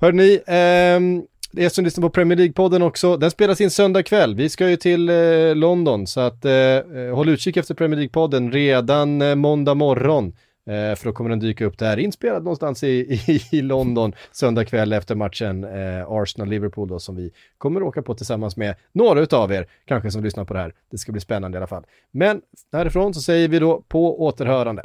Hörrni, 0.00 0.40
ehm, 0.46 1.22
det 1.52 1.64
är 1.64 1.68
som 1.68 1.84
lyssnar 1.84 2.02
på 2.02 2.10
Premier 2.10 2.38
League-podden 2.38 2.82
också. 2.82 3.16
Den 3.16 3.30
spelas 3.30 3.60
in 3.60 3.70
söndag 3.70 4.02
kväll. 4.02 4.34
Vi 4.34 4.48
ska 4.48 4.68
ju 4.68 4.76
till 4.76 5.08
eh, 5.08 5.54
London 5.54 6.06
så 6.06 6.20
att 6.20 6.44
eh, 6.44 6.52
eh, 6.52 7.14
håll 7.14 7.28
utkik 7.28 7.56
efter 7.56 7.74
Premier 7.74 8.00
League-podden 8.00 8.52
redan 8.52 9.22
eh, 9.22 9.34
måndag 9.34 9.74
morgon. 9.74 10.32
Eh, 10.68 10.94
för 10.94 11.04
då 11.04 11.12
kommer 11.12 11.30
den 11.30 11.38
dyka 11.38 11.64
upp 11.64 11.78
där 11.78 11.96
inspelad 11.96 12.44
någonstans 12.44 12.84
i, 12.84 12.88
i, 12.88 13.56
i 13.58 13.62
London 13.62 14.12
söndag 14.32 14.64
kväll 14.64 14.92
efter 14.92 15.14
matchen 15.14 15.64
eh, 15.64 16.10
Arsenal-Liverpool 16.10 16.88
då 16.88 16.98
som 16.98 17.16
vi 17.16 17.32
kommer 17.58 17.82
åka 17.82 18.02
på 18.02 18.14
tillsammans 18.14 18.56
med 18.56 18.74
några 18.92 19.20
utav 19.20 19.52
er, 19.52 19.66
kanske 19.84 20.10
som 20.10 20.24
lyssnar 20.24 20.44
på 20.44 20.54
det 20.54 20.60
här. 20.60 20.74
Det 20.90 20.98
ska 20.98 21.12
bli 21.12 21.20
spännande 21.20 21.56
i 21.56 21.58
alla 21.58 21.66
fall. 21.66 21.84
Men 22.10 22.40
härifrån 22.72 23.14
så 23.14 23.20
säger 23.20 23.48
vi 23.48 23.58
då 23.58 23.82
på 23.88 24.22
återhörande. 24.22 24.84